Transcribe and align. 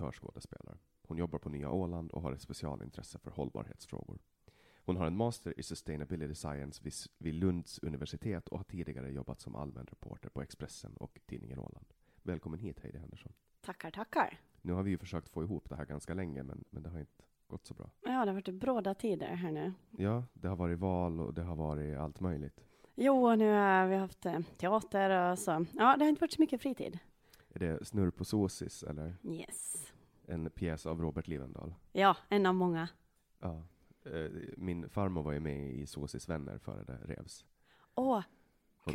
Amatörskådespelare. 0.00 0.78
Hon 1.08 1.18
jobbar 1.18 1.38
på 1.38 1.48
Nya 1.48 1.70
Åland 1.70 2.10
och 2.10 2.22
har 2.22 2.32
ett 2.32 2.40
specialintresse 2.40 3.18
för 3.18 3.30
hållbarhetsfrågor. 3.30 4.18
Hon 4.84 4.96
har 4.96 5.06
en 5.06 5.16
master 5.16 5.54
i 5.56 5.62
Sustainability 5.62 6.34
Science 6.34 6.82
vid, 7.18 7.34
Lunds 7.34 7.78
universitet 7.78 8.48
och 8.48 8.58
har 8.58 8.64
tidigare 8.64 9.10
jobbat 9.10 9.40
som 9.40 9.56
allmän 9.56 9.86
reporter 9.86 10.28
på 10.28 10.42
Expressen 10.42 10.96
och 10.96 11.20
tidningen 11.26 11.58
Åland. 11.58 11.86
Välkommen 12.22 12.60
hit 12.60 12.80
Heidi 12.80 12.98
Henderson. 12.98 13.32
Tackar, 13.60 13.90
tackar. 13.90 14.40
Nu 14.62 14.72
har 14.72 14.82
vi 14.82 14.90
ju 14.90 14.98
försökt 14.98 15.28
få 15.28 15.42
ihop 15.42 15.68
det 15.68 15.76
här 15.76 15.84
ganska 15.84 16.14
länge, 16.14 16.42
men, 16.42 16.64
men 16.70 16.82
det 16.82 16.88
har 16.88 16.98
inte 16.98 17.24
gått 17.46 17.66
så 17.66 17.74
bra. 17.74 17.90
Ja, 18.00 18.10
det 18.10 18.16
har 18.16 18.32
varit 18.32 18.54
bråda 18.54 18.94
tider 18.94 19.26
här 19.34 19.52
nu. 19.52 19.72
Ja, 19.90 20.24
det 20.32 20.48
har 20.48 20.56
varit 20.56 20.78
val 20.78 21.20
och 21.20 21.34
det 21.34 21.42
har 21.42 21.56
varit 21.56 21.98
allt 21.98 22.20
möjligt. 22.20 22.64
Jo, 22.94 23.34
nu 23.34 23.52
har 23.52 23.86
vi 23.86 23.96
haft 23.96 24.26
eh, 24.26 24.40
teater 24.56 25.30
och 25.32 25.38
så. 25.38 25.66
Ja, 25.72 25.96
det 25.96 26.04
har 26.04 26.08
inte 26.08 26.20
varit 26.20 26.32
så 26.32 26.42
mycket 26.42 26.62
fritid. 26.62 26.98
Är 27.48 27.58
det 27.58 27.86
Snurr 27.86 28.10
på 28.10 28.24
Sosis 28.24 28.82
eller 28.82 29.16
Yes. 29.24 29.92
En 30.28 30.50
pjäs 30.50 30.86
av 30.86 31.00
Robert 31.00 31.28
Livendal? 31.28 31.74
Ja, 31.92 32.16
en 32.28 32.46
av 32.46 32.54
många. 32.54 32.88
Ja. 33.40 33.62
Eh, 34.04 34.30
Min 34.56 34.88
farmor 34.88 35.22
var 35.22 35.32
ju 35.32 35.40
med 35.40 35.70
i 35.70 35.86
Sosis 35.86 36.28
vänner 36.28 36.58
före 36.58 36.84
det 36.84 36.98
revs. 37.14 37.44
Åh, 37.94 38.22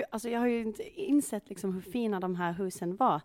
alltså 0.10 0.30
jag 0.30 0.40
har 0.40 0.48
ju 0.48 0.62
inte 0.62 1.02
insett 1.02 1.50
liksom 1.50 1.74
hur 1.74 1.82
fina 1.82 2.20
de 2.20 2.36
här 2.36 2.54
husen 2.54 2.96
var. 2.96 3.22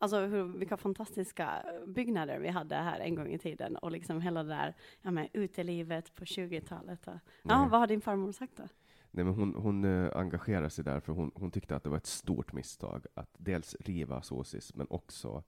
Alltså 0.00 0.20
hur, 0.20 0.58
vilka 0.58 0.76
fantastiska 0.76 1.64
byggnader 1.86 2.38
vi 2.38 2.48
hade 2.48 2.74
här 2.74 3.00
en 3.00 3.14
gång 3.14 3.28
i 3.28 3.38
tiden 3.38 3.76
och 3.76 3.90
liksom 3.90 4.20
hela 4.20 4.42
det 4.42 4.48
där 4.48 4.74
ja, 5.02 5.10
men, 5.10 5.28
utelivet 5.32 6.14
på 6.14 6.24
20-talet. 6.24 7.08
Och, 7.08 7.14
ja, 7.42 7.60
Nej. 7.60 7.68
vad 7.70 7.80
har 7.80 7.86
din 7.86 8.00
farmor 8.00 8.32
sagt 8.32 8.56
då? 8.56 8.68
Nej, 9.10 9.24
men 9.24 9.34
hon, 9.34 9.54
hon 9.54 9.84
eh, 9.84 10.16
engagerade 10.16 10.70
sig 10.70 10.84
där 10.84 11.00
för 11.00 11.12
hon, 11.12 11.30
hon 11.34 11.50
tyckte 11.50 11.76
att 11.76 11.84
det 11.84 11.90
var 11.90 11.96
ett 11.96 12.06
stort 12.06 12.52
misstag 12.52 13.06
att 13.14 13.30
dels 13.38 13.76
riva 13.80 14.22
Sosis 14.22 14.74
men 14.74 14.86
också 14.90 15.44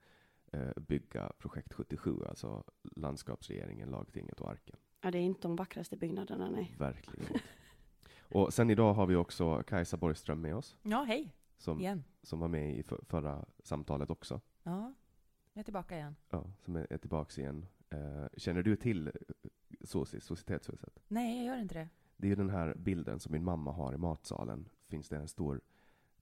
bygga 0.76 1.32
projekt 1.38 1.72
77, 1.74 2.16
alltså 2.28 2.64
landskapsregeringen, 2.96 3.90
lagtinget 3.90 4.40
och 4.40 4.50
arken. 4.50 4.76
Ja, 5.00 5.10
det 5.10 5.18
är 5.18 5.22
inte 5.22 5.40
de 5.42 5.56
vackraste 5.56 5.96
byggnaderna, 5.96 6.50
nej. 6.50 6.74
Verkligen 6.78 7.26
inte. 7.32 7.40
Och 8.34 8.52
sen 8.54 8.70
idag 8.70 8.94
har 8.94 9.06
vi 9.06 9.16
också 9.16 9.62
Kajsa 9.62 9.96
Borgström 9.96 10.40
med 10.40 10.56
oss, 10.56 10.76
Ja, 10.82 11.02
hej. 11.02 11.34
som, 11.58 11.80
Igen. 11.80 12.04
som 12.22 12.40
var 12.40 12.48
med 12.48 12.76
i 12.76 12.82
för, 12.82 13.00
förra 13.08 13.44
samtalet 13.62 14.10
också. 14.10 14.40
Ja, 14.62 14.94
jag 15.52 15.60
är 15.60 15.64
tillbaka 15.64 15.96
igen. 15.96 16.16
Ja, 16.30 16.44
som 16.58 16.76
är, 16.76 16.86
är 16.92 16.98
tillbaks 16.98 17.38
igen. 17.38 17.66
Eh, 17.90 18.26
känner 18.36 18.62
du 18.62 18.76
till 18.76 19.06
eh, 19.08 19.12
SOSIS, 19.84 20.24
Societetshuset? 20.24 20.98
Nej, 21.08 21.36
jag 21.36 21.46
gör 21.54 21.62
inte 21.62 21.74
det. 21.74 21.88
Det 22.16 22.26
är 22.26 22.28
ju 22.28 22.34
den 22.36 22.50
här 22.50 22.74
bilden 22.74 23.20
som 23.20 23.32
min 23.32 23.44
mamma 23.44 23.72
har 23.72 23.92
i 23.94 23.96
matsalen. 23.98 24.68
Finns 24.88 25.08
det 25.08 25.16
en 25.16 25.28
stor 25.28 25.60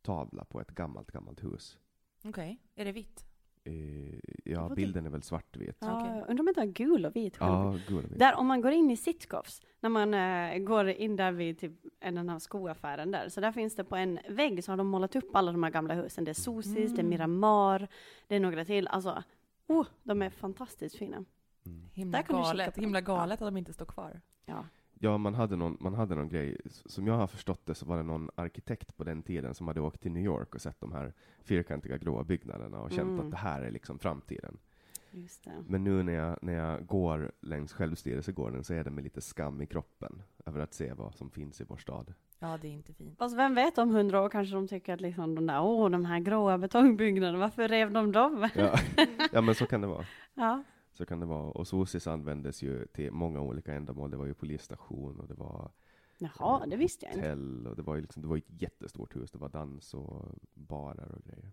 tavla 0.02 0.44
på 0.44 0.60
ett 0.60 0.70
gammalt, 0.70 1.10
gammalt 1.10 1.44
hus. 1.44 1.78
Okej, 2.24 2.58
är 2.74 2.84
det 2.84 2.92
vitt? 2.92 3.26
Eh, 3.68 4.18
ja, 4.44 4.68
var 4.68 4.76
bilden 4.76 5.06
är 5.06 5.10
väl 5.10 5.22
svartvit. 5.22 5.76
Ja, 5.80 6.00
Okej. 6.00 6.24
Undrar 6.28 6.38
om 6.40 6.46
det 6.46 6.50
inte 6.50 6.60
har 6.60 6.66
gul 6.66 7.06
och 7.06 7.16
vit 7.16 7.36
själv. 7.36 7.52
Ja, 7.52 7.78
gul 7.88 8.04
och 8.04 8.10
vit. 8.12 8.18
Där 8.18 8.34
om 8.34 8.46
man 8.46 8.60
går 8.60 8.72
in 8.72 8.90
i 8.90 8.96
Sitkovs, 8.96 9.62
när 9.80 9.90
man 9.90 10.14
eh, 10.14 10.58
går 10.58 10.88
in 10.88 11.16
där 11.16 11.32
vid 11.32 11.58
typ 11.58 11.72
en 12.00 12.14
den 12.14 12.28
här 12.28 12.38
skoaffären 12.38 13.10
där, 13.10 13.28
så 13.28 13.40
där 13.40 13.52
finns 13.52 13.74
det 13.74 13.84
på 13.84 13.96
en 13.96 14.18
vägg 14.28 14.64
så 14.64 14.72
har 14.72 14.76
de 14.76 14.86
målat 14.86 15.16
upp 15.16 15.36
alla 15.36 15.52
de 15.52 15.62
här 15.62 15.70
gamla 15.70 15.94
husen. 15.94 16.24
Det 16.24 16.30
är 16.30 16.34
Sosis, 16.34 16.74
det 16.74 16.82
är 16.82 16.88
Mm. 16.98 17.08
Miramar, 17.08 17.88
det 18.26 18.36
är 18.36 18.40
några 18.40 18.64
till. 18.64 18.88
Alltså, 18.88 19.22
oh, 19.66 19.86
de 20.02 20.22
är 20.22 20.30
fantastiskt 20.30 20.96
fina. 20.96 21.24
Mm. 21.66 21.88
Himla 21.92 22.22
galet, 22.22 22.78
himla 22.78 23.00
galet 23.00 23.42
att 23.42 23.46
de 23.46 23.56
inte 23.56 23.72
står 23.72 23.86
kvar. 23.86 24.20
Ja. 24.46 24.64
Ja, 25.00 25.18
man 25.18 25.34
hade, 25.34 25.56
någon, 25.56 25.76
man 25.80 25.94
hade 25.94 26.14
någon 26.14 26.28
grej, 26.28 26.56
som 26.86 27.06
jag 27.06 27.14
har 27.14 27.26
förstått 27.26 27.66
det 27.66 27.74
så 27.74 27.86
var 27.86 27.96
det 27.96 28.02
någon 28.02 28.30
arkitekt 28.34 28.96
på 28.96 29.04
den 29.04 29.22
tiden 29.22 29.54
som 29.54 29.68
hade 29.68 29.80
åkt 29.80 30.00
till 30.00 30.12
New 30.12 30.24
York 30.24 30.54
och 30.54 30.60
sett 30.60 30.80
de 30.80 30.92
här 30.92 31.12
fyrkantiga 31.42 31.96
gråa 31.98 32.24
byggnaderna 32.24 32.80
och 32.80 32.90
känt 32.90 33.08
Mm. 33.10 33.20
att 33.20 33.30
det 33.30 33.36
här 33.36 33.62
är 33.62 33.70
liksom 33.70 33.98
framtiden. 33.98 34.58
Just 35.10 35.44
det. 35.44 35.64
Men 35.66 35.84
nu 35.84 36.02
när 36.02 36.12
jag, 36.12 36.38
när 36.42 36.52
jag 36.52 36.86
går 36.86 37.32
längs 37.40 37.72
självstyrelsegården 37.72 38.64
så 38.64 38.74
är 38.74 38.84
det 38.84 38.90
med 38.90 39.04
lite 39.04 39.20
skam 39.20 39.62
i 39.62 39.66
kroppen 39.66 40.22
över 40.46 40.60
att 40.60 40.74
se 40.74 40.92
vad 40.92 41.14
som 41.14 41.30
finns 41.30 41.60
i 41.60 41.64
vår 41.68 41.76
stad. 41.76 42.14
Ja, 42.38 42.58
det 42.62 42.68
är 42.68 42.72
inte 42.72 42.94
fint. 42.94 43.18
Fast 43.18 43.36
vem 43.36 43.54
vet 43.54 43.78
om 43.78 43.90
hundra 43.90 44.20
år 44.22 44.28
kanske 44.28 44.54
de 44.54 44.68
tycker 44.68 44.94
att 44.94 45.00
liksom 45.00 45.34
de 45.34 45.46
där, 45.46 45.62
åh, 45.62 45.90
de 45.90 46.04
här 46.04 46.18
gråa 46.20 46.58
betongbyggnaderna, 46.58 47.38
varför 47.38 47.68
rev 47.68 47.92
de 47.92 48.12
dem? 48.12 48.48
Ja, 48.54 48.78
ja 49.32 49.40
men 49.40 49.54
så 49.54 49.66
kan 49.66 49.80
det 49.80 49.86
vara. 49.86 50.04
Ja. 50.34 50.62
Så 50.98 51.06
kan 51.06 51.20
det 51.20 51.26
vara. 51.26 51.50
Och 51.50 51.68
SOSIS 51.68 52.06
användes 52.06 52.62
ju 52.62 52.86
till 52.86 53.12
många 53.12 53.40
olika 53.40 53.74
ändamål. 53.74 54.10
Det 54.10 54.16
var 54.16 54.26
ju 54.26 54.34
polisstation 54.34 55.20
och 55.20 55.28
det 55.28 55.34
var 55.34 55.70
Jaha, 56.18 56.66
det 56.66 56.76
visste 56.76 57.06
jag 57.06 57.14
inte. 57.14 57.68
och 57.70 57.76
det 57.76 57.82
var 57.82 57.94
ju 57.94 58.00
liksom, 58.00 58.22
det 58.22 58.28
var 58.28 58.36
ett 58.36 58.44
jättestort 58.62 59.16
hus. 59.16 59.30
Det 59.30 59.38
var 59.38 59.48
dans 59.48 59.94
och 59.94 60.24
barer 60.54 61.12
och 61.14 61.22
grejer. 61.24 61.50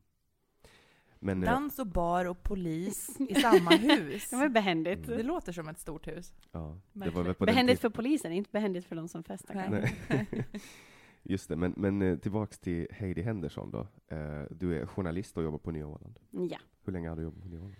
Men 1.19 1.43
eh, 1.43 1.51
Dans 1.51 1.79
och 1.79 1.87
bar 1.87 2.25
och 2.25 2.43
polis 2.43 3.19
i 3.29 3.35
samma 3.35 3.71
hus. 3.75 4.29
Det 4.29 4.35
var 4.35 4.49
behändigt. 4.49 5.07
Det 5.07 5.23
låter 5.23 5.51
som 5.51 5.67
ett 5.67 5.79
stort 5.79 6.07
hus. 6.07 6.33
ja, 6.51 6.79
det 6.93 6.99
var 6.99 7.05
Verkligen. 7.05 7.25
väl 7.25 7.33
på 7.35 7.45
Behändigt 7.45 7.81
för 7.81 7.89
polisen, 7.89 8.31
inte 8.31 8.49
behändigt 8.51 8.85
för 8.85 8.95
de 8.95 9.07
som 9.07 9.23
festar. 9.23 9.67
Nej. 9.69 9.95
Just 11.23 11.49
det, 11.49 11.55
men, 11.55 11.73
men 11.77 12.01
eh, 12.01 12.17
tillbaks 12.17 12.59
till 12.59 12.87
Heidi 12.91 13.21
Henderson 13.21 13.71
då. 13.71 13.87
Eh, 14.15 14.43
Du 14.49 14.79
är 14.81 14.85
journalist 14.85 15.37
och 15.37 15.43
jobbar 15.43 15.57
på 15.57 15.71
Nya 15.71 15.87
Åland. 15.87 16.19
Ja. 16.31 16.57
Hur 16.83 16.93
länge 16.93 17.09
har 17.09 17.15
du 17.15 17.23
jobbat 17.23 17.41
på 17.43 17.47
Nya 17.49 17.59
Åland? 17.59 17.75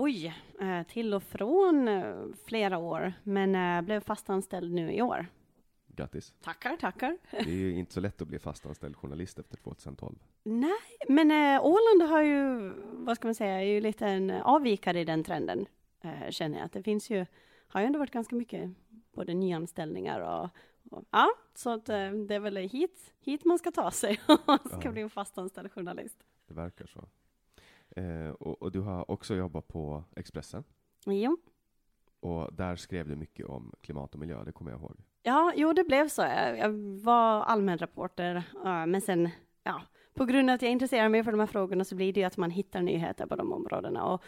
Oj, 0.00 0.34
eh, 0.60 0.82
till 0.82 1.14
och 1.14 1.22
från 1.22 1.88
eh, 1.88 2.14
flera 2.44 2.78
år, 2.78 3.12
men 3.22 3.54
eh, 3.54 3.82
blev 3.82 4.00
fastanställd 4.00 4.72
nu 4.72 4.92
i 4.92 5.02
år. 5.02 5.26
Grattis. 5.86 6.34
Tackar, 6.42 6.76
tackar. 6.76 7.18
Det 7.30 7.38
är 7.38 7.46
ju 7.56 7.72
inte 7.78 7.92
så 7.92 8.00
lätt 8.00 8.22
att 8.22 8.28
bli 8.28 8.38
fastanställd 8.38 8.96
journalist 8.96 9.38
efter 9.38 9.56
2012. 9.56 10.18
Nej, 10.42 10.70
men 11.08 11.30
eh, 11.30 11.64
Åland 11.66 12.10
har 12.10 12.22
ju, 12.22 12.72
vad 12.82 13.16
ska 13.16 13.28
man 13.28 13.34
säga, 13.34 13.60
är 13.62 13.66
ju 13.66 13.80
lite 13.80 14.06
en 14.06 14.30
avvikare 14.30 15.00
i 15.00 15.04
den 15.04 15.24
trenden, 15.24 15.66
eh, 16.00 16.30
känner 16.30 16.58
jag. 16.58 16.64
Att 16.66 16.72
det 16.72 16.82
finns 16.82 17.10
ju, 17.10 17.26
har 17.68 17.80
ju 17.80 17.86
ändå 17.86 17.98
varit 17.98 18.10
ganska 18.10 18.36
mycket 18.36 18.70
både 19.12 19.34
nyanställningar 19.34 20.20
och, 20.20 20.48
och 20.96 21.04
ja, 21.10 21.28
så 21.54 21.70
att 21.70 21.88
eh, 21.88 22.10
det 22.10 22.34
är 22.34 22.40
väl 22.40 22.56
hit, 22.56 23.14
hit 23.20 23.44
man 23.44 23.58
ska 23.58 23.70
ta 23.70 23.90
sig 23.90 24.20
om 24.28 24.38
man 24.46 24.58
ska 24.58 24.80
Ja. 24.84 24.90
bli 24.92 25.02
en 25.02 25.10
fastanställd 25.10 25.72
journalist. 25.72 26.18
Det 26.48 26.54
verkar 26.54 26.86
så. 26.86 27.08
Eh, 27.98 28.30
och, 28.30 28.62
och 28.62 28.72
du 28.72 28.80
har 28.80 29.10
också 29.10 29.34
jobbat 29.34 29.68
på 29.68 30.04
Expressen. 30.16 30.64
Jo. 31.06 31.38
Och 32.20 32.54
där 32.54 32.76
skrev 32.76 33.08
du 33.08 33.16
mycket 33.16 33.46
om 33.46 33.72
klimat 33.80 34.14
och 34.14 34.20
miljö, 34.20 34.44
det 34.44 34.52
kommer 34.52 34.70
jag 34.70 34.80
ihåg. 34.80 34.96
Ja, 35.22 35.52
jo, 35.56 35.72
det 35.72 35.84
blev 35.84 36.08
så. 36.08 36.22
Jag, 36.58 36.72
var 37.02 37.42
allmän 37.42 37.78
reporter, 37.78 38.34
eh, 38.64 38.86
men 38.86 39.00
sen, 39.00 39.28
ja, 39.62 39.82
på 40.14 40.24
grund 40.24 40.50
av 40.50 40.54
att 40.54 40.62
jag 40.62 40.70
intresserar 40.70 41.08
mig 41.08 41.24
för 41.24 41.30
de 41.30 41.40
här 41.40 41.46
frågorna 41.46 41.84
så 41.84 41.94
blir 41.94 42.12
det 42.12 42.20
ju 42.20 42.26
att 42.26 42.36
man 42.36 42.50
hittar 42.50 42.82
nyheter 42.82 43.26
på 43.26 43.36
de 43.36 43.52
områdena. 43.52 44.04
Och, 44.04 44.22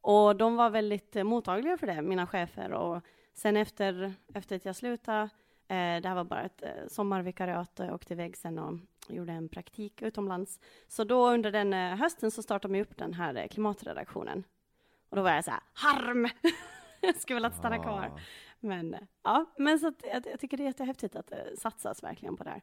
och 0.00 0.36
de 0.36 0.56
var 0.56 0.70
väldigt 0.70 1.14
mottagliga 1.14 1.76
för 1.76 1.86
det, 1.86 2.02
mina 2.02 2.26
chefer. 2.26 2.72
Och 2.72 3.02
sen 3.34 3.56
efter, 3.56 4.12
efter 4.34 4.56
att 4.56 4.64
jag 4.64 4.76
slutade, 4.76 5.28
eh, 5.68 6.00
det 6.02 6.08
här 6.08 6.14
var 6.14 6.24
bara 6.24 6.42
ett 6.42 6.62
eh, 6.62 6.70
sommarvikariat, 6.88 7.80
och 7.80 7.86
jag 7.86 7.94
åkte 7.94 8.12
iväg 8.12 8.36
sen 8.36 8.58
och 8.58 8.78
gjorde 9.08 9.32
en 9.32 9.48
praktik 9.48 10.02
utomlands. 10.02 10.60
Så 10.88 11.04
då 11.04 11.30
under 11.30 11.52
den 11.52 11.72
eh, 11.72 11.96
hösten 11.96 12.30
så 12.30 12.42
startade 12.42 12.74
vi 12.74 12.82
upp 12.82 12.96
den 12.96 13.14
här 13.14 13.34
eh, 13.34 13.48
klimatredaktionen. 13.48 14.44
Och 15.08 15.16
då 15.16 15.22
var 15.22 15.30
jag 15.30 15.44
så 15.44 15.50
här, 15.50 15.60
harm! 15.72 16.28
jag 17.00 17.16
skulle 17.16 17.36
vilja 17.36 17.50
stanna 17.50 17.78
kvar. 17.78 18.12
Ah. 18.14 18.20
Men 18.60 18.94
eh, 18.94 19.00
ja, 19.22 19.54
men 19.58 19.78
så 19.78 19.88
att 19.88 20.04
jag, 20.12 20.26
jag 20.26 20.40
tycker 20.40 20.56
det 20.56 20.62
är 20.62 20.66
jättehäftigt 20.66 21.16
att 21.16 21.26
det 21.26 21.56
satsas 21.58 22.02
verkligen 22.02 22.36
på 22.36 22.44
det 22.44 22.50
här. 22.50 22.62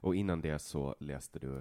Och 0.00 0.14
innan 0.14 0.40
det 0.40 0.58
så 0.58 0.96
läste 1.00 1.38
du 1.38 1.56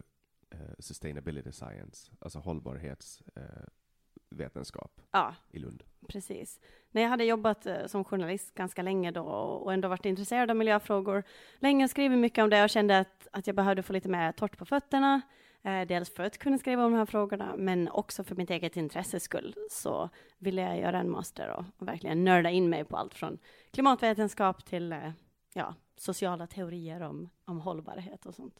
eh, 0.50 0.60
Sustainability 0.80 1.52
Science, 1.52 2.12
alltså 2.20 2.40
hållbarhetsvetenskap 2.40 3.38
eh, 3.38 3.87
vetenskap 4.30 5.02
Ja, 5.12 5.36
i 5.52 5.60
Lund. 5.60 5.84
precis. 6.08 6.60
När 6.92 7.02
jag 7.02 7.10
hade 7.10 7.24
jobbat 7.26 7.66
eh, 7.66 7.86
som 7.86 8.04
journalist 8.04 8.54
ganska 8.54 8.82
länge 8.82 9.12
då 9.12 9.24
och 9.24 9.74
ändå 9.74 9.88
varit 9.88 10.06
intresserad 10.06 10.50
av 10.50 10.56
miljöfrågor 10.58 11.24
länge, 11.60 11.88
skrivit 11.88 12.20
mycket 12.20 12.44
om 12.44 12.50
det 12.50 12.64
och 12.64 12.70
kände 12.70 13.00
att, 13.00 13.28
att 13.32 13.48
jag 13.48 13.56
behövde 13.56 13.84
få 13.84 13.94
lite 13.94 14.10
mer 14.10 14.32
torrt 14.32 14.58
på 14.58 14.66
fötterna. 14.66 15.22
Eh, 15.64 15.88
dels 15.88 16.14
för 16.14 16.24
att 16.24 16.38
kunna 16.38 16.58
skriva 16.58 16.86
om 16.86 16.92
de 16.92 16.98
här 16.98 17.06
frågorna, 17.06 17.56
men 17.58 17.90
också 17.90 18.24
för 18.24 18.36
mitt 18.36 18.50
eget 18.50 18.78
intresses 18.78 19.24
skull 19.24 19.56
så 19.72 20.10
ville 20.38 20.62
jag 20.62 20.80
göra 20.80 21.00
en 21.00 21.10
master 21.10 21.50
och, 21.50 21.66
och 21.78 21.88
verkligen 21.88 22.24
nörda 22.24 22.50
in 22.50 22.70
mig 22.70 22.84
på 22.84 22.98
allt 22.98 23.14
från 23.14 23.38
klimatvetenskap 23.72 24.66
till 24.66 24.92
eh, 24.92 25.12
ja, 25.54 25.76
sociala 25.98 26.48
teorier 26.48 27.02
om, 27.02 27.30
om 27.46 27.60
hållbarhet 27.60 28.26
och 28.26 28.36
sånt. 28.36 28.60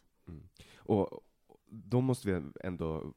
Och 0.76 1.20
då 1.66 2.00
måste 2.00 2.28
vi 2.28 2.42
ändå 2.64 3.12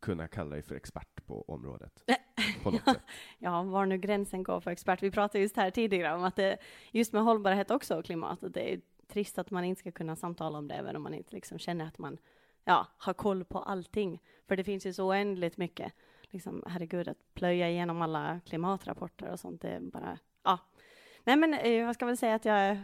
kunna 0.00 0.28
kalla 0.28 0.50
dig 0.50 0.62
för 0.62 0.74
expert 0.74 1.26
på 1.26 1.44
området. 1.48 2.04
På 2.62 2.70
något 2.70 2.84
sätt. 2.84 3.02
Ja, 3.38 3.62
var 3.62 3.86
nu 3.86 3.98
gränsen 3.98 4.42
går 4.42 4.60
för 4.60 4.70
expert. 4.70 5.02
Vi 5.02 5.10
pratade 5.10 5.42
just 5.42 5.56
här 5.56 5.70
tidigare 5.70 6.14
om 6.14 6.24
att 6.24 6.36
det, 6.36 6.58
just 6.90 7.12
med 7.12 7.22
hållbarhet 7.22 7.70
också 7.70 7.98
och 7.98 8.04
klimatet, 8.04 8.54
det 8.54 8.72
är 8.72 8.80
trist 9.08 9.38
att 9.38 9.50
man 9.50 9.64
inte 9.64 9.80
ska 9.80 9.92
kunna 9.92 10.16
samtala 10.16 10.58
om 10.58 10.68
det, 10.68 10.74
även 10.74 10.96
om 10.96 11.02
man 11.02 11.14
inte 11.14 11.34
liksom 11.34 11.58
känner 11.58 11.86
att 11.86 11.98
man 11.98 12.18
ja, 12.64 12.86
har 12.98 13.14
koll 13.14 13.44
på 13.44 13.58
allting. 13.58 14.22
För 14.48 14.56
det 14.56 14.64
finns 14.64 14.86
ju 14.86 14.92
så 14.92 15.08
oändligt 15.08 15.56
mycket. 15.56 15.92
Liksom, 16.22 16.64
herregud, 16.66 17.08
att 17.08 17.34
plöja 17.34 17.70
igenom 17.70 18.02
alla 18.02 18.40
klimatrapporter 18.46 19.30
och 19.30 19.40
sånt, 19.40 19.60
det 19.60 19.68
är 19.68 19.80
bara, 19.80 20.18
ja. 20.42 20.58
Nej, 21.24 21.36
men 21.36 21.54
eh, 21.54 21.72
jag 21.72 21.94
ska 21.94 22.06
väl 22.06 22.16
säga 22.16 22.34
att 22.34 22.44
jag 22.44 22.78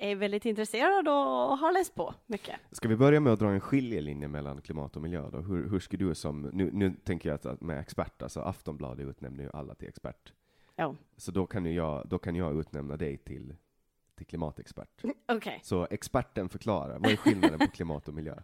är 0.00 0.16
väldigt 0.16 0.46
intresserad 0.46 1.08
och 1.08 1.58
har 1.58 1.72
läst 1.72 1.94
på 1.94 2.14
mycket. 2.26 2.56
Ska 2.72 2.88
vi 2.88 2.96
börja 2.96 3.20
med 3.20 3.32
att 3.32 3.38
dra 3.38 3.50
en 3.50 3.60
skiljelinje 3.60 4.28
mellan 4.28 4.60
klimat 4.62 4.96
och 4.96 5.02
miljö 5.02 5.30
då? 5.30 5.38
Hur, 5.38 5.70
hur 5.70 5.80
ska 5.80 5.96
du 5.96 6.14
som, 6.14 6.42
nu, 6.42 6.70
nu 6.72 6.94
tänker 7.04 7.28
jag 7.28 7.46
att- 7.46 7.60
med 7.60 7.78
expert, 7.80 8.22
alltså 8.22 8.40
Aftonbladet 8.40 9.06
utnämner 9.06 9.44
ju 9.44 9.50
alla 9.52 9.74
till 9.74 9.88
expert. 9.88 10.32
Ja. 10.76 10.94
Så 11.16 11.30
då 11.32 11.46
kan 11.46 11.66
ju 11.66 11.72
jag, 11.72 12.08
då 12.08 12.18
kan 12.18 12.36
jag 12.36 12.60
utnämna 12.60 12.96
dig 12.96 13.16
till, 13.16 13.54
till 14.16 14.26
klimatexpert. 14.26 15.02
Okej. 15.28 15.60
Så 15.62 15.86
experten 15.90 16.48
förklarar, 16.48 16.98
vad 16.98 17.12
är 17.12 17.16
skillnaden 17.16 17.58
på 17.58 17.66
klimat 17.66 18.08
och 18.08 18.14
miljö? 18.14 18.36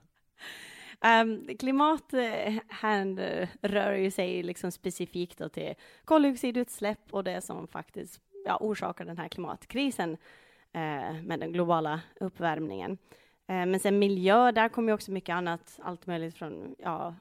Um, 1.22 1.56
klimat 1.58 2.12
eh, 2.12 2.54
här 2.68 3.18
eh, 3.18 3.48
rör 3.62 3.92
ju 3.92 4.10
sig 4.10 4.42
liksom 4.42 4.72
specifikt 4.72 5.52
till 5.52 5.74
koldioxidutsläpp 6.04 7.00
och 7.10 7.24
det 7.24 7.40
som 7.40 7.68
faktiskt 7.68 8.20
ja, 8.46 8.58
orsakar 8.60 9.04
den 9.04 9.18
här 9.18 9.28
klimatkrisen 9.28 10.10
eh, 10.12 10.18
med 11.22 11.40
den 11.40 11.52
globala 11.52 12.00
uppvärmningen. 12.20 12.98
Eh, 13.46 13.66
men 13.66 13.80
sen 13.80 13.98
miljö, 13.98 14.52
där 14.52 14.68
kommer 14.68 14.88
ju 14.88 14.94
också 14.94 15.12
mycket 15.12 15.34
annat, 15.34 15.78
allt 15.82 16.06
möjligt 16.06 16.34
från 16.34 16.74
ja, 16.78 17.14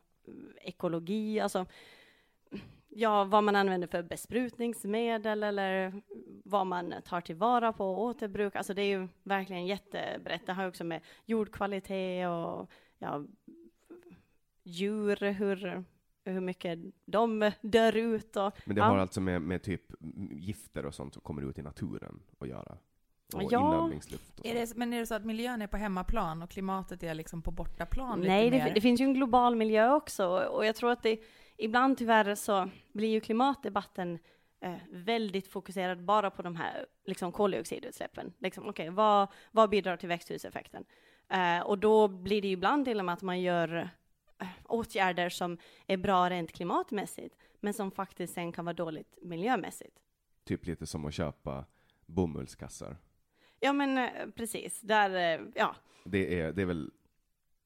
ekologi, 0.61 1.39
alltså 1.39 1.65
ja, 2.89 3.23
vad 3.23 3.43
man 3.43 3.55
använder 3.55 3.87
för 3.87 4.03
besprutningsmedel 4.03 5.43
eller 5.43 6.01
vad 6.43 6.67
man 6.67 6.93
tar 7.05 7.21
tillvara 7.21 7.73
på 7.73 7.85
och 7.91 8.01
återbruk. 8.03 8.55
Alltså 8.55 8.73
det 8.73 8.81
är 8.81 8.99
ju 8.99 9.07
verkligen 9.23 9.65
jättebrett. 9.65 10.45
Det 10.45 10.53
har 10.53 10.63
ju 10.63 10.69
också 10.69 10.83
med 10.83 11.01
jordkvalitet 11.25 12.27
och 12.29 12.71
ja, 12.97 13.25
djur, 14.63 15.31
hur, 15.31 15.83
hur 16.25 16.41
mycket 16.41 16.79
de 17.05 17.51
dör 17.61 17.95
ut 17.95 18.35
och 18.35 18.51
Men 18.65 18.75
det 18.75 18.81
Ja. 18.81 18.85
har 18.85 18.97
alltså 18.97 19.21
med, 19.21 19.41
med 19.41 19.63
typ 19.63 19.81
gifter 20.31 20.85
och 20.85 20.95
sånt 20.95 21.13
som 21.13 21.21
kommer 21.21 21.41
ut 21.49 21.59
i 21.59 21.61
naturen 21.61 22.19
att 22.39 22.47
göra? 22.47 22.77
Och 23.35 23.51
Ja. 23.53 23.59
inandningsluft 23.75 24.39
och 24.39 24.45
Är 24.45 24.53
det, 24.55 24.75
men 24.75 24.93
är 24.93 24.99
det 24.99 25.05
så 25.05 25.15
att 25.15 25.25
miljön 25.25 25.61
är 25.61 25.67
på 25.67 25.77
hemmaplan 25.77 26.41
och 26.41 26.49
klimatet 26.49 27.03
är 27.03 27.13
liksom 27.13 27.41
på 27.41 27.51
bortaplan 27.51 28.21
Nej, 28.21 28.45
lite 28.45 28.57
det, 28.57 28.63
mer? 28.63 28.73
det 28.75 28.81
finns 28.81 29.01
ju 29.01 29.05
en 29.05 29.13
global 29.13 29.55
miljö 29.55 29.93
också 29.93 30.27
och 30.27 30.65
jag 30.65 30.75
tror 30.75 30.91
att 30.91 31.03
det 31.03 31.19
ibland 31.57 31.97
tyvärr 31.97 32.35
så 32.35 32.69
blir 32.93 33.09
ju 33.09 33.19
klimatdebatten 33.19 34.19
eh, 34.61 34.75
väldigt 34.91 35.47
fokuserad 35.47 36.03
bara 36.03 36.31
på 36.31 36.41
de 36.41 36.55
här 36.55 36.85
liksom, 37.05 37.31
koldioxidutsläppen. 37.31 38.33
Liksom, 38.39 38.69
Okej, 38.69 38.89
vad, 38.89 39.27
vad 39.51 39.69
bidrar 39.69 39.97
till 39.97 40.09
växthuseffekten? 40.09 40.85
Eh, 41.29 41.59
och 41.59 41.77
då 41.77 42.07
blir 42.07 42.41
det 42.41 42.47
ju 42.47 42.53
ibland 42.53 42.85
till 42.85 42.99
och 42.99 43.05
med 43.05 43.13
att 43.13 43.21
man 43.21 43.41
gör 43.41 43.89
eh, 44.41 44.47
åtgärder 44.63 45.29
som 45.29 45.57
är 45.87 45.97
bra 45.97 46.29
rent 46.29 46.51
klimatmässigt, 46.51 47.35
men 47.59 47.73
som 47.73 47.91
faktiskt 47.91 48.33
sen 48.33 48.51
kan 48.51 48.65
vara 48.65 48.73
dåligt 48.73 49.17
miljömässigt. 49.21 49.97
Typ 50.43 50.65
lite 50.65 50.85
som 50.85 51.05
att 51.05 51.13
köpa 51.13 51.65
bomullskassar. 52.05 52.97
Ja, 53.65 53.73
men 53.73 53.97
eh, 53.97 54.09
precis. 54.35 54.81
Där, 54.81 55.39
eh, 55.39 55.45
ja. 55.55 55.75
Det 56.03 56.39
är, 56.39 56.51
det 56.53 56.61
är 56.61 56.65
väl 56.65 56.91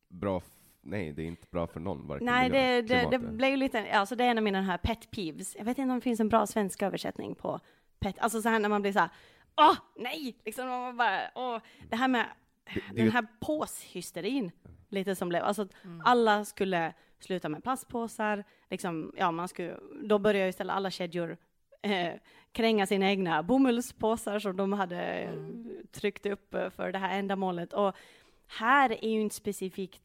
bra, 0.07 0.41
nej 0.81 1.11
det 1.13 1.21
är 1.21 1.25
inte 1.25 1.47
bra 1.51 1.67
för 1.67 1.79
någon, 1.79 2.07
varken 2.07 2.25
Nej, 2.25 2.49
det, 2.49 2.81
det, 2.81 3.07
det 3.11 3.19
blev 3.19 3.49
ju 3.49 3.57
lite, 3.57 3.91
alltså 3.93 4.15
det 4.15 4.23
är 4.23 4.31
en 4.31 4.37
av 4.37 4.43
mina 4.43 4.61
här 4.61 4.77
pet 4.77 5.11
peeves. 5.11 5.55
Jag 5.55 5.65
vet 5.65 5.77
inte 5.77 5.91
om 5.91 5.97
det 5.97 6.01
finns 6.03 6.19
en 6.19 6.29
bra 6.29 6.45
svensk 6.47 6.81
översättning 6.81 7.35
på 7.35 7.59
pet, 7.99 8.19
alltså 8.19 8.41
så 8.41 8.49
här 8.49 8.59
när 8.59 8.69
man 8.69 8.81
blir 8.81 8.91
så 8.91 8.99
här, 8.99 9.09
åh, 9.57 9.75
nej, 9.95 10.35
liksom 10.45 10.67
man 10.67 10.97
bara, 10.97 11.19
åh, 11.35 11.57
det 11.89 11.95
här 11.95 12.07
med 12.07 12.25
Det- 12.73 12.81
den 12.95 13.05
ju- 13.05 13.11
här 13.11 13.27
påshysterin, 13.39 14.51
lite 14.89 15.15
som 15.15 15.29
blev, 15.29 15.43
alltså 15.43 15.61
att 15.61 15.71
alla 16.03 16.45
skulle 16.45 16.93
sluta 17.19 17.49
med 17.49 17.63
plastpåsar, 17.63 18.43
liksom, 18.69 19.13
ja, 19.17 19.31
man 19.31 19.47
skulle, 19.47 19.77
då 20.03 20.19
började 20.19 20.43
ju 20.45 20.49
istället 20.49 20.75
alla 20.75 20.91
kedjor 20.91 21.37
eh, 21.81 22.13
kränga 22.51 22.85
sina 22.85 23.09
egna 23.09 23.43
bomullspåsar 23.43 24.39
som 24.39 24.57
de 24.57 24.73
hade 24.73 25.01
eh, 25.01 25.33
tryckt 25.91 26.25
upp 26.25 26.53
eh, 26.53 26.69
för 26.69 26.91
det 26.91 26.99
här 26.99 27.19
ändamålet. 27.19 27.73
Och 27.73 27.95
här 28.47 29.03
är 29.05 29.09
ju 29.09 29.21
inte 29.21 29.35
specifikt 29.35 30.01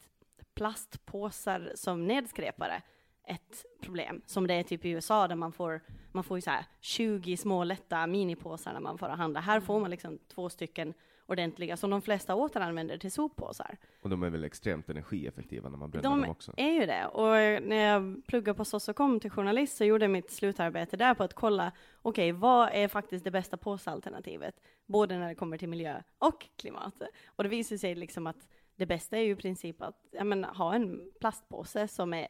plastpåsar 0.54 1.72
som 1.74 2.06
nedskräpare 2.06 2.82
ett 3.26 3.64
problem, 3.82 4.22
som 4.26 4.46
det 4.46 4.54
är 4.54 4.62
typ 4.62 4.84
i 4.84 4.90
USA 4.90 5.28
där 5.28 5.34
man 5.34 5.52
får, 5.52 5.80
man 6.12 6.24
får 6.24 6.38
ju 6.38 6.42
så 6.42 6.50
här 6.50 6.66
20 6.80 7.36
små 7.36 7.64
lätta 7.64 8.06
minipåsar 8.06 8.72
när 8.72 8.80
man 8.80 8.98
får 8.98 9.08
handla. 9.08 9.40
Här 9.40 9.60
får 9.60 9.80
man 9.80 9.90
liksom 9.90 10.18
två 10.34 10.50
stycken 10.50 10.94
ordentliga 11.26 11.76
som 11.76 11.90
de 11.90 12.02
flesta 12.02 12.34
återanvänder 12.34 12.98
till 12.98 13.12
soppåsar. 13.12 13.76
Och 14.00 14.10
de 14.10 14.22
är 14.22 14.30
väl 14.30 14.44
extremt 14.44 14.90
energieffektiva 14.90 15.68
när 15.68 15.78
man 15.78 15.90
bränner 15.90 16.08
De 16.10 16.20
dem 16.20 16.30
också. 16.30 16.52
är 16.56 16.70
ju 16.70 16.86
det. 16.86 17.06
Och 17.06 17.62
när 17.68 17.76
jag 17.76 18.22
pluggade 18.26 18.56
på 18.56 18.64
SOS 18.64 18.88
och 18.88 18.96
kom 18.96 19.20
till 19.20 19.30
journalist 19.30 19.76
så 19.76 19.84
gjorde 19.84 20.04
jag 20.04 20.10
mitt 20.10 20.30
slutarbete 20.30 20.96
där 20.96 21.14
på 21.14 21.22
att 21.22 21.34
kolla, 21.34 21.72
okej, 22.02 22.32
vad 22.32 22.68
är 22.72 22.88
faktiskt 22.88 23.24
det 23.24 23.30
bästa 23.30 23.56
påsalternativet? 23.56 24.60
Både 24.86 25.18
när 25.18 25.28
det 25.28 25.34
kommer 25.34 25.58
till 25.58 25.68
miljö 25.68 26.02
och 26.18 26.46
klimat. 26.56 26.94
Och 27.26 27.42
det 27.44 27.48
visar 27.50 27.76
sig 27.76 27.94
liksom 27.94 28.26
att 28.26 28.48
det 28.76 28.86
bästa 28.86 29.16
är 29.18 29.22
ju 29.22 29.32
i 29.32 29.36
princip 29.36 29.82
att 29.82 30.08
ja, 30.10 30.24
men, 30.24 30.44
ha 30.44 30.74
en 30.74 31.10
plastpåse 31.20 31.88
som 31.88 32.14
är, 32.14 32.28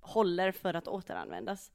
håller 0.00 0.52
för 0.52 0.74
att 0.74 0.88
återanvändas. 0.88 1.72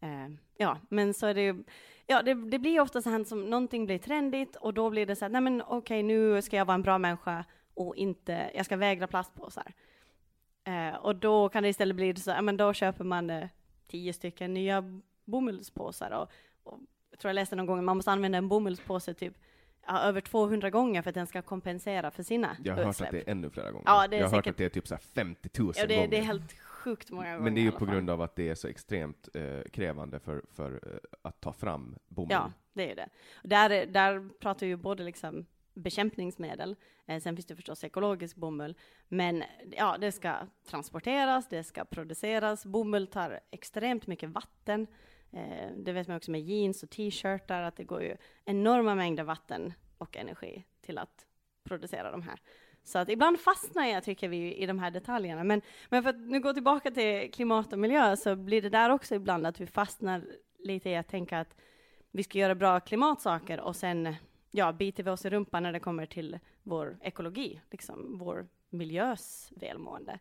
Eh, 0.00 0.28
ja, 0.60 0.78
men 0.88 1.14
så 1.14 1.26
är 1.26 1.34
det 1.34 1.42
ju, 1.42 1.64
ja, 2.06 2.22
det, 2.22 2.34
det 2.34 2.58
blir 2.58 2.80
ofta 2.80 3.02
så 3.02 3.10
här 3.10 3.24
som 3.24 3.44
någonting 3.50 3.86
blir 3.86 3.98
trendigt 3.98 4.56
och 4.56 4.74
då 4.74 4.90
blir 4.90 5.06
det 5.06 5.16
så 5.16 5.24
här, 5.24 5.30
nej 5.32 5.40
men 5.40 5.62
okej, 5.66 6.02
nu 6.02 6.42
ska 6.42 6.56
jag 6.56 6.64
vara 6.64 6.74
en 6.74 6.82
bra 6.82 6.98
människa 6.98 7.44
och 7.74 7.96
inte, 7.96 8.50
jag 8.54 8.64
ska 8.66 8.76
vägra 8.76 9.06
plastpåsar. 9.06 9.72
Eh, 10.64 10.96
och 10.96 11.16
då 11.16 11.48
kan 11.48 11.62
det 11.62 11.68
istället 11.68 11.96
bli 11.96 12.14
så, 12.16 12.30
ja 12.30 12.42
men 12.42 12.56
då 12.56 12.72
köper 12.72 13.04
man 13.04 13.30
eh, 13.30 13.48
tio 13.86 14.12
stycken 14.12 14.54
nya 14.54 15.00
bomullspåsar 15.24 16.10
och, 16.10 16.30
och 16.62 16.78
jag 17.10 17.18
tror 17.18 17.28
jag 17.28 17.34
läste 17.34 17.56
någon 17.56 17.66
gång 17.66 17.78
att 17.78 17.84
man 17.84 17.96
måste 17.96 18.10
använda 18.10 18.38
en 18.38 18.48
bomullspåse 18.48 19.14
typ 19.14 19.34
ja, 19.86 20.00
över 20.00 20.20
200 20.20 20.70
gånger 20.70 21.02
för 21.02 21.08
att 21.10 21.14
den 21.14 21.26
ska 21.26 21.42
kompensera 21.42 22.10
för 22.10 22.22
sina 22.22 22.56
Jag 22.64 22.74
har 22.74 22.84
hört 22.84 22.90
utsläpp. 22.90 23.08
att 23.08 23.12
det 23.12 23.28
är 23.28 23.30
ännu 23.32 23.50
flera 23.50 23.70
gånger. 23.70 23.84
Ja, 23.86 24.08
det 24.08 24.16
är 24.16 24.20
jag 24.20 24.26
har 24.28 24.36
hört 24.36 24.44
säkert- 24.44 24.50
att 24.54 24.58
det 24.58 24.64
är 24.64 24.68
typ 24.68 24.88
så 24.88 24.94
här 24.94 25.02
50 25.14 25.48
000 25.62 25.72
Ja, 25.76 25.86
det, 25.86 25.94
gånger. 25.96 26.08
det 26.08 26.16
är 26.18 26.22
helt 26.22 26.52
sjukt 26.80 27.10
många 27.10 27.26
gånger 27.26 27.44
Men 27.44 27.54
det 27.54 27.60
är 27.60 27.62
ju 27.62 27.72
på 27.72 27.86
grund 27.86 28.10
av 28.10 28.22
att 28.22 28.36
det 28.36 28.48
är 28.48 28.54
så 28.54 28.68
extremt 28.68 29.28
eh, 29.34 29.70
krävande 29.72 30.20
för, 30.20 30.42
för 30.52 30.72
eh, 30.72 30.98
att 31.22 31.40
ta 31.40 31.52
fram 31.52 31.96
bomull. 32.08 32.30
Ja, 32.30 32.52
det 32.72 32.84
är 32.84 32.88
ju 32.88 32.94
det. 32.94 33.08
Där, 33.42 33.86
där 33.86 34.28
pratar 34.40 34.66
vi 34.66 34.70
ju 34.70 34.76
både 34.76 35.02
liksom 35.02 35.46
bekämpningsmedel, 35.74 36.76
eh, 37.06 37.20
sen 37.20 37.36
finns 37.36 37.46
det 37.46 37.56
förstås 37.56 37.84
ekologisk 37.84 38.36
bomull, 38.36 38.76
men 39.08 39.44
ja, 39.76 39.96
det 40.00 40.12
ska 40.12 40.36
transporteras, 40.64 41.48
det 41.48 41.64
ska 41.64 41.84
produceras, 41.84 42.66
bomull 42.66 43.06
tar 43.06 43.40
extremt 43.50 44.06
mycket 44.06 44.30
vatten, 44.30 44.86
eh, 45.32 45.70
det 45.76 45.92
vet 45.92 46.08
man 46.08 46.16
också 46.16 46.30
med 46.30 46.40
jeans 46.40 46.82
och 46.82 46.90
t-shirtar, 46.90 47.62
att 47.62 47.76
det 47.76 47.84
går 47.84 48.02
ju 48.02 48.16
enorma 48.44 48.94
mängder 48.94 49.24
vatten 49.24 49.72
och 49.98 50.16
energi 50.16 50.64
till 50.80 50.98
att 50.98 51.26
producera 51.64 52.10
de 52.10 52.22
här. 52.22 52.40
Så 52.82 52.98
att 52.98 53.08
ibland 53.08 53.40
fastnar 53.40 53.86
jag, 53.86 54.04
tycker 54.04 54.28
vi, 54.28 54.54
i 54.54 54.66
de 54.66 54.78
här 54.78 54.90
detaljerna. 54.90 55.44
Men, 55.44 55.62
men 55.88 56.02
för 56.02 56.10
att 56.10 56.20
nu 56.20 56.40
gå 56.40 56.52
tillbaka 56.52 56.90
till 56.90 57.32
klimat 57.32 57.72
och 57.72 57.78
miljö, 57.78 58.16
så 58.16 58.36
blir 58.36 58.62
det 58.62 58.68
där 58.68 58.90
också 58.90 59.14
ibland 59.14 59.46
att 59.46 59.60
vi 59.60 59.66
fastnar 59.66 60.24
lite 60.58 60.90
i 60.90 60.96
att 60.96 61.08
tänka 61.08 61.40
att 61.40 61.56
vi 62.10 62.22
ska 62.22 62.38
göra 62.38 62.54
bra 62.54 62.80
klimatsaker 62.80 63.60
och 63.60 63.76
sen 63.76 64.14
ja, 64.50 64.72
biter 64.72 65.02
vi 65.02 65.10
oss 65.10 65.24
i 65.24 65.30
rumpan 65.30 65.62
när 65.62 65.72
det 65.72 65.80
kommer 65.80 66.06
till 66.06 66.38
vår 66.62 66.98
ekologi, 67.02 67.60
liksom 67.70 68.18
vår 68.18 68.48
miljös 68.68 69.52
välmående. 69.56 70.18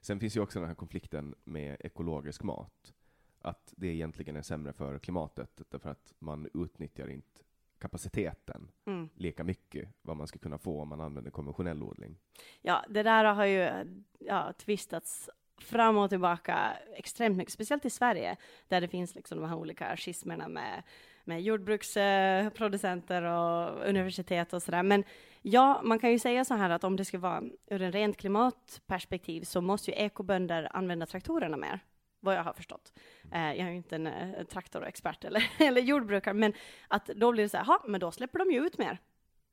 Sen 0.00 0.20
finns 0.20 0.36
ju 0.36 0.40
också 0.40 0.58
den 0.58 0.68
här 0.68 0.74
konflikten 0.74 1.34
med 1.44 1.76
ekologisk 1.80 2.42
mat. 2.42 2.92
Att 3.40 3.74
det 3.76 3.86
egentligen 3.86 4.36
är 4.36 4.42
sämre 4.42 4.72
för 4.72 4.98
klimatet, 4.98 5.62
därför 5.68 5.90
att 5.90 6.14
man 6.18 6.48
utnyttjar 6.54 7.08
inte 7.08 7.42
kapaciteten 7.78 8.68
Mm. 8.86 9.08
lika 9.14 9.44
mycket 9.44 9.88
vad 10.02 10.16
man 10.16 10.26
ska 10.26 10.38
kunna 10.38 10.58
få 10.58 10.80
om 10.82 10.88
man 10.88 11.00
använder 11.00 11.30
konventionell 11.30 11.82
odling. 11.82 12.16
Ja, 12.62 12.84
det 12.88 13.02
där 13.02 13.24
har 13.24 13.44
ju 13.44 13.70
ja, 14.18 14.52
tvistats 14.52 15.30
fram 15.60 15.96
och 15.96 16.10
tillbaka 16.10 16.76
extremt 16.96 17.36
mycket, 17.36 17.52
speciellt 17.52 17.84
i 17.84 17.90
Sverige, 17.90 18.36
där 18.68 18.80
det 18.80 18.88
finns 18.88 19.14
liksom 19.14 19.40
de 19.40 19.48
här 19.48 19.56
olika 19.56 19.96
schismerna 19.96 20.48
med, 20.48 20.82
med 21.24 21.42
jordbruksproducenter 21.42 23.22
och 23.22 23.88
universitet 23.88 24.52
och 24.52 24.62
sådär. 24.62 24.82
Men 24.82 25.04
ja, 25.42 25.80
man 25.84 25.98
kan 25.98 26.10
ju 26.10 26.18
säga 26.18 26.44
så 26.44 26.54
här 26.54 26.70
att 26.70 26.84
om 26.84 26.96
det 26.96 27.04
ska 27.04 27.18
vara 27.18 27.42
ur 27.66 27.82
en 27.82 27.92
rent 27.92 28.16
klimatperspektiv 28.16 29.42
så 29.42 29.60
måste 29.60 29.90
ju 29.90 29.96
ekobönder 29.96 30.68
använda 30.76 31.06
traktorerna 31.06 31.56
mer, 31.56 31.80
vad 32.26 32.36
jag 32.36 32.44
har 32.44 32.52
förstått. 32.52 32.92
Eh, 33.32 33.40
jag 33.40 33.58
är 33.58 33.70
ju 33.70 33.76
inte 33.76 33.96
en 33.96 34.06
eh, 34.06 34.44
traktorexpert 34.44 35.24
eller, 35.24 35.50
eller 35.58 35.80
jordbrukare, 35.82 36.34
men 36.34 36.52
att 36.88 37.06
då 37.06 37.32
blir 37.32 37.42
det 37.42 37.48
så 37.48 37.56
här, 37.56 37.64
"Ha, 37.64 37.82
men 37.86 38.00
då 38.00 38.10
släpper 38.10 38.38
de 38.38 38.50
ju 38.50 38.66
ut 38.66 38.78
mer. 38.78 38.98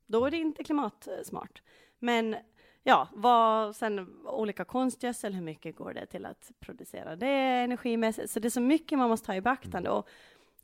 Då 0.06 0.26
är 0.26 0.30
det 0.30 0.36
inte 0.36 0.64
klimatsmart. 0.64 1.62
Men 1.98 2.36
ja, 2.82 3.08
vad, 3.12 3.76
sen 3.76 4.24
olika 4.26 4.64
konstgödsel, 4.64 5.34
hur 5.34 5.42
mycket 5.42 5.76
går 5.76 5.94
det 5.94 6.06
till 6.06 6.26
att 6.26 6.52
producera 6.60 7.16
det 7.16 7.28
energimässigt? 7.64 8.30
Så 8.30 8.40
det 8.40 8.48
är 8.48 8.50
så 8.50 8.60
mycket 8.60 8.98
man 8.98 9.08
måste 9.08 9.26
ta 9.26 9.34
i 9.34 9.40
beaktande. 9.40 9.90
Och, 9.90 10.08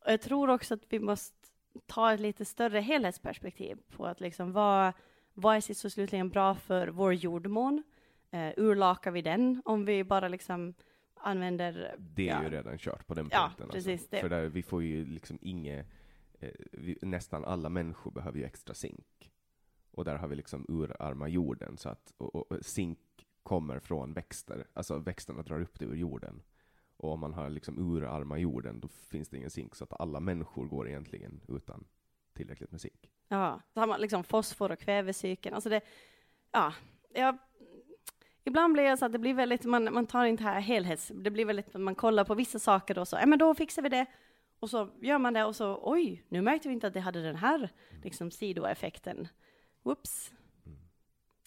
och 0.05 0.13
jag 0.13 0.21
tror 0.21 0.51
också 0.51 0.75
att 0.75 0.85
vi 0.89 0.99
måste 0.99 1.37
ta 1.87 2.13
ett 2.13 2.21
lite 2.21 2.45
större 2.45 2.81
helhetsperspektiv 2.81 3.79
på 3.97 4.07
att 4.07 4.21
liksom 4.21 4.53
vad, 4.53 4.93
vad 5.35 5.57
är 5.57 5.61
sist 5.61 5.85
och 5.85 5.93
slutligen 5.93 6.29
bra 6.29 6.55
för 6.55 6.89
vår 6.89 7.15
jordmån? 7.15 7.83
Uh, 8.35 8.51
urlakar 8.57 9.11
vi 9.11 9.23
den 9.23 9.63
om 9.65 9.85
vi 9.85 10.05
bara 10.05 10.29
liksom 10.29 10.75
använder 11.23 11.95
Det 11.99 12.29
är 12.29 12.35
ja. 12.35 12.43
ju 12.43 12.51
redan 12.51 12.79
kört 12.79 13.07
på 13.07 13.15
den 13.15 13.29
Ja, 13.33 13.47
punkten. 13.47 13.69
precis, 13.69 14.01
alltså. 14.01 14.09
det- 14.11 14.21
För 14.21 14.29
där, 14.29 14.49
vi 14.49 14.63
får 14.63 14.83
ju 14.83 15.05
liksom 15.05 15.39
inget, 15.43 15.87
eh, 16.41 16.51
vi, 16.73 16.99
nästan 17.03 17.45
alla 17.45 17.69
människor 17.69 18.11
behöver 18.11 18.39
ju 18.39 18.45
extra 18.45 18.75
zink. 18.75 19.33
Och 19.91 20.05
där 20.05 20.17
har 20.17 20.29
vi 20.29 20.37
liksom 20.37 20.67
urarma 20.69 21.29
jorden, 21.29 21.77
så 21.79 21.89
att 21.89 22.13
och, 22.17 22.35
och, 22.37 22.47
zink 22.65 22.99
kommer 23.43 23.79
från 23.79 24.13
växter, 24.13 24.67
alltså 24.73 24.99
växterna 24.99 25.43
drar 25.43 25.61
upp 25.61 25.79
det 25.79 25.85
ur 25.85 25.95
jorden. 25.95 26.43
Och 26.97 27.13
om 27.13 27.21
man 27.21 27.35
har 27.35 27.51
liksom 27.51 27.79
urarma 27.79 28.39
jorden, 28.39 28.81
då 28.81 28.89
finns 28.89 29.29
det 29.29 29.37
ingen 29.37 29.51
zink, 29.51 29.75
så 29.75 29.85
att 29.85 30.01
alla 30.01 30.21
människor 30.21 30.67
går 30.67 30.89
egentligen 30.89 31.41
utan 31.49 31.85
tillräckligt 32.33 32.71
med 32.71 32.81
zink. 32.81 33.11
Ja, 33.29 33.61
samma 33.75 33.97
liksom 33.97 34.25
fosfor 34.25 34.73
och 34.73 34.79
kvävecykeln. 34.79 35.55
Alltså 35.55 35.69
det, 35.71 35.81
ja, 36.53 36.75
jag, 37.15 37.39
ibland 38.45 38.73
blir 38.73 38.83
det 38.83 38.97
så 38.97 39.07
att 39.07 39.13
det 39.13 39.19
blir 39.19 39.35
väldigt, 39.35 39.65
man, 39.65 39.95
man 39.95 40.07
tar 40.07 40.25
inte 40.25 40.43
här 40.43 40.61
helhets, 40.61 41.13
det 41.15 41.31
blir 41.31 41.45
väldigt, 41.45 41.75
man 41.75 41.95
kollar 41.95 42.25
på 42.25 42.35
vissa 42.35 42.59
saker 42.59 42.99
och 42.99 43.09
så, 43.09 43.17
ja 43.17 43.27
men 43.27 43.39
då 43.39 43.55
fixar 43.55 43.83
vi 43.83 43.89
det. 43.89 44.07
Och 44.61 44.71
så 44.71 44.89
gör 45.01 45.19
man 45.19 45.35
det 45.35 45.45
och 45.45 45.57
så, 45.57 45.79
oj, 45.83 46.25
nu 46.29 46.43
märkte 46.43 46.69
vi 46.69 46.75
inte 46.75 46.87
att 46.87 46.95
det 46.95 47.01
hade 47.01 47.23
den 47.23 47.37
här 47.37 47.71
liksom 48.03 48.31
sidoeffekten. 48.31 49.29
Whoops. 49.83 50.33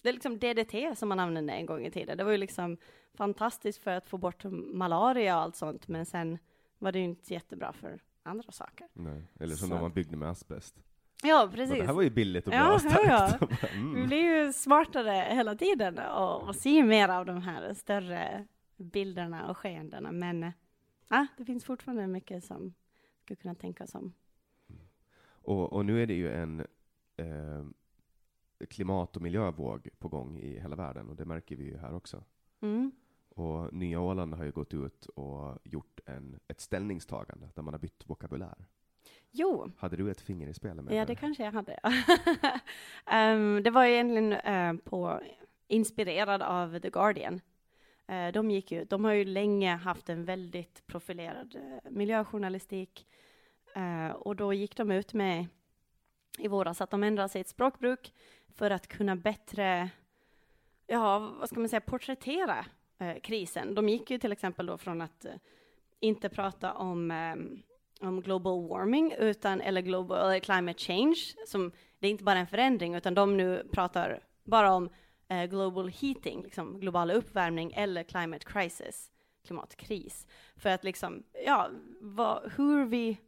Det 0.02 0.08
är 0.08 0.12
liksom 0.12 0.38
DDT 0.38 0.98
som 0.98 1.08
man 1.08 1.20
använde 1.20 1.52
en 1.52 1.66
gång 1.66 1.86
i 1.86 1.90
tiden. 1.90 2.18
Det 2.18 2.24
var 2.24 2.32
ju 2.32 2.38
liksom 2.38 2.76
fantastiskt 3.14 3.82
för 3.82 3.90
att 3.90 4.06
få 4.06 4.18
bort 4.18 4.44
malaria 4.72 5.36
och 5.36 5.42
allt 5.42 5.56
sånt, 5.56 5.88
men 5.88 6.06
sen 6.06 6.38
var 6.78 6.92
det 6.92 6.98
ju 6.98 7.04
inte 7.04 7.34
jättebra 7.34 7.72
för 7.72 8.00
andra 8.22 8.52
saker. 8.52 8.88
Nej. 8.92 9.22
Eller 9.40 9.54
som 9.54 9.68
Så. 9.68 9.74
de 9.74 9.80
man 9.80 9.92
byggde 9.92 10.16
med 10.16 10.28
asbest. 10.30 10.82
Ja, 11.24 11.44
Och 11.44 11.52
precis. 11.52 11.78
Det 11.78 11.86
här 11.86 11.92
var 11.92 12.02
ju 12.02 12.10
billigt 12.10 12.46
och 12.46 12.50
bra 12.50 12.58
Ja, 12.60 12.78
starkt. 12.78 13.06
ja, 13.06 13.38
ja. 13.62 13.68
Mm. 13.68 13.94
Vi 13.94 14.06
blir 14.06 14.18
ju 14.18 14.52
smartare 14.52 15.34
hela 15.34 15.54
tiden 15.54 15.98
och, 15.98 16.42
och 16.48 16.56
ser 16.56 16.82
mer 16.82 17.08
av 17.08 17.26
de 17.26 17.42
här 17.42 17.74
större 17.74 18.46
bilderna 18.76 19.50
och 19.50 19.58
skeendena. 19.58 20.12
Men 20.12 20.52
ja, 21.08 21.26
det 21.36 21.44
finns 21.44 21.64
fortfarande 21.64 22.06
mycket 22.06 22.44
som 22.44 22.74
skulle 23.22 23.36
kunna 23.36 23.54
tänkas 23.54 23.94
om. 23.94 24.12
Och, 25.26 25.72
och 25.72 25.86
nu 25.86 26.02
är 26.02 26.06
det 26.06 26.14
ju 26.14 26.32
en 26.32 26.60
eh, 27.16 27.64
klimat 28.68 29.16
och 29.16 29.22
miljövåg 29.22 29.88
på 29.98 30.08
gång 30.08 30.38
i 30.38 30.60
hela 30.60 30.76
världen 30.76 31.08
och 31.08 31.16
det 31.16 31.24
märker 31.24 31.56
vi 31.56 31.64
ju 31.64 31.78
här 31.78 31.94
också. 31.94 32.24
Mm. 32.60 32.92
Och 33.28 33.72
Nya 33.72 34.00
Åland 34.00 34.34
har 34.34 34.44
ju 34.44 34.50
gått 34.52 34.74
ut 34.74 35.06
och 35.06 35.58
gjort 35.64 36.00
en, 36.06 36.40
ett 36.48 36.60
ställningstagande 36.60 37.48
där 37.54 37.62
man 37.62 37.74
har 37.74 37.78
bytt 37.78 38.08
vokabulär. 38.10 38.66
Jo, 39.36 39.70
Hade 39.76 39.96
du 39.96 40.10
ett 40.10 40.20
finger 40.20 40.48
i 40.48 40.54
spelet 40.54 40.84
med 40.84 40.94
ja 40.94 41.00
det? 41.00 41.04
det 41.04 41.14
kanske 41.14 41.44
jag 41.44 41.52
hade. 41.52 41.78
Um, 43.12 43.62
det 43.62 43.70
var 43.70 43.84
egentligen 43.84 44.32
uh, 44.32 44.80
på, 44.80 45.20
inspirerad 45.68 46.42
av 46.42 46.78
The 46.78 46.90
Guardian. 46.90 47.40
Uh, 48.10 48.32
de, 48.32 48.50
gick 48.50 48.72
ju, 48.72 48.84
de 48.84 49.04
har 49.04 49.12
ju 49.12 49.24
länge 49.24 49.74
haft 49.74 50.08
en 50.08 50.24
väldigt 50.24 50.86
profilerad 50.86 51.54
uh, 51.56 51.90
miljöjournalistik. 51.90 53.06
och 54.14 54.36
då 54.36 54.52
gick 54.52 54.76
de 54.76 54.90
ut 54.90 55.14
med 55.14 55.46
i 56.38 56.48
våras 56.48 56.80
att 56.80 56.90
de 56.90 57.02
ändrade 57.02 57.28
sitt 57.28 57.48
språkbruk 57.48 58.14
för 58.48 58.70
att 58.70 58.86
kunna 58.86 59.16
bättre, 59.16 59.90
ja, 60.86 61.18
vad 61.18 61.48
ska 61.48 61.60
man 61.60 61.68
säga, 61.68 61.80
porträttera 61.80 62.66
krisen. 63.22 63.74
De 63.74 63.88
gick 63.88 64.10
ju 64.10 64.18
till 64.18 64.32
exempel 64.32 64.66
då 64.66 64.78
från 64.78 65.02
att 65.02 65.26
inte 66.00 66.28
prata 66.28 66.74
om 66.74 67.10
um, 67.10 67.62
om 68.06 68.20
global 68.20 68.68
warming, 68.68 69.14
utan, 69.18 69.60
eller 69.60 69.80
global 69.80 70.18
eller 70.18 70.38
climate 70.38 70.78
change, 70.78 71.34
som 71.46 71.72
det 71.98 72.06
är 72.06 72.10
inte 72.10 72.24
bara 72.24 72.38
en 72.38 72.46
förändring, 72.46 72.94
utan 72.94 73.14
de 73.14 73.36
nu 73.36 73.68
pratar 73.72 74.20
bara 74.44 74.72
om 74.72 74.90
eh, 75.28 75.44
global 75.44 75.88
heating, 75.88 76.42
liksom 76.42 76.80
global 76.80 77.10
uppvärmning, 77.10 77.72
eller 77.72 78.02
climate 78.02 78.44
crisis, 78.44 79.10
klimatkris. 79.46 80.26
För 80.56 80.70
att 80.70 80.84
liksom, 80.84 81.22
ja, 81.46 81.70
vad, 82.00 82.52
hur 82.56 82.84
vi 82.84 83.18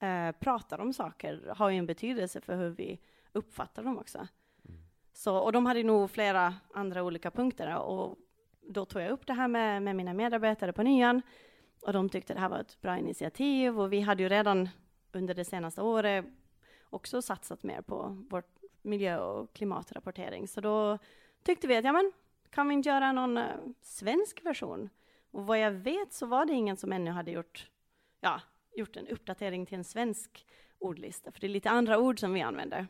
eh, 0.00 0.32
pratar 0.32 0.80
om 0.80 0.92
saker 0.92 1.52
har 1.56 1.70
ju 1.70 1.78
en 1.78 1.86
betydelse 1.86 2.40
för 2.40 2.56
hur 2.56 2.70
vi 2.70 3.00
uppfattar 3.32 3.82
dem 3.82 3.98
också. 3.98 4.18
Mm. 4.18 4.80
Så, 5.12 5.36
och 5.36 5.52
de 5.52 5.66
hade 5.66 5.82
nog 5.82 6.10
flera 6.10 6.54
andra 6.74 7.02
olika 7.02 7.30
punkter, 7.30 7.76
och 7.76 8.16
då 8.68 8.84
tog 8.84 9.02
jag 9.02 9.10
upp 9.10 9.26
det 9.26 9.32
här 9.32 9.48
med, 9.48 9.82
med 9.82 9.96
mina 9.96 10.14
medarbetare 10.14 10.72
på 10.72 10.82
nyan, 10.82 11.22
och 11.86 11.92
de 11.92 12.08
tyckte 12.08 12.34
det 12.34 12.40
här 12.40 12.48
var 12.48 12.58
ett 12.58 12.80
bra 12.80 12.98
initiativ 12.98 13.80
och 13.80 13.92
vi 13.92 14.00
hade 14.00 14.22
ju 14.22 14.28
redan 14.28 14.68
under 15.12 15.34
det 15.34 15.44
senaste 15.44 15.82
året 15.82 16.24
också 16.84 17.22
satsat 17.22 17.62
mer 17.62 17.82
på 17.82 18.24
vår 18.30 18.42
miljö 18.82 19.18
och 19.18 19.52
klimatrapportering. 19.52 20.48
Så 20.48 20.60
då 20.60 20.98
tyckte 21.42 21.66
vi 21.66 21.76
att, 21.76 21.84
ja 21.84 21.92
men, 21.92 22.12
kan 22.50 22.68
vi 22.68 22.74
inte 22.74 22.88
göra 22.88 23.12
någon 23.12 23.38
uh, 23.38 23.44
svensk 23.80 24.44
version? 24.44 24.88
Och 25.30 25.46
vad 25.46 25.58
jag 25.58 25.70
vet 25.70 26.12
så 26.12 26.26
var 26.26 26.46
det 26.46 26.52
ingen 26.52 26.76
som 26.76 26.92
ännu 26.92 27.10
hade 27.10 27.30
gjort, 27.30 27.70
ja, 28.20 28.40
gjort 28.76 28.96
en 28.96 29.08
uppdatering 29.08 29.66
till 29.66 29.78
en 29.78 29.84
svensk 29.84 30.46
ordlista, 30.78 31.32
för 31.32 31.40
det 31.40 31.46
är 31.46 31.48
lite 31.48 31.70
andra 31.70 31.98
ord 31.98 32.20
som 32.20 32.32
vi 32.32 32.42
använder. 32.42 32.86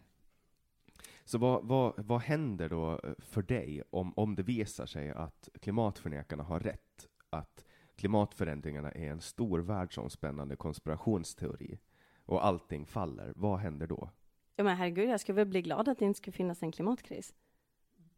Så 1.24 1.38
vad, 1.38 1.64
vad, 1.64 2.06
vad 2.06 2.20
händer 2.20 2.68
då 2.68 3.00
eh, 3.04 3.10
för 3.18 3.42
dig 3.42 3.82
om, 3.90 4.12
om 4.16 4.34
det 4.34 4.42
visar 4.42 4.86
sig 4.86 5.10
att 5.10 5.48
klimatförnekarna 5.60 6.42
har 6.42 6.60
rätt? 6.60 7.08
Att 7.30 7.65
klimatförändringarna 7.96 8.90
är 8.90 9.10
en 9.10 9.20
stor 9.20 9.58
världsomspännande 9.58 10.56
konspirationsteori 10.56 11.78
och 12.24 12.46
allting 12.46 12.86
faller, 12.86 13.32
vad 13.36 13.58
händer 13.58 13.86
då? 13.86 14.10
Ja 14.56 14.64
men 14.64 14.76
herregud, 14.76 15.08
jag 15.08 15.20
skulle 15.20 15.36
väl 15.36 15.46
bli 15.46 15.62
glad 15.62 15.88
att 15.88 15.98
det 15.98 16.04
inte 16.04 16.16
skulle 16.18 16.36
finnas 16.36 16.62
en 16.62 16.72
klimatkris. 16.72 17.34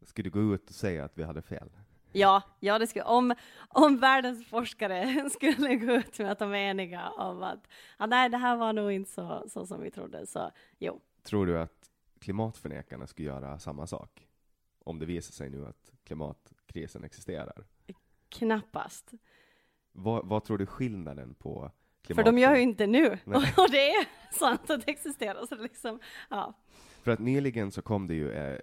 Skulle 0.01 0.29
du 0.29 0.31
gå 0.31 0.53
ut 0.53 0.69
och 0.69 0.75
säga 0.75 1.05
att 1.05 1.17
vi 1.17 1.23
hade 1.23 1.41
fel? 1.41 1.69
Ja, 2.11 2.41
ja 2.59 2.79
det 2.79 2.87
skulle, 2.87 3.05
om, 3.05 3.35
om 3.69 3.97
världens 3.97 4.47
forskare 4.47 5.29
skulle 5.33 5.75
gå 5.75 5.91
ut 5.93 6.19
med 6.19 6.31
att 6.31 6.39
de 6.39 6.51
är 6.51 6.57
eniga 6.57 7.09
om 7.09 7.43
att, 7.43 7.67
ah, 7.97 8.05
nej, 8.05 8.29
det 8.29 8.37
här 8.37 8.57
var 8.57 8.73
nog 8.73 8.91
inte 8.91 9.11
så, 9.11 9.45
så 9.49 9.65
som 9.65 9.81
vi 9.81 9.91
trodde, 9.91 10.27
så 10.27 10.51
jo. 10.79 11.01
Tror 11.23 11.45
du 11.45 11.59
att 11.59 11.89
klimatförnekarna 12.19 13.07
skulle 13.07 13.27
göra 13.27 13.59
samma 13.59 13.87
sak? 13.87 14.27
Om 14.83 14.99
det 14.99 15.05
visar 15.05 15.33
sig 15.33 15.49
nu 15.49 15.65
att 15.65 15.91
klimatkrisen 16.03 17.03
existerar? 17.03 17.65
Knappast. 18.29 19.13
Vad, 19.91 20.25
vad 20.25 20.43
tror 20.43 20.57
du 20.57 20.65
skillnaden 20.65 21.33
på 21.33 21.71
För 22.07 22.23
de 22.23 22.37
gör 22.37 22.55
ju 22.55 22.61
inte 22.61 22.87
nu, 22.87 23.05
och 23.57 23.71
det 23.71 23.89
är 23.89 24.07
sant 24.33 24.69
att 24.69 24.85
det 24.85 24.91
existerar. 24.91 25.45
Så 25.45 25.55
liksom, 25.55 25.99
ja. 26.29 26.53
För 27.01 27.11
att 27.11 27.19
nyligen 27.19 27.71
så 27.71 27.81
kom 27.81 28.07
det 28.07 28.13
ju 28.13 28.31
eh, 28.31 28.59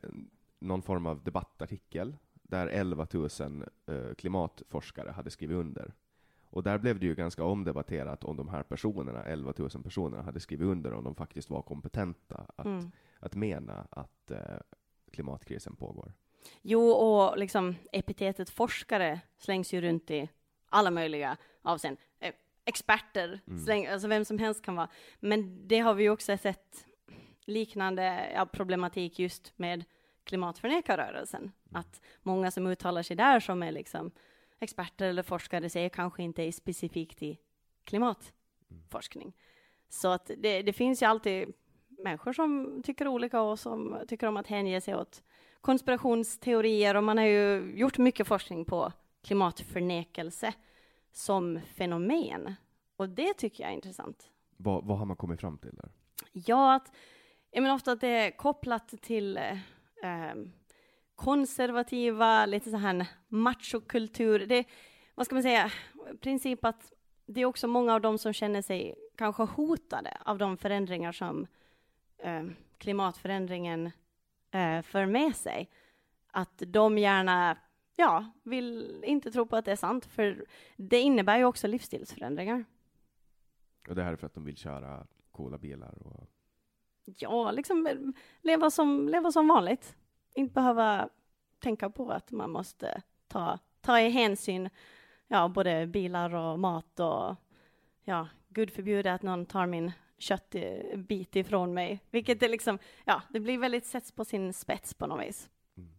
någon 0.59 0.83
form 0.83 1.07
av 1.07 1.25
debattartikel 1.25 2.17
där 2.43 2.67
11 2.67 3.07
000 3.13 3.29
eh, 3.87 4.15
klimatforskare 4.15 5.11
hade 5.11 5.31
skrivit 5.31 5.57
under. 5.57 5.95
Och 6.51 6.63
där 6.63 6.79
blev 6.79 7.01
det 7.01 7.07
ju 7.07 7.15
ganska 7.15 7.45
omdebatterat 7.45 8.25
om 8.25 8.37
de 8.37 8.49
här 8.49 8.63
personerna, 8.63 9.25
11 9.25 9.53
000 9.57 9.71
personerna, 9.71 10.23
hade 10.23 10.41
skrivit 10.41 10.67
under 10.67 10.93
om 10.93 11.05
de 11.05 11.15
faktiskt 11.15 11.51
var 11.51 11.63
kompetenta 11.63 12.47
att, 12.57 12.67
mm. 12.67 12.91
att 13.21 13.35
mena 13.35 13.87
att 13.91 14.31
eh, 14.31 14.39
klimatkrisen 15.13 15.77
pågår. 15.77 16.13
Jo, 16.63 16.91
och 16.91 17.39
liksom 17.39 17.75
epitetet 17.93 18.51
forskare 18.51 19.21
slängs 19.39 19.75
ju 19.75 19.81
runt 19.81 20.11
i 20.11 20.29
alla 20.77 20.91
möjliga 20.91 21.37
avseenden. 21.63 22.05
Eh, 22.21 22.35
experter, 22.65 23.41
mm. 23.47 23.65
släng, 23.65 23.87
alltså 23.87 24.09
vem 24.09 24.25
som 24.25 24.39
helst 24.39 24.63
kan 24.63 24.77
vara. 24.77 24.89
Men 25.21 25.69
det 25.69 25.79
har 25.79 25.95
vi 25.95 26.03
ju 26.03 26.11
också 26.11 26.37
sett 26.39 26.87
liknande 27.45 28.31
ja, 28.35 28.47
problematik 28.47 29.19
just 29.19 29.53
med 29.57 29.85
klimatförnekarrörelsen. 30.25 31.41
Mm. 31.41 31.53
Att 31.81 32.01
många 32.23 32.51
som 32.51 32.67
uttalar 32.67 33.03
sig 33.03 33.17
där 33.17 33.41
som 33.41 33.63
är 33.63 33.73
liksom 33.73 34.11
experter 34.61 35.09
eller 35.09 35.23
forskare 35.23 35.71
säger 35.71 35.89
kanske 35.89 36.23
inte 36.23 36.43
är 36.43 36.53
specifikt 36.53 37.23
i 37.23 37.39
klimatforskning. 37.85 39.27
Mm. 39.27 39.35
Så 39.89 40.09
att 40.09 40.31
det, 40.39 40.63
det, 40.63 40.73
finns 40.73 41.03
ju 41.03 41.07
alltid 41.07 41.53
människor 41.89 42.33
som 42.33 42.83
tycker 42.85 43.09
olika 43.09 43.41
och 43.41 43.59
som 43.59 43.99
tycker 44.09 44.27
om 44.27 44.37
att 44.37 44.47
hänge 44.47 44.81
sig 44.81 44.97
åt 44.97 45.23
konspirationsteorier 45.61 46.95
och 46.95 47.05
man 47.05 47.19
har 47.19 47.25
ju 47.25 47.73
gjort 47.77 47.99
mycket 47.99 48.27
forskning 48.27 48.65
på 48.65 48.93
klimatförnekelse 49.23 50.53
som 51.17 51.61
fenomen. 51.61 52.55
Och 52.97 53.09
det 53.09 53.35
tycker 53.35 53.65
jag 53.65 53.71
är 53.71 53.75
intressant. 53.75 54.31
Vad, 54.57 54.85
vad 54.85 54.99
har 54.99 55.07
man 55.07 55.17
kommit 55.17 55.41
fram 55.41 55.59
till 55.59 55.75
där? 55.75 55.91
Ja, 56.33 56.75
att, 56.75 56.93
jag 57.51 57.63
menar 57.63 57.75
ofta 57.75 57.93
att 57.93 58.01
det 58.01 58.09
är 58.09 58.31
kopplat 58.31 58.89
till 58.89 59.37
eh, 59.37 60.35
konservativa, 61.15 62.47
lite 62.47 62.71
så 62.71 62.77
här 62.77 63.07
machokultur. 63.29 64.47
Det, 64.47 64.65
vad 65.15 65.27
ska 65.27 65.35
man 65.35 65.43
säga, 65.43 65.71
princip 66.21 66.65
att 66.65 66.93
det 67.27 67.41
är 67.41 67.45
också 67.45 67.69
många 67.69 67.95
av 67.95 68.01
dem 68.01 68.19
som 68.19 68.33
känner 68.33 68.63
sig 68.63 68.95
kanske 69.17 69.43
hotade 69.43 70.19
av 70.25 70.39
de 70.39 70.57
förändringar 70.57 71.13
som 71.13 71.47
eh, 72.19 72.45
klimatförändringen 72.79 73.91
eh, 74.51 74.83
för 74.83 75.07
med 75.07 75.37
sig. 75.37 75.71
Att 76.31 76.63
de 76.67 76.99
gärna 76.99 77.57
ja, 77.97 78.33
vill 78.43 79.03
inte 79.05 79.31
tro 79.31 79.47
på 79.47 79.57
att 79.57 79.65
det 79.65 79.73
är 79.73 79.77
sant, 79.77 80.07
för 80.07 80.45
det 80.77 81.01
innebär 81.01 81.39
ju 81.39 81.45
också 81.45 81.67
livsstilsförändringar. 81.67 82.65
Och 83.89 83.95
det 83.95 84.03
här 84.03 84.13
är 84.13 84.17
för 84.17 84.27
att 84.27 84.35
de 84.35 84.45
vill 84.45 84.57
köra 84.57 85.07
coola 85.31 85.59
bilar? 85.59 86.03
Och... 86.07 86.31
Ja, 87.05 87.51
liksom 87.51 88.13
leva 88.41 88.71
som, 88.71 89.09
leva 89.09 89.33
som 89.33 89.49
vanligt. 89.49 89.97
Inte 90.35 90.55
behöva 90.55 91.09
tänka 91.59 91.91
på 91.91 92.11
att 92.11 92.31
man 92.31 92.51
måste 92.51 93.03
ta, 93.29 93.59
ta 93.81 94.01
i 94.01 94.09
hänsyn, 94.09 94.71
ja, 95.27 95.49
både 95.49 95.87
bilar 95.87 96.35
och 96.35 96.59
mat 96.59 97.01
och 97.01 97.37
ja, 98.05 98.29
gud 98.49 98.71
förbjude 98.71 99.13
att 99.13 99.23
någon 99.23 99.47
tar 99.47 99.67
min 99.67 99.93
köttbit 100.19 101.37
ifrån 101.37 101.75
mig, 101.75 102.01
vilket 102.11 102.43
är 102.43 102.49
liksom, 102.49 102.79
ja, 103.05 103.23
det 103.31 103.41
blir 103.41 103.59
väldigt 103.59 103.87
sätts 103.87 104.13
på 104.13 104.25
sin 104.25 104.53
spets 104.53 104.95
på 104.95 105.07
något 105.07 105.27
vis. 105.27 105.51
Mm. 105.77 105.91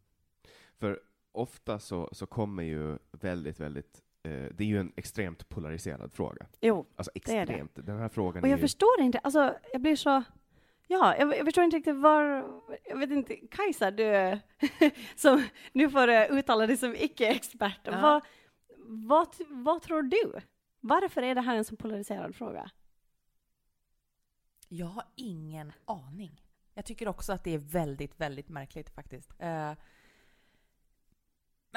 För 0.78 1.02
ofta 1.32 1.80
så, 1.80 2.10
så 2.12 2.26
kommer 2.26 2.64
ju 2.64 2.98
väldigt, 3.12 3.60
väldigt 3.60 4.02
eh, 4.24 4.32
det 4.32 4.64
är 4.64 4.68
ju 4.68 4.80
en 4.80 4.94
extremt 4.96 5.50
polariserad 5.50 6.14
fråga. 6.14 6.48
Jo, 6.62 6.86
alltså 6.96 7.12
extremt. 7.16 7.48
Det 7.48 7.54
är 7.54 7.70
det. 7.74 7.82
Den 7.82 8.00
här 8.00 8.10
frågan 8.10 8.44
Och 8.44 8.50
jag 8.50 8.58
ju... 8.58 8.62
förstår 8.62 9.02
inte, 9.02 9.20
alltså 9.20 9.56
jag 9.72 9.82
blir 9.82 9.96
så, 9.96 10.24
ja, 10.88 11.16
jag, 11.18 11.38
jag 11.38 11.46
förstår 11.46 11.64
inte 11.64 11.78
riktigt 11.78 11.96
var, 11.96 12.24
jag 12.86 12.98
vet 12.98 13.12
inte, 13.12 13.36
Kajsa, 13.36 13.92
du 13.92 14.40
som 15.16 15.44
nu 15.72 15.90
får 15.90 16.10
uttala 16.10 16.68
dig 16.68 16.78
som 16.78 16.96
icke-expert, 16.96 17.80
ja. 17.84 18.02
vad, 18.02 18.22
vad, 19.08 19.28
vad 19.50 19.82
tror 19.82 20.02
du? 20.02 20.34
Varför 20.80 21.22
är 21.22 21.36
det 21.36 21.42
här 21.42 21.56
en 21.56 21.66
så 21.66 21.76
polariserad 21.76 22.36
fråga? 22.36 22.72
Jag 24.70 24.86
har 24.86 25.04
ingen 25.16 25.72
aning. 25.86 26.44
Jag 26.74 26.86
tycker 26.86 27.08
också 27.08 27.34
att 27.34 27.44
det 27.44 27.54
är 27.54 27.58
väldigt, 27.58 28.20
väldigt 28.20 28.50
märkligt 28.50 28.90
faktiskt. 28.90 29.32
Uh, 29.44 29.74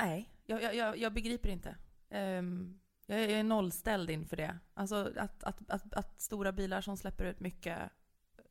Nej, 0.01 0.33
jag, 0.45 0.75
jag, 0.75 0.99
jag 0.99 1.13
begriper 1.13 1.49
inte. 1.49 1.77
Um, 2.11 2.81
jag 3.07 3.21
är 3.21 3.45
nollställd 3.45 4.11
inför 4.11 4.37
det. 4.37 4.59
Alltså 4.75 5.13
att, 5.17 5.45
att, 5.45 5.71
att, 5.71 5.95
att, 5.95 6.21
stora 6.21 6.53
bilar 6.53 6.81
som 6.81 6.97
släpper 6.97 7.25
ut 7.25 7.41
mycket 7.41 7.79
eh, 7.79 8.45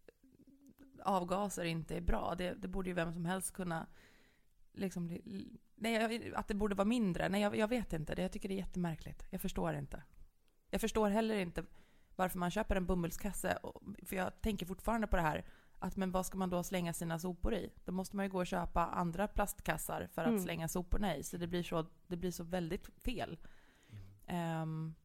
avgaser 1.04 1.66
inte 1.66 1.98
är 1.98 2.02
bra. 2.02 2.36
Det, 2.38 2.54
det 2.54 2.68
borde 2.68 2.90
ju 2.90 2.94
vem 2.94 3.14
som 3.14 3.26
helst 3.26 3.54
kunna... 3.54 3.88
Liksom, 4.74 5.18
nej, 5.76 6.34
att 6.36 6.48
det 6.48 6.54
borde 6.54 6.76
vara 6.76 6.86
mindre. 6.86 7.30
Nej, 7.30 7.42
jag, 7.42 7.56
jag 7.56 7.68
vet 7.68 7.94
inte. 7.94 8.16
Det, 8.16 8.22
jag 8.22 8.32
tycker 8.32 8.50
det 8.50 8.56
är 8.56 8.60
jättemärkligt. 8.60 9.26
Jag 9.30 9.42
förstår 9.42 9.74
inte. 9.74 10.04
Jag 10.70 10.82
förstår 10.82 11.10
heller 11.10 11.36
inte 11.36 11.64
varför 12.16 12.40
man 12.40 12.52
köper 12.52 12.76
en 12.76 12.86
bomullskasse. 12.86 13.60
För 14.06 14.16
jag 14.16 14.42
tänker 14.42 14.66
fortfarande 14.66 15.08
på 15.08 15.16
det 15.16 15.22
här 15.22 15.46
att 15.80 15.98
men 15.98 16.12
vad 16.12 16.26
ska 16.26 16.38
man 16.38 16.50
då 16.50 16.64
slänga 16.64 16.94
sina 16.94 17.20
sopor 17.20 17.54
i? 17.54 17.72
Då 17.86 17.92
måste 17.92 18.16
man 18.16 18.26
ju 18.26 18.32
gå 18.32 18.40
och 18.40 18.48
köpa 18.48 18.86
andra 18.86 19.28
plastkassar 19.28 20.08
för 20.14 20.22
att 20.22 20.28
mm. 20.28 20.40
slänga 20.40 20.68
soporna 20.68 21.18
i. 21.18 21.24
Så 21.24 21.38
det 21.38 21.48
blir 21.48 21.64
så, 21.64 21.86
det 22.08 22.18
blir 22.18 22.32
så 22.32 22.44
väldigt 22.44 22.90
fel. 23.04 23.38
Um, 24.62 24.96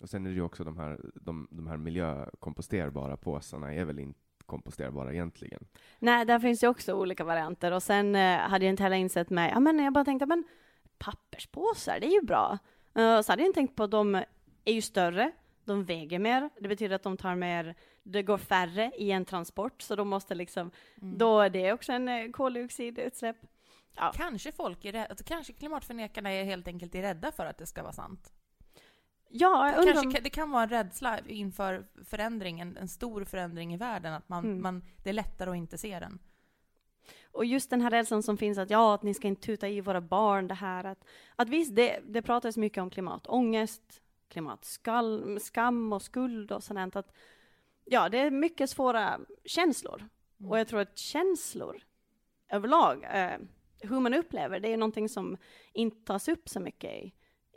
och 0.00 0.10
sen 0.10 0.26
är 0.26 0.30
det 0.30 0.36
ju 0.36 0.42
också 0.42 0.64
de 0.64 0.78
här, 0.78 1.00
de, 1.14 1.48
de 1.50 1.66
här 1.66 1.76
miljökomposterbara 1.76 3.16
påsarna 3.16 3.74
är 3.74 3.84
väl 3.84 3.98
inte 3.98 4.20
komposterbara 4.46 5.12
egentligen. 5.12 5.66
Nej, 5.98 6.24
där 6.24 6.38
finns 6.38 6.62
ju 6.62 6.68
också 6.68 6.92
olika 6.92 7.24
varianter. 7.24 7.72
Och 7.72 7.82
sen 7.82 8.14
eh, 8.14 8.38
hade 8.38 8.64
jag 8.64 8.72
inte 8.72 8.82
heller 8.82 8.96
insett 8.96 9.30
mig, 9.30 9.50
ja 9.50 9.60
men 9.60 9.78
jag 9.78 9.92
bara 9.92 10.04
tänkte, 10.04 10.26
men 10.26 10.44
papperspåsar, 10.98 12.00
det 12.00 12.06
är 12.06 12.20
ju 12.20 12.22
bra. 12.22 12.58
Uh, 12.98 13.20
så 13.20 13.32
hade 13.32 13.42
jag 13.42 13.48
inte 13.48 13.58
tänkt 13.58 13.76
på 13.76 13.82
att 13.82 13.90
de 13.90 14.14
är 14.64 14.72
ju 14.72 14.82
större, 14.82 15.32
de 15.64 15.84
väger 15.84 16.18
mer, 16.18 16.50
det 16.60 16.68
betyder 16.68 16.96
att 16.96 17.02
de 17.02 17.16
tar 17.16 17.34
mer, 17.34 17.74
det 18.08 18.22
går 18.22 18.38
färre 18.38 18.92
i 18.98 19.10
en 19.10 19.24
transport, 19.24 19.82
så 19.82 19.96
de 19.96 20.08
måste 20.08 20.34
liksom, 20.34 20.70
Mm. 21.02 21.18
då 21.18 21.40
är 21.40 21.50
det 21.50 21.72
också 21.72 21.92
en 21.92 22.08
eh, 22.08 22.30
koldioxidutsläpp. 22.30 23.36
Ja. 23.96 24.12
Kanske 24.16 24.52
folk 24.52 24.84
är 24.84 24.92
rädda, 24.92 25.14
kanske 25.24 25.52
klimatförnekarna 25.52 26.30
är 26.32 26.44
helt 26.44 26.68
enkelt 26.68 26.94
är 26.94 27.02
rädda 27.02 27.32
för 27.32 27.46
att 27.46 27.58
det 27.58 27.66
ska 27.66 27.82
vara 27.82 27.92
sant. 27.92 28.32
Ja, 29.28 29.74
undrar 29.78 29.92
Kanske, 29.92 30.18
om- 30.18 30.24
det 30.24 30.30
kan 30.30 30.50
vara 30.50 30.62
en 30.62 30.68
rädsla 30.68 31.18
inför 31.26 31.86
förändring, 32.04 32.60
en, 32.60 32.88
stor 32.88 33.24
förändring 33.24 33.74
i 33.74 33.76
världen, 33.76 34.12
att 34.14 34.28
man, 34.28 34.44
Mm. 34.44 34.62
man, 34.62 34.84
det 35.02 35.08
är 35.10 35.14
lättare 35.14 35.50
att 35.50 35.56
inte 35.56 35.78
se 35.78 35.98
den. 36.00 36.18
Och 37.32 37.44
just 37.44 37.70
den 37.70 37.80
här 37.80 37.90
rädslan 37.90 38.22
som 38.22 38.36
finns 38.38 38.58
att 38.58 38.70
ja, 38.70 38.94
att 38.94 39.02
ni 39.02 39.14
ska 39.14 39.28
inte 39.28 39.42
tuta 39.42 39.68
i 39.68 39.80
våra 39.80 40.00
barn 40.00 40.48
det 40.48 40.54
här 40.54 40.84
att, 40.84 41.04
att 41.36 41.48
visst, 41.48 41.76
det, 41.76 42.00
det 42.06 42.22
pratas 42.22 42.56
mycket 42.56 42.82
om 42.82 42.90
klimatångest, 42.90 44.02
klimatskam 44.28 45.38
skam 45.40 45.92
och 45.92 46.02
skuld 46.02 46.52
och 46.52 46.62
sådant 46.64 46.96
att 46.96 47.12
ja, 47.86 48.08
det 48.08 48.18
är 48.18 48.30
mycket 48.30 48.70
svåra 48.70 49.20
känslor. 49.44 50.08
Mm. 50.40 50.50
Och 50.50 50.58
jag 50.58 50.68
tror 50.68 50.80
att 50.80 50.98
känslor 50.98 51.82
överlag, 52.48 53.04
eh, 53.04 53.38
hur 53.80 54.00
man 54.00 54.14
upplever, 54.14 54.60
det 54.60 54.72
är 54.72 54.76
någonting 54.76 55.08
som 55.08 55.36
inte 55.72 56.04
tas 56.04 56.28
upp 56.28 56.48
så 56.48 56.60
mycket 56.60 56.92
i, 56.92 57.14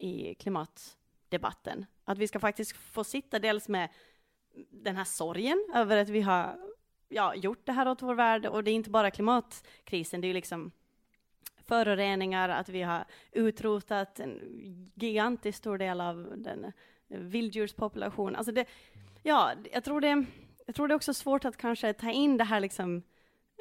i 0.07 0.35
klimatdebatten. 0.35 1.85
Att 2.05 2.17
vi 2.17 2.27
ska 2.27 2.39
faktiskt 2.39 2.71
få 2.71 3.03
sitta 3.03 3.39
dels 3.39 3.67
med 3.67 3.89
den 4.69 4.95
här 4.95 5.03
sorgen 5.03 5.67
över 5.75 5.97
att 5.97 6.09
vi 6.09 6.21
har 6.21 6.59
ja, 7.09 7.35
gjort 7.35 7.65
det 7.65 7.71
här 7.71 7.87
åt 7.87 8.01
vår 8.01 8.15
värld 8.15 8.45
och 8.45 8.63
det 8.63 8.71
är 8.71 8.75
inte 8.75 8.89
bara 8.89 9.11
klimatkrisen, 9.11 10.21
det 10.21 10.25
är 10.25 10.29
ju 10.29 10.33
liksom 10.33 10.71
föroreningar, 11.69 12.49
att 12.49 12.69
vi 12.69 12.81
har 12.81 13.05
utrotat 13.31 14.19
en 14.19 14.91
gigantiskt 14.95 15.57
stor 15.57 15.77
del 15.77 16.01
av 16.01 16.33
den 16.37 16.71
vilddjurspopulationen. 17.07 18.35
Alltså 18.35 18.51
det, 18.51 18.65
ja, 19.23 19.53
jag 19.73 19.83
tror 19.83 20.01
det, 20.01 20.25
jag 20.65 20.75
tror 20.75 20.87
det 20.87 20.93
är 20.93 20.95
också 20.95 21.13
svårt 21.13 21.45
att 21.45 21.57
kanske 21.57 21.93
ta 21.93 22.11
in 22.11 22.37
det 22.37 22.43
här 22.43 22.59
liksom, 22.59 23.03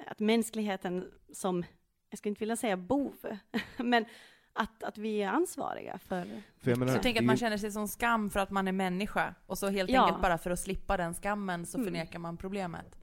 att 0.06 0.18
mänskligheten 0.20 1.10
som, 1.32 1.64
jag 2.10 2.18
skulle 2.18 2.30
inte 2.30 2.40
vilja 2.40 2.56
säga 2.56 2.76
bov, 2.76 3.14
men 3.78 4.04
att, 4.52 4.82
att 4.82 4.98
vi 4.98 5.22
är 5.22 5.28
ansvariga 5.28 5.98
för... 5.98 6.42
För 6.58 6.70
jag 6.70 6.78
menar, 6.78 6.92
Så 6.94 7.00
det 7.02 7.18
att 7.18 7.24
man 7.24 7.36
känner 7.36 7.56
sig 7.58 7.70
som 7.72 7.88
skam 7.88 8.30
för 8.30 8.40
att 8.40 8.50
man 8.50 8.68
är 8.68 8.72
människa, 8.72 9.34
och 9.46 9.58
så 9.58 9.68
helt 9.68 9.90
Ja. 9.90 10.02
enkelt 10.06 10.22
bara 10.22 10.38
för 10.38 10.50
att 10.50 10.60
slippa 10.60 10.96
den 10.96 11.14
skammen 11.14 11.66
så 11.66 11.78
Mm. 11.78 11.86
förnekar 11.86 12.18
man 12.18 12.36
problemet. 12.36 12.98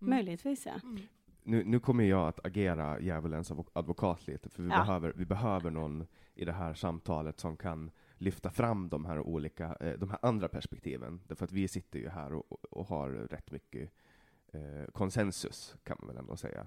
Mm. 0.00 0.10
Möjligtvis, 0.10 0.66
ja. 0.66 0.72
Mm. 0.82 0.98
nu, 1.42 1.64
nu 1.64 1.80
kommer 1.80 2.04
jag 2.04 2.28
att 2.28 2.46
agera 2.46 3.00
djävulens 3.00 3.52
advo- 3.52 3.70
advokat 3.72 4.26
lite, 4.26 4.48
för 4.48 4.62
vi, 4.62 4.68
Ja. 4.70 4.78
behöver, 4.78 5.12
vi 5.16 5.24
behöver 5.24 5.70
någon 5.70 6.06
i 6.34 6.44
det 6.44 6.52
här 6.52 6.74
samtalet 6.74 7.40
som 7.40 7.56
kan 7.56 7.90
lyfta 8.18 8.50
fram 8.50 8.88
de 8.88 9.04
här 9.04 9.18
olika, 9.20 9.76
eh, 9.80 9.98
de 9.98 10.10
här 10.10 10.18
andra 10.22 10.48
perspektiven. 10.48 11.20
Därför 11.26 11.44
att 11.44 11.52
vi 11.52 11.68
sitter 11.68 11.98
ju 11.98 12.08
här 12.08 12.32
och, 12.32 12.64
och 12.70 12.86
har 12.86 13.10
rätt 13.10 13.50
mycket 13.50 13.90
eh, 14.52 14.84
konsensus, 14.92 15.76
kan 15.82 15.96
man 16.00 16.08
väl 16.08 16.16
ändå 16.16 16.36
säga. 16.36 16.66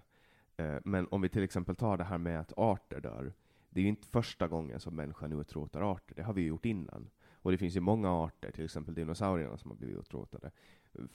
Eh, 0.57 0.77
men 0.83 1.07
om 1.11 1.21
vi 1.21 1.29
till 1.29 1.43
exempel 1.43 1.75
tar 1.75 1.97
det 1.97 2.03
här 2.03 2.17
med 2.17 2.39
att 2.39 2.53
arter 2.57 3.01
dör, 3.01 3.33
det 3.69 3.79
är 3.79 3.83
ju 3.83 3.89
inte 3.89 4.07
första 4.07 4.47
gången 4.47 4.79
som 4.79 4.95
människan 4.95 5.31
utrotar 5.39 5.91
arter, 5.91 6.15
det 6.15 6.23
har 6.23 6.33
vi 6.33 6.41
ju 6.41 6.47
gjort 6.47 6.65
innan. 6.65 7.09
Och 7.43 7.51
det 7.51 7.57
finns 7.57 7.75
ju 7.75 7.79
många 7.79 8.11
arter, 8.11 8.51
till 8.51 8.65
exempel 8.65 8.93
dinosaurierna 8.93 9.57
som 9.57 9.71
har 9.71 9.77
blivit 9.77 9.97
utrotade. 9.99 10.51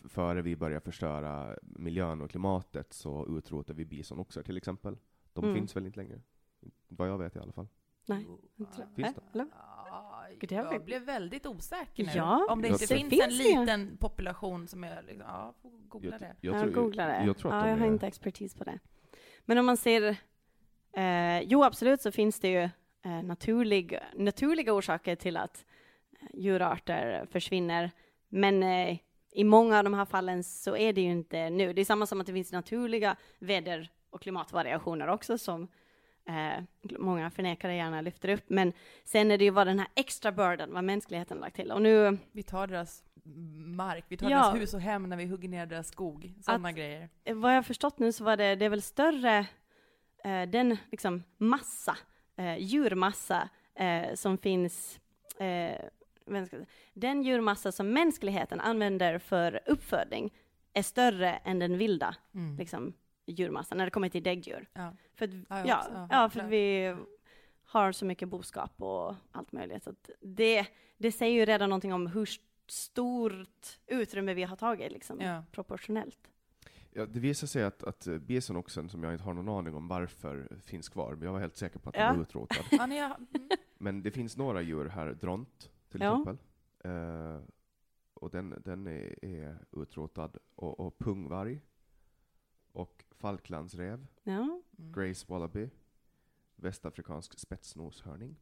Före 0.08 0.42
vi 0.42 0.56
börjar 0.56 0.80
förstöra 0.80 1.58
miljön 1.62 2.22
och 2.22 2.30
klimatet 2.30 2.92
så 2.92 3.26
utrotar 3.38 3.74
vi 3.74 3.84
bisonoxar 3.84 4.42
till 4.42 4.56
exempel. 4.56 4.98
De 5.32 5.44
Mm. 5.44 5.56
finns 5.56 5.76
väl 5.76 5.86
inte 5.86 6.00
längre? 6.00 6.20
Vad 6.88 7.08
jag 7.08 7.18
vet 7.18 7.36
i 7.36 7.38
alla 7.38 7.52
fall. 7.52 7.68
Nej. 8.08 8.26
Finns 8.56 9.14
det? 9.14 9.20
Eller? 9.32 9.46
Det 10.40 10.54
har 10.56 10.72
jag 10.72 10.84
blev 10.84 11.02
väldigt 11.02 11.46
osäker 11.46 12.04
nu. 12.04 12.10
Ja, 12.14 12.46
Om 12.50 12.62
det 12.62 12.68
inte 12.68 12.86
finns, 12.86 13.02
en 13.02 13.10
finns 13.10 13.40
ju. 13.40 13.60
liten 13.60 13.96
population 13.96 14.68
som 14.68 14.84
är 14.84 15.02
liksom, 15.02 15.24
ja, 15.28 15.54
googla 15.88 16.10
Jag, 16.10 16.20
det. 16.20 16.36
jag, 16.40 16.54
Jag, 16.54 16.62
tror, 16.62 16.72
googlar 16.72 17.08
det. 17.08 17.26
jag 17.26 17.36
tror 17.38 17.52
att 17.52 17.56
ja, 17.58 17.62
de 17.64 17.70
jag 17.70 17.78
har 17.78 17.86
är, 17.86 17.90
inte 17.90 18.06
expertis 18.06 18.54
på 18.54 18.64
det. 18.64 18.78
Men 19.44 19.58
om 19.58 19.66
man 19.66 19.76
ser, 19.76 20.16
eh, 20.92 21.40
jo 21.40 21.64
absolut 21.64 22.00
så 22.02 22.12
finns 22.12 22.40
det 22.40 22.48
ju 22.48 22.62
eh, 23.04 23.22
naturlig, 23.22 23.98
naturliga 24.14 24.72
orsaker 24.72 25.16
till 25.16 25.36
att 25.36 25.64
eh, 26.20 26.28
djurarter 26.34 27.26
försvinner. 27.30 27.90
Men 28.28 28.62
eh, 28.62 28.98
i 29.32 29.44
många 29.44 29.78
av 29.78 29.84
de 29.84 29.94
här 29.94 30.04
fallen 30.04 30.44
så 30.44 30.76
är 30.76 30.92
det 30.92 31.00
ju 31.00 31.10
inte 31.10 31.50
nu. 31.50 31.72
Det 31.72 31.80
är 31.80 31.84
samma 31.84 32.06
som 32.06 32.20
att 32.20 32.26
det 32.26 32.32
finns 32.32 32.52
naturliga 32.52 33.16
väder 33.38 33.90
och 34.10 34.20
klimatvariationer 34.22 35.08
också 35.08 35.38
som 35.38 35.68
eh, 36.28 36.64
många 36.98 37.30
förnekare 37.30 37.74
gärna 37.76 38.00
lyfter 38.00 38.28
upp. 38.28 38.44
Men 38.46 38.72
sen 39.04 39.30
är 39.30 39.38
det 39.38 39.44
ju 39.44 39.50
vad 39.50 39.66
den 39.66 39.78
här 39.78 39.88
extra 39.94 40.32
bördan, 40.32 40.72
vad 40.72 40.84
mänskligheten 40.84 41.38
lagt 41.38 41.56
till. 41.56 41.72
Och 41.72 41.82
nu, 41.82 42.18
Vi 42.32 42.42
tar 42.42 42.66
deras 42.66 43.04
mark, 43.76 44.04
vi 44.08 44.16
tar 44.16 44.30
Ja. 44.30 44.36
deras 44.38 44.54
hus 44.62 44.74
och 44.74 44.80
hem 44.80 45.08
när 45.08 45.16
vi 45.16 45.26
hugger 45.26 45.48
ner 45.48 45.66
deras 45.66 45.88
skog. 45.88 46.32
Sådana 46.42 46.72
grejer. 46.72 47.08
Eh, 47.24 47.34
vad 47.36 47.50
jag 47.50 47.56
har 47.56 47.62
förstått 47.62 47.98
nu 47.98 48.12
så 48.12 48.24
var 48.24 48.36
det, 48.36 48.54
det 48.56 48.64
är 48.64 48.68
väl 48.68 48.82
större, 48.82 49.38
eh, 50.24 50.42
den 50.42 50.76
liksom 50.90 51.22
massa, 51.38 51.96
eh, 52.36 52.56
djurmassa 52.58 53.48
eh, 53.74 54.14
som 54.14 54.38
finns, 54.38 55.00
eh, 55.38 55.80
den 56.94 57.22
djurmassa 57.22 57.72
som 57.72 57.88
mänskligheten 57.92 58.60
använder 58.60 59.18
för 59.18 59.60
uppfödning 59.66 60.34
är 60.72 60.82
större 60.82 61.30
än 61.30 61.58
den 61.58 61.78
vilda 61.78 62.14
Mm. 62.34 62.56
liksom, 62.56 62.92
djurmassan 63.26 63.78
när 63.78 63.84
det 63.84 63.90
kommer 63.90 64.08
till 64.08 64.22
däggdjur. 64.22 64.68
Ja. 64.72 64.92
För 65.14 65.24
att, 65.24 65.30
Ja, 65.48 65.66
ja, 65.66 65.78
också. 65.78 65.90
Ja, 65.94 66.06
ja, 66.10 66.28
för 66.28 66.40
att 66.40 66.48
vi 66.50 66.96
har 67.64 67.92
så 67.92 68.04
mycket 68.04 68.28
boskap 68.28 68.82
och 68.82 69.14
allt 69.32 69.52
möjligt. 69.52 69.82
Så 69.84 69.90
att 69.90 70.10
det, 70.20 70.66
det 70.98 71.12
säger 71.12 71.34
ju 71.40 71.44
redan 71.44 71.70
någonting 71.70 71.92
om 71.92 72.06
hur 72.06 72.28
stort 72.66 73.78
utrymme 73.86 74.34
vi 74.34 74.42
har 74.42 74.56
tagit 74.56 74.92
liksom, 74.92 75.20
Ja. 75.20 75.42
proportionellt. 75.52 76.18
ja, 76.90 77.06
det 77.06 77.20
visar 77.20 77.46
sig 77.46 77.64
att, 77.64 77.82
att 77.82 78.06
bisonoxen, 78.20 78.88
som 78.88 79.04
jag 79.04 79.12
inte 79.12 79.24
har 79.24 79.34
någon 79.34 79.48
aning 79.48 79.74
om 79.74 79.88
varför 79.88 80.48
finns 80.64 80.88
kvar, 80.88 81.14
men 81.14 81.22
jag 81.26 81.32
var 81.32 81.40
helt 81.40 81.56
säker 81.56 81.78
på 81.78 81.88
att 81.88 81.96
Ja. 81.96 82.06
den 82.06 82.14
var 82.16 82.22
utrotad. 82.22 82.64
Mm. 82.80 83.12
Men 83.78 84.02
det 84.02 84.10
finns 84.10 84.36
några 84.36 84.62
djur 84.62 84.88
här, 84.88 85.06
dront 85.12 85.70
till 85.90 86.00
Ja. 86.00 86.10
exempel. 86.10 86.38
Eh, 86.84 87.40
och 88.14 88.30
den, 88.30 88.62
den 88.64 88.86
är, 88.86 89.24
är 89.24 89.58
utrotad. 89.72 90.36
Och, 90.54 90.80
och 90.80 90.98
pungvarg. 90.98 91.60
Och 92.76 93.04
falklandsräv. 93.10 94.06
Ja. 94.22 94.32
Mm. 94.78 94.92
Grace 94.92 95.26
wallaby. 95.28 95.70
Västafrikansk 96.56 97.38
spetsnoshörning. 97.38 98.36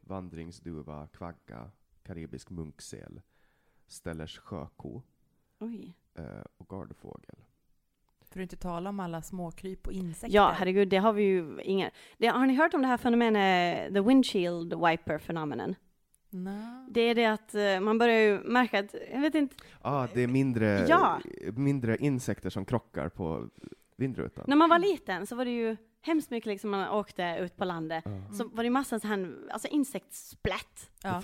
Vandringsduva, 0.00 1.06
kvagga, 1.06 1.70
karibisk 2.02 2.50
munksel. 2.50 3.20
Stellers 3.86 4.38
sjöko 4.38 5.02
Oj. 5.58 5.94
eh, 6.14 6.44
och 6.56 6.68
gardfågel. 6.68 7.36
För 8.20 8.40
att 8.40 8.42
inte 8.42 8.56
tala 8.56 8.90
om 8.90 9.00
alla 9.00 9.22
småkryp 9.22 9.86
och 9.86 9.92
insekter. 9.92 10.36
Ja, 10.36 10.54
herregud, 10.58 10.88
det 10.88 10.96
har 10.96 11.12
vi 11.12 11.22
ju 11.22 11.60
ingen. 11.62 11.90
Det, 12.18 12.26
har 12.26 12.46
ni 12.46 12.54
hört 12.54 12.74
om 12.74 12.82
det 12.82 12.88
här 12.88 12.96
fenomenet, 12.96 13.94
the 13.94 14.00
windshield 14.00 14.74
wiper 14.74 15.18
phenomenon? 15.18 15.74
Nej. 16.36 16.86
Det 16.88 17.00
är 17.00 17.14
det 17.14 17.24
att 17.26 17.54
eh, 17.54 17.80
man 17.80 17.98
börjar 17.98 18.18
ju 18.20 18.38
märka 18.40 18.78
att, 18.80 18.94
jag 19.12 19.20
vet 19.20 19.34
inte, 19.34 19.56
Ah, 19.82 20.06
det 20.14 20.22
är 20.22 20.26
mindre, 20.26 20.86
Ja. 20.88 21.20
mindre 21.56 21.96
insekter 21.96 22.50
som 22.50 22.64
krockar 22.64 23.08
på 23.08 23.48
vindrutan. 23.96 24.44
när 24.48 24.56
man 24.56 24.70
var 24.70 24.78
liten 24.78 25.26
så 25.26 25.36
var 25.36 25.44
det 25.44 25.50
ju 25.50 25.76
hemskt 26.02 26.30
mycket 26.30 26.46
liksom 26.46 26.70
man 26.70 26.88
åkte 26.88 27.36
ut 27.40 27.56
på 27.56 27.64
landet, 27.64 28.04
Ja. 28.06 28.36
så 28.36 28.48
var 28.48 28.64
det 28.64 28.70
massa 28.70 29.00
så 29.00 29.06
här, 29.08 29.34
alltså 29.50 29.68
är 29.68 29.72
Ja. 31.02 31.20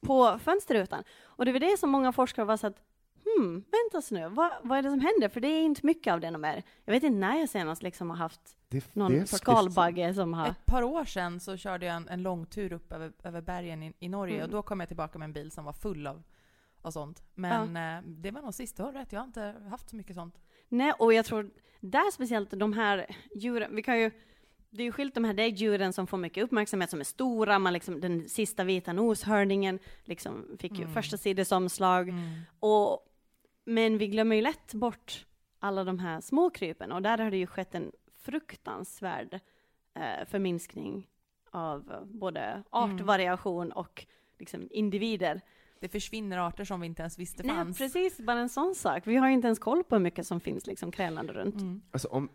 på 0.00 0.38
fönsterrutan. 0.44 1.04
Och 1.22 1.44
det 1.44 1.52
var 1.52 1.60
det 1.60 1.78
som 1.78 1.90
många 1.90 2.12
forskare 2.12 2.44
var 2.46 2.56
så 2.56 2.66
att, 2.66 2.76
hmm, 3.24 3.54
vänta 3.54 4.06
nu, 4.10 4.28
vad, 4.28 4.50
vad 4.62 4.78
är 4.78 4.82
det 4.82 4.90
som 4.90 5.00
händer? 5.00 5.28
För 5.28 5.40
det 5.40 5.48
är 5.48 5.62
inte 5.62 5.86
mycket 5.86 6.12
av 6.12 6.20
det 6.20 6.30
de 6.30 6.44
är. 6.44 6.62
Jag 6.84 6.92
vet 6.92 7.02
inte 7.02 7.18
när 7.18 7.36
jag 7.38 7.48
senast 7.48 7.82
liksom 7.82 8.10
har 8.10 8.16
haft 8.16 8.56
Det, 8.68 8.94
någon 8.94 9.12
det 9.12 9.18
faktiskt 9.18 9.42
skalbagge 9.42 10.14
som 10.14 10.34
har... 10.34 10.48
Ett 10.48 10.66
par 10.66 10.82
år 10.82 11.04
sedan 11.04 11.40
så 11.40 11.56
körde 11.56 11.86
jag 11.86 11.96
en, 11.96 12.08
en 12.08 12.22
långtur 12.22 12.72
upp 12.72 12.92
över, 12.92 13.12
över 13.24 13.40
bergen 13.40 13.82
i, 13.82 13.92
i 13.98 14.08
Norge 14.08 14.34
Mm. 14.34 14.44
och 14.44 14.50
då 14.50 14.62
kom 14.62 14.80
jag 14.80 14.88
tillbaka 14.88 15.18
med 15.18 15.26
en 15.26 15.32
bil 15.32 15.50
som 15.50 15.64
var 15.64 15.72
full 15.72 16.06
av, 16.06 16.22
av 16.82 16.90
sånt. 16.90 17.22
Men 17.34 17.76
eh, 17.76 18.02
det 18.06 18.30
var 18.30 18.42
nog 18.42 18.54
sista 18.54 18.86
året, 18.86 19.12
jag 19.12 19.20
har 19.20 19.26
inte 19.26 19.54
haft 19.70 19.90
så 19.90 19.96
mycket 19.96 20.14
sånt. 20.16 20.38
Nej, 20.68 20.92
och 20.98 21.12
jag 21.12 21.24
tror 21.24 21.50
där 21.80 22.10
speciellt 22.10 22.50
de 22.50 22.72
här 22.72 23.06
djuren, 23.34 23.76
vi 23.76 23.82
kan 23.82 23.98
ju, 24.00 24.10
det 24.70 24.82
är 24.82 24.84
ju 24.84 24.92
skilt 24.92 25.14
de 25.14 25.24
här 25.24 25.34
däggdjuren 25.34 25.92
som 25.92 26.06
får 26.06 26.18
mycket 26.18 26.44
uppmärksamhet, 26.44 26.90
som 26.90 27.00
är 27.00 27.04
stora, 27.04 27.58
man 27.58 27.72
liksom, 27.72 28.00
den 28.00 28.28
sista 28.28 28.64
vita 28.64 28.92
noshörningen 28.92 29.78
liksom 30.04 30.56
fick 30.58 30.72
ju 30.72 30.82
Mm. 30.82 30.94
första 30.94 31.16
sidesomslag, 31.16 32.12
och, 32.60 33.10
men 33.64 33.98
vi 33.98 34.08
glömmer 34.08 34.36
ju 34.36 34.42
lätt 34.42 34.74
bort 34.74 35.26
alla 35.58 35.84
de 35.84 35.98
här 35.98 36.20
småkrypen, 36.20 36.92
och 36.92 37.02
där 37.02 37.18
har 37.18 37.30
det 37.30 37.36
ju 37.36 37.46
skett 37.46 37.74
en 37.74 37.92
fruktansvärd 38.22 39.40
eh, 39.94 40.26
förminskning 40.26 41.08
av 41.50 41.92
eh, 41.92 42.04
både 42.04 42.62
artvariation 42.70 43.72
och 43.72 44.06
liksom 44.38 44.68
individer. 44.70 45.40
Det 45.80 45.88
försvinner 45.88 46.38
arter 46.38 46.64
som 46.64 46.80
vi 46.80 46.86
inte 46.86 47.02
ens 47.02 47.18
visste 47.18 47.42
Nej, 47.42 47.56
fanns. 47.56 47.78
precis, 47.78 48.18
bara 48.18 48.40
en 48.40 48.48
sån 48.48 48.74
sak. 48.74 49.06
Vi 49.06 49.16
har 49.16 49.28
ju 49.28 49.34
inte 49.34 49.46
ens 49.46 49.58
koll 49.58 49.84
på 49.84 49.94
hur 49.94 50.02
mycket 50.02 50.26
som 50.26 50.40
finns 50.40 50.66
liksom 50.66 50.90
krälande 50.90 51.32
runt. 51.32 51.60
Mm. 51.60 51.82
Alltså 51.90 52.08
om, 52.08 52.28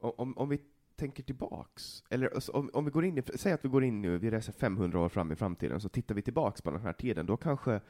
om, 0.00 0.38
om 0.38 0.48
vi 0.48 0.60
tänker 0.96 1.22
tillbaks, 1.22 2.04
eller 2.10 2.34
alltså, 2.34 2.52
om, 2.52 2.70
om 2.72 2.84
vi 2.84 2.90
går 2.90 3.04
in 3.04 3.18
i, 3.18 3.22
säg 3.34 3.52
att 3.52 3.64
vi 3.64 3.68
går 3.68 3.84
in 3.84 4.02
nu, 4.02 4.18
vi 4.18 4.30
reser 4.30 4.52
500 4.52 5.00
år 5.00 5.08
fram 5.08 5.32
i 5.32 5.36
framtiden, 5.36 5.80
så 5.80 5.88
tittar 5.88 6.14
vi 6.14 6.22
tillbaks 6.22 6.62
på 6.62 6.70
den 6.70 6.80
här 6.80 6.92
tiden, 6.92 7.26
då 7.26 7.36
kanske 7.36 7.80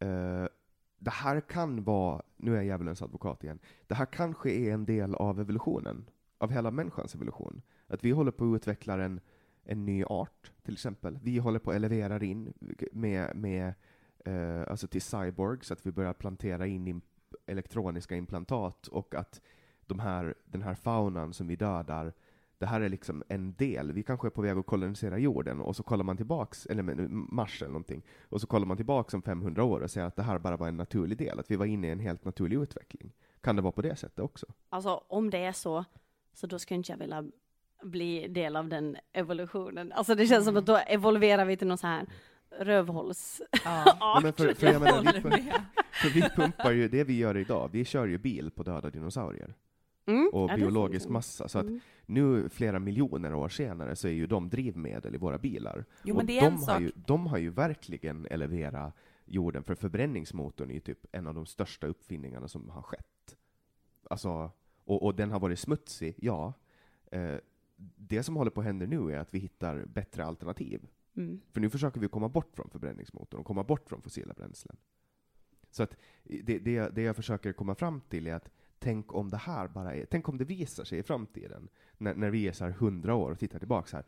eh, 0.00 0.46
det 1.02 1.10
här 1.10 1.40
kan 1.40 1.84
vara, 1.84 2.22
nu 2.36 2.52
är 2.52 2.56
jag 2.56 2.64
djävulens 2.64 3.02
advokat 3.02 3.44
igen, 3.44 3.58
det 3.86 3.94
här 3.94 4.06
kanske 4.06 4.50
är 4.50 4.72
en 4.72 4.84
del 4.84 5.14
av 5.14 5.40
evolutionen, 5.40 6.10
av 6.38 6.50
hela 6.50 6.70
människans 6.70 7.14
evolution. 7.14 7.62
Att 7.86 8.04
vi 8.04 8.10
håller 8.10 8.30
på 8.30 8.44
att 8.44 8.56
utveckla 8.56 9.04
en, 9.04 9.20
en 9.64 9.84
ny 9.84 10.04
art, 10.04 10.52
till 10.62 10.74
exempel. 10.74 11.18
Vi 11.22 11.38
håller 11.38 11.58
på 11.58 11.70
att 11.70 11.76
elevera 11.76 12.24
in 12.24 12.52
med, 12.92 13.36
med 13.36 13.74
eh, 14.24 14.70
alltså 14.70 14.86
till 14.86 15.02
cyborgs, 15.02 15.72
att 15.72 15.86
vi 15.86 15.92
börjar 15.92 16.12
plantera 16.12 16.66
in 16.66 16.88
im 16.88 17.00
elektroniska 17.46 18.16
implantat 18.16 18.86
och 18.86 19.14
att 19.14 19.40
de 19.86 19.98
här, 19.98 20.34
den 20.44 20.62
här 20.62 20.74
faunan 20.74 21.32
som 21.32 21.46
vi 21.46 21.56
dödar, 21.56 22.12
det 22.62 22.66
här 22.66 22.80
är 22.80 22.88
liksom 22.88 23.22
en 23.28 23.54
del. 23.54 23.92
Vi 23.92 24.02
kanske 24.02 24.28
är 24.28 24.30
på 24.30 24.42
väg 24.42 24.58
att 24.58 24.66
kolonisera 24.66 25.18
jorden 25.18 25.60
och 25.60 25.76
så 25.76 25.82
kollar 25.82 26.04
man 26.04 26.16
tillbaks, 26.16 26.66
eller 26.66 26.82
men, 26.82 27.26
Mars 27.30 27.62
eller 27.62 27.72
någonting, 27.72 28.02
och 28.28 28.40
så 28.40 28.46
kollar 28.46 28.66
man 28.66 28.76
tillbaks 28.76 29.14
om 29.14 29.22
500 29.22 29.64
år 29.64 29.80
och 29.80 29.90
säger 29.90 30.06
att 30.06 30.16
det 30.16 30.22
här 30.22 30.38
bara 30.38 30.56
var 30.56 30.68
en 30.68 30.76
naturlig 30.76 31.18
del, 31.18 31.38
att 31.38 31.50
vi 31.50 31.56
var 31.56 31.66
inne 31.66 31.88
i 31.88 31.90
en 31.90 32.00
helt 32.00 32.24
naturlig 32.24 32.56
utveckling. 32.56 33.12
Kan 33.40 33.56
det 33.56 33.62
vara 33.62 33.72
på 33.72 33.82
det 33.82 33.96
sättet 33.96 34.18
också? 34.18 34.46
Alltså 34.68 35.04
om 35.08 35.30
det 35.30 35.38
är 35.38 35.52
så, 35.52 35.84
så 36.32 36.46
då 36.46 36.58
skulle 36.58 36.76
inte 36.76 36.92
jag 36.92 36.98
vilja 36.98 37.24
bli 37.82 38.28
del 38.28 38.56
av 38.56 38.68
den 38.68 38.96
evolutionen. 39.12 39.92
Alltså 39.92 40.14
det 40.14 40.26
känns 40.26 40.44
som 40.44 40.56
att 40.56 40.66
då 40.66 40.76
evolverar 40.76 41.44
vi 41.44 41.56
till 41.56 41.68
någon 41.68 41.78
sån 41.78 41.90
här 41.90 42.06
rövhålls... 42.58 43.42
Ja. 43.64 43.84
Nej, 44.00 44.22
men 44.22 44.32
för, 44.32 44.54
för, 44.54 44.78
menar, 44.78 45.12
vi, 45.12 45.52
för 45.92 46.08
vi 46.14 46.22
pumpar 46.22 46.72
ju 46.72 46.88
det 46.88 47.04
vi 47.04 47.18
gör 47.18 47.36
idag, 47.36 47.70
vi 47.72 47.84
kör 47.84 48.06
ju 48.06 48.18
bil 48.18 48.50
på 48.50 48.62
döda 48.62 48.90
dinosaurier 48.90 49.54
Mm, 50.06 50.30
och 50.32 50.50
ja, 50.50 50.56
biologisk 50.56 51.08
massa. 51.08 51.48
Så 51.48 51.58
att 51.58 51.66
Mm. 51.66 51.80
nu, 52.06 52.48
flera 52.48 52.78
miljoner 52.78 53.34
år 53.34 53.48
senare, 53.48 53.96
så 53.96 54.08
är 54.08 54.12
ju 54.12 54.26
de 54.26 54.48
drivmedel 54.48 55.14
i 55.14 55.18
våra 55.18 55.38
bilar. 55.38 55.84
Jo, 56.04 56.16
och 56.16 56.24
de, 56.26 56.56
har 56.66 56.80
ju, 56.80 56.92
de 56.94 57.26
har 57.26 57.38
ju 57.38 57.50
verkligen 57.50 58.26
eleverat 58.26 58.94
jorden, 59.24 59.64
för 59.64 59.74
förbränningsmotorn 59.74 60.70
är 60.70 60.74
ju 60.74 60.80
typ 60.80 61.06
en 61.12 61.26
av 61.26 61.34
de 61.34 61.46
största 61.46 61.86
uppfinningarna 61.86 62.48
som 62.48 62.70
har 62.70 62.82
skett. 62.82 63.36
Alltså, 64.10 64.50
och, 64.84 65.02
och 65.02 65.14
den 65.14 65.30
har 65.30 65.40
varit 65.40 65.58
smutsig, 65.58 66.14
ja. 66.18 66.52
Eh, 67.10 67.36
det 67.96 68.22
som 68.22 68.36
håller 68.36 68.50
på 68.50 68.60
att 68.60 68.66
hända 68.66 68.86
nu 68.86 69.12
är 69.12 69.18
att 69.18 69.34
vi 69.34 69.38
hittar 69.38 69.84
bättre 69.86 70.24
alternativ. 70.24 70.88
Mm. 71.16 71.40
För 71.52 71.60
nu 71.60 71.70
försöker 71.70 72.00
vi 72.00 72.08
komma 72.08 72.28
bort 72.28 72.56
från 72.56 72.70
förbränningsmotorn 72.70 73.40
och 73.40 73.46
komma 73.46 73.64
bort 73.64 73.88
från 73.88 74.02
fossila 74.02 74.34
bränslen. 74.34 74.76
Så 75.70 75.82
att 75.82 75.96
det, 76.22 76.58
det, 76.58 76.88
det 76.88 77.02
jag 77.02 77.16
försöker 77.16 77.52
komma 77.52 77.74
fram 77.74 78.00
till 78.00 78.26
är 78.26 78.34
att 78.34 78.50
tänk 78.82 79.14
om 79.14 79.30
det 79.30 79.36
här 79.36 79.68
bara 79.68 79.94
är, 79.94 80.06
tänk 80.10 80.28
om 80.28 80.38
det 80.38 80.44
visar 80.44 80.84
sig 80.84 80.98
i 80.98 81.02
framtiden, 81.02 81.68
när, 81.98 82.14
när 82.14 82.30
vi 82.30 82.48
är 82.48 82.52
så 82.52 82.64
här 82.64 82.70
hundra 82.70 83.14
år 83.14 83.30
och 83.30 83.38
tittar 83.38 83.58
tillbaka 83.58 83.88
så 83.88 83.96
här, 83.96 84.06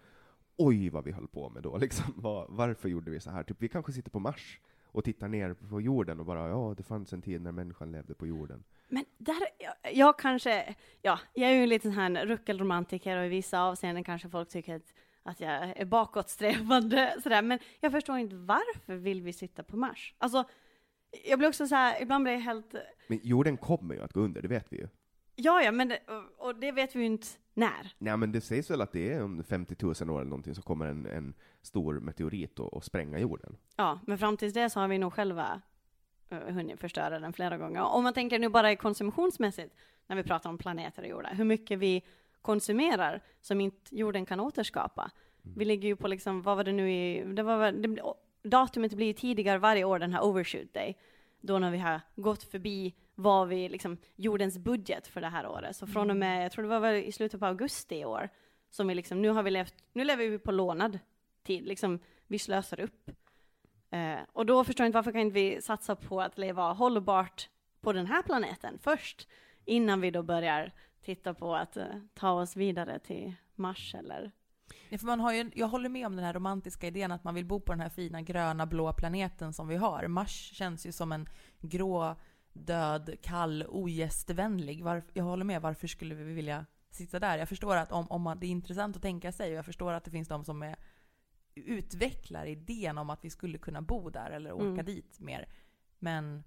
oj 0.56 0.88
vad 0.88 1.04
vi 1.04 1.12
höll 1.12 1.28
på 1.28 1.48
med 1.48 1.62
då, 1.62 1.76
liksom, 1.78 2.14
Var, 2.16 2.46
varför 2.48 2.88
gjorde 2.88 3.10
vi 3.10 3.20
så 3.20 3.30
här? 3.30 3.42
Typ, 3.42 3.56
vi 3.60 3.68
kanske 3.68 3.92
sitter 3.92 4.10
på 4.10 4.18
Mars 4.18 4.60
och 4.84 5.04
tittar 5.04 5.28
ner 5.28 5.54
på 5.54 5.80
jorden 5.80 6.20
och 6.20 6.26
bara, 6.26 6.48
ja, 6.48 6.74
det 6.76 6.82
fanns 6.82 7.12
en 7.12 7.22
tid 7.22 7.42
när 7.42 7.52
människan 7.52 7.92
levde 7.92 8.14
på 8.14 8.26
jorden. 8.26 8.64
Men 8.88 9.04
där, 9.18 9.36
jag, 9.58 9.94
jag 9.94 10.18
kanske, 10.18 10.74
ja, 11.02 11.18
jag 11.34 11.50
är 11.50 11.54
ju 11.54 11.62
en 11.62 11.68
liten 11.68 11.90
här 11.90 12.26
ruckelromantiker 12.26 13.18
och 13.18 13.26
i 13.26 13.28
vissa 13.28 13.62
avseenden 13.62 14.04
kanske 14.04 14.28
folk 14.28 14.48
tycker 14.48 14.76
att, 14.76 14.94
att 15.22 15.40
jag 15.40 15.76
är 15.76 15.84
bakåtsträvande 15.84 17.16
sådär, 17.22 17.42
men 17.42 17.58
jag 17.80 17.92
förstår 17.92 18.18
inte 18.18 18.36
varför 18.36 18.94
vill 18.96 19.22
vi 19.22 19.32
sitta 19.32 19.62
på 19.62 19.76
Mars? 19.76 20.14
Alltså, 20.18 20.44
jag 21.24 21.38
blir 21.38 21.48
också 21.48 21.66
så 21.66 21.74
här, 21.74 22.02
ibland 22.02 22.24
blir 22.24 22.32
jag 22.32 22.40
helt, 22.40 22.74
Men 23.06 23.20
jorden 23.22 23.56
kommer 23.56 23.94
ju 23.94 24.02
att 24.02 24.12
gå 24.12 24.20
under, 24.20 24.42
det 24.42 24.48
vet 24.48 24.72
vi 24.72 24.76
ju. 24.76 24.88
ja, 25.36 25.62
ja, 25.62 25.72
men 25.72 25.88
det, 25.88 25.98
och, 26.06 26.48
och 26.48 26.56
det 26.56 26.72
vet 26.72 26.96
vi 26.96 27.00
ju 27.00 27.06
inte 27.06 27.26
när. 27.54 27.94
Nej, 27.98 28.16
men 28.16 28.32
det 28.32 28.40
sägs 28.40 28.70
väl 28.70 28.80
att 28.80 28.92
det 28.92 29.12
är 29.12 29.22
om 29.22 29.44
50 29.44 29.76
000 29.80 29.90
år 30.10 30.20
eller 30.20 30.30
någonting 30.30 30.54
så 30.54 30.62
kommer 30.62 30.86
en, 30.86 31.06
en 31.06 31.34
stor 31.62 32.00
meteorit 32.00 32.58
och, 32.58 32.74
och 32.74 32.84
spränga 32.84 33.18
jorden. 33.18 33.56
Ja, 33.76 34.00
men 34.06 34.18
fram 34.18 34.36
tills 34.36 34.54
det 34.54 34.70
så 34.70 34.80
har 34.80 34.88
vi 34.88 34.98
nog 34.98 35.12
själva 35.12 35.62
uh, 36.32 36.38
hunnit 36.38 36.80
förstöra 36.80 37.20
den 37.20 37.32
flera 37.32 37.58
gånger. 37.58 37.82
Om 37.82 38.04
man 38.04 38.14
tänker 38.14 38.38
nu 38.38 38.48
bara 38.48 38.76
konsumtionsmässigt, 38.76 39.74
när 40.06 40.16
vi 40.16 40.22
pratar 40.22 40.50
om 40.50 40.58
planeter 40.58 41.02
och 41.02 41.08
jordar, 41.08 41.34
hur 41.34 41.44
mycket 41.44 41.78
vi 41.78 42.02
konsumerar 42.42 43.20
som 43.40 43.60
inte 43.60 43.96
jorden 43.96 44.26
kan 44.26 44.40
återskapa. 44.40 45.10
Vi 45.56 45.64
ligger 45.64 45.88
ju 45.88 45.96
på 45.96 46.08
liksom, 46.08 46.42
vad 46.42 46.56
var 46.56 46.64
det 46.64 46.72
nu 46.72 46.92
i, 46.92 47.24
det 47.34 47.42
var, 47.42 47.72
det, 47.72 48.02
datumet 48.44 48.94
blir 48.94 49.06
ju 49.06 49.12
tidigare 49.12 49.58
varje 49.58 49.84
år, 49.84 49.98
den 49.98 50.12
här 50.12 50.24
overshoot 50.24 50.74
day, 50.74 50.96
då 51.40 51.58
när 51.58 51.70
vi 51.70 51.78
har 51.78 52.00
gått 52.16 52.42
förbi 52.42 52.94
vad 53.14 53.48
vi, 53.48 53.68
liksom, 53.68 53.96
jordens 54.16 54.58
budget 54.58 55.06
för 55.06 55.20
det 55.20 55.28
här 55.28 55.46
året. 55.46 55.76
Så 55.76 55.86
från 55.86 56.10
och 56.10 56.16
med, 56.16 56.44
jag 56.44 56.52
tror 56.52 56.62
det 56.62 56.68
var 56.68 56.80
väl 56.80 57.04
i 57.04 57.12
slutet 57.12 57.40
på 57.40 57.46
augusti 57.46 57.96
i 57.96 58.04
år, 58.04 58.28
som 58.70 58.88
vi 58.88 58.94
liksom, 58.94 59.22
nu 59.22 59.28
har 59.28 59.42
vi 59.42 59.50
levt, 59.50 59.74
nu 59.92 60.04
lever 60.04 60.28
vi 60.28 60.38
på 60.38 60.52
lånad 60.52 60.98
tid, 61.42 61.66
liksom, 61.66 61.98
vi 62.26 62.38
slösar 62.38 62.80
upp. 62.80 63.10
Eh, 63.90 64.18
och 64.32 64.46
då 64.46 64.64
förstår 64.64 64.84
jag 64.84 64.88
inte 64.88 64.98
varför 64.98 65.12
kan 65.12 65.20
inte 65.20 65.34
vi 65.34 65.62
satsa 65.62 65.96
på 65.96 66.20
att 66.20 66.38
leva 66.38 66.72
hållbart 66.72 67.48
på 67.80 67.92
den 67.92 68.06
här 68.06 68.22
planeten 68.22 68.78
först, 68.82 69.28
innan 69.64 70.00
vi 70.00 70.10
då 70.10 70.22
börjar 70.22 70.72
titta 71.02 71.34
på 71.34 71.54
att 71.54 71.76
eh, 71.76 71.86
ta 72.14 72.30
oss 72.30 72.56
vidare 72.56 72.98
till 72.98 73.34
Mars 73.54 73.94
eller 73.94 74.32
Ja, 74.88 74.98
för 74.98 75.06
man 75.06 75.20
har 75.20 75.32
ju, 75.32 75.50
jag 75.54 75.68
håller 75.68 75.88
med 75.88 76.06
om 76.06 76.16
den 76.16 76.24
här 76.24 76.32
romantiska 76.32 76.86
idén 76.86 77.12
att 77.12 77.24
man 77.24 77.34
vill 77.34 77.44
bo 77.44 77.60
på 77.60 77.72
den 77.72 77.80
här 77.80 77.88
fina 77.88 78.22
gröna 78.22 78.66
blå 78.66 78.92
planeten 78.92 79.52
som 79.52 79.68
vi 79.68 79.76
har. 79.76 80.06
Mars 80.08 80.50
känns 80.52 80.86
ju 80.86 80.92
som 80.92 81.12
en 81.12 81.28
grå, 81.60 82.16
död, 82.52 83.16
kall, 83.22 83.64
ogästvänlig. 83.68 84.84
Varf, 84.84 85.04
jag 85.12 85.24
håller 85.24 85.44
med, 85.44 85.62
varför 85.62 85.86
skulle 85.86 86.14
vi 86.14 86.34
vilja 86.34 86.66
sitta 86.90 87.20
där? 87.20 87.38
Jag 87.38 87.48
förstår 87.48 87.76
att 87.76 87.92
om, 87.92 88.06
om 88.10 88.22
man, 88.22 88.40
det 88.40 88.46
är 88.46 88.50
intressant 88.50 88.96
att 88.96 89.02
tänka 89.02 89.32
sig 89.32 89.50
och 89.50 89.56
jag 89.58 89.64
förstår 89.64 89.92
att 89.92 90.04
det 90.04 90.10
finns 90.10 90.28
de 90.28 90.44
som 90.44 90.62
är, 90.62 90.76
utvecklar 91.54 92.46
idén 92.46 92.98
om 92.98 93.10
att 93.10 93.24
vi 93.24 93.30
skulle 93.30 93.58
kunna 93.58 93.82
bo 93.82 94.10
där 94.10 94.30
eller 94.30 94.52
åka 94.52 94.64
Mm. 94.64 94.84
dit 94.84 95.20
mer. 95.20 95.48
Men 95.98 96.44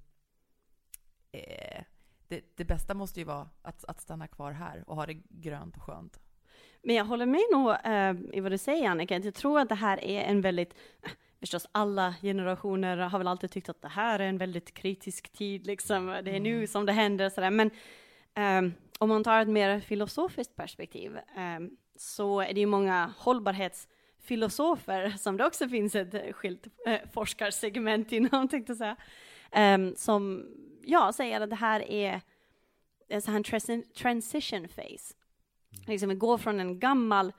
eh, 1.31 1.83
det, 2.27 2.57
det 2.57 2.65
bästa 2.65 2.93
måste 2.93 3.19
ju 3.19 3.25
vara 3.25 3.49
att, 3.61 3.85
att 3.85 4.01
stanna 4.01 4.27
kvar 4.27 4.51
här 4.51 4.83
och 4.89 4.95
ha 4.95 5.05
det 5.05 5.13
grönt 5.29 5.77
och 5.77 5.83
skönt. 5.83 6.19
Men 6.87 6.95
jag 6.95 7.05
håller 7.05 7.25
med 7.25 7.43
nog 7.51 7.69
eh, 7.69 8.37
i 8.37 8.39
vad 8.39 8.51
du 8.51 8.57
säger 8.57 8.89
Annika, 8.89 9.17
jag 9.17 9.33
tror 9.33 9.59
att 9.59 9.69
det 9.69 9.75
här 9.75 10.03
är 10.03 10.21
en 10.21 10.41
väldigt, 10.41 10.73
eh, 11.03 11.09
förstås 11.39 11.67
alla 11.71 12.15
generationer 12.21 12.97
har 12.97 13.17
väl 13.17 13.27
alltid 13.27 13.51
tyckt 13.51 13.69
att 13.69 13.81
det 13.81 13.87
här 13.87 14.19
är 14.19 14.27
en 14.27 14.37
väldigt 14.37 14.73
kritisk 14.73 15.29
tid, 15.29 15.67
liksom, 15.67 16.05
det 16.23 16.35
är 16.35 16.39
nu 16.39 16.67
som 16.67 16.85
det 16.85 16.91
händer 16.91 17.29
sådär, 17.29 17.51
men 17.51 17.71
eh, 18.33 18.61
om 18.99 19.09
man 19.09 19.23
tar 19.23 19.41
ett 19.41 19.47
mer 19.47 19.79
filosofiskt 19.79 20.55
perspektiv 20.55 21.17
eh, 21.17 21.59
så 21.95 22.41
är 22.41 22.53
det 22.53 22.59
ju 22.59 22.65
många 22.65 23.13
hållbarhetsfilosofer 23.17 25.09
som 25.09 25.37
det 25.37 25.45
också 25.45 25.69
finns 25.69 25.95
ett 25.95 26.35
skilt 26.35 26.67
eh, 26.85 26.99
forskarsegment 27.13 28.11
inom, 28.11 28.47
tänkte 28.49 28.71
jag 28.71 28.77
säga, 28.77 28.95
eh, 29.51 29.93
som 29.95 30.45
ja, 30.83 31.13
säger 31.13 31.41
att 31.41 31.49
det 31.49 31.55
här 31.55 31.91
är 31.91 32.21
en 33.07 33.21
sån 33.21 33.33
här 33.33 33.41
transi- 33.41 33.93
transition 33.93 34.67
phase 34.67 35.16
liksom 35.85 36.19
gå 36.19 36.37
från 36.37 36.59
en 36.59 36.79
gammal 36.79 37.33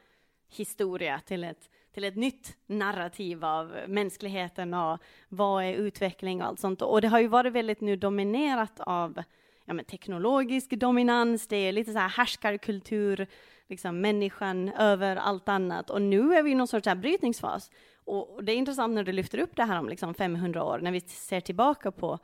historia 0.49 1.21
till 1.27 1.45
ett, 1.45 1.71
till 1.95 2.05
ett 2.05 2.17
nytt 2.17 2.57
narrativ 2.67 3.45
av 3.45 3.77
mänskligheten 3.89 4.75
och 4.75 4.99
vad 5.29 5.65
är 5.65 5.73
utveckling 5.73 6.41
och 6.43 6.47
allt 6.47 6.61
sånt. 6.61 6.83
Och 6.83 7.01
det 7.01 7.09
har 7.09 7.21
ju 7.21 7.27
varit 7.27 7.53
väldigt 7.53 7.81
nu 7.81 7.97
dominerat 7.97 8.81
av 8.81 9.23
ja, 9.65 9.75
men 9.75 9.85
teknologisk 9.85 10.71
dominans, 10.71 11.49
det 11.49 11.57
är 11.57 11.73
lite 11.73 11.93
så 11.93 11.99
här 11.99 12.09
härskarkultur, 12.09 13.27
liksom 13.69 14.01
människan 14.01 14.69
över 14.69 15.17
allt 15.17 15.49
annat. 15.49 15.91
Och 15.91 16.03
nu 16.03 16.35
är 16.35 16.43
vi 16.43 16.51
i 16.51 16.55
någon 16.55 16.69
sorts 16.69 16.87
här 16.87 16.95
brytningsfas. 16.95 17.71
Och 18.05 18.35
och 18.35 18.45
det 18.45 18.53
är 18.53 18.57
intressant 18.57 18.95
när 18.95 19.05
du 19.05 19.13
lyfter 19.13 19.39
upp 19.39 19.57
det 19.57 19.65
här 19.65 19.79
om 19.79 19.89
liksom 19.89 20.15
500 20.15 20.65
år, 20.65 20.79
när 20.79 20.93
vi 20.93 21.01
ser 21.01 21.41
tillbaka 21.41 21.91
på 21.93 22.19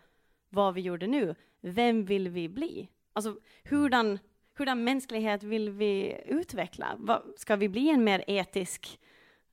vad 0.51 0.75
vi 0.75 0.81
gjorde 0.81 1.07
nu. 1.07 1.35
Vem 1.61 2.05
vill 2.05 2.29
vi 2.29 2.49
bli? 2.49 2.89
Alltså, 3.13 3.37
hurdan, 3.65 4.19
hurdan 4.55 4.85
mänsklighet 4.85 5.43
vill 5.43 5.71
vi 5.71 6.23
utveckla? 6.27 6.97
Vad, 6.99 7.23
ska 7.37 7.57
vi 7.57 7.69
bli 7.69 7.91
en 7.91 8.05
mer 8.05 8.25
etisk, 8.27 9.01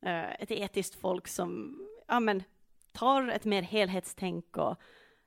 eh, 0.01 0.31
ett 0.31 0.51
etiskt 0.51 0.95
folk 0.95 1.27
som 1.27 1.79
ja, 2.07 2.19
men, 2.19 2.43
tar 2.91 3.27
ett 3.27 3.45
mer 3.45 3.61
helhetstänk? 3.61 4.57
Och, 4.57 4.75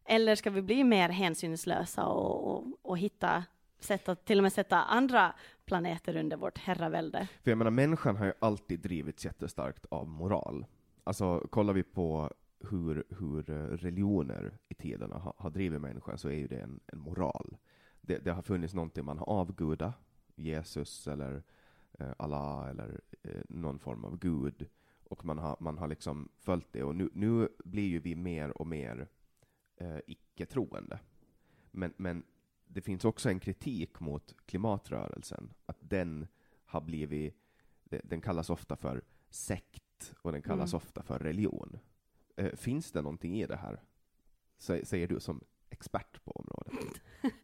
eller 0.04 0.34
ska 0.34 0.50
vi 0.50 0.62
bli 0.62 0.84
mer 0.84 1.08
hänsynslösa 1.08 2.04
och, 2.06 2.56
och, 2.56 2.64
och 2.82 2.98
hitta 2.98 3.44
sätt 3.78 4.08
att 4.08 4.24
till 4.24 4.38
och 4.38 4.42
med 4.42 4.52
sätta 4.52 4.82
andra 4.82 5.34
planeter 5.64 6.16
under 6.16 6.36
vårt 6.36 6.58
herravälde? 6.58 7.28
För 7.42 7.50
jag 7.50 7.58
menar, 7.58 7.70
människan 7.70 8.16
har 8.16 8.26
ju 8.26 8.32
alltid 8.38 8.80
drivits 8.80 9.24
jättestarkt 9.24 9.86
av 9.88 10.08
moral. 10.08 10.66
Alltså, 11.04 11.40
kollar 11.50 11.72
vi 11.72 11.82
på 11.82 12.30
hur, 12.70 13.04
hur 13.08 13.42
religioner 13.76 14.58
i 14.68 14.74
tiderna 14.74 15.18
har, 15.18 15.34
har 15.36 15.50
drivit 15.50 15.80
människan, 15.80 16.18
så 16.18 16.28
är 16.28 16.34
ju 16.34 16.46
det 16.46 16.60
en, 16.60 16.80
en 16.86 16.98
moral. 16.98 17.56
Det, 18.06 18.18
det 18.24 18.30
har 18.32 18.42
funnits 18.42 18.74
någonting 18.74 19.04
man 19.04 19.18
har 19.18 19.26
avgudat, 19.28 19.94
Jesus 20.36 21.06
eller 21.06 21.42
eh, 21.98 22.12
Allah 22.18 22.68
eller 22.70 23.00
eh, 23.22 23.42
någon 23.48 23.78
form 23.78 24.04
av 24.04 24.18
gud. 24.18 24.68
och 25.04 25.24
man 25.24 25.38
har, 25.38 25.56
man 25.60 25.78
har 25.78 25.88
liksom 25.88 26.28
följt 26.38 26.72
det. 26.72 26.82
Och 26.82 26.96
nu, 26.96 27.10
nu 27.14 27.48
blir 27.64 27.88
ju 27.88 27.98
vi 27.98 28.14
mer 28.16 28.58
och 28.60 28.66
mer 28.66 29.08
eh, 29.76 29.98
icke-troende. 30.06 30.98
Men, 31.70 31.92
men 31.96 32.24
det 32.66 32.80
finns 32.80 33.04
också 33.04 33.28
en 33.28 33.40
kritik 33.40 34.00
mot 34.00 34.34
klimatrörelsen, 34.46 35.52
att 35.66 35.76
den 35.80 36.26
har 36.64 36.80
blivit, 36.80 37.36
den 37.84 38.20
kallas 38.20 38.50
ofta 38.50 38.76
för 38.76 39.02
sekt 39.30 40.14
och 40.22 40.32
den 40.32 40.42
kallas 40.42 40.72
Mm. 40.72 40.76
ofta 40.76 41.02
för 41.02 41.18
religion. 41.18 41.78
Eh, 42.36 42.56
finns 42.56 42.92
det 42.92 43.02
någonting 43.02 43.40
i 43.40 43.46
det 43.46 43.56
här? 43.56 43.82
Sä- 44.58 44.84
Säger 44.84 45.08
du 45.08 45.20
som 45.20 45.40
expert 45.70 46.24
på 46.24 46.30
området. 46.30 47.00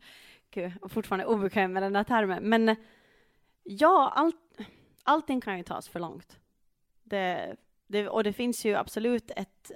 Gud, 0.51 0.65
jag 0.65 0.85
är 0.85 0.89
fortfarande 0.89 1.27
obekväm 1.27 1.73
med 1.73 1.83
den 1.83 1.93
där 1.93 2.05
termen. 2.05 2.49
Men 2.49 2.69
eh, 2.69 2.77
ja, 3.63 4.13
all, 4.15 4.33
allting 5.05 5.41
kan 5.41 5.57
ju 5.57 5.63
tas 5.63 5.89
för 5.89 6.01
långt. 6.01 6.41
Det, 7.03 7.57
det, 7.87 8.09
och 8.09 8.25
det 8.25 8.33
finns 8.33 8.65
ju 8.65 8.75
absolut 8.75 9.31
ett, 9.31 9.71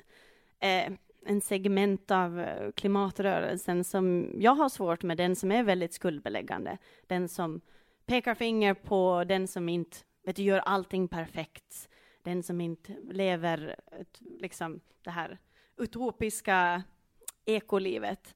eh, 0.59 0.93
en 1.27 1.41
segment 1.41 2.11
av 2.11 2.41
eh, 2.41 2.73
klimatrörelsen 2.73 3.85
som 3.85 4.33
jag 4.39 4.55
har 4.55 4.69
svårt 4.69 5.03
med, 5.03 5.17
den 5.17 5.37
som 5.37 5.53
är 5.53 5.63
väldigt 5.63 5.95
skuldbeläggande. 5.95 6.79
Den 7.07 7.29
som 7.29 7.61
pekar 8.07 8.35
finger 8.35 8.75
på 8.75 9.25
den 9.25 9.49
som 9.49 9.69
inte 9.69 9.97
vet 10.25 10.37
du, 10.37 10.43
gör 10.43 10.59
allting 10.59 11.09
perfekt. 11.09 11.89
Den 12.23 12.43
som 12.43 12.61
inte 12.61 12.97
lever 13.11 13.77
ett, 14.01 14.21
liksom, 14.21 14.81
det 15.03 15.11
här 15.11 15.39
utopiska 15.77 16.83
ekolivet. 17.45 18.35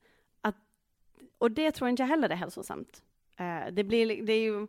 Och 1.38 1.51
det 1.51 1.70
tror 1.70 1.90
inte 1.90 2.03
jag 2.03 2.09
heller 2.09 2.29
är 2.29 2.37
hälsosamt. 2.37 3.03
Eh, 3.37 3.72
det, 3.72 3.85
blir, 3.85 4.22
det 4.27 4.33
är 4.33 4.40
ju 4.42 4.66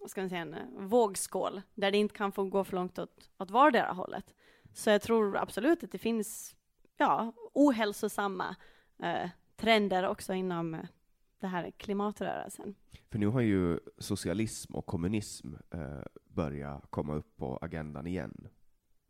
vad 0.00 0.10
ska 0.10 0.20
man 0.20 0.30
säga, 0.30 0.40
en 0.40 0.54
eh, 0.54 0.66
vågskål 0.76 1.62
där 1.74 1.90
det 1.90 1.98
inte 1.98 2.14
kan 2.14 2.32
få 2.32 2.44
gå 2.44 2.64
för 2.64 2.76
långt 2.76 2.98
åt, 2.98 3.30
åt 3.38 3.50
vardera 3.50 3.92
hållet. 3.92 4.34
Så 4.72 4.90
jag 4.90 5.02
tror 5.02 5.36
absolut 5.36 5.84
att 5.84 5.92
det 5.92 5.98
finns 5.98 6.56
ja, 6.96 7.32
ohälsosamma 7.52 8.56
eh, 9.02 9.30
trender 9.56 10.08
också 10.08 10.34
inom 10.34 10.74
eh, 10.74 10.84
det 11.38 11.46
här 11.46 11.70
klimatrörelsen. 11.70 12.74
För 13.10 13.18
nu 13.18 13.26
har 13.26 13.40
ju 13.40 13.80
socialism 13.98 14.74
och 14.74 14.86
kommunism 14.86 15.54
eh, 15.70 16.02
börjat 16.28 16.90
komma 16.90 17.14
upp 17.14 17.36
på 17.36 17.58
agendan 17.62 18.06
igen 18.06 18.48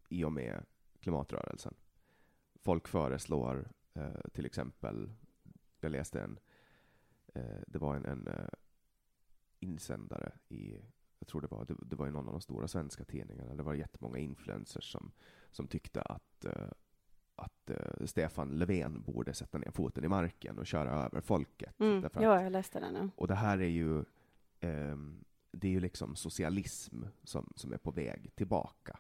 i 0.09 0.25
och 0.25 0.33
med 0.33 0.64
klimatrörelsen. 1.01 1.75
Folk 2.62 2.88
föreslår 2.88 3.69
eh, 3.95 4.31
till 4.33 4.47
exempel, 4.47 5.11
jag 5.85 5.92
läste 5.92 6.20
en, 6.20 6.38
eh, 7.35 7.61
det 7.66 7.79
var 7.79 7.97
en, 7.97 8.05
en 8.05 8.27
eh, 8.29 8.49
insändare 9.61 10.33
i, 10.49 10.79
jag 11.18 11.29
tror 11.29 11.40
det 11.40 11.47
var, 11.47 11.64
det, 11.64 11.75
det 11.83 11.97
var 11.97 12.07
i 12.09 12.11
någon 12.11 12.27
av 12.27 12.33
de 12.33 12.40
stora 12.40 12.68
svenska 12.68 13.05
tidningarna, 13.05 13.55
det 13.55 13.62
var 13.62 13.75
jättemånga 13.75 14.18
influencers 14.18 14.92
som, 14.92 15.12
som 15.51 15.68
tyckte 15.68 16.03
att 16.03 16.44
eh, 16.44 16.68
att 17.37 17.70
eh, 17.70 18.07
Stefan 18.07 18.59
Löfven 18.59 19.03
borde 19.03 19.35
sätta 19.35 19.59
ner 19.59 19.70
foten 19.70 20.05
i 20.05 20.09
marken 20.09 20.59
och 20.59 20.66
köra 20.66 20.90
över 20.90 21.20
folket. 21.20 21.81
Mm. 21.81 22.09
Ja, 22.14 22.42
jag 22.42 22.53
läste 22.53 22.81
det 22.81 22.90
nu. 22.90 23.11
och 23.16 23.29
det 23.29 23.35
här 23.35 23.59
är 23.59 23.68
ju, 23.68 24.05
ehm, 24.61 25.25
det 25.51 25.68
är 25.68 25.73
ju 25.73 25.81
liksom 25.81 26.16
socialism 26.16 27.03
som, 27.25 27.53
som 27.57 27.73
är 27.73 27.79
på 27.79 27.90
väg 27.90 28.31
tillbaka. 28.35 28.99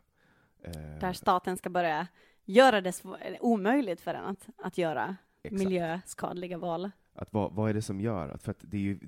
Eh, 0.62 0.72
Där 1.00 1.12
staten 1.12 1.56
ska 1.56 1.70
börja 1.70 2.06
göra 2.44 2.80
det 2.80 3.02
omöjligt 3.40 4.00
för 4.00 4.14
en 4.14 4.24
att, 4.24 4.48
att 4.56 4.78
göra 4.78 5.16
exakt. 5.44 5.64
miljöskadliga 5.64 6.58
val. 6.58 6.90
Att 7.14 7.32
vad, 7.32 7.52
vad 7.52 7.70
är 7.70 7.74
det 7.74 7.82
som 7.82 8.00
gör 8.00 8.28
att, 8.28 8.42
för 8.42 8.50
att 8.50 8.58
det 8.60 8.76
är 8.76 8.80
ju, 8.80 8.98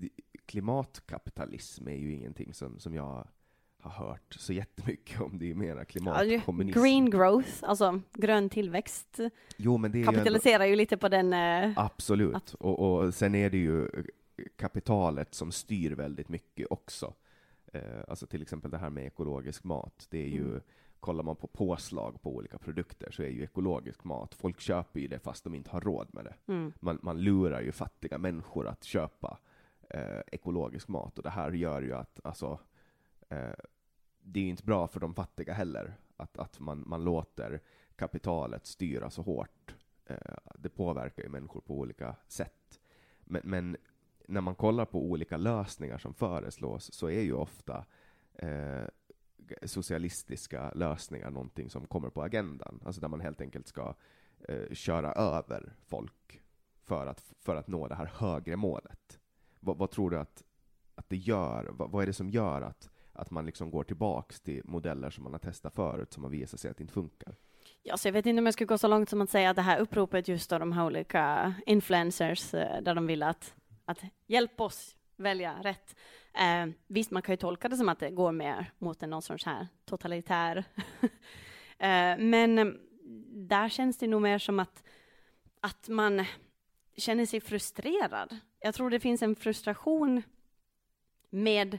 klimatkapitalism 0.47 1.89
är 1.89 1.97
ju 1.97 2.13
ingenting 2.13 2.55
som, 2.55 2.79
som 2.79 2.95
jag 2.95 3.29
har 3.83 4.07
hört 4.07 4.35
så 4.39 4.53
jättemycket 4.53 5.21
om, 5.21 5.39
det 5.39 5.45
är 5.45 5.47
ju 5.47 5.55
mera 5.55 5.85
klimatkommunism. 5.85 6.81
green 6.83 7.11
growth, 7.11 7.51
alltså 7.63 8.01
grön 8.13 8.49
tillväxt, 8.51 9.21
jo, 9.57 9.77
men 9.79 9.93
det 9.93 9.97
är 9.99 10.01
ju 10.01 10.07
ändå, 10.07 10.13
kapitaliserar 10.19 10.65
ju 10.65 10.77
lite 10.77 10.97
på 10.97 11.09
den 11.09 11.33
eh, 11.33 11.73
Absolut, 11.77 12.35
Att- 12.35 12.55
och, 12.55 12.79
och 12.79 13.15
sen 13.15 13.35
är 13.35 13.51
det 13.51 13.59
ju 13.59 13.89
kapitalet 14.57 15.35
som 15.35 15.53
styr 15.53 15.91
väldigt 15.93 16.29
mycket 16.29 16.67
också. 16.71 17.15
Eh, 17.73 17.81
alltså 18.09 18.27
till 18.27 18.43
exempel 18.43 18.71
det 18.71 18.79
här 18.79 18.91
med 18.91 19.07
ekologisk 19.07 19.65
mat, 19.65 20.07
det 20.11 20.19
är 20.19 20.29
ju, 20.29 20.45
Mm. 20.49 20.61
Kollar 21.07 21.25
man 21.25 21.37
på 21.37 21.47
påslag 21.47 22.23
på 22.23 22.35
olika 22.37 22.59
produkter 22.59 23.11
så 23.11 23.23
är 23.23 23.29
ju 23.29 23.43
ekologisk 23.43 24.05
mat, 24.05 24.35
folk 24.35 24.61
köper 24.61 25.01
ju 25.01 25.09
det 25.09 25.19
fast 25.19 25.45
de 25.45 25.55
inte 25.55 25.71
har 25.71 25.81
råd 25.81 26.09
med 26.13 26.25
det. 26.25 26.53
mm. 26.53 26.73
Man, 26.81 26.99
man 27.03 27.21
lurar 27.21 27.61
ju 27.61 27.73
fattiga 27.73 28.19
människor 28.19 28.67
att 28.67 28.85
köpa 28.85 29.39
eh, 29.91 30.21
ekologisk 30.27 30.89
mat 30.89 31.19
och 31.19 31.25
det 31.25 31.31
här 31.31 31.53
gör 31.53 31.83
ju 31.83 31.93
att, 31.93 32.21
alltså, 32.25 32.59
eh, 33.29 33.55
det 34.23 34.41
är 34.41 34.45
ju 34.45 34.51
inte 34.51 34.65
bra 34.65 34.87
för 34.87 35.01
de 35.01 35.15
fattiga 35.15 35.53
heller, 35.53 35.95
att, 36.17 36.39
att 36.39 36.61
man, 36.61 36.85
man 36.87 37.05
låter 37.05 37.61
kapitalet 37.97 38.67
styra 38.67 39.11
så 39.11 39.23
hårt. 39.23 39.75
Eh, 40.07 40.37
det 40.55 40.69
påverkar 40.69 41.23
ju 41.23 41.29
människor 41.29 41.61
på 41.61 41.75
olika 41.75 42.17
sätt. 42.29 42.81
Men, 43.21 43.43
men 43.45 43.77
när 44.29 44.41
man 44.41 44.55
kollar 44.55 44.85
på 44.85 45.03
olika 45.03 45.37
lösningar 45.37 45.99
som 45.99 46.15
föreslås 46.15 46.93
så 46.93 47.11
är 47.11 47.23
ju 47.23 47.33
ofta 47.33 47.85
eh, 48.35 48.85
socialistiska 49.63 50.71
lösningar 50.75 51.31
någonting 51.31 51.71
som 51.71 51.87
kommer 51.87 52.11
på 52.11 52.23
agendan. 52.23 52.81
Alltså 52.85 53.01
där 53.01 53.09
man 53.09 53.21
helt 53.21 53.41
enkelt 53.41 53.67
ska 53.67 53.95
eh, 54.49 54.73
köra 54.73 55.13
över 55.13 55.73
folk 55.87 56.43
för 56.85 57.07
att, 57.07 57.21
för 57.41 57.57
att 57.57 57.69
nå 57.69 57.89
det 57.89 57.95
här 57.95 58.11
högre 58.15 58.57
målet. 58.57 59.19
Vad, 59.61 59.79
vad 59.79 59.91
tror 59.91 60.11
du 60.11 60.19
att, 60.19 60.45
att 60.95 61.09
det 61.09 61.17
gör? 61.17 61.69
Vad, 61.73 61.91
vad 61.91 62.03
är 62.03 62.07
det 62.07 62.13
som 62.13 62.31
gör 62.31 62.63
att, 62.63 62.91
att 63.13 63.31
man 63.31 63.47
liksom 63.47 63.71
går 63.71 63.85
tillbaks 63.85 64.41
till 64.41 64.63
modeller 64.65 65.11
som 65.11 65.25
man 65.25 65.33
har 65.33 65.41
testat 65.41 65.75
förut 65.75 66.13
som 66.13 66.23
har 66.23 66.31
visat 66.31 66.61
sig 66.61 66.71
att 66.71 66.77
det 66.77 66.83
inte 66.83 66.95
funkar? 66.95 67.35
Ja, 67.83 67.97
så 67.97 68.09
jag 68.09 68.13
vet 68.13 68.27
inte 68.27 68.39
om 68.39 68.47
jag 68.47 68.55
skulle 68.55 68.67
gå 68.67 68.79
så 68.79 68.89
långt 68.89 69.09
som 69.09 69.21
att 69.21 69.31
säga 69.31 69.51
att 69.51 69.57
det 69.57 69.63
här 69.63 69.79
uppropet 69.79 70.29
just 70.29 70.53
av 70.53 70.61
de 70.61 70.73
här 70.73 70.87
olika 70.87 71.55
influencers 71.67 72.55
eh, 72.55 72.83
där 72.83 72.95
de 72.95 73.07
vill 73.07 73.23
att, 73.23 73.55
att 73.85 73.99
hjälp 74.27 74.61
oss 74.61 74.96
välja 75.17 75.63
rätt. 75.63 75.97
Eh, 76.35 76.67
visst, 76.87 77.11
man 77.11 77.23
kan 77.23 77.33
ju 77.33 77.37
tolka 77.37 77.69
det 77.69 77.77
som 77.77 77.89
att 77.89 77.99
det 77.99 78.11
går 78.11 78.33
mer 78.33 78.73
mot 78.79 79.03
en 79.03 79.11
någon 79.11 79.23
sorts 79.23 79.45
här 79.45 79.69
totalitär. 79.85 80.65
eh, 81.79 82.19
men 82.19 82.59
eh, 82.59 82.67
där 83.31 83.69
känns 83.69 83.99
det 83.99 84.07
nog 84.07 84.23
mer 84.23 84.39
som 84.39 84.61
att, 84.61 84.83
att 85.61 85.89
man 85.89 86.25
känner 86.97 87.27
sig 87.27 87.41
frustrerad. 87.41 88.37
Jag 88.61 88.75
tror 88.75 88.91
det 88.91 89.01
finns 89.01 89.23
en 89.23 89.37
frustration 89.37 90.23
med 91.31 91.79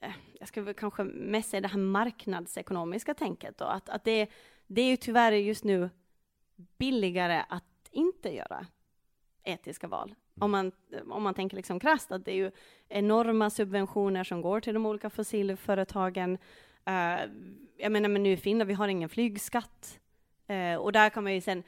eh, 0.00 0.12
jag 0.38 0.48
skulle 0.48 0.74
kanske 0.74 1.04
mest 1.04 1.50
säga 1.50 1.60
det 1.60 1.68
här 1.68 1.78
marknadsekonomiska 1.78 3.14
tänket 3.14 3.58
då, 3.58 3.64
att, 3.64 3.88
att 3.88 4.04
det, 4.04 4.30
det 4.66 4.82
är 4.82 4.90
ju 4.90 4.96
tyvärr 4.96 5.32
just 5.32 5.64
nu 5.64 5.90
billigare 6.78 7.44
att 7.48 7.88
inte 7.90 8.34
göra 8.34 8.66
etiska 9.42 9.88
val. 9.88 10.14
Om 10.40 10.50
man, 10.50 10.72
om 11.10 11.22
man 11.22 11.34
tänker 11.34 11.56
liksom 11.56 11.80
krasst, 11.80 12.12
att 12.12 12.24
det 12.24 12.30
är 12.30 12.36
ju 12.36 12.50
enorma 12.88 13.50
subventioner 13.50 14.24
som 14.24 14.42
går 14.42 14.60
till 14.60 14.74
de 14.74 14.86
olika 14.86 15.10
fossilföretagen. 15.10 16.38
Uh, 16.88 17.30
jag 17.76 17.92
menar, 17.92 18.08
men 18.08 18.22
nu 18.22 18.32
i 18.32 18.36
Finland, 18.36 18.68
vi 18.68 18.74
har 18.74 18.88
ingen 18.88 19.08
flygskatt. 19.08 20.00
Uh, 20.50 20.76
och 20.76 20.92
där 20.92 21.10
kan 21.10 21.24
man 21.24 21.34
ju 21.34 21.40
sen 21.40 21.62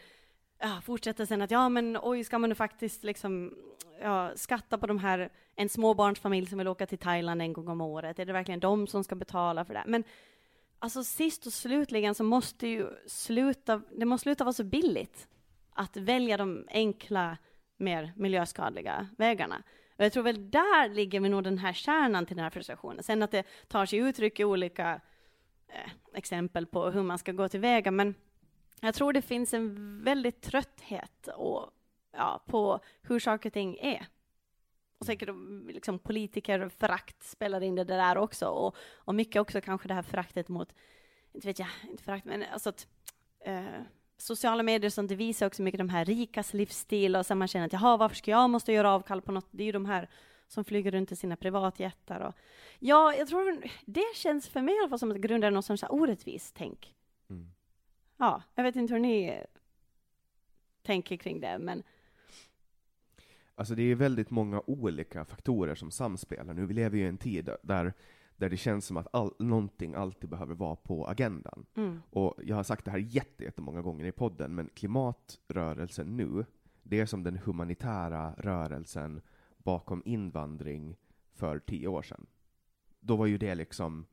uh, 0.65 0.81
fortsätta 0.81 1.27
sen 1.27 1.43
att 1.43 1.51
ja, 1.51 1.69
men 1.69 1.99
oj, 2.03 2.25
ska 2.25 2.39
man 2.39 2.49
nu 2.49 2.55
faktiskt 2.55 3.05
liksom 3.05 3.55
ja, 4.01 4.31
skatta 4.37 4.79
på 4.79 4.87
de 4.87 4.99
här, 4.99 5.31
en 5.57 5.69
småbarnsfamilj 5.69 6.47
som 6.47 6.59
vill 6.59 6.69
åka 6.69 6.87
till 6.87 6.99
Thailand 6.99 7.43
en 7.43 7.53
gång 7.53 7.69
om 7.69 7.81
året, 7.81 8.19
är 8.19 8.25
det 8.25 8.33
verkligen 8.33 8.61
de 8.61 8.87
som 8.87 9.05
ska 9.05 9.15
betala 9.15 9.65
för 9.65 9.75
det? 9.75 9.85
Men 9.87 10.05
alltså 10.79 11.05
sist 11.05 11.47
och 11.47 11.53
slutligen 11.53 12.15
så 12.15 12.25
måste 12.25 12.67
ju 12.67 12.87
sluta, 13.07 13.83
det 13.97 14.05
måste 14.05 14.23
sluta 14.23 14.45
vara 14.45 14.53
så 14.53 14.65
billigt 14.65 15.29
att 15.73 15.97
välja 15.97 16.37
de 16.37 16.67
enkla, 16.71 17.37
mer 17.81 18.13
miljöskadliga 18.17 19.09
vägarna. 19.19 19.63
Och 19.97 20.05
jag 20.05 20.13
tror 20.13 20.23
väl 20.23 20.51
där 20.51 20.89
ligger 20.89 21.21
vi 21.21 21.29
nog 21.29 21.45
den 21.45 21.59
här 21.59 21.73
kärnan 21.73 22.27
till 22.27 22.37
den 22.37 22.43
här 22.43 22.51
frustrationen. 22.51 23.03
Sen 23.03 23.23
att 23.23 23.31
det 23.31 23.47
tar 23.69 23.87
sig 23.87 23.99
uttryck 23.99 24.41
i 24.41 24.45
olika 24.45 25.01
eh, 25.69 25.91
exempel 26.15 26.67
på 26.67 26.91
hur 26.91 27.03
man 27.03 27.19
ska 27.19 27.33
gå 27.33 27.49
tillväga, 27.49 27.91
men 27.91 28.15
jag 28.81 28.95
tror 28.95 29.13
det 29.13 29.23
finns 29.23 29.55
en 29.55 30.05
väldigt 30.05 30.43
trötthet 30.43 31.29
och, 31.37 31.71
ja, 32.13 32.43
på 32.47 32.81
hur 33.03 33.19
saker 33.19 33.49
och 33.49 33.53
ting 33.53 33.79
är. 33.81 34.07
Och 34.99 35.07
säkert 35.07 35.29
liksom 35.69 35.99
politikerförakt 35.99 37.23
spelar 37.23 37.61
in 37.61 37.75
det 37.75 37.85
där 37.85 38.19
också. 38.19 38.47
Och, 38.47 38.77
och 38.95 39.15
mycket 39.15 39.41
också 39.43 39.61
kanske 39.61 39.89
det 39.89 39.95
här 39.95 40.03
föraktet 40.03 40.49
mot, 40.49 40.75
inte 41.33 41.47
vet 41.47 41.59
jag, 41.59 41.69
inte 41.89 42.03
förakt, 42.03 42.25
men 42.25 42.45
alltså 42.53 42.69
att 42.69 42.87
eh, 43.45 43.81
sociala 44.21 44.63
medier 44.63 44.91
som 44.91 45.07
det 45.07 45.15
visar 45.15 45.47
också 45.47 45.63
mycket 45.63 45.79
de 45.79 45.89
här 45.89 46.05
rikas 46.05 46.55
livsstil 46.55 47.17
och 47.17 47.27
så 47.27 47.35
man 47.35 47.49
känner 47.49 47.67
att 47.67 47.73
jaha, 47.73 47.97
varför 47.97 48.17
ska 48.17 48.31
jag 48.31 48.51
måste 48.51 48.73
göra 48.73 48.91
avkall 48.91 49.23
på 49.23 49.33
något? 49.33 49.49
Det 49.51 49.63
är 49.63 49.67
ju 49.67 49.73
de 49.73 49.87
här 49.87 50.09
som 50.49 50.65
flyger 50.65 50.91
runt 50.91 51.13
i 51.13 51.17
sina 51.17 51.37
privatjättar 51.37 52.21
och 52.21 52.35
ja, 52.79 53.15
jag 53.15 53.29
tror 53.29 53.63
det 53.85 54.17
känns 54.17 54.49
för 54.49 54.63
mig 54.63 54.75
i 54.75 54.79
alla 54.79 54.89
fall 54.89 54.99
som 54.99 55.11
att 55.11 55.17
grunden 55.17 55.49
är 55.49 55.51
något 55.51 55.81
här 55.83 55.93
orättvist 55.93 56.55
tänk. 56.59 56.95
Mm. 57.31 57.51
Ja, 58.17 58.43
jag 58.55 58.63
vet 58.63 58.77
inte 58.77 58.95
hur 58.95 59.01
ni 59.01 59.45
tänker 60.83 61.17
kring 61.17 61.41
det, 61.41 61.59
men 61.59 61.83
Alltså 63.55 63.75
det 63.75 63.83
är 63.83 63.95
väldigt 63.95 64.31
många 64.31 64.63
olika 64.67 65.25
faktorer 65.25 65.75
som 65.75 65.91
samspelar 65.91 66.55
nu. 66.55 66.67
Vi 66.67 66.75
lever 66.75 66.99
ju 66.99 67.05
i 67.05 67.09
en 67.09 67.19
tid 67.19 67.51
där, 67.63 67.93
där 68.41 68.51
det 68.51 68.57
känns 68.57 68.87
som 68.87 68.97
att 68.97 69.15
all, 69.15 69.35
någonting 69.39 69.95
alltid 69.95 70.31
behöver 70.31 70.55
vara 70.55 70.77
på 70.77 71.07
agendan. 71.07 71.67
Mm. 71.75 72.03
Och 72.11 72.35
jag 72.45 72.57
har 72.57 72.63
sagt 72.63 72.85
det 72.85 72.91
här 72.91 72.99
jätte, 72.99 73.45
jättemånga 73.45 73.83
gånger 73.83 74.05
i 74.05 74.13
podden, 74.13 74.55
men 74.55 74.71
klimatrörelsen 74.75 76.17
nu, 76.17 76.45
det 76.83 77.01
är 77.01 77.07
som 77.07 77.23
den 77.23 77.37
humanitära 77.37 78.35
rörelsen 78.39 79.21
bakom 79.59 80.03
invandring 80.05 80.97
för 81.35 81.59
tio 81.59 81.89
år 81.89 82.03
sedan. 82.03 82.27
Då 83.01 83.17
var 83.17 83.27
ju 83.27 83.39
det 83.39 83.55
liksom 83.55 84.07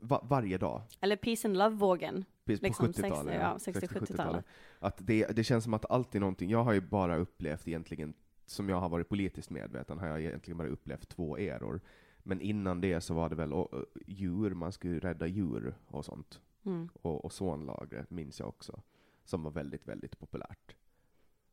va, 0.00 0.20
varje 0.24 0.58
dag. 0.58 0.82
Eller 1.00 1.16
Peace 1.16 1.48
and 1.48 1.56
Love-vågen. 1.56 2.24
På 2.44 2.52
Liksom 2.52 2.88
70-talet. 2.88 3.62
60, 3.62 3.80
ja, 3.80 3.96
60-70-talet. 3.96 4.44
Att 4.78 4.96
det, 4.98 5.26
det 5.26 5.44
känns 5.44 5.64
som 5.64 5.74
att 5.74 5.90
alltid 5.90 6.20
någonting, 6.20 6.50
jag 6.50 6.64
har 6.64 6.72
ju 6.72 6.80
bara 6.80 7.16
upplevt 7.16 7.68
egentligen, 7.68 8.14
som 8.46 8.68
jag 8.68 8.80
har 8.80 8.88
varit 8.88 9.08
politiskt 9.08 9.50
medveten, 9.50 9.98
har 9.98 10.06
jag 10.06 10.20
egentligen 10.20 10.58
bara 10.58 10.68
upplevt 10.68 11.08
två 11.08 11.38
eror. 11.38 11.80
Men 12.22 12.40
innan 12.40 12.80
det 12.80 13.00
så 13.00 13.14
var 13.14 13.28
det 13.28 13.36
väl 13.36 13.52
och, 13.52 13.74
och, 13.74 13.84
djur, 14.06 14.54
man 14.54 14.72
skulle 14.72 14.98
rädda 14.98 15.26
djur 15.26 15.74
och 15.86 16.04
sånt. 16.04 16.40
Mm. 16.64 16.88
Och 17.02 17.24
ozonlagret 17.24 18.10
minns 18.10 18.40
jag 18.40 18.48
också, 18.48 18.80
som 19.24 19.42
var 19.42 19.50
väldigt, 19.50 19.88
väldigt 19.88 20.18
populärt. 20.18 20.76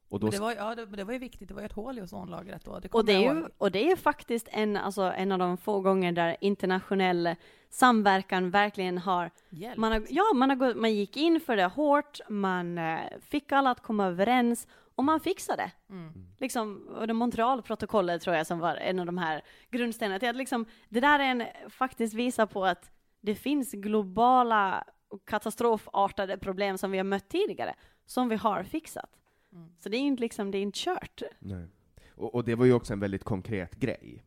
Och 0.10 0.20
då, 0.20 0.26
Men 0.26 0.32
det, 0.32 0.40
var, 0.40 0.52
ja, 0.52 0.76
det, 0.76 0.86
det 0.86 1.04
var 1.04 1.14
ju 1.14 1.20
viktigt, 1.20 1.48
det 1.48 1.54
var 1.54 1.62
ju 1.62 1.66
ett 1.66 1.72
hål 1.72 2.00
i 2.00 2.02
ozonlagret 2.02 2.66
då. 2.66 2.80
Det 2.80 2.90
Och 2.94 3.06
det, 3.06 3.14
är 3.14 3.36
ju, 3.36 3.46
och 3.58 3.72
det 3.72 3.92
är 3.92 3.96
faktiskt 3.96 4.48
en, 4.52 4.78
alltså, 4.78 5.02
en 5.02 5.32
av 5.32 5.40
de 5.40 5.58
få 5.58 5.82
gånger 5.82 6.12
där 6.12 6.38
internationell 6.42 7.36
samverkan 7.70 8.50
verkligen 8.50 8.98
har 8.98 9.32
Hjälp. 9.50 9.78
Man, 9.78 9.92
har, 9.92 10.06
ja, 10.10 10.24
man, 10.36 10.50
har 10.50 10.76
man 10.76 10.94
gick 10.94 11.18
in 11.18 11.40
för 11.40 11.56
det 11.56 11.66
hårt, 11.66 12.20
man 12.30 12.78
eh, 12.78 13.00
fick 13.22 13.52
alla 13.52 13.72
att 13.72 13.82
komma 13.82 14.06
överens 14.06 14.68
och 15.00 15.06
man 15.06 15.20
fixade. 15.20 15.72
Mm. 15.90 16.14
Liksom, 16.38 16.88
och 16.88 17.08
det 17.08 17.14
Montrealprotokollet 17.14 18.22
tror 18.22 18.36
jag 18.36 18.48
som 18.48 18.60
var 18.60 18.76
en 18.76 19.00
av 19.00 19.06
de 19.06 19.18
här 19.18 19.42
grundstenarna 19.70 20.20
till 20.20 20.30
att 20.30 20.36
liksom, 20.36 20.66
det 20.90 21.00
där 21.00 21.20
är 21.20 21.24
en, 21.24 21.44
faktiskt 21.70 22.14
visar 22.14 22.46
på 22.46 22.66
att 22.66 22.92
det 23.22 23.36
finns 23.36 23.72
globala 23.72 24.84
och 25.08 25.26
katastrofartade 25.26 26.38
problem 26.38 26.78
som 26.78 26.92
vi 26.92 26.98
har 26.98 27.04
mött 27.04 27.30
tidigare, 27.30 27.76
som 28.06 28.30
vi 28.30 28.36
har 28.36 28.64
fixat. 28.64 29.20
Mm. 29.54 29.70
Så 29.80 29.90
det 29.90 29.98
är 29.98 30.02
inte 30.02 30.22
liksom, 30.22 30.52
det 30.52 30.58
är 30.58 30.62
inte 30.62 30.80
kört. 30.80 31.22
nej. 31.40 31.68
Och, 32.10 32.36
och 32.36 32.44
det 32.44 32.56
var 32.56 32.66
ju 32.66 32.74
också 32.74 32.94
en 32.94 33.00
väldigt 33.00 33.24
konkret 33.24 33.76
grej. 33.76 34.26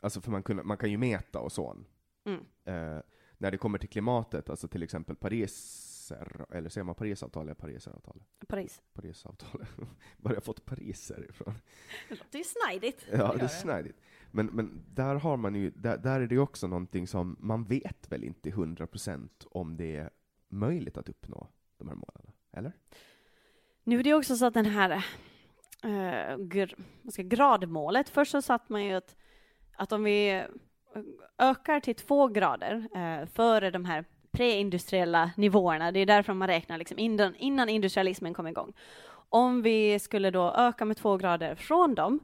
Alltså 0.00 0.20
för 0.20 0.30
man, 0.30 0.42
kunde, 0.42 0.62
man 0.62 0.76
kan 0.76 0.90
ju 0.90 0.98
mäta 0.98 1.40
ozon. 1.40 1.86
Mm. 2.24 2.40
Eh, 2.64 3.02
när 3.38 3.50
det 3.50 3.58
kommer 3.58 3.78
till 3.78 3.88
klimatet, 3.88 4.50
alltså 4.50 4.68
till 4.68 4.82
exempel 4.82 5.16
Pariser, 6.08 6.46
eller 6.50 6.68
säger 6.68 6.84
man 6.84 6.94
Parisavtal 6.94 7.42
eller 7.42 7.54
Pariseravtalet? 7.54 8.22
Paris. 8.48 8.82
Parisavtalet. 8.92 9.68
Var 10.16 10.30
har 10.30 10.34
jag 10.34 10.44
fått 10.44 10.64
Pariser 10.64 11.26
ifrån? 11.30 11.54
Det 12.08 12.14
låter 12.14 12.38
ju 12.38 12.44
snajdigt. 12.44 13.06
Ja, 13.12 13.34
det 13.38 13.44
är 13.44 13.48
snajdigt. 13.48 14.00
Men, 14.30 14.46
men 14.46 14.84
där 14.88 15.14
har 15.14 15.36
man 15.36 15.54
ju, 15.54 15.70
där, 15.70 15.98
där 15.98 16.20
är 16.20 16.26
det 16.26 16.34
ju 16.34 16.40
också 16.40 16.66
någonting 16.66 17.06
som, 17.06 17.36
man 17.40 17.64
vet 17.64 18.12
väl 18.12 18.24
inte 18.24 18.50
100% 18.50 19.28
om 19.50 19.76
det 19.76 19.96
är 19.96 20.10
möjligt 20.48 20.96
att 20.96 21.08
uppnå 21.08 21.48
de 21.78 21.88
här 21.88 21.94
målen, 21.94 22.32
eller? 22.52 22.72
Nu 23.84 24.00
är 24.00 24.04
det 24.04 24.14
också 24.14 24.36
så 24.36 24.46
att 24.46 24.54
den 24.54 24.66
här 24.66 24.90
eh, 25.84 26.36
gr, 26.38 26.74
ska, 27.10 27.22
gradmålet, 27.22 28.08
först 28.08 28.32
så 28.32 28.42
satt 28.42 28.68
man 28.68 28.84
ju 28.84 28.92
att, 28.92 29.16
att 29.72 29.92
om 29.92 30.04
vi 30.04 30.44
ökar 31.38 31.80
till 31.80 31.94
två 31.94 32.28
grader 32.28 32.88
eh, 32.94 33.26
före 33.26 33.70
de 33.70 33.84
här 33.84 34.04
preindustriella 34.32 35.30
nivåerna, 35.36 35.92
det 35.92 36.00
är 36.00 36.06
därför 36.06 36.32
man 36.32 36.48
räknar 36.48 36.78
liksom 36.78 36.98
innan, 36.98 37.36
innan 37.36 37.68
industrialismen 37.68 38.34
kom 38.34 38.46
igång. 38.46 38.72
Om 39.28 39.62
vi 39.62 39.98
skulle 39.98 40.30
då 40.30 40.52
öka 40.56 40.84
med 40.84 40.96
två 40.96 41.16
grader 41.16 41.54
från 41.54 41.94
dem, 41.94 42.20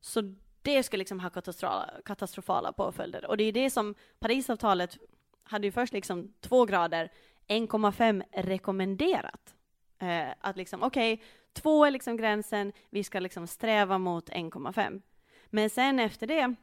så 0.00 0.34
det 0.62 0.82
skulle 0.82 0.98
liksom 0.98 1.20
ha 1.20 1.30
katastrofala, 1.30 1.90
katastrofala 2.04 2.72
påföljder. 2.72 3.26
Och 3.26 3.36
det 3.36 3.44
är 3.44 3.52
det 3.52 3.70
som 3.70 3.94
Parisavtalet 4.18 4.98
hade 5.42 5.66
ju 5.66 5.72
först 5.72 5.92
liksom 5.92 6.32
två 6.40 6.64
grader, 6.64 7.12
1,5 7.48 8.22
rekommenderat. 8.32 9.54
Eh, 9.98 10.28
att 10.40 10.56
liksom, 10.56 10.82
okej, 10.82 11.22
två 11.52 11.84
är 11.84 11.90
liksom 11.90 12.16
gränsen, 12.16 12.72
vi 12.90 13.04
ska 13.04 13.20
liksom 13.20 13.46
sträva 13.46 13.98
mot 13.98 14.30
1,5. 14.30 15.02
Men 15.46 15.70
sen 15.70 16.00
efter 16.00 16.26
det 16.26 16.54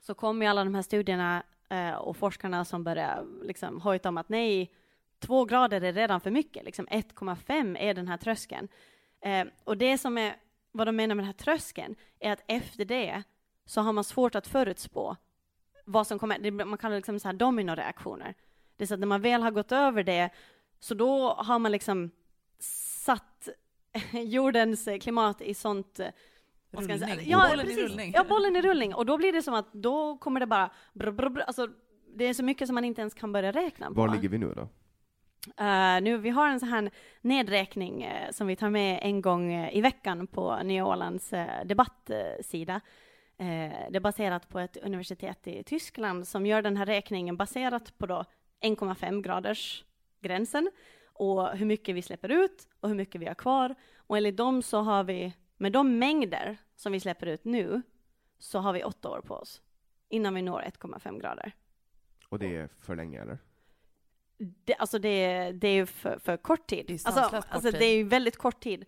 så 0.00 0.14
kom 0.14 0.42
ju 0.42 0.48
alla 0.48 0.64
de 0.64 0.74
här 0.74 0.82
studierna 0.82 1.42
eh, 1.74 1.94
och 1.94 2.16
forskarna 2.16 2.64
som 2.64 2.84
börjar 2.84 3.26
liksom 3.42 3.80
hojta 3.80 4.08
om 4.08 4.18
att 4.18 4.28
nej, 4.28 4.70
två 5.18 5.44
grader 5.44 5.80
är 5.80 5.92
redan 5.92 6.20
för 6.20 6.30
mycket, 6.30 6.64
liksom 6.64 6.86
1,5 6.86 7.78
är 7.78 7.94
den 7.94 8.08
här 8.08 8.16
tröskeln. 8.16 8.68
Eh, 9.20 9.46
och 9.64 9.76
det 9.76 9.98
som 9.98 10.18
är, 10.18 10.36
vad 10.72 10.88
de 10.88 10.96
menar 10.96 11.14
med 11.14 11.22
den 11.22 11.26
här 11.26 11.32
tröskeln, 11.32 11.94
är 12.18 12.32
att 12.32 12.44
efter 12.46 12.84
det 12.84 13.22
så 13.66 13.80
har 13.80 13.92
man 13.92 14.04
svårt 14.04 14.34
att 14.34 14.46
förutspå 14.46 15.16
vad 15.84 16.06
som 16.06 16.18
kommer, 16.18 16.38
det, 16.38 16.50
man 16.50 16.78
kallar 16.78 16.90
det 16.90 16.98
liksom 16.98 17.20
så 17.20 17.28
här 17.28 17.32
dominoreaktioner. 17.32 18.34
Det 18.76 18.84
är 18.84 18.86
så 18.86 18.94
att 18.94 19.00
när 19.00 19.06
man 19.06 19.22
väl 19.22 19.42
har 19.42 19.50
gått 19.50 19.72
över 19.72 20.02
det, 20.02 20.30
så 20.80 20.94
då 20.94 21.34
har 21.34 21.58
man 21.58 21.72
liksom 21.72 22.10
satt 23.04 23.48
jordens 24.12 24.88
klimat 25.00 25.40
i 25.40 25.54
sånt 25.54 26.00
jag 26.74 27.00
säga? 27.00 27.14
Rullning. 27.14 27.30
Ja, 27.30 27.48
Bollen 27.48 27.66
i 27.66 27.68
precis. 27.68 27.82
rullning. 27.82 28.12
Ja, 28.14 28.24
bollen 28.24 28.56
i 28.56 28.62
rullning. 28.62 28.94
Och 28.94 29.06
då 29.06 29.18
blir 29.18 29.32
det 29.32 29.42
som 29.42 29.54
att 29.54 29.72
då 29.72 30.16
kommer 30.16 30.40
det 30.40 30.46
bara 30.46 30.70
brr, 30.92 31.10
brr, 31.10 31.28
brr. 31.28 31.42
Alltså, 31.42 31.68
det 32.16 32.24
är 32.24 32.34
så 32.34 32.44
mycket 32.44 32.68
som 32.68 32.74
man 32.74 32.84
inte 32.84 33.00
ens 33.00 33.14
kan 33.14 33.32
börja 33.32 33.52
räkna 33.52 33.86
på. 33.86 33.94
Var 33.94 34.08
ligger 34.08 34.28
vi 34.28 34.38
nu 34.38 34.54
då? 34.54 34.68
Eh, 35.56 36.02
nu, 36.02 36.16
vi 36.16 36.30
har 36.30 36.48
en 36.48 36.60
sån 36.60 36.68
här 36.68 36.90
nedräkning 37.20 38.02
eh, 38.02 38.30
som 38.30 38.46
vi 38.46 38.56
tar 38.56 38.70
med 38.70 38.98
en 39.02 39.20
gång 39.20 39.52
eh, 39.52 39.76
i 39.76 39.80
veckan 39.80 40.26
på 40.26 40.62
Nya 40.62 40.86
Ålands 40.86 41.32
uh, 41.32 41.46
debattsida. 41.64 42.80
Det 43.36 43.96
är 43.96 44.00
baserat 44.00 44.48
på 44.48 44.58
ett 44.58 44.76
universitet 44.76 45.46
i 45.46 45.62
Tyskland 45.62 46.28
som 46.28 46.46
gör 46.46 46.62
den 46.62 46.76
här 46.76 46.86
räkningen 46.86 47.36
baserat 47.36 47.98
på 47.98 48.06
då 48.06 48.24
1,5 48.60 49.22
graders 49.22 49.84
gränsen 50.20 50.70
och 51.12 51.48
hur 51.48 51.66
mycket 51.66 51.94
vi 51.94 52.02
släpper 52.02 52.28
ut 52.28 52.68
och 52.80 52.88
hur 52.88 52.96
mycket 52.96 53.20
vi 53.20 53.26
har 53.26 53.34
kvar. 53.34 53.74
Och 53.96 54.16
enligt 54.16 54.36
dem 54.36 54.62
så 54.62 54.80
har 54.80 55.04
vi, 55.04 55.32
med 55.56 55.72
de 55.72 55.98
mängder 55.98 56.56
som 56.76 56.92
vi 56.92 57.00
släpper 57.00 57.26
ut 57.26 57.44
nu, 57.44 57.82
så 58.38 58.58
har 58.58 58.72
vi 58.72 58.84
åtta 58.84 59.08
år 59.08 59.20
på 59.20 59.34
oss 59.34 59.62
innan 60.08 60.34
vi 60.34 60.42
når 60.42 60.60
1,5 60.60 61.20
grader. 61.20 61.52
Och 62.28 62.38
det 62.38 62.56
är 62.56 62.68
för 62.80 62.96
länge, 62.96 63.20
eller? 63.22 63.38
Det, 64.64 64.74
alltså 64.74 64.98
det, 64.98 65.52
det 65.52 65.68
är 65.68 65.74
ju 65.74 65.86
för, 65.86 66.18
för 66.18 66.36
kort 66.36 66.66
tid. 66.66 66.84
Det 66.86 66.92
är 66.92 67.06
alltså, 67.06 67.36
kort 67.36 67.44
alltså 67.48 67.70
tid. 67.70 67.80
det 67.80 67.86
är 67.86 67.96
ju 67.96 68.04
väldigt 68.04 68.36
kort 68.36 68.60
tid. 68.60 68.84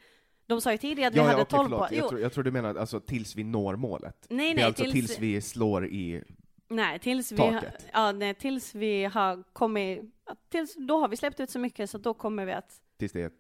De 0.47 0.61
sa 0.61 0.73
ju 0.73 0.79
tidigare 0.79 1.09
att 1.09 1.15
vi 1.15 1.21
hade 1.21 1.43
okej, 1.43 1.59
12 1.59 1.65
förlåt. 1.65 1.89
på... 1.89 1.95
Jag, 1.95 2.03
Jo, 2.03 2.09
tror, 2.09 2.21
jag 2.21 2.33
tror 2.33 2.45
du 2.45 2.51
menar 2.51 2.75
alltså 2.75 3.01
tills 3.01 3.37
vi 3.37 3.45
når 3.45 3.77
målet. 3.77 4.27
nej, 4.31 4.49
det 4.49 4.55
nej, 4.55 4.63
är 4.63 4.67
alltså 4.67 4.83
tills, 4.83 4.95
tills 4.95 5.19
vi 5.19 5.41
slår 5.41 5.87
i... 5.87 6.23
nej, 6.69 6.99
tills 6.99 7.33
vi, 7.33 7.37
taket. 7.37 7.87
ja, 7.93 8.13
nej, 8.13 8.35
tills 8.35 8.75
vi 8.75 9.05
har 9.05 9.43
kommit... 9.53 10.01
Tills, 10.49 10.75
då 10.79 11.01
har 11.01 11.09
vi 11.09 11.17
släppt 11.17 11.41
ut 11.41 11.51
så 11.51 11.59
mycket 11.59 11.91
så 11.91 11.99
då 11.99 12.15
kommer 12.15 12.45
vi 12.47 12.53
att... 12.53 12.81
Tills 12.97 13.13
det 13.13 13.23
är 13.23 13.31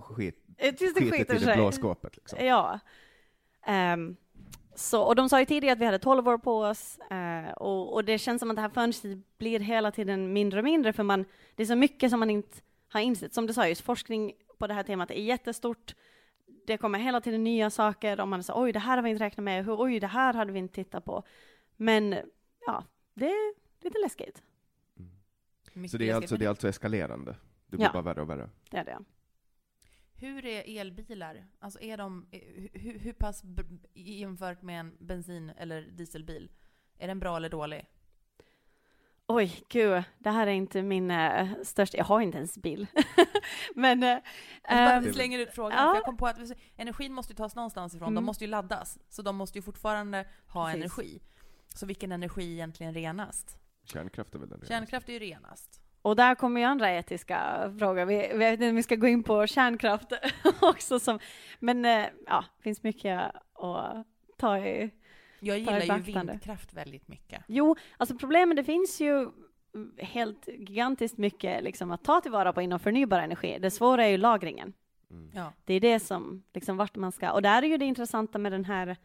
skit, 0.00 0.43
Tills 0.58 0.78
det 0.78 1.00
skitet 1.00 1.10
skiter 1.12 1.34
i 1.34 1.38
det 1.38 1.44
sig. 1.44 1.56
blå 1.56 1.72
skåpet. 1.72 2.16
Liksom. 2.16 2.46
Ja. 2.46 2.78
Ehm, 3.66 4.16
så, 4.74 5.02
och 5.02 5.16
de 5.16 5.28
sa 5.28 5.40
ju 5.40 5.46
tidigare 5.46 5.72
att 5.72 5.78
vi 5.78 5.84
hade 5.84 5.98
12 5.98 6.28
år 6.28 6.38
på 6.38 6.58
oss 6.60 6.98
eh, 6.98 7.50
och, 7.52 7.94
och 7.94 8.04
det 8.04 8.18
känns 8.18 8.40
som 8.40 8.50
att 8.50 8.56
det 8.56 8.62
här 8.62 8.68
fönstret 8.68 9.38
blir 9.38 9.60
hela 9.60 9.90
tiden 9.90 10.32
mindre 10.32 10.58
och 10.60 10.64
mindre 10.64 10.92
för 10.92 11.02
man, 11.02 11.24
det 11.54 11.62
är 11.62 11.66
så 11.66 11.76
mycket 11.76 12.10
som 12.10 12.20
man 12.20 12.30
inte 12.30 12.58
har 12.88 13.00
insett. 13.00 13.34
Som 13.34 13.46
du 13.46 13.52
sa, 13.52 13.68
just 13.68 13.80
forskning 13.80 14.32
på 14.58 14.66
det 14.66 14.74
här 14.74 14.82
temat 14.82 15.10
är 15.10 15.14
jättestort. 15.14 15.94
Det 16.66 16.76
kommer 16.76 16.98
hela 16.98 17.20
tiden 17.20 17.44
nya 17.44 17.70
saker 17.70 18.20
och 18.20 18.28
man 18.28 18.42
säger 18.42 18.60
oj, 18.60 18.72
det 18.72 18.78
här 18.78 18.96
har 18.96 19.02
vi 19.02 19.10
inte 19.10 19.24
räknat 19.24 19.44
med, 19.44 19.68
oj, 19.68 20.00
det 20.00 20.06
här 20.06 20.34
hade 20.34 20.52
vi 20.52 20.58
inte 20.58 20.74
tittat 20.74 21.04
på. 21.04 21.22
Men 21.76 22.16
ja, 22.66 22.84
det 23.14 23.26
är 23.26 23.54
lite 23.84 23.98
läskigt. 23.98 24.42
Mycket 25.72 25.90
Så 25.90 25.98
det 25.98 26.10
är, 26.10 26.14
alltså, 26.14 26.36
det 26.36 26.44
är 26.44 26.48
alltså 26.48 26.68
eskalerande? 26.68 27.36
Det 27.66 27.76
blir 27.76 27.86
Ja. 27.86 27.92
bara 27.92 28.02
värre 28.02 28.20
och 28.20 28.30
värre? 28.30 28.50
Det 28.70 28.76
är 28.76 28.84
det. 28.84 28.98
Hur 30.16 30.46
är 30.46 30.80
elbilar? 30.80 31.46
Alltså 31.58 31.80
är 31.80 31.96
de, 31.96 32.26
hur, 32.72 32.98
hur 32.98 33.12
pass 33.12 33.42
jämfört 33.94 34.62
med 34.62 34.80
en 34.80 34.96
bensin 35.00 35.50
eller 35.50 35.82
dieselbil? 35.82 36.50
Är 36.98 37.08
den 37.08 37.18
bra 37.18 37.36
eller 37.36 37.48
dålig? 37.48 37.86
Oj, 39.26 39.62
gud, 39.68 40.04
det 40.18 40.30
här 40.30 40.46
är 40.46 40.50
inte 40.50 40.82
min 40.82 41.10
eh, 41.10 41.48
största, 41.62 41.96
jag 41.96 42.04
har 42.04 42.20
inte 42.20 42.38
ens 42.38 42.58
bil. 42.58 42.86
Men 43.74 44.02
eh, 44.02 44.08
Jag 44.08 44.22
bara 44.62 44.92
ehm, 44.92 45.12
slänger 45.12 45.38
ut 45.38 45.54
frågan, 45.54 45.78
ja. 45.78 45.90
för 45.90 45.94
jag 45.94 46.04
kom 46.04 46.16
på 46.16 46.26
att 46.26 46.38
energin 46.76 47.12
måste 47.12 47.32
ju 47.32 47.36
tas 47.36 47.54
någonstans 47.54 47.94
ifrån. 47.94 48.08
Mm. 48.08 48.14
De 48.14 48.24
måste 48.24 48.44
ju 48.44 48.50
laddas, 48.50 48.98
så 49.08 49.22
de 49.22 49.36
måste 49.36 49.58
ju 49.58 49.62
fortfarande 49.62 50.28
ha 50.46 50.66
Precis. 50.66 50.80
energi. 50.80 51.22
Så 51.74 51.86
vilken 51.86 52.12
energi 52.12 52.42
är 52.42 52.52
egentligen 52.52 52.94
renast? 52.94 53.58
Kärnkraft 53.84 54.34
är 54.34 54.38
väl 54.38 54.48
den 54.48 54.60
redan? 54.60 54.68
Kärnkraft 54.68 55.08
är 55.08 55.12
ju 55.12 55.18
renast. 55.18 55.83
Och 56.04 56.16
där 56.16 56.34
kommer 56.34 56.60
ju 56.60 56.66
andra 56.66 56.92
etiska 56.92 57.72
frågor. 57.78 58.04
Vi, 58.04 58.28
vi 58.32 58.38
vet 58.38 58.52
inte 58.52 58.68
om 58.68 58.76
vi 58.76 58.82
ska 58.82 58.96
gå 58.96 59.06
in 59.06 59.22
på 59.22 59.46
kärnkraft 59.46 60.12
också. 60.60 61.00
Som, 61.00 61.18
men 61.58 61.84
eh, 61.84 62.06
ja, 62.26 62.44
det 62.56 62.62
finns 62.62 62.82
mycket 62.82 63.20
att 63.54 64.06
ta 64.36 64.58
i. 64.58 64.90
Jag 65.40 65.66
Ta 65.66 65.76
i 65.76 65.80
gillar 65.80 65.96
ju 65.96 66.02
vindkraft 66.02 66.72
väldigt 66.74 67.08
mycket. 67.08 67.42
Jo, 67.46 67.76
alltså 67.96 68.16
problemet, 68.18 68.56
det 68.56 68.64
finns 68.64 69.00
ju 69.00 69.28
helt 69.98 70.48
gigantiskt 70.48 71.18
mycket 71.18 71.64
liksom, 71.64 71.90
att 71.90 72.04
ta 72.04 72.20
tillvara 72.20 72.52
på 72.52 72.62
inom 72.62 72.78
förnybar 72.78 73.20
energi. 73.20 73.58
Det 73.60 73.70
svåra 73.70 74.04
är 74.04 74.10
ju 74.10 74.16
lagringen. 74.16 74.72
Mm. 75.10 75.30
Ja. 75.34 75.52
Det 75.64 75.74
är 75.74 75.80
det 75.80 76.00
som, 76.00 76.42
liksom 76.54 76.76
vart 76.76 76.96
man 76.96 77.12
ska. 77.12 77.32
Och 77.32 77.42
där 77.42 77.62
är 77.62 77.66
ju 77.66 77.76
det 77.76 77.84
intressanta 77.84 78.38
med 78.38 78.52
den 78.52 78.64
här, 78.64 78.96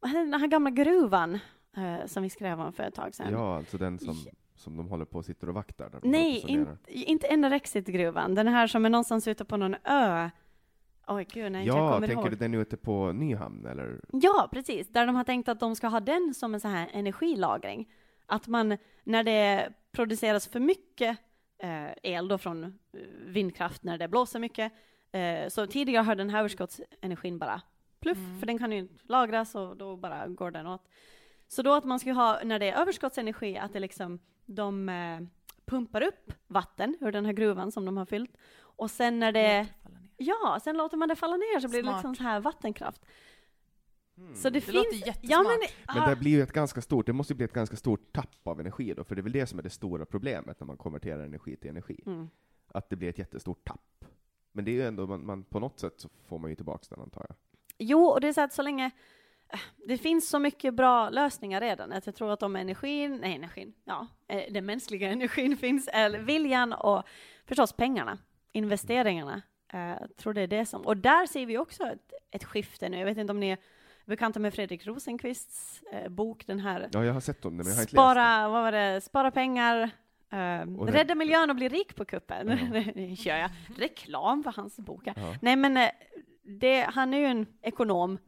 den 0.00 0.34
här 0.34 0.46
gamla 0.46 0.70
gruvan 0.70 1.38
eh, 1.76 2.06
som 2.06 2.22
vi 2.22 2.30
skrev 2.30 2.60
om 2.60 2.72
för 2.72 2.82
ett 2.82 2.94
tag 2.94 3.14
sedan. 3.14 3.32
Ja, 3.32 3.56
alltså 3.56 3.78
den 3.78 3.98
som, 3.98 4.26
som 4.60 4.76
de 4.76 4.88
håller 4.88 5.04
på 5.04 5.18
och 5.18 5.24
sitter 5.24 5.48
och 5.48 5.54
vaktar. 5.54 5.90
Nej, 6.02 6.44
in, 6.48 6.66
inte 6.86 7.26
enda 7.26 7.50
Rexit-gruvan. 7.50 8.34
Den 8.34 8.48
här 8.48 8.66
som 8.66 8.84
är 8.84 8.90
någonstans 8.90 9.28
ute 9.28 9.44
på 9.44 9.56
någon 9.56 9.76
ö. 9.84 10.30
Oj, 11.06 11.26
gud, 11.32 11.52
nej, 11.52 11.66
jag 11.66 11.76
Ja, 11.76 11.92
kommer 11.94 12.06
tänker 12.06 12.22
ihåg. 12.22 12.30
du 12.32 12.36
den 12.36 12.54
ute 12.54 12.76
på 12.76 13.12
Nyhamn 13.12 13.66
eller? 13.66 14.00
Ja, 14.12 14.48
precis. 14.52 14.88
Där 14.88 15.06
de 15.06 15.16
har 15.16 15.24
tänkt 15.24 15.48
att 15.48 15.60
de 15.60 15.76
ska 15.76 15.86
ha 15.88 16.00
den 16.00 16.34
som 16.34 16.54
en 16.54 16.60
sån 16.60 16.70
här 16.70 16.88
energilagring. 16.92 17.88
Att 18.26 18.46
man, 18.48 18.76
när 19.04 19.24
det 19.24 19.72
produceras 19.92 20.48
för 20.48 20.60
mycket 20.60 21.18
eh, 21.58 21.90
el 22.02 22.28
då 22.28 22.38
från 22.38 22.64
eh, 22.64 22.70
vindkraft, 23.26 23.82
när 23.82 23.98
det 23.98 24.08
blåser 24.08 24.38
mycket, 24.38 24.72
eh, 25.12 25.48
så 25.48 25.66
tidigare 25.66 26.02
har 26.02 26.14
den 26.14 26.30
här 26.30 26.38
överskottsenergin 26.38 27.38
bara 27.38 27.62
pluff, 28.00 28.18
för 28.38 28.46
den 28.46 28.58
kan 28.58 28.72
ju 28.72 28.78
inte 28.78 28.94
lagras 29.04 29.54
och 29.54 29.76
då 29.76 29.96
bara 29.96 30.28
går 30.28 30.50
den 30.50 30.66
åt. 30.66 30.82
Så 31.50 31.62
då 31.62 31.72
att 31.72 31.84
man 31.84 32.00
ska 32.00 32.12
ha, 32.12 32.40
när 32.44 32.58
det 32.58 32.70
är 32.70 32.80
överskottsenergi, 32.80 33.58
att 33.58 33.72
det 33.72 33.80
liksom, 33.80 34.18
de 34.46 34.88
eh, 34.88 35.20
pumpar 35.64 36.02
upp 36.02 36.32
vatten 36.46 36.96
ur 37.00 37.12
den 37.12 37.24
här 37.26 37.32
gruvan 37.32 37.72
som 37.72 37.84
de 37.84 37.96
har 37.96 38.06
fyllt. 38.06 38.36
Och 38.58 38.90
sen 38.90 39.18
när 39.18 39.32
det, 39.32 39.66
ja, 40.16 40.58
sen 40.64 40.76
låter 40.76 40.96
man 40.96 41.08
det 41.08 41.16
falla 41.16 41.36
ner 41.36 41.60
så 41.60 41.68
blir 41.68 41.82
det 41.82 41.88
Smart. 41.88 41.96
liksom 41.96 42.14
så 42.14 42.22
här 42.22 42.40
vattenkraft. 42.40 43.06
Hmm. 44.16 44.34
Så 44.34 44.50
det, 44.50 44.50
Det 44.50 44.60
finns... 44.60 44.74
låter 44.74 45.06
jättesmart. 45.06 45.30
Ja, 45.30 45.42
men, 45.42 45.58
Men 46.00 46.10
det 46.10 46.16
blir 46.16 46.30
ju 46.30 46.42
ett 46.42 46.52
ganska 46.52 46.80
stort, 46.80 47.06
det 47.06 47.12
måste 47.12 47.32
ju 47.32 47.36
bli 47.36 47.44
ett 47.44 47.52
ganska 47.52 47.76
stort 47.76 48.12
tapp 48.12 48.46
av 48.46 48.60
energi 48.60 48.94
då, 48.94 49.04
för 49.04 49.14
det 49.14 49.20
är 49.20 49.22
väl 49.22 49.32
det 49.32 49.46
som 49.46 49.58
är 49.58 49.62
det 49.62 49.70
stora 49.70 50.06
problemet 50.06 50.60
när 50.60 50.66
man 50.66 50.76
konverterar 50.76 51.24
energi 51.24 51.56
till 51.56 51.70
energi. 51.70 52.02
mm. 52.06 52.28
Att 52.74 52.90
det 52.90 52.96
blir 52.96 53.08
ett 53.08 53.18
jättestort 53.18 53.64
tapp. 53.64 54.04
Men 54.52 54.64
det 54.64 54.70
är 54.70 54.72
ju 54.72 54.82
ändå, 54.86 55.06
man, 55.06 55.26
man, 55.26 55.44
på 55.44 55.60
något 55.60 55.78
sätt 55.80 56.00
så 56.00 56.08
får 56.28 56.38
man 56.38 56.50
ju 56.50 56.56
tillbaks 56.56 56.88
den 56.88 57.00
antar 57.00 57.26
jag. 57.28 57.36
Jo, 57.78 58.04
och 58.04 58.20
det 58.20 58.28
är 58.28 58.32
så 58.32 58.40
att 58.40 58.52
så 58.52 58.62
länge 58.62 58.90
det 59.86 59.98
finns 59.98 60.28
så 60.28 60.38
mycket 60.38 60.74
bra 60.74 61.10
lösningar 61.10 61.60
redan, 61.60 61.92
att 61.92 62.06
jag 62.06 62.14
tror 62.14 62.30
att 62.32 62.42
om 62.42 62.56
energin, 62.56 63.18
nej 63.22 63.34
energin, 63.36 63.72
ja, 63.84 64.06
eh, 64.28 64.52
den 64.52 64.66
mänskliga 64.66 65.08
energin 65.12 65.56
finns, 65.56 65.88
eller 65.92 66.18
viljan 66.18 66.72
och 66.72 67.02
förstås 67.46 67.72
pengarna, 67.72 68.18
investeringarna, 68.52 69.42
eh, 69.72 69.80
jag 69.80 70.16
tror 70.16 70.34
det 70.34 70.40
är 70.40 70.46
det 70.46 70.66
som, 70.66 70.82
och 70.86 70.96
där 70.96 71.26
ser 71.26 71.46
vi 71.46 71.58
också 71.58 71.82
ett, 71.86 72.12
ett 72.30 72.44
skifte 72.44 72.88
nu, 72.88 72.98
jag 72.98 73.06
vet 73.06 73.18
inte 73.18 73.30
om 73.30 73.40
ni 73.40 73.50
är 73.50 73.58
bekanta 74.04 74.40
med 74.40 74.54
Fredrik 74.54 74.86
Rosenqvists 74.86 75.82
eh, 75.92 76.08
bok, 76.08 76.46
den 76.46 76.60
här 76.60 76.88
Ja, 76.92 77.04
jag 77.04 77.12
har 77.12 77.20
sett 77.20 77.42
det, 77.42 77.50
men 77.50 77.58
jag 77.58 77.64
har 77.64 77.70
inte 77.70 77.80
läst 77.80 77.90
Spara, 77.90 78.48
vad 78.48 78.62
var 78.62 78.72
det, 78.72 79.00
spara 79.00 79.30
pengar, 79.30 79.90
rädd- 80.30 80.90
rädda 80.92 81.14
miljön 81.14 81.50
och 81.50 81.56
bli 81.56 81.68
rik 81.68 81.96
på 81.96 82.04
kuppen. 82.04 82.48
Ja. 82.74 82.82
det 82.94 83.16
kör 83.16 83.36
jag. 83.36 83.50
Reklam 83.76 84.42
för 84.42 84.52
hans 84.52 84.76
bok. 84.76 85.02
Ja. 85.06 85.12
Nej 85.42 85.56
men 85.56 85.88
det, 86.42 86.80
han 86.94 87.14
är 87.14 87.18
ju 87.18 87.24
en 87.26 87.46
ekonom 87.62 88.18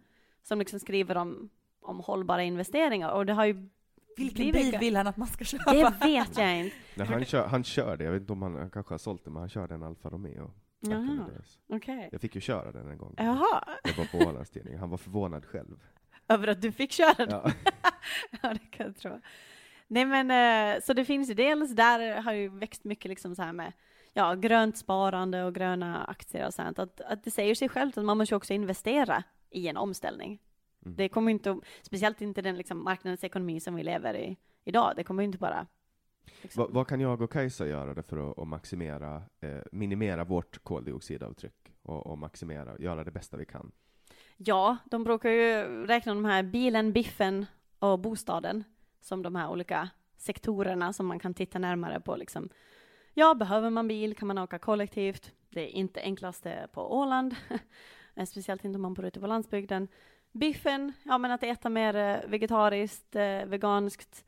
som 0.43 0.59
liksom 0.59 0.81
skriver 0.81 1.17
om, 1.17 1.51
om 1.81 2.01
hållbara 2.01 2.43
investeringar 2.43 3.11
och 3.11 3.27
det 3.27 3.33
har 3.33 3.45
ju 3.45 3.69
Vilken 4.17 4.53
bil 4.53 4.79
vill 4.81 4.97
han 4.97 5.07
att 5.07 5.17
man 5.17 5.29
ska 5.29 5.45
köpa? 5.45 5.73
Det 5.73 5.95
vet 6.07 6.39
jag 6.39 6.59
inte. 6.59 6.77
Nej, 6.95 7.07
han, 7.07 7.25
kör, 7.25 7.47
han 7.47 7.65
kör 7.65 7.97
det, 7.97 8.05
jag 8.05 8.13
vet 8.13 8.21
inte 8.21 8.33
om 8.33 8.43
han, 8.43 8.57
han 8.57 8.71
kanske 8.71 8.95
har 8.95 8.99
sålt 8.99 9.25
det, 9.25 9.31
men 9.31 9.41
han 9.41 9.49
körde 9.49 9.75
en 9.75 9.83
Alfa 9.83 10.11
Romeo. 10.11 10.51
Jaha, 10.81 11.27
okej. 11.69 12.09
Jag 12.13 12.21
fick 12.21 12.35
ju 12.35 12.41
köra 12.41 12.73
den 12.73 12.91
en 12.91 12.99
gång. 12.99 13.15
Jaha, 13.17 13.65
Jag 13.85 13.95
var 13.95 14.05
på 14.05 14.31
Ålandstidningen, 14.31 14.81
han 14.81 14.91
var 14.91 14.99
förvånad 14.99 15.45
själv. 15.45 15.81
över 16.29 16.49
att 16.49 16.63
du 16.63 16.73
fick 16.73 16.93
köra 16.93 17.15
den. 17.15 17.31
Ja. 17.31 17.51
ja, 18.43 18.55
det 18.55 18.71
kan 18.71 18.87
jag 18.87 18.97
tro. 18.97 19.21
Nej, 19.87 20.05
men 20.05 20.31
eh, 20.31 20.81
så 20.83 20.93
det 20.93 21.05
finns 21.05 21.31
ju 21.31 21.35
dels 21.35 21.75
där 21.75 22.23
har 22.23 22.33
ju 22.33 22.49
växt 22.49 22.85
mycket 22.85 23.09
liksom 23.09 23.35
så 23.35 23.43
här 23.43 23.53
med 23.53 23.73
ja, 24.13 24.35
grönt 24.35 24.79
sparande 24.79 25.45
och 25.45 25.55
gröna 25.55 26.05
aktier 26.05 26.47
och 26.47 26.55
sånt. 26.55 26.79
Att, 26.79 27.01
att 27.01 27.25
det 27.25 27.31
säger 27.31 27.55
sig 27.55 27.69
självt 27.69 27.99
att 27.99 28.05
man 28.05 28.19
måste 28.19 28.37
också 28.37 28.53
investera 28.53 29.23
i 29.53 29.69
en 29.69 29.77
omställning. 29.77 30.39
Mm. 30.85 30.97
Det 30.97 31.09
kommer 31.09 31.31
inte, 31.31 31.61
speciellt 31.83 32.21
inte 32.21 32.43
den 32.43 32.57
liksom 32.57 32.85
marknadens 32.85 33.25
ekonomi 33.25 33.61
som 33.61 33.75
vi 33.75 33.83
lever 33.83 34.15
i 34.17 34.37
idag. 34.65 34.93
Det 34.97 35.05
kommer 35.05 35.23
inte 35.23 35.39
bara 35.39 35.67
liksom, 36.43 36.63
Vad, 36.63 36.73
vad 36.73 36.87
kan 36.87 37.01
jag 37.01 37.23
och 37.23 37.33
Kajsa 37.33 37.67
göra 37.67 37.95
då 37.95 38.03
för 38.03 38.31
att, 38.31 38.39
att 38.39 38.49
maximera, 38.49 39.23
eh, 39.41 39.59
minimera 39.73 40.25
vårt 40.25 40.59
koldioxidavtryck 40.65 41.73
och, 41.83 42.07
och 42.07 42.19
maximera, 42.19 42.79
göra 42.79 43.05
det 43.05 43.11
bästa 43.11 43.37
vi 43.37 43.45
kan? 43.45 43.73
Ja, 44.37 44.77
de 44.85 45.05
brukar 45.05 45.31
ju 45.31 45.65
räkna 45.87 46.15
de 46.15 46.25
här 46.25 46.43
bilen, 46.43 46.93
biffen 46.93 47.47
och 47.79 47.99
bostaden 47.99 48.65
som 49.01 49.23
de 49.23 49.37
här 49.37 49.51
olika 49.51 49.91
sektorerna 50.17 50.93
som 50.93 51.07
man 51.07 51.19
kan 51.19 51.35
titta 51.35 51.59
närmare 51.59 52.01
på. 52.01 52.17
Liksom. 52.17 52.49
Ja, 53.15 53.35
behöver 53.35 53.71
man 53.71 53.89
bil 53.89 54.17
kan 54.17 54.29
man 54.29 54.39
åka 54.39 54.59
kollektivt. 54.59 55.33
Det 55.49 55.61
är 55.61 55.77
inte 55.77 56.01
enklaste 56.01 56.69
på 56.73 56.99
Åland, 56.99 57.35
speciellt 58.27 58.65
inte 58.65 58.77
om 58.77 58.83
man 58.83 58.95
bor 58.95 59.05
ute 59.05 59.21
på 59.21 59.27
landsbygden. 59.27 59.89
Biffen, 60.33 60.93
ja 61.03 61.19
men 61.19 61.31
att 61.31 61.43
äta 61.43 61.69
mer 61.69 61.97
eh, 61.97 62.31
vegetariskt, 62.31 63.17
eh, 63.17 63.45
veganskt. 63.45 64.25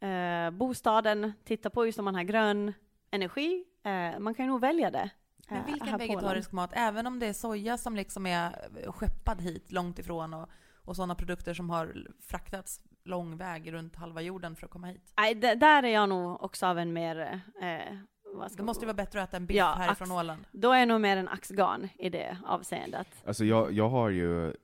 Eh, 0.00 0.50
bostaden, 0.50 1.32
titta 1.44 1.70
på 1.70 1.86
just 1.86 1.98
om 1.98 2.04
man 2.04 2.14
har 2.14 2.22
grön 2.22 2.72
energi. 3.10 3.64
Eh, 3.82 4.18
man 4.18 4.34
kan 4.34 4.44
ju 4.44 4.50
nog 4.50 4.60
välja 4.60 4.90
det. 4.90 5.10
Men 5.48 5.58
eh, 5.58 5.66
vilken 5.66 5.98
vegetarisk 5.98 6.52
mat, 6.52 6.70
även 6.72 7.06
om 7.06 7.18
det 7.18 7.26
är 7.26 7.32
soja 7.32 7.78
som 7.78 7.96
liksom 7.96 8.26
är 8.26 8.70
skeppad 8.92 9.40
hit 9.40 9.72
långt 9.72 9.98
ifrån 9.98 10.34
och, 10.34 10.48
och 10.84 10.96
sådana 10.96 11.14
produkter 11.14 11.54
som 11.54 11.70
har 11.70 12.06
fraktats 12.20 12.80
lång 13.04 13.36
väg 13.36 13.72
runt 13.72 13.96
halva 13.96 14.20
jorden 14.20 14.56
för 14.56 14.66
att 14.66 14.70
komma 14.70 14.86
hit. 14.86 15.12
Nej, 15.16 15.34
där 15.34 15.82
är 15.82 15.88
jag 15.88 16.08
nog 16.08 16.42
också 16.42 16.66
av 16.66 16.78
en 16.78 16.92
mer... 16.92 17.40
Eh, 17.60 17.96
vad 18.38 18.50
ska 18.52 18.56
Det 18.62 18.66
måste 18.66 18.82
ju 18.82 18.86
vara 18.86 18.94
bättre 18.94 19.22
att 19.22 19.28
äta 19.28 19.36
en 19.36 19.46
biff 19.46 19.56
Ja, 19.56 19.74
härifrån 19.78 20.08
ax- 20.10 20.18
Åland. 20.20 20.44
Då 20.52 20.70
är 20.72 20.78
jag 20.78 20.88
nog 20.88 21.00
mer 21.00 21.16
en 21.16 21.28
axgarn 21.28 21.88
i 21.98 22.10
det 22.10 22.38
avseendet. 22.46 23.06
Alltså 23.24 23.44
jag, 23.44 23.72
jag 23.72 23.88
har 23.88 24.08
ju, 24.10 24.54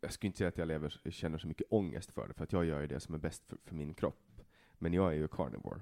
jag 0.00 0.12
skulle 0.12 0.26
inte 0.28 0.38
säga 0.38 0.48
att 0.48 0.58
jag 0.58 0.68
lever, 0.68 1.00
känner 1.10 1.38
så 1.38 1.46
mycket 1.48 1.66
ångest 1.70 2.10
för 2.12 2.28
det, 2.28 2.34
för 2.34 2.44
att 2.44 2.52
jag 2.52 2.64
gör 2.64 2.80
ju 2.80 2.86
det 2.86 3.00
som 3.00 3.14
är 3.14 3.18
bäst 3.18 3.46
för, 3.48 3.58
för 3.64 3.74
min 3.74 3.94
kropp. 3.94 4.40
Men 4.78 4.92
jag 4.94 5.08
är 5.12 5.16
ju 5.16 5.28
carnivore, 5.28 5.80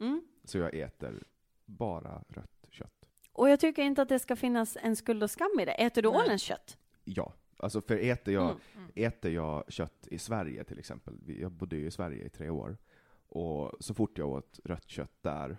Mm. 0.00 0.22
så 0.44 0.58
jag 0.58 0.74
äter 0.74 1.22
bara 1.64 2.22
rött 2.28 2.50
kött. 2.70 3.08
Och 3.32 3.48
jag 3.50 3.60
tycker 3.60 3.82
inte 3.82 4.02
att 4.02 4.08
det 4.08 4.18
ska 4.18 4.36
finnas 4.36 4.76
en 4.82 4.96
skuld 4.96 5.22
och 5.22 5.30
skam 5.30 5.60
i 5.60 5.64
det. 5.64 5.72
Äter 5.72 6.02
du 6.02 6.10
Nej. 6.10 6.18
ålens 6.18 6.50
Ja, 7.04 7.32
alltså 7.56 7.80
för 7.80 7.96
äter 7.96 8.34
jag, 8.34 8.50
Mm. 8.76 8.90
äter 8.94 9.32
jag 9.32 9.64
kött 9.72 10.08
i 10.10 10.18
Sverige 10.18 10.64
till 10.64 10.78
exempel, 10.78 11.14
jag 11.40 11.52
bodde 11.52 11.76
ju 11.76 11.86
i 11.86 11.90
Sverige 11.90 12.24
i 12.24 12.28
tre 12.28 12.50
år, 12.50 12.76
och 13.28 13.72
så 13.80 13.94
fort 13.94 14.18
jag 14.18 14.28
åt 14.28 14.60
rött 14.64 14.88
kött 14.88 15.22
där 15.22 15.56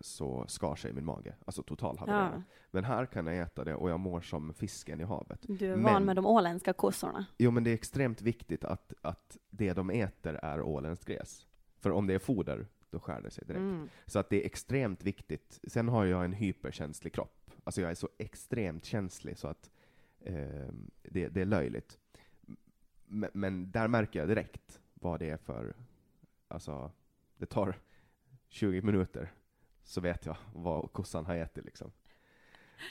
så 0.00 0.44
skar 0.48 0.74
sig 0.74 0.92
min 0.92 1.04
mage, 1.04 1.34
alltså 1.44 1.62
total 1.62 1.98
havererad. 1.98 2.32
Ja, 2.34 2.42
Men 2.70 2.84
här 2.84 3.06
kan 3.06 3.26
jag 3.26 3.38
äta 3.38 3.64
det 3.64 3.74
och 3.74 3.90
jag 3.90 4.00
mår 4.00 4.20
som 4.20 4.54
fisken 4.54 5.00
i 5.00 5.04
havet. 5.04 5.40
du 5.48 5.66
är 5.66 5.76
Men- 5.76 5.84
van 5.84 6.04
med 6.04 6.16
de 6.16 6.26
åländska 6.26 6.72
kossorna. 6.72 7.26
Jo, 7.38 7.50
men 7.50 7.64
det 7.64 7.70
är 7.70 7.74
extremt 7.74 8.22
viktigt 8.22 8.64
att, 8.64 8.92
att 9.02 9.36
det 9.50 9.72
de 9.72 9.90
äter 9.90 10.34
är 10.42 10.60
åländskt 10.62 11.04
gräs. 11.06 11.46
För 11.78 11.90
om 11.90 12.06
det 12.06 12.14
är 12.14 12.18
foder, 12.18 12.66
då 12.90 13.00
skär 13.00 13.20
det 13.20 13.30
sig 13.30 13.44
direkt. 13.46 13.58
Mm. 13.60 13.88
Så 14.06 14.18
att 14.18 14.30
det 14.30 14.42
är 14.42 14.46
extremt 14.46 15.02
viktigt. 15.04 15.60
Sen 15.68 15.88
har 15.88 16.04
jag 16.04 16.24
en 16.24 16.32
hyperkänslig 16.32 17.12
kropp. 17.12 17.50
Alltså 17.64 17.80
jag 17.80 17.90
är 17.90 17.94
så 17.94 18.08
extremt 18.18 18.84
känslig 18.84 19.38
så 19.38 19.48
att 19.48 19.70
eh, 20.20 20.68
det, 21.02 21.28
det 21.28 21.40
är 21.40 21.44
löjligt. 21.44 21.98
Men, 23.06 23.30
men 23.32 23.70
där 23.70 23.88
märker 23.88 24.18
jag 24.18 24.28
direkt 24.28 24.80
vad 24.94 25.20
det 25.20 25.30
är 25.30 25.36
för, 25.36 25.74
alltså, 26.48 26.90
det 27.36 27.46
tar 27.46 27.74
20 28.48 28.82
minuter 28.82 29.32
så 29.90 30.00
vet 30.00 30.26
jag 30.26 30.36
vad 30.54 30.92
kossan 30.92 31.26
har 31.26 31.34
ätit 31.34 31.64
liksom. 31.64 31.92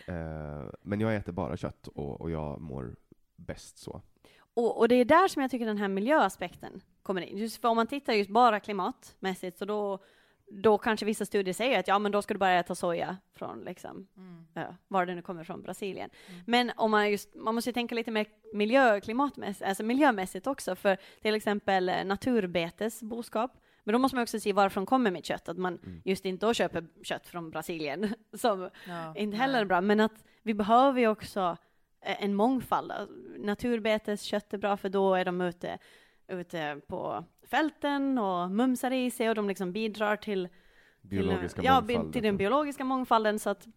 Eh, 0.08 0.70
men 0.82 1.00
jag 1.00 1.16
äter 1.16 1.32
bara 1.32 1.58
kött 1.58 1.88
och, 1.88 2.22
och 2.22 2.32
jag 2.32 2.62
mår 2.62 2.96
bäst 3.36 3.78
så. 3.78 4.02
Och, 4.54 4.78
och 4.78 4.88
det 4.88 4.96
är 4.96 5.06
där 5.06 5.28
som 5.28 5.42
jag 5.42 5.52
tycker 5.52 5.66
den 5.66 5.78
här 5.78 5.88
miljöaspekten 5.88 6.82
kommer 7.04 7.22
in. 7.22 7.38
Just 7.38 7.62
för 7.62 7.68
om 7.68 7.76
man 7.76 7.88
tittar 7.88 8.14
just 8.14 8.30
bara 8.30 8.60
klimatmässigt 8.60 9.58
så 9.58 9.66
då, 9.66 10.00
då 10.52 10.78
kanske 10.78 11.06
vissa 11.06 11.26
studier 11.26 11.54
säger 11.54 11.80
att 11.80 11.88
ja 11.88 12.00
men 12.00 12.12
då 12.12 12.22
ska 12.22 12.34
du 12.34 12.38
bara 12.38 12.60
äta 12.60 12.76
soja 12.76 13.18
från 13.34 13.60
liksom, 13.60 14.08
Mm. 14.18 14.46
ja, 14.54 14.76
var 14.88 15.06
det 15.06 15.16
nu 15.16 15.22
kommer 15.22 15.44
från, 15.44 15.62
Brasilien. 15.62 16.10
Mm. 16.28 16.42
Men 16.48 16.72
om 16.76 16.92
man 16.92 17.12
just, 17.12 17.36
man 17.36 17.56
måste 17.56 17.70
ju 17.70 17.74
tänka 17.74 17.96
lite 17.96 18.12
mer 18.12 18.28
miljö, 18.54 19.02
klimatmässigt, 19.02 19.70
alltså 19.70 19.84
miljömässigt 19.84 20.48
också, 20.48 20.76
för 20.76 20.98
till 21.22 21.36
exempel 21.36 21.90
eh, 21.90 22.06
naturbetesboskap. 22.06 23.52
Men 23.84 23.94
då 23.94 24.00
måste 24.00 24.16
man 24.16 24.24
också 24.24 24.40
se 24.40 24.54
varifrån 24.54 24.86
kommer 24.86 25.12
mitt 25.12 25.26
kött, 25.26 25.50
att 25.50 25.58
man 25.58 25.80
Mm. 25.84 26.02
just 26.06 26.26
inte 26.26 26.46
då 26.46 26.54
köper 26.54 26.88
kött 27.04 27.28
från 27.28 27.50
Brasilien, 27.50 28.14
som 28.34 28.70
Ja, 28.88 29.08
inte 29.16 29.30
nej. 29.30 29.40
heller 29.40 29.62
är 29.62 29.66
bra, 29.66 29.82
men 29.82 30.00
att 30.00 30.24
vi 30.42 30.54
behöver 30.54 31.00
ju 31.02 31.08
också 31.08 31.58
eh, 32.02 32.24
en 32.24 32.36
mångfald. 32.36 32.92
Naturbeteskött 33.38 34.54
är 34.54 34.58
bra 34.58 34.78
för 34.78 34.90
då 34.90 35.16
är 35.16 35.26
de 35.26 35.42
ute, 35.42 35.78
ute 36.28 36.82
på 36.88 37.26
fälten 37.48 38.18
och 38.18 38.52
mumsar 38.52 38.92
i 38.92 39.12
sig 39.12 39.30
och 39.30 39.36
de 39.36 39.48
liksom 39.48 39.72
bidrar 39.72 40.16
till, 40.16 40.50
Biologiska 41.02 41.56
till, 41.62 41.66
ja, 41.66 41.82
mångfalden. 41.82 42.12
till 42.12 42.24
den 42.24 42.38
biologiska 42.38 42.84
mångfalden. 42.84 43.40
Så 43.40 43.50
att, 43.50 43.68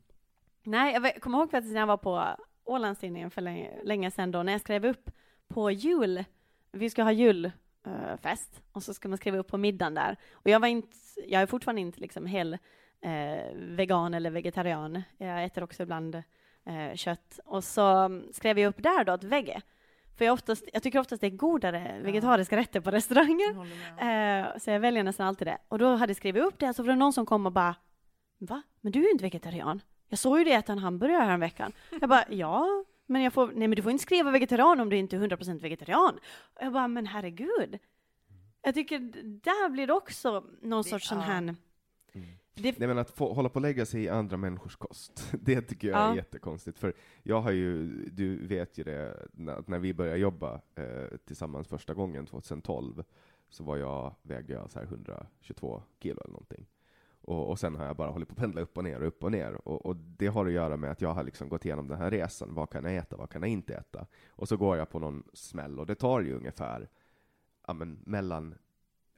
nej, 0.63 0.93
jag 0.95 1.23
kommer 1.23 1.39
ihåg 1.39 1.51
faktiskt 1.51 1.73
när 1.73 1.81
jag 1.81 1.87
var 1.87 1.97
på 1.97 2.25
Ålandstidningen 2.65 3.31
för 3.31 3.41
länge, 3.43 3.83
länge 3.85 4.11
sedan 4.11 4.31
då, 4.31 4.43
när 4.43 4.53
jag 4.53 4.61
skrev 4.61 4.87
upp 4.87 5.11
på 5.49 5.71
jul, 5.71 6.25
vi 6.73 6.91
ska 6.91 7.03
ha 7.03 7.13
julfest 7.85 8.63
och 8.73 8.83
så 8.83 8.95
ska 8.95 9.09
man 9.09 9.19
skriva 9.19 9.39
upp 9.39 9.49
på 9.49 9.59
middagen 9.59 9.95
där. 9.95 10.17
Och 10.33 10.51
jag 10.51 10.61
var 10.61 10.69
inte, 10.69 10.97
jag 11.27 11.43
är 11.43 11.47
fortfarande 11.47 11.81
inte 11.81 12.01
liksom 12.01 12.27
hel 12.27 12.59
eh, 13.01 13.55
vegan 13.55 14.15
eller 14.15 14.31
vegetarian. 14.31 15.03
Jag 15.19 15.45
äter 15.45 15.65
också 15.65 15.83
ibland 15.83 16.15
eh, 16.65 16.95
kött. 16.95 17.41
Och 17.45 17.65
så 17.65 18.21
skrev 18.33 18.59
jag 18.59 18.69
upp 18.69 18.83
där 18.83 19.05
då 19.05 19.13
att 19.13 19.25
vegge. 19.25 19.61
För 20.19 20.25
jag, 20.25 20.33
oftast, 20.33 20.65
jag 20.73 20.83
tycker 20.83 20.99
oftast 20.99 21.21
det 21.21 21.27
är 21.27 21.31
godare 21.31 22.01
vegetariska 22.03 22.57
rätter 22.57 22.81
på 22.81 22.91
restauranger. 22.91 23.67
Jag. 23.99 24.41
Eh, 24.41 24.59
så 24.59 24.71
jag 24.71 24.81
väljer 24.81 25.03
nästan 25.03 25.27
alltid 25.27 25.47
det. 25.47 25.59
Och 25.69 25.79
då 25.79 25.97
hade 25.97 26.11
jag 26.11 26.17
skrivit 26.17 26.43
upp 26.43 26.59
det, 26.59 26.75
så 26.75 26.83
var 26.83 26.89
det 26.89 26.97
någon 26.97 27.13
som 27.13 27.27
kom 27.27 27.47
och 27.47 27.53
bara 27.53 27.75
Va? 28.49 28.63
Men 28.81 28.93
du 28.93 28.99
är 28.99 29.05
ju 29.05 29.11
inte 29.11 29.25
vegetarian. 29.25 29.81
Jag 30.09 30.19
såg 30.19 30.39
ju 30.39 30.45
det 30.45 30.53
äta 30.53 30.73
en 30.73 30.79
hamburgare 30.79 31.25
här 31.25 31.39
veckan. 31.39 31.73
Jag 32.01 32.09
bara, 32.09 32.25
ja, 32.29 32.85
men 33.07 33.23
jag 33.23 33.33
får, 33.33 33.47
nej 33.47 33.69
men 33.69 33.77
du 33.77 33.83
får 33.83 33.93
inte 33.93 34.03
skriva 34.03 34.31
vegetarian 34.31 34.81
om 34.81 34.89
du 34.89 34.97
inte 34.97 35.17
är 35.17 35.21
100% 35.21 35.61
vegetarian. 35.61 36.15
Och 36.55 36.63
jag 36.63 36.73
bara, 36.73 36.89
men 36.89 37.07
herregud. 37.07 37.79
Jag 38.63 38.75
tycker 38.75 38.99
där 39.25 39.69
blir 39.71 39.87
det 39.87 39.93
också 39.93 40.45
någon 40.63 40.83
Det- 40.83 40.89
sorts 40.89 41.09
sån 41.09 41.21
här... 41.21 41.55
Det, 42.55 42.79
Nej 42.79 42.89
men 42.89 42.99
att 42.99 43.11
få, 43.11 43.33
hålla 43.33 43.49
på 43.49 43.55
och 43.55 43.61
lägga 43.63 43.87
sig 43.87 44.03
i 44.03 44.09
andra 44.09 44.37
människors 44.37 44.77
kost, 44.77 45.29
det 45.41 45.63
tycker 45.63 45.89
jag 45.89 46.01
är 46.01 46.09
Ja. 46.09 46.17
jättekonstigt. 46.17 46.79
För 46.79 46.93
jag 47.23 47.41
har 47.41 47.51
ju, 47.53 47.87
du 48.11 48.47
vet 48.47 48.79
ju 48.79 48.85
det, 48.85 49.27
när, 49.33 49.53
att 49.57 49.69
när 49.69 49.79
vi 49.79 49.95
började 49.95 50.19
jobba 50.19 50.61
eh, 50.75 51.17
tillsammans 51.25 51.69
första 51.69 51.95
gången 51.95 52.27
2012, 52.27 53.03
så 53.51 53.65
var 53.65 53.77
jag, 53.77 54.15
vägde 54.23 54.53
jag 54.53 54.71
så 54.71 54.79
här 54.79 54.87
122 54.87 55.83
kilo 56.03 56.21
eller 56.21 56.33
någonting. 56.33 56.67
Och, 57.23 57.51
och 57.51 57.59
sen 57.59 57.75
har 57.75 57.87
jag 57.87 57.97
bara 57.97 58.11
hållit 58.11 58.29
på 58.29 58.33
att 58.33 58.39
pendla 58.39 58.61
upp 58.61 58.77
och 58.77 58.85
ner 58.85 59.01
och 59.01 59.07
upp 59.07 59.25
och 59.25 59.33
ner. 59.33 59.69
Och, 59.69 59.87
och 59.87 59.97
det 59.97 60.27
har 60.27 60.47
att 60.47 60.53
göra 60.53 60.77
med 60.77 60.91
att 60.91 61.01
jag 61.01 61.15
har 61.15 61.25
liksom 61.25 61.49
gått 61.49 61.65
igenom 61.65 61.89
den 61.89 61.99
här 61.99 62.11
resan. 62.11 62.55
Vad 62.55 62.71
kan 62.71 62.85
jag 62.85 62.97
äta, 62.97 63.17
vad 63.17 63.31
kan 63.31 63.43
jag 63.43 63.51
inte 63.51 63.75
äta? 63.75 64.07
Och 64.29 64.49
så 64.49 64.57
går 64.57 64.77
jag 64.77 64.91
på 64.91 64.99
någon 64.99 65.23
smäll 65.33 65.79
och 65.79 65.87
det 65.87 65.95
tar 65.95 66.21
ju 66.21 66.35
ungefär 66.35 66.89
ja, 67.67 67.73
men, 67.73 67.99
mellan, 68.07 68.55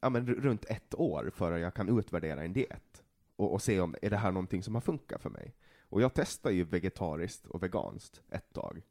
ja, 0.00 0.10
men, 0.10 0.26
runt 0.26 0.64
ett 0.64 0.94
år 0.94 1.30
före 1.34 1.60
jag 1.60 1.74
kan 1.74 1.98
utvärdera 1.98 2.44
en 2.44 2.52
diet 2.52 3.02
och, 3.36 3.52
och 3.52 3.62
se 3.62 3.80
om 3.80 3.94
är 4.02 4.10
det 4.10 4.16
här 4.16 4.32
någonting 4.32 4.62
som 4.62 4.74
har 4.74 4.82
funkat 4.82 5.22
för 5.22 5.30
mig. 5.30 5.54
Och 5.88 6.02
jag 6.02 6.14
testade 6.14 6.54
ju 6.54 6.64
vegetariskt 6.64 7.46
och 7.46 7.62
veganskt 7.62 8.22
ett 8.30 8.52
tag. 8.52 8.82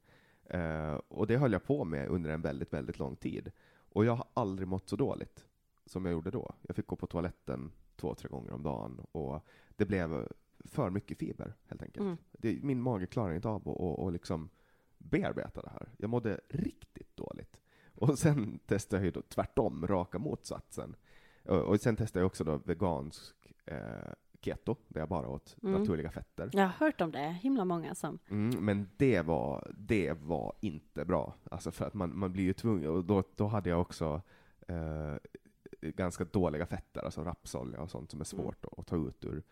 Eh, 0.45 0.93
och 1.07 1.28
det 1.28 1.38
höll 1.38 1.51
jag 1.51 1.64
på 1.64 1.84
med 1.84 2.07
under 2.07 2.30
en 2.30 2.41
väldigt, 2.41 2.74
väldigt 2.74 2.99
lång 2.99 3.16
tid. 3.16 3.51
Och 3.93 4.05
jag 4.05 4.16
har 4.16 4.28
aldrig 4.34 4.68
mått 4.68 4.89
så 4.89 4.95
dåligt 4.95 5.45
som 5.86 6.05
jag 6.05 6.11
gjorde 6.11 6.32
då. 6.32 6.55
Jag 6.61 6.76
fick 6.76 6.88
gå 6.88 6.95
på 6.95 7.07
toaletten 7.07 7.72
två, 7.95 8.15
tre 8.15 8.29
gånger 8.29 8.51
om 8.51 8.63
dagen 8.63 9.05
och 9.11 9.45
det 9.75 9.85
blev 9.85 10.27
för 10.65 10.89
mycket 10.89 11.17
fiber 11.17 11.53
helt 11.67 11.81
enkelt. 11.83 12.05
Mm. 12.05 12.17
Det, 12.31 12.63
min 12.63 12.81
mage 12.81 13.05
klarar 13.05 13.33
inte 13.33 13.47
av 13.49 13.55
att 13.55 13.67
och, 13.67 13.99
och 13.99 14.11
liksom 14.11 14.49
bearbeta 14.97 15.61
det 15.61 15.69
här. 15.69 15.89
Jag 15.97 16.09
mådde 16.09 16.39
riktigt 16.49 17.15
dåligt. 17.15 17.59
Och 17.95 18.19
sen 18.19 18.59
testade 18.65 18.99
jag 19.01 19.05
ju 19.05 19.11
då 19.11 19.21
tvärtom, 19.21 19.87
raka 19.87 20.19
motsatsen. 20.19 20.95
Och, 21.43 21.61
och 21.61 21.79
sen 21.81 21.95
testade 21.95 22.21
jag 22.21 22.27
också 22.27 22.43
då 22.43 22.57
vegansk 22.57 23.35
eh, 23.65 23.77
keto, 24.41 24.75
där 24.87 25.01
jag 25.01 25.09
bara 25.09 25.27
åt 25.27 25.57
Mm. 25.63 25.79
naturliga 25.81 26.11
fetter. 26.11 26.49
jag 26.53 26.61
har 26.61 26.67
hört 26.85 27.01
om 27.01 27.11
det, 27.11 27.19
himla 27.41 27.65
många 27.65 27.95
som... 27.95 28.19
Mm, 28.29 28.65
men 28.65 28.89
det 28.97 29.21
var, 29.21 29.71
det 29.77 30.13
var 30.13 30.53
inte 30.61 31.05
bra. 31.05 31.33
Alltså 31.51 31.71
för 31.71 31.85
att 31.85 31.93
man, 31.93 32.17
man 32.17 32.33
blir 32.33 32.43
ju 32.43 32.53
tvungen, 32.53 32.89
och 32.89 33.05
då, 33.05 33.23
då 33.35 33.47
hade 33.47 33.69
jag 33.69 33.81
också 33.81 34.21
eh, 34.67 35.15
ganska 35.91 36.25
dåliga 36.25 36.65
fetter, 36.65 37.01
alltså 37.01 37.23
rapsolja 37.23 37.81
och 37.81 37.89
sånt 37.89 38.11
som 38.11 38.19
är 38.19 38.25
svårt 38.25 38.65
att, 38.65 38.79
att 38.79 38.88
ta 38.88 38.95
ut 38.95 39.25
ur, 39.25 39.43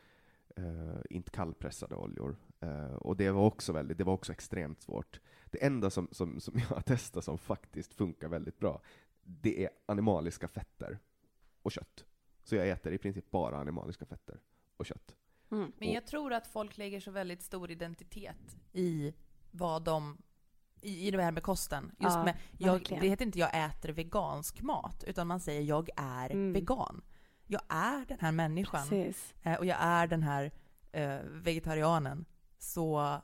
eh, 0.56 1.02
inte 1.10 1.32
kallpressade 1.32 1.96
oljor. 1.96 2.36
Eh, 2.60 2.94
och 2.94 3.18
det 3.18 3.32
var 3.32 3.46
också 3.46 3.74
väldigt, 3.74 3.98
det 3.98 4.04
var 4.04 4.14
också 4.14 4.32
extremt 4.32 4.82
svårt. 4.82 5.20
Det 5.52 5.66
enda 5.66 5.90
som, 5.90 6.08
som, 6.12 6.40
som 6.40 6.54
jag 6.60 6.76
har 6.76 6.82
testat 6.82 7.24
som 7.24 7.38
faktiskt 7.38 7.94
funkar 7.94 8.28
väldigt 8.28 8.60
bra, 8.60 8.82
det 9.24 9.64
är 9.64 9.70
animaliska 9.86 10.48
fetter 10.48 11.00
och 11.62 11.72
kött. 11.72 12.06
Så 12.44 12.56
jag 12.56 12.70
äter 12.70 12.94
i 12.94 12.98
princip 12.98 13.32
bara 13.32 13.58
animaliska 13.58 14.06
fetter 14.06 14.40
och 14.78 14.86
kött. 14.86 15.16
Mm. 15.52 15.72
Men 15.78 15.92
jag 15.92 16.08
tror 16.08 16.34
att 16.34 16.48
folk 16.48 16.78
lägger 16.78 17.00
så 17.00 17.12
väldigt 17.12 17.42
stor 17.42 17.72
identitet 17.72 18.58
i 18.74 19.14
vad 19.52 19.84
de 19.84 20.18
i, 20.82 21.08
i 21.08 21.12
det 21.12 21.24
här 21.24 21.32
med 21.32 21.44
kosten. 21.44 21.92
Just 22.00 22.16
Ja, 22.16 22.24
med, 22.24 22.36
jag, 22.58 22.82
det 23.02 23.08
heter 23.08 23.26
inte 23.26 23.40
jag 23.40 23.66
äter 23.66 23.90
vegansk 23.90 24.62
mat, 24.62 25.04
utan 25.08 25.28
man 25.28 25.40
säger 25.40 25.62
jag 25.62 25.90
är 25.98 26.30
Mm. 26.30 26.54
vegan. 26.54 27.02
Jag 27.48 27.62
är 27.70 28.06
den 28.08 28.18
här 28.22 28.32
människan 28.32 28.88
Precis. 28.90 29.34
eh, 29.44 29.56
och 29.56 29.66
jag 29.66 29.78
är 29.80 30.08
den 30.08 30.24
här 30.24 30.52
eh, 30.92 31.20
vegetarianen. 31.26 32.26
Så 32.60 33.18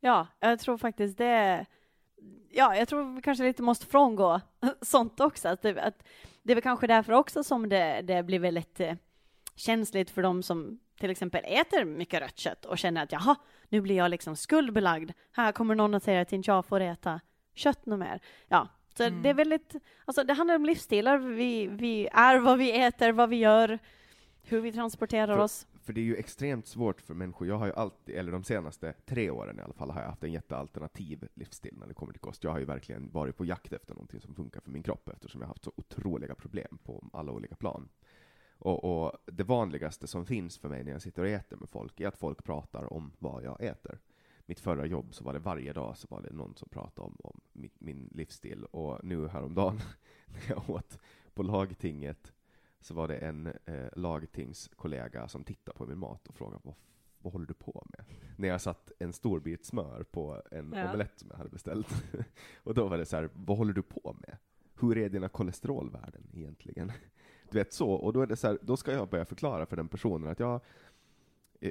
Ja, 0.00 0.26
jag 0.40 0.58
tror 0.58 0.78
faktiskt 0.78 1.18
det... 1.18 1.66
Ja, 2.50 2.76
jag 2.76 2.88
tror 2.88 3.14
vi 3.14 3.22
kanske 3.22 3.44
lite 3.44 3.62
måste 3.62 3.86
frångå 3.86 4.40
sånt 4.82 5.20
också. 5.20 5.48
Att 5.48 5.62
det, 5.62 5.82
att 5.82 6.02
det 6.42 6.52
är 6.52 6.54
väl 6.54 6.62
kanske 6.62 6.86
därför 6.86 7.12
också 7.12 7.44
som 7.44 7.68
det, 7.68 8.00
det 8.02 8.22
blir 8.22 8.38
väldigt 8.38 8.80
eh, 8.80 8.94
känsligt 9.54 10.10
för 10.10 10.22
de 10.22 10.42
som 10.42 10.80
till 11.00 11.10
exempel 11.10 11.44
äter 11.44 11.84
mycket 11.84 12.20
rött 12.20 12.38
kött 12.38 12.64
och 12.64 12.78
känner 12.78 13.02
att 13.02 13.12
jaha, 13.12 13.36
nu 13.68 13.80
blir 13.80 13.96
jag 13.96 14.10
liksom 14.10 14.36
skuldbelagd. 14.36 15.10
Här 15.32 15.52
kommer 15.52 15.74
någon 15.74 15.94
att 15.94 16.02
säga 16.02 16.20
att 16.20 16.32
inte 16.32 16.50
jag 16.50 16.66
får 16.66 16.80
äta 16.80 17.20
kött 17.54 17.86
något 17.86 17.98
mer. 17.98 18.20
Ja, 18.48 18.68
så 18.96 19.02
Mm. 19.04 19.22
det 19.22 19.28
är 19.30 19.34
väldigt, 19.34 19.74
alltså 20.04 20.24
det 20.24 20.32
handlar 20.32 20.54
om 20.56 20.64
livsstilar. 20.64 21.18
Vi, 21.18 21.66
vi 21.66 22.08
är 22.12 22.38
vad 22.38 22.58
vi 22.58 22.80
äter, 22.82 23.12
vad 23.12 23.28
vi 23.28 23.36
gör, 23.36 23.78
hur 24.42 24.60
vi 24.60 24.72
transporterar 24.72 25.34
För- 25.36 25.42
oss. 25.44 25.66
För 25.82 25.92
det 25.92 26.00
är 26.00 26.04
ju 26.04 26.16
extremt 26.16 26.66
svårt 26.66 27.00
för 27.00 27.14
människor. 27.14 27.48
Jag 27.48 27.58
har 27.58 27.66
ju 27.66 27.72
alltid, 27.72 28.14
eller 28.16 28.32
de 28.32 28.44
senaste 28.44 28.92
tre 28.92 29.30
åren 29.30 29.58
i 29.58 29.62
alla 29.62 29.74
fall, 29.74 29.90
har 29.90 30.00
jag 30.00 30.08
haft 30.08 30.24
en 30.24 30.32
jättealternativ 30.32 31.28
livsstil 31.34 31.74
när 31.78 31.86
det 31.86 31.94
kommer 31.94 32.12
till 32.12 32.20
kost. 32.20 32.44
Jag 32.44 32.50
har 32.50 32.58
ju 32.58 32.64
verkligen 32.64 33.10
varit 33.10 33.36
på 33.36 33.44
jakt 33.44 33.72
efter 33.72 33.94
någonting 33.94 34.20
som 34.20 34.34
funkar 34.34 34.60
för 34.60 34.70
min 34.70 34.82
kropp 34.82 35.08
eftersom 35.08 35.40
jag 35.40 35.46
har 35.48 35.50
haft 35.54 35.64
så 35.64 35.72
otroliga 35.76 36.34
problem 36.34 36.78
på 36.84 37.04
alla 37.12 37.32
olika 37.32 37.54
plan. 37.56 37.88
Och, 38.58 38.84
och 38.84 39.12
det 39.26 39.44
vanligaste 39.44 40.06
som 40.06 40.26
finns 40.26 40.58
för 40.58 40.68
mig 40.68 40.84
när 40.84 40.92
jag 40.92 41.02
sitter 41.02 41.22
och 41.22 41.28
äter 41.28 41.56
med 41.56 41.68
folk 41.68 42.00
är 42.00 42.08
att 42.08 42.16
folk 42.16 42.44
pratar 42.44 42.92
om 42.92 43.12
vad 43.18 43.42
jag 43.44 43.60
äter. 43.60 43.98
Mitt 44.46 44.60
förra 44.60 44.86
jobb 44.86 45.14
så 45.14 45.24
var 45.24 45.32
det 45.32 45.38
varje 45.38 45.72
dag 45.72 45.96
så 45.96 46.06
var 46.10 46.22
det 46.22 46.32
någon 46.32 46.54
som 46.56 46.68
pratade 46.68 47.06
om, 47.06 47.16
om 47.18 47.40
min, 47.52 47.70
min 47.78 48.08
livsstil. 48.12 48.64
Och 48.64 49.04
nu 49.04 49.28
häromdagen 49.28 49.80
när 50.26 50.42
jag 50.48 50.70
åt 50.70 50.98
på 51.34 51.42
lagtinget 51.42 52.32
så 52.80 52.94
var 52.94 53.08
det 53.08 53.16
en 53.16 53.46
eh, 53.64 53.88
lagtingskollega 53.96 55.28
som 55.28 55.44
tittade 55.44 55.78
på 55.78 55.86
min 55.86 55.98
mat 55.98 56.26
och 56.28 56.34
frågade 56.34 56.60
vad, 56.64 56.74
vad 57.18 57.32
håller 57.32 57.46
du 57.46 57.54
på 57.54 57.86
med? 57.96 58.04
När 58.36 58.48
jag 58.48 58.60
satt 58.60 58.92
en 58.98 59.12
stor 59.12 59.40
bit 59.40 59.64
smör 59.64 60.02
på 60.10 60.42
en 60.50 60.72
Ja. 60.76 60.88
omelett 60.88 61.18
som 61.18 61.28
jag 61.30 61.36
hade 61.36 61.50
beställt. 61.50 62.04
och 62.56 62.74
då 62.74 62.88
var 62.88 62.98
det 62.98 63.06
så 63.06 63.16
här, 63.16 63.30
vad 63.34 63.58
håller 63.58 63.72
du 63.72 63.82
på 63.82 64.16
med? 64.20 64.36
Hur 64.80 64.98
är 64.98 65.08
dina 65.08 65.28
kolesterolvärden 65.28 66.30
egentligen? 66.34 66.92
Du 67.50 67.58
vet 67.58 67.72
så, 67.72 67.90
och 67.90 68.12
då 68.12 68.20
är 68.20 68.26
det 68.26 68.36
så 68.36 68.46
här, 68.46 68.58
då 68.62 68.76
ska 68.76 68.92
jag 68.92 69.08
börja 69.08 69.24
förklara 69.24 69.66
för 69.66 69.76
den 69.76 69.88
personen 69.88 70.30
att 70.30 70.40
jag, 70.40 70.60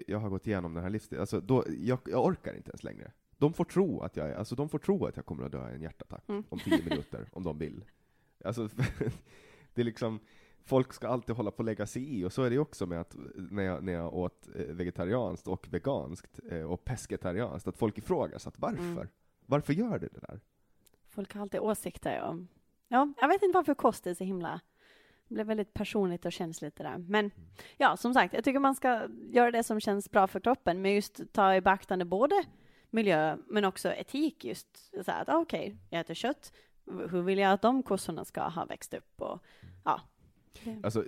jag 0.08 0.20
har 0.20 0.30
gått 0.30 0.48
igenom 0.48 0.74
den 0.74 0.84
här 0.84 0.90
livsstilen, 0.90 1.22
alltså 1.22 1.40
då, 1.42 1.64
jag, 1.80 2.00
jag 2.06 2.26
orkar 2.26 2.54
inte 2.54 2.70
ens 2.70 2.84
längre. 2.84 3.12
De 3.38 3.54
får 3.54 3.66
tro 3.66 4.02
att 4.02 4.18
jag, 4.18 4.32
alltså 4.34 4.56
de 4.56 4.70
får 4.70 4.80
tro 4.80 5.06
att 5.06 5.16
jag 5.16 5.26
kommer 5.26 5.44
att 5.46 5.52
dö 5.52 5.72
i 5.72 5.76
en 5.76 5.82
hjärtattack 5.82 6.24
Mm. 6.28 6.44
om 6.50 6.60
tio 6.60 6.84
minuter, 6.84 7.30
om 7.32 7.44
de 7.44 7.58
vill. 7.58 7.86
Alltså, 8.44 8.70
det 9.74 9.82
är 9.82 9.86
liksom, 9.86 10.20
folk 10.64 10.94
ska 10.94 11.08
alltid 11.08 11.36
hålla 11.36 11.52
på 11.52 11.62
att 11.62 11.66
lägga 11.66 11.86
sig 11.88 12.20
i, 12.20 12.26
och 12.26 12.34
så 12.34 12.44
är 12.44 12.50
det 12.50 12.58
också 12.60 12.86
med 12.86 13.02
att 13.02 13.16
när 13.36 13.64
jag, 13.64 13.84
när 13.84 13.94
jag 13.94 14.14
åt 14.14 14.50
eh, 14.56 14.66
vegetarianskt 14.66 15.48
och 15.48 15.68
veganskt 15.74 16.40
eh, 16.52 16.72
och 16.72 16.84
pescetarianskt, 16.86 17.68
att 17.68 17.78
folk 17.78 17.98
ifrågasatt 17.98 18.60
varför. 18.60 18.82
Mm. 18.84 19.08
Varför 19.46 19.74
gör 19.74 20.00
du 20.00 20.08
det 20.08 20.20
där? 20.20 20.40
Folk 21.10 21.34
har 21.34 21.42
alltid 21.42 21.60
åsikter 21.60 22.22
om... 22.22 22.48
Ja, 22.88 23.14
jag 23.22 23.28
vet 23.28 23.42
inte 23.44 23.58
varför 23.58 23.74
kost 23.74 24.08
är 24.08 24.14
så 24.14 24.24
himla... 24.24 24.62
Det 25.28 25.34
blev 25.34 25.48
väldigt 25.48 25.74
personligt 25.74 26.26
och 26.26 26.32
känsligt 26.32 26.76
det 26.76 26.84
där. 26.84 26.98
Men 26.98 27.32
ja, 27.78 27.98
som 27.98 28.14
sagt, 28.14 28.34
jag 28.34 28.44
tycker 28.44 28.60
man 28.60 28.76
ska 28.76 29.08
göra 29.30 29.52
det 29.52 29.64
som 29.64 29.80
känns 29.80 30.12
bra 30.12 30.28
för 30.28 30.40
kroppen, 30.40 30.82
men 30.82 30.94
just 30.94 31.34
ta 31.34 31.56
i 31.56 31.62
beaktande 31.62 32.06
både 32.06 32.44
miljö 32.90 33.38
men 33.48 33.66
också 33.66 33.94
etik 33.94 34.46
just 34.46 34.92
så 35.06 35.12
här 35.12 35.22
att 35.22 35.30
ah, 35.30 35.38
okej, 35.38 35.78
jag 35.90 36.00
äter 36.00 36.14
kött. 36.14 36.54
Hur 36.86 37.22
vill 37.22 37.40
jag 37.40 37.52
att 37.52 37.62
de 37.62 37.84
kossorna 37.84 38.26
ska 38.26 38.42
ha 38.42 38.66
växt 38.66 38.94
upp? 38.94 39.22
Och, 39.22 39.44
ja. 39.84 40.02
Alltså, 40.84 41.04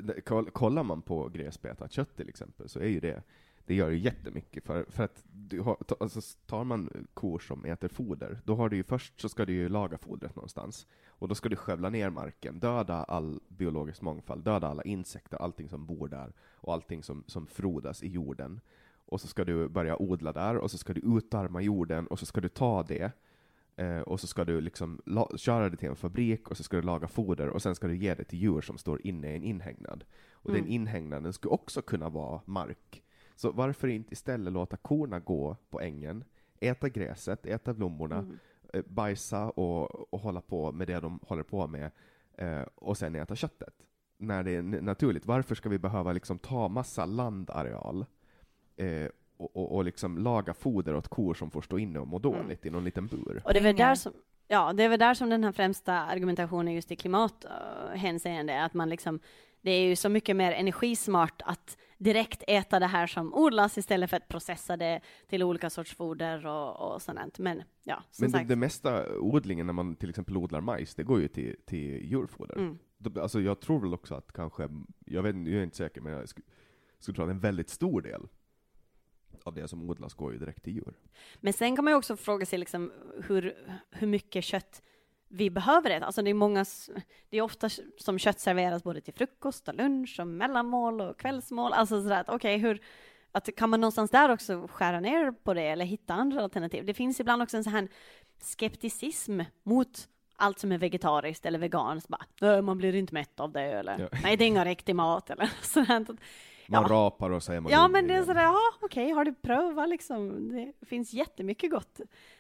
kollar 0.52 0.84
man 0.84 1.02
på 1.02 1.30
gräsbetat 1.30 1.92
kött 1.92 2.16
till 2.16 2.30
exempel, 2.30 2.70
så 2.70 2.80
är 2.80 2.88
ju 2.88 3.00
det, 3.00 3.24
det 3.68 3.76
gör 3.76 3.90
ju 3.90 3.98
jättemycket, 3.98 4.66
för, 4.66 4.86
för 4.90 5.04
att 5.04 5.24
du 5.32 5.62
har, 5.62 5.78
alltså, 6.00 6.22
tar 6.46 6.64
man 6.64 7.08
kor 7.14 7.40
som 7.40 7.66
äter 7.66 7.88
foder, 7.88 8.42
då 8.46 8.56
har 8.56 8.70
du 8.70 8.76
ju 8.76 8.84
först 8.84 9.22
så 9.22 9.30
ska 9.30 9.46
du 9.46 9.54
ju 9.54 9.70
laga 9.70 9.98
fodret 9.98 10.36
någonstans, 10.36 10.88
och 11.08 11.28
då 11.28 11.36
ska 11.36 11.50
du 11.50 11.56
skövla 11.56 11.90
ner 11.90 12.10
marken, 12.10 12.60
döda 12.60 13.04
all 13.04 13.40
biologisk 13.48 14.02
mångfald, 14.02 14.44
döda 14.44 14.68
alla 14.68 14.84
insekter, 14.84 15.38
allting 15.38 15.70
som 15.70 15.86
bor 15.86 16.08
där, 16.08 16.34
och 16.42 16.74
allting 16.74 17.04
som, 17.04 17.24
som 17.28 17.48
frodas 17.48 18.04
i 18.04 18.08
jorden. 18.08 18.60
Och 19.06 19.22
så 19.22 19.28
ska 19.28 19.46
du 19.46 19.70
börja 19.70 20.02
odla 20.02 20.34
där, 20.34 20.58
och 20.58 20.72
så 20.72 20.78
ska 20.78 20.94
du 20.94 21.18
utarma 21.18 21.62
jorden, 21.62 22.08
och 22.08 22.20
så 22.20 22.26
ska 22.26 22.42
du 22.42 22.50
ta 22.50 22.84
det, 22.84 23.12
Eh, 23.80 24.00
och 24.00 24.20
så 24.20 24.28
ska 24.28 24.46
du 24.46 24.62
liksom 24.62 25.02
köra 25.36 25.70
det 25.70 25.78
till 25.78 25.90
en 25.90 25.96
fabrik 25.96 26.48
och 26.48 26.58
så 26.58 26.64
ska 26.64 26.78
du 26.78 26.82
laga 26.82 27.08
foder 27.08 27.50
och 27.50 27.62
sen 27.62 27.76
ska 27.76 27.88
du 27.88 27.98
ge 27.98 28.14
det 28.14 28.24
till 28.24 28.40
djur 28.40 28.62
som 28.62 28.78
står 28.78 29.08
inne 29.08 29.32
i 29.32 29.36
en 29.36 29.44
inhägnad. 29.44 30.04
Och 30.32 30.50
Mm. 30.50 30.62
den 30.62 30.72
inhägnaden 30.72 31.34
skulle 31.34 31.52
också 31.52 31.82
kunna 31.82 32.10
vara 32.10 32.42
mark. 32.46 33.04
Så 33.38 33.52
varför 33.52 33.88
inte 33.88 34.14
istället 34.14 34.54
låta 34.54 34.78
korna 34.78 35.20
gå 35.20 35.56
på 35.70 35.82
ängen, 35.82 36.24
äta 36.60 36.90
gräset, 36.90 37.46
äta 37.46 37.74
blommorna, 37.74 38.18
Mm. 38.18 38.38
eh, 38.74 38.82
bajsa 38.88 39.50
och, 39.50 40.14
och 40.14 40.20
hålla 40.20 40.42
på 40.42 40.72
med 40.72 40.88
det 40.88 41.00
de 41.00 41.20
håller 41.28 41.44
på 41.44 41.68
med 41.68 41.92
eh, 42.38 42.62
och 42.76 42.98
sen 42.98 43.16
äta 43.16 43.36
köttet. 43.36 43.74
När 44.18 44.44
det 44.44 44.52
är 44.52 44.62
naturligt. 44.62 45.26
Varför 45.26 45.56
ska 45.56 45.70
vi 45.70 45.80
behöva 45.80 46.12
liksom 46.12 46.40
ta 46.40 46.68
massa 46.68 47.06
landareal 47.06 48.06
eh, 48.76 49.08
och, 49.38 49.56
och, 49.58 49.76
och 49.76 49.84
liksom 49.86 50.18
laga 50.18 50.54
foder 50.54 50.96
åt 50.96 51.08
kor 51.08 51.34
som 51.34 51.52
får 51.52 51.62
stå 51.62 51.80
inne 51.80 52.00
och 52.00 52.08
må 52.08 52.20
dåligt 52.20 52.66
i 52.66 52.70
någon 52.70 52.84
liten 52.84 53.08
bur? 53.08 53.42
Och 53.46 53.54
det 53.54 53.60
är 53.60 53.64
väl 53.64 53.76
där 53.76 53.96
som... 53.96 54.14
Ja, 54.48 54.74
det 54.74 54.84
är 54.84 54.90
väl 54.90 55.00
där 55.00 55.14
som 55.14 55.30
den 55.30 55.44
här 55.44 55.52
främsta 55.52 55.94
argumentationen 55.94 56.74
just 56.74 56.92
i 56.92 56.96
klimathänseende 56.96 58.54
är 58.54 58.66
att 58.66 58.74
man 58.74 58.90
liksom, 58.90 59.20
det 59.62 59.72
är 59.72 59.88
ju 59.88 59.96
så 59.96 60.10
mycket 60.10 60.36
mer 60.36 60.52
energismart 60.52 61.42
att 61.46 61.78
direkt 61.98 62.44
äta 62.48 62.80
det 62.80 62.86
här 62.88 63.08
som 63.08 63.34
odlas 63.34 63.78
istället 63.78 64.10
för 64.10 64.18
att 64.18 64.28
processa 64.28 64.78
det 64.78 65.02
till 65.28 65.44
olika 65.44 65.70
sorts 65.70 65.96
foder 65.96 66.46
och, 66.46 66.94
och 66.94 67.02
sådant. 67.02 67.40
Men 67.40 67.64
ja, 67.84 68.04
som 68.12 68.24
Men 68.24 68.32
det, 68.32 68.38
sagt. 68.38 68.50
det 68.50 68.56
mesta 68.56 69.20
odlingen, 69.20 69.66
när 69.66 69.74
man 69.74 69.96
till 69.96 70.10
exempel 70.10 70.38
odlar 70.38 70.62
majs, 70.62 70.96
det 70.96 71.04
går 71.04 71.22
ju 71.22 71.28
till, 71.28 71.56
till 71.66 72.06
djurfoder. 72.06 72.56
Mm. 72.56 72.78
Alltså 73.22 73.42
jag 73.42 73.60
tror 73.60 73.80
väl 73.80 73.94
också 73.94 74.16
att 74.16 74.32
kanske, 74.32 74.70
jag, 75.06 75.24
vet, 75.24 75.36
jag 75.36 75.48
är 75.48 75.64
inte 75.64 75.78
säker, 75.78 76.02
men 76.02 76.14
jag 76.14 76.30
skulle, 76.30 76.48
skulle 77.00 77.16
tro 77.16 77.26
att 77.26 77.32
en 77.32 77.40
väldigt 77.40 77.70
stor 77.70 78.02
del 78.02 78.28
av 79.44 79.54
det 79.54 79.68
som 79.68 79.90
odlas 79.90 80.14
går 80.14 80.34
ju 80.34 80.40
direkt 80.40 80.64
till 80.64 80.74
djur. 80.74 80.94
Men 81.36 81.54
sen 81.54 81.76
kan 81.76 81.86
man 81.86 81.92
ju 81.92 81.98
också 81.98 82.16
fråga 82.16 82.46
sig 82.46 82.60
liksom 82.60 82.92
hur, 83.28 83.54
hur 83.92 84.08
mycket 84.08 84.44
kött 84.44 84.82
vi 85.28 85.50
behöver 85.50 85.90
äta. 85.90 86.06
Alltså 86.06 86.22
det 86.22 86.30
är 86.30 86.34
många, 86.34 86.66
det 87.30 87.38
är 87.38 87.42
ofta 87.42 87.70
som 87.98 88.20
kött 88.20 88.40
serveras 88.40 88.84
både 88.84 89.02
till 89.02 89.14
frukost 89.14 89.68
och 89.68 89.76
lunch 89.76 90.18
och 90.20 90.28
mellanmål 90.28 91.02
och 91.02 91.20
kvällsmål. 91.20 91.74
Alltså 91.74 92.02
sådär 92.02 92.22
att 92.22 92.30
okej, 92.30 92.58
hur, 92.58 92.82
att 93.32 93.50
kan 93.56 93.70
man 93.70 93.82
någonstans 93.82 94.12
där 94.12 94.30
också 94.30 94.68
skära 94.72 95.00
ner 95.00 95.32
på 95.32 95.54
det 95.54 95.62
eller 95.68 95.86
hitta 95.86 96.14
andra 96.14 96.44
alternativ? 96.44 96.86
Det 96.86 96.94
finns 96.94 97.20
ibland 97.20 97.42
också 97.42 97.58
en 97.58 97.64
sån 97.64 97.74
här 97.74 97.88
skepticism 98.42 99.42
mot 99.64 100.08
allt 100.36 100.60
som 100.60 100.72
är 100.72 100.78
vegetariskt 100.78 101.46
eller 101.46 101.60
veganskt. 101.60 102.10
Bara, 102.10 102.56
"Äh, 102.56 102.62
man 102.62 102.78
blir 102.78 102.96
inte 102.96 103.14
mätt 103.14 103.40
av 103.40 103.52
det 103.52 103.62
eller 103.62 104.00
Ja. 104.00 104.08
nej, 104.24 104.38
det 104.38 104.44
är 104.46 104.48
ingen 104.48 104.66
riktig 104.66 104.96
mat 104.96 105.30
eller 105.30 105.50
sådant. 105.62 106.10
Man 106.10 106.18
Ja. 106.84 106.88
rapar 106.90 107.30
och 107.30 107.44
säger 107.44 107.62
man 107.62 107.72
Ja, 107.72 107.88
men 107.88 108.08
det 108.08 108.14
är 108.14 108.24
sådär, 108.24 108.42
ja, 108.44 108.60
okej, 108.82 109.12
har 109.12 109.26
du 109.26 109.34
prövat 109.34 109.90
liksom? 109.90 110.50
Det 110.80 110.86
finns 110.88 111.14
jättemycket 111.14 111.72
gott. 111.72 112.00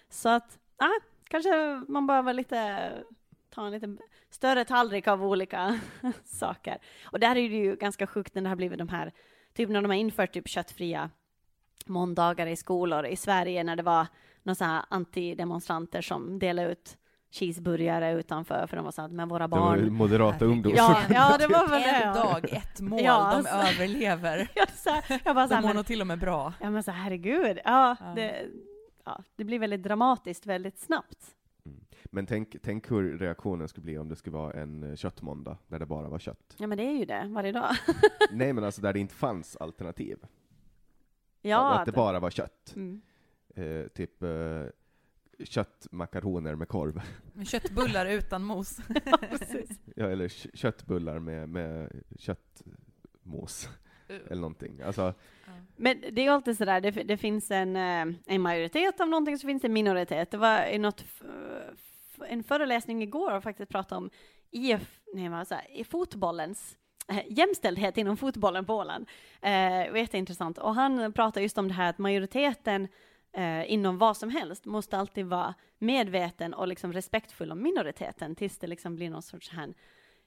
Så 0.09 0.29
att, 0.29 0.59
ja, 0.77 0.89
kanske 1.29 1.81
man 1.87 2.07
behöver 2.07 2.33
lite, 2.33 2.89
ta 3.49 3.65
en 3.65 3.71
lite 3.71 3.97
större 4.29 4.65
tallrik 4.65 5.07
av 5.07 5.23
olika 5.23 5.79
saker. 6.25 6.77
Och 7.05 7.19
där 7.19 7.29
är 7.35 7.49
det 7.49 7.55
ju 7.57 7.75
ganska 7.75 8.07
sjukt 8.07 8.35
när 8.35 8.41
det 8.41 8.49
har 8.49 8.55
blivit 8.55 8.77
de 8.79 8.89
här, 8.89 9.13
typ 9.53 9.69
när 9.69 9.81
de 9.81 9.89
har 9.89 9.97
infört 9.97 10.31
typ 10.33 10.47
köttfria 10.47 11.09
måndagar 11.85 12.47
i 12.47 12.55
skolor 12.55 13.05
i 13.05 13.15
Sverige 13.15 13.63
när 13.63 13.75
det 13.75 13.83
var 13.83 14.07
några 14.43 14.55
så 14.55 14.63
här 14.65 14.81
antidemonstranter 14.89 16.01
som 16.01 16.39
delade 16.39 16.71
ut 16.71 16.97
cheeseburgare 17.31 18.11
utanför 18.13 18.67
för 18.67 18.75
de 18.75 18.85
var 18.85 18.91
så 18.91 19.01
att 19.01 19.11
med 19.11 19.29
våra 19.29 19.47
Det 19.47 19.55
var 19.57 19.75
ju 19.75 19.81
barn. 19.81 19.93
moderata 19.93 20.45
ungdomsförbundet. 20.45 21.09
Ja, 21.09 21.29
ja, 21.31 21.37
det 21.37 21.47
var 21.47 21.67
väl 21.67 21.81
det. 21.81 21.87
En 21.89 22.07
ja. 22.07 22.13
dag, 22.23 22.53
ett 22.53 22.81
mål, 22.81 22.99
Ja, 23.03 23.17
de 23.17 23.37
alltså. 23.37 23.53
överlever. 23.53 24.47
Jag, 24.55 24.69
så 24.69 24.89
här, 24.89 25.21
jag 25.25 25.35
bara 25.35 25.47
så 25.47 25.53
De 25.53 25.61
mår 25.61 25.67
men, 25.67 25.75
nog 25.75 25.85
till 25.85 26.01
och 26.01 26.07
med 26.07 26.19
bra. 26.19 26.53
Ja 26.61 26.69
men 26.69 26.83
så 26.83 26.91
herregud, 26.91 27.59
ja, 27.65 27.95
Ja. 27.99 28.05
Det, 28.15 28.45
ja, 29.07 29.23
det 29.35 29.43
blir 29.43 29.59
väldigt 29.59 29.83
dramatiskt 29.83 30.45
väldigt 30.45 30.79
snabbt. 30.79 31.35
Men 32.05 32.25
tänk, 32.25 32.55
tänk 32.63 32.91
hur 32.91 33.17
reaktionen 33.17 33.67
skulle 33.67 33.83
bli 33.83 33.97
om 33.97 34.09
det 34.09 34.15
skulle 34.15 34.33
vara 34.37 34.53
en 34.53 34.83
eh, 34.83 34.95
köttmåndag, 34.95 35.57
där 35.67 35.79
det 35.79 35.85
bara 35.85 36.09
var 36.09 36.19
kött. 36.19 36.55
Ja 36.57 36.67
men 36.67 36.77
det 36.77 36.83
är 36.83 36.97
ju 36.97 37.05
det, 37.05 37.27
varje 37.29 37.51
dag. 37.51 37.69
Nej 38.31 38.53
men 38.53 38.63
alltså 38.63 38.81
där 38.81 38.93
det 38.93 38.99
inte 38.99 39.15
fanns 39.15 39.55
alternativ. 39.55 40.17
ja, 41.41 41.79
att 41.79 41.85
det 41.85 41.91
bara 41.91 42.19
var 42.19 42.29
kött. 42.29 42.73
Mm. 42.75 43.01
Eh, 43.55 43.87
typ 43.87 44.23
eh, 44.23 44.63
köttmakaroner 45.43 46.55
med 46.55 46.67
korv. 46.67 47.01
Med 47.33 47.47
köttbullar 47.47 48.05
utan 48.05 48.43
mos. 48.43 48.79
ja. 49.05 49.17
Ja, 49.95 50.05
eller 50.09 50.27
kö- 50.27 50.49
köttbullar 50.53 51.19
med, 51.19 51.49
med 51.49 52.01
köttmos. 52.19 53.69
Eller 54.09 54.41
någonting. 54.41 54.81
Alltså, 54.81 55.13
Men 55.75 56.03
det 56.11 56.25
är 56.25 56.31
alltid 56.31 56.57
sådär, 56.57 56.81
det, 56.81 56.91
det 56.91 57.17
finns 57.17 57.51
en, 57.51 57.75
eh, 57.75 58.15
en 58.25 58.41
majoritet 58.41 58.99
av 58.99 59.07
någonting 59.09 59.37
så 59.37 59.47
finns 59.47 59.61
det 59.61 59.67
en 59.67 59.73
minoritet. 59.73 60.31
Det 60.31 60.37
var 60.37 60.65
i 60.65 60.77
något, 60.77 61.05
en 62.27 62.43
föreläsning 62.43 63.03
igår 63.03 63.31
och 63.35 63.43
faktiskt 63.43 63.71
pratade 63.71 63.97
om 63.97 64.09
IF, 64.51 64.99
nej, 65.13 65.29
vad 65.29 65.47
sa 65.47 65.55
jag, 65.55 65.79
i 65.79 65.83
fotbollens 65.83 66.77
eh, 67.07 67.23
jämställdhet 67.29 67.97
inom 67.97 68.17
fotbollen 68.17 68.65
på 68.65 68.75
Åland. 68.75 69.07
Eh, 69.41 69.95
jätteintressant. 69.95 70.57
Och 70.57 70.75
han 70.75 71.13
pratar 71.13 71.41
just 71.41 71.57
om 71.57 71.67
det 71.67 71.73
här 71.73 71.89
att 71.89 71.97
majoriteten 71.97 72.87
eh, 73.33 73.71
inom 73.71 73.97
vad 73.97 74.17
som 74.17 74.29
helst 74.29 74.65
måste 74.65 74.97
alltid 74.97 75.25
vara 75.25 75.53
medveten 75.77 76.53
och 76.53 76.67
liksom 76.67 76.93
respektfull 76.93 77.51
om 77.51 77.63
minoriteten 77.63 78.35
tills 78.35 78.57
det 78.57 78.67
liksom 78.67 78.95
blir 78.95 79.09
någon 79.09 79.21
sorts 79.21 79.49
så 79.49 79.55
här 79.55 79.73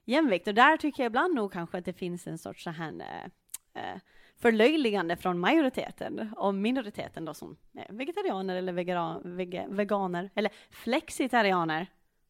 jämvikt. 0.05 0.49
Och 0.49 0.55
där 0.55 0.76
tycker 0.76 1.03
jag 1.03 1.11
ibland 1.11 1.35
nog 1.35 1.53
kanske 1.53 1.78
att 1.78 1.85
det 1.85 1.93
finns 1.93 2.26
en 2.26 2.39
sorts 2.39 2.64
så 2.64 2.70
här 2.70 2.93
eh, 3.01 3.31
eh, 3.75 3.83
förlöjligande 4.37 5.16
från 5.16 5.39
majoriteten 5.39 6.33
om 6.37 6.61
minoriteten 6.62 7.25
då 7.25 7.35
som 7.35 7.57
är 7.75 7.87
vegetarianer 7.93 8.57
eller 8.57 8.73
vegera, 8.73 9.21
vege, 9.25 9.66
veganer 9.71 10.31
eller 10.35 10.53
flexitarianer 10.71 11.87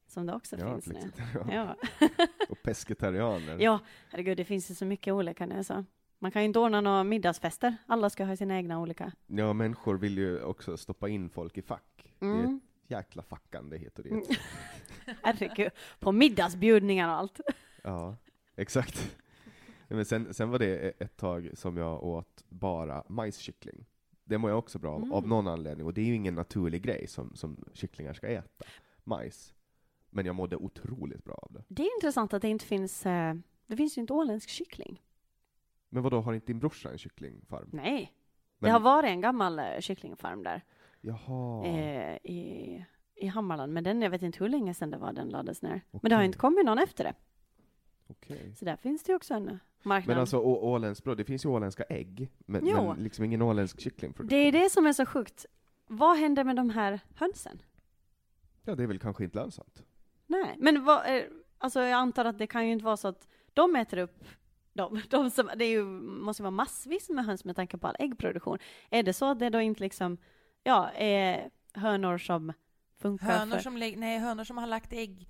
som 0.06 0.26
det 0.26 0.34
också 0.34 0.56
ja, 0.58 0.72
finns 0.72 0.86
nu. 0.86 1.10
Ja. 1.52 1.76
Och 2.48 2.62
pescetarianer. 2.62 3.58
ja, 3.60 3.78
herregud, 4.10 4.36
det 4.36 4.44
finns 4.44 4.70
ju 4.70 4.74
så 4.74 4.84
mycket 4.84 5.12
olika 5.14 5.46
nu 5.46 5.64
så. 5.64 5.84
Man 6.18 6.30
kan 6.30 6.42
ju 6.42 6.46
inte 6.46 6.58
ordna 6.58 6.80
några 6.80 7.04
middagsfester. 7.04 7.76
Alla 7.86 8.10
ska 8.10 8.24
ha 8.24 8.36
sina 8.36 8.56
egna 8.56 8.80
olika. 8.80 9.12
Ja, 9.26 9.52
människor 9.52 9.98
vill 9.98 10.18
ju 10.18 10.42
också 10.42 10.76
stoppa 10.76 11.08
in 11.08 11.30
folk 11.30 11.58
i 11.58 11.62
fack. 11.62 12.14
Det 12.18 12.26
är 12.26 12.30
Mm. 12.30 12.60
ett 12.84 12.90
jäkla 12.90 13.22
fackande 13.22 13.88
och 13.96 14.02
dit. 14.02 14.12
Mm. 14.12 14.24
Herregud, 15.22 15.70
på 15.98 16.12
middagsbjudningar 16.12 17.08
och 17.08 17.14
allt. 17.14 17.40
Ja, 17.82 18.16
exakt. 18.56 19.16
Men 19.96 20.04
sen, 20.04 20.34
sen 20.34 20.50
var 20.50 20.58
det 20.58 20.78
e- 20.88 20.92
ett 20.98 21.16
tag 21.16 21.50
som 21.54 21.76
jag 21.76 22.04
åt 22.04 22.44
bara 22.48 23.04
majskyckling. 23.08 23.86
Det 24.24 24.38
mår 24.38 24.50
jag 24.50 24.58
också 24.58 24.78
bra 24.78 24.92
av, 24.94 24.98
Mm. 25.02 25.12
av 25.12 25.28
någon 25.28 25.48
anledning, 25.48 25.86
och 25.86 25.94
det 25.94 26.00
är 26.00 26.04
ju 26.04 26.14
ingen 26.14 26.34
naturlig 26.34 26.82
grej 26.82 27.06
som, 27.06 27.34
som 27.34 27.64
kycklingar 27.72 28.12
ska 28.12 28.26
äta. 28.26 28.64
Majs. 29.04 29.54
Men 30.10 30.26
jag 30.26 30.34
mådde 30.34 30.56
otroligt 30.56 31.24
bra 31.24 31.34
av 31.34 31.52
det. 31.52 31.64
Det 31.68 31.82
är 31.82 31.94
intressant 31.96 32.34
att 32.34 32.42
det 32.42 32.48
inte 32.48 32.64
finns, 32.64 33.06
eh, 33.06 33.34
det 33.66 33.76
finns 33.76 33.96
ju 33.98 34.00
inte 34.00 34.12
åländsk 34.12 34.48
kyckling. 34.48 35.02
Men 35.88 36.02
vad 36.02 36.12
då 36.12 36.20
har 36.20 36.32
inte 36.32 36.46
din 36.46 36.58
brorsa 36.58 36.90
en 36.90 36.98
kycklingfarm? 36.98 37.68
Nej, 37.72 38.12
Men, 38.58 38.68
det 38.68 38.72
har 38.72 38.80
varit 38.80 39.08
en 39.08 39.20
gammal 39.20 39.58
eh, 39.58 39.64
kycklingfarm 39.80 40.42
där. 40.42 40.62
Jaha. 41.00 41.66
eh, 41.66 42.16
i, 42.16 42.84
i 43.14 43.26
Hammarland, 43.26 43.72
men 43.72 43.84
den, 43.84 44.02
jag 44.02 44.10
vet 44.10 44.22
inte 44.22 44.38
hur 44.44 44.48
länge 44.48 44.74
sedan 44.74 44.90
det 44.90 44.98
var 44.98 45.12
den 45.12 45.28
lades 45.28 45.62
ner. 45.62 45.80
Men 45.90 46.10
det 46.10 46.14
har 46.16 46.22
inte 46.22 46.38
kommit 46.38 46.66
någon 46.66 46.78
efter 46.78 47.04
det. 47.04 47.14
Okej. 48.10 48.54
Så 48.58 48.64
där 48.64 48.76
finns 48.76 49.02
det 49.02 49.12
ju 49.12 49.16
också 49.16 49.34
en 49.34 49.58
marknad. 49.82 50.14
Men 50.14 50.20
alltså 50.20 50.36
å- 50.38 50.72
åländsk 50.72 51.04
bröd, 51.04 51.16
det 51.16 51.24
finns 51.24 51.44
ju 51.44 51.48
åländska 51.48 51.82
ägg, 51.82 52.30
men, 52.46 52.66
Jo. 52.66 52.88
men 52.94 53.02
liksom 53.04 53.24
ingen 53.24 53.42
åländsk 53.42 53.80
kycklingproduktion. 53.80 54.28
det 54.40 54.48
är 54.48 54.52
det 54.52 54.70
som 54.70 54.86
är 54.86 54.92
så 54.92 55.06
sjukt. 55.06 55.46
Vad 55.86 56.18
händer 56.18 56.44
med 56.44 56.56
de 56.56 56.70
här 56.70 57.00
hönsen? 57.14 57.62
Ja, 58.64 58.74
det 58.74 58.82
är 58.82 58.86
väl 58.86 58.98
kanske 58.98 59.24
inte 59.24 59.38
lönsamt. 59.38 59.82
Nej, 60.26 60.54
men 60.58 60.84
vad, 60.84 61.06
är, 61.06 61.28
alltså 61.58 61.80
jag 61.80 61.92
antar 61.92 62.24
att 62.24 62.38
det 62.38 62.46
kan 62.46 62.66
ju 62.66 62.72
inte 62.72 62.84
vara 62.84 62.96
så 62.96 63.08
att 63.08 63.28
de 63.54 63.76
äter 63.76 63.98
upp 63.98 64.24
de, 64.72 65.00
de 65.10 65.30
som, 65.30 65.50
det 65.56 65.64
är 65.64 65.68
ju, 65.70 65.84
måste 65.84 66.42
vara 66.42 66.50
massvis 66.50 67.08
med 67.08 67.24
höns 67.24 67.44
med 67.44 67.56
tanke 67.56 67.78
på 67.78 67.86
all 67.86 67.96
äggproduktion. 67.98 68.58
Är 68.90 69.02
det 69.02 69.12
så 69.12 69.30
att 69.30 69.38
det 69.38 69.50
då 69.50 69.60
inte 69.60 69.80
liksom, 69.80 70.16
ja, 70.62 70.90
är 70.90 71.50
hönor 71.74 72.18
som 72.18 72.52
funkar 72.98 73.26
Hönor 73.38 73.56
för... 73.56 73.62
som, 73.62 73.74
nej, 73.78 74.18
hönor 74.18 74.44
som 74.44 74.58
har 74.58 74.66
lagt 74.66 74.92
ägg, 74.92 75.28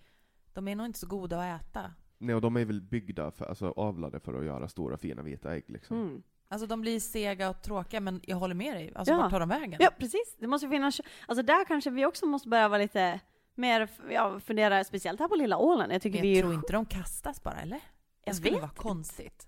de 0.52 0.68
är 0.68 0.76
nog 0.76 0.86
inte 0.86 0.98
så 0.98 1.06
goda 1.06 1.40
att 1.40 1.62
äta. 1.62 1.92
Nej, 2.20 2.34
och 2.34 2.40
de 2.40 2.56
är 2.56 2.64
väl 2.64 2.80
byggda, 2.80 3.30
för, 3.30 3.44
alltså 3.44 3.70
avlade 3.76 4.20
för 4.20 4.34
att 4.34 4.44
göra 4.44 4.68
stora 4.68 4.96
fina 4.96 5.22
vita 5.22 5.54
ägg 5.54 5.64
liksom. 5.66 5.96
Mm. 6.02 6.22
Alltså 6.48 6.66
de 6.66 6.80
blir 6.80 7.00
sega 7.00 7.50
och 7.50 7.62
tråkiga, 7.62 8.00
men 8.00 8.20
jag 8.26 8.36
håller 8.36 8.54
med 8.54 8.76
dig. 8.76 8.92
Alltså 8.94 9.12
Ja. 9.14 9.18
vart 9.18 9.30
tar 9.30 9.40
de 9.40 9.48
vägen? 9.48 9.76
Ja, 9.80 9.90
precis. 9.98 10.36
Det 10.38 10.46
måste 10.46 10.68
finnas, 10.68 11.00
alltså 11.26 11.42
där 11.42 11.64
kanske 11.64 11.90
vi 11.90 12.06
också 12.06 12.26
måste 12.26 12.48
börja 12.48 12.68
vara 12.68 12.78
lite 12.82 13.20
mer, 13.54 13.88
ja, 14.10 14.40
fundera, 14.40 14.84
speciellt 14.84 15.20
här 15.20 15.28
på 15.28 15.34
lilla 15.34 15.56
Åland. 15.58 15.92
Jag 15.92 16.02
tycker 16.02 16.18
Men 16.18 16.22
vi 16.22 16.30
jag 16.30 16.38
är 16.38 16.42
tror 16.42 16.54
inte 16.54 16.72
de 16.72 16.86
kastas 16.86 17.42
bara, 17.42 17.60
eller? 17.60 17.80
Jag 18.24 18.32
Det 18.32 18.36
skulle 18.36 18.50
vet 18.52 18.60
vara 18.60 18.70
konstigt. 18.70 19.46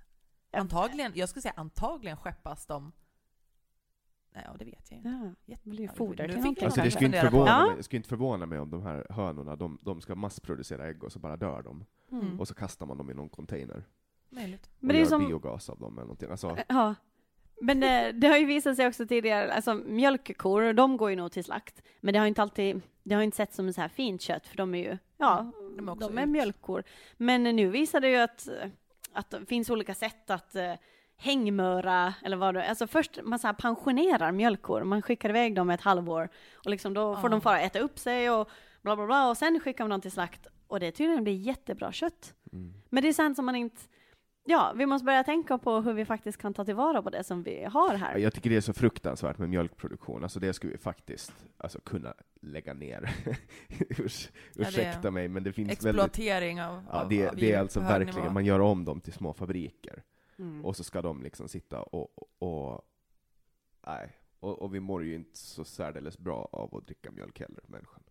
Jag- 0.50 0.60
Antagligen, 0.60 1.12
jag 1.14 1.28
skulle 1.28 1.42
säga 1.42 1.54
antagligen 1.56 2.16
skeppas 2.16 2.66
de... 2.66 2.92
Nej, 4.34 4.44
ja, 4.46 4.54
det 4.58 4.64
vet 4.64 4.90
jag 4.90 4.96
inte. 4.98 5.08
Ja, 5.08 5.34
Jätte- 5.46 5.60
det 5.64 5.70
blir 5.70 5.80
ju 5.80 5.86
ja, 5.86 5.92
foder 5.92 6.26
nu 6.28 6.32
till 6.32 6.42
fick 6.42 6.42
någonting. 6.44 6.62
jag 6.62 6.66
Alltså 6.66 6.80
det 6.80 6.90
skulle 6.90 7.06
inte, 7.06 7.20
förvåna 7.20 7.66
mig, 7.66 7.76
det 7.76 7.82
skulle 7.82 7.96
inte 7.98 8.08
förvåna 8.08 8.46
mig 8.46 8.58
om 8.58 8.70
de 8.70 8.82
här 8.82 9.06
hönorna, 9.10 9.56
de, 9.56 9.78
de 9.82 10.00
ska 10.00 10.14
massproducera 10.14 10.88
ägg 10.88 11.04
och 11.04 11.12
så 11.12 11.18
bara 11.18 11.36
dör 11.36 11.62
de. 11.62 11.84
Mm. 12.12 12.40
Och 12.40 12.48
så 12.48 12.54
kastar 12.54 12.86
man 12.86 12.98
dem 12.98 13.10
i 13.10 13.14
någon 13.14 13.28
container. 13.28 13.84
Möjligt. 14.30 14.70
Men 14.78 14.88
och 14.88 14.92
det 14.92 14.98
är 14.98 15.00
gör 15.00 15.08
som- 15.08 15.26
biogas 15.26 15.70
av 15.70 15.78
dem 15.78 15.92
eller 15.92 16.02
någonting. 16.02 16.30
Alltså, 16.30 16.56
Ja. 16.68 16.94
Men 17.60 17.80
det, 17.80 18.12
det 18.12 18.28
har 18.28 18.36
ju 18.36 18.46
visat 18.46 18.76
sig 18.76 18.86
också 18.86 19.06
tidigare, 19.06 19.52
alltså 19.52 19.74
mjölkkor, 19.74 20.72
de 20.72 20.96
går 20.96 21.10
ju 21.10 21.16
nog 21.16 21.32
till 21.32 21.44
slakt. 21.44 21.82
Men 22.00 22.12
det 22.14 22.18
har 22.20 22.26
inte 22.26 22.42
alltid, 22.42 22.80
det 23.02 23.14
har 23.14 23.22
inte 23.22 23.36
sett 23.36 23.54
som 23.54 23.72
så 23.72 23.80
här 23.80 23.88
fint 23.88 24.20
kött, 24.22 24.46
för 24.46 24.56
de 24.56 24.74
är 24.74 24.78
ju, 24.78 24.98
ja, 25.16 25.52
De 25.76 25.88
är 25.88 25.92
också 25.92 26.08
de 26.08 26.18
är 26.18 26.26
mjölkkor. 26.26 26.82
Men 27.16 27.42
nu 27.42 27.68
visar 27.68 28.00
det 28.00 28.08
ju 28.08 28.16
att, 28.16 28.48
att 29.12 29.30
det 29.30 29.46
finns 29.46 29.70
olika 29.70 29.94
sätt 29.94 30.30
att 30.30 30.54
eh, 30.54 30.72
hängmöra, 31.22 32.14
eller 32.24 32.36
vad 32.36 32.54
det 32.54 32.68
Alltså 32.68 32.86
först, 32.86 33.18
man 33.24 33.38
så 33.38 33.46
här 33.46 33.54
pensionerar 33.54 34.32
mjölkkor, 34.32 34.84
man 34.84 35.02
skickar 35.02 35.28
iväg 35.28 35.54
dem 35.54 35.70
ett 35.70 35.80
halvår, 35.80 36.28
och 36.54 36.70
liksom 36.70 36.94
då 36.94 37.14
får 37.16 37.24
Ja. 37.24 37.28
de 37.28 37.40
fara 37.40 37.60
äta 37.60 37.78
upp 37.78 37.98
sig 37.98 38.30
och 38.30 38.48
bla 38.82 38.96
bla 38.96 39.06
bla, 39.06 39.28
och 39.30 39.36
sen 39.36 39.60
skickar 39.60 39.84
man 39.84 39.90
dem 39.90 40.00
till 40.00 40.12
slakt, 40.12 40.46
och 40.66 40.80
det 40.80 40.90
tydligen 40.92 41.24
blir 41.24 41.34
jättebra 41.36 41.92
kött. 41.92 42.34
mm. 42.52 42.72
Men 42.90 43.02
det 43.02 43.08
är 43.08 43.12
sånt 43.12 43.36
som 43.36 43.46
man 43.46 43.56
inte, 43.56 43.80
ja, 44.44 44.72
vi 44.76 44.86
måste 44.86 45.04
börja 45.04 45.24
tänka 45.24 45.58
på 45.58 45.80
hur 45.80 45.92
vi 45.92 46.04
faktiskt 46.04 46.38
kan 46.38 46.54
ta 46.54 46.64
tillvara 46.64 47.02
på 47.02 47.10
det 47.10 47.24
som 47.24 47.42
vi 47.42 47.64
har 47.64 47.94
här. 47.94 48.16
Jag 48.18 48.32
tycker 48.34 48.50
det 48.50 48.56
är 48.56 48.60
så 48.60 48.72
fruktansvärt 48.72 49.38
med 49.38 49.48
mjölkproduktion, 49.50 50.22
alltså 50.22 50.40
det 50.40 50.52
skulle 50.52 50.72
vi 50.72 50.78
faktiskt 50.78 51.32
alltså, 51.58 51.80
kunna 51.80 52.14
lägga 52.42 52.74
ner. 52.74 53.10
Urs, 53.98 54.28
är 54.56 54.60
ursäkta 54.62 55.10
mig, 55.10 55.28
men 55.28 55.42
det 55.42 55.52
finns 55.52 55.68
väldigt... 55.68 55.86
Exploatering 55.86 56.62
av, 56.62 56.82
Ja, 56.92 57.06
det, 57.10 57.28
av 57.28 57.36
det 57.36 57.52
är 57.52 57.58
alltså 57.58 57.80
verkligen, 57.80 58.20
nivå. 58.22 58.32
man 58.34 58.44
gör 58.44 58.60
om 58.60 58.84
dem 58.84 59.00
till 59.00 59.12
små 59.12 59.32
fabriker, 59.32 60.02
Mm. 60.42 60.64
och 60.64 60.76
så 60.76 60.84
ska 60.84 61.02
de 61.02 61.22
liksom 61.22 61.48
sitta 61.48 61.82
och, 61.82 62.18
och, 62.18 62.28
och 62.38 62.84
nej, 63.86 64.16
och, 64.40 64.62
och 64.62 64.74
vi 64.74 64.80
mår 64.80 65.04
ju 65.04 65.14
inte 65.14 65.38
så 65.38 65.64
särdeles 65.64 66.18
bra 66.18 66.48
av 66.52 66.76
att 66.76 66.86
dricka 66.86 67.10
mjölk 67.10 67.40
heller, 67.40 67.64
människan. 67.66 68.02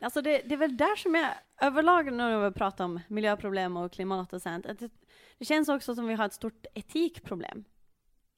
Alltså 0.00 0.22
det, 0.22 0.42
det 0.46 0.54
är 0.54 0.58
väl 0.58 0.76
där 0.76 0.96
som 0.96 1.14
jag 1.14 1.30
överlag 1.60 2.12
när 2.12 2.48
vi 2.48 2.54
pratar 2.54 2.84
om 2.84 3.00
miljöproblem 3.08 3.76
och 3.76 3.92
klimat 3.92 4.32
och 4.32 4.42
sånt, 4.42 4.66
att 4.66 4.78
det, 4.78 4.90
det 5.38 5.44
känns 5.44 5.68
också 5.68 5.94
som 5.94 6.06
vi 6.06 6.14
har 6.14 6.26
ett 6.26 6.32
stort 6.32 6.66
etikproblem. 6.74 7.64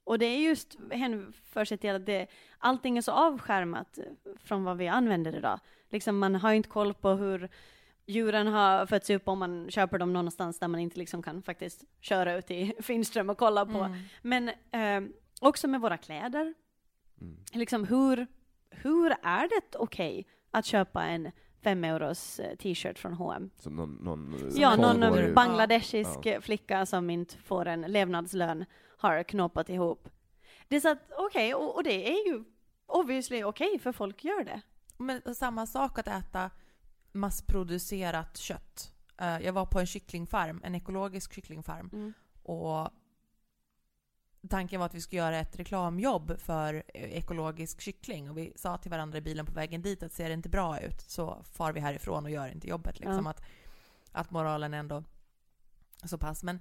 Och 0.03 0.19
det 0.19 0.25
är 0.25 0.37
just 0.37 0.77
hänför 0.91 1.65
sig 1.65 1.77
till 1.77 1.95
att 1.95 2.05
det, 2.05 2.27
allting 2.57 2.97
är 2.97 3.01
så 3.01 3.11
avskärmat 3.11 3.99
från 4.37 4.63
vad 4.63 4.77
vi 4.77 4.87
använder 4.87 5.35
idag. 5.35 5.59
Liksom 5.89 6.19
man 6.19 6.35
har 6.35 6.49
ju 6.49 6.57
inte 6.57 6.69
koll 6.69 6.93
på 6.93 7.09
hur 7.09 7.49
djuren 8.05 8.47
har 8.47 8.85
fötts 8.85 9.09
upp 9.09 9.27
om 9.27 9.39
man 9.39 9.71
köper 9.71 9.97
dem 9.97 10.13
någonstans 10.13 10.59
där 10.59 10.67
man 10.67 10.79
inte 10.79 10.99
liksom 10.99 11.23
kan 11.23 11.41
faktiskt 11.43 11.83
köra 12.01 12.37
ut 12.37 12.51
i 12.51 12.73
Finström 12.79 13.29
och 13.29 13.37
kolla 13.37 13.65
på. 13.65 13.79
Mm. 13.79 13.99
Men 14.21 14.49
eh, 14.71 15.13
också 15.41 15.67
med 15.67 15.81
våra 15.81 15.97
kläder. 15.97 16.53
Mm. 17.21 17.37
Liksom 17.53 17.83
hur, 17.87 18.27
hur 18.69 19.11
är 19.21 19.47
det 19.47 19.77
okej 19.77 20.27
att 20.51 20.65
köpa 20.65 21.03
en 21.03 21.31
fem 21.63 21.83
euros 21.83 22.39
eh, 22.39 22.55
t-shirt 22.55 22.99
från 22.99 23.13
H&M? 23.13 23.49
Som 23.57 23.75
någon, 23.75 23.95
någon 23.95 24.51
Ja, 24.55 24.75
någon 24.75 25.03
eh, 25.03 25.33
bangladeshisk 25.33 26.19
Ja. 26.23 26.41
flicka 26.41 26.85
som 26.85 27.09
inte 27.09 27.37
får 27.37 27.65
en 27.65 27.81
levnadslön 27.81 28.65
har 28.97 29.23
knåpat 29.23 29.69
ihop. 29.69 30.09
Det 30.67 30.75
är 30.75 30.79
så 30.79 30.89
att, 30.89 31.11
okej, 31.17 31.53
och, 31.55 31.75
och 31.75 31.83
det 31.83 32.11
är 32.11 32.27
ju 32.27 32.43
obviously 32.85 33.43
okej 33.43 33.79
för 33.79 33.91
folk 33.91 34.23
gör 34.23 34.43
det. 34.43 34.61
Men 34.97 35.35
samma 35.35 35.65
sak 35.67 35.99
att 35.99 36.07
äta 36.07 36.49
massproducerat 37.13 38.37
kött. 38.37 38.93
Eh, 39.17 39.37
Jag 39.39 39.53
var 39.53 39.65
på 39.65 39.79
en 39.79 39.85
kycklingfarm, 39.85 40.61
en 40.63 40.75
ekologisk 40.75 41.33
kycklingfarm. 41.33 41.89
Och 42.43 42.89
tanken 44.49 44.79
var 44.79 44.85
att 44.85 44.93
vi 44.93 45.01
skulle 45.01 45.21
göra 45.21 45.39
ett 45.39 45.59
reklamjobb 45.59 46.39
för 46.39 46.83
ekologisk 46.93 47.81
kyckling. 47.81 48.29
Och 48.29 48.37
vi 48.37 48.53
sa 48.55 48.77
till 48.77 48.91
varandra 48.91 49.17
i 49.17 49.21
bilen 49.21 49.45
på 49.45 49.51
vägen 49.53 49.81
dit 49.81 50.03
att 50.03 50.13
ser 50.13 50.27
det 50.27 50.33
inte 50.33 50.49
bra 50.49 50.79
ut 50.79 51.01
så 51.01 51.43
far 51.43 51.73
vi 51.73 51.79
härifrån 51.79 52.25
och 52.25 52.31
gör 52.31 52.47
inte 52.47 52.67
jobbet. 52.67 52.99
Liksom. 52.99 53.25
Ja. 53.25 53.31
Att, 53.31 53.41
att 54.11 54.31
moralen 54.31 54.73
ändå 54.73 55.03
så 56.03 56.17
pass. 56.17 56.43
Men 56.43 56.59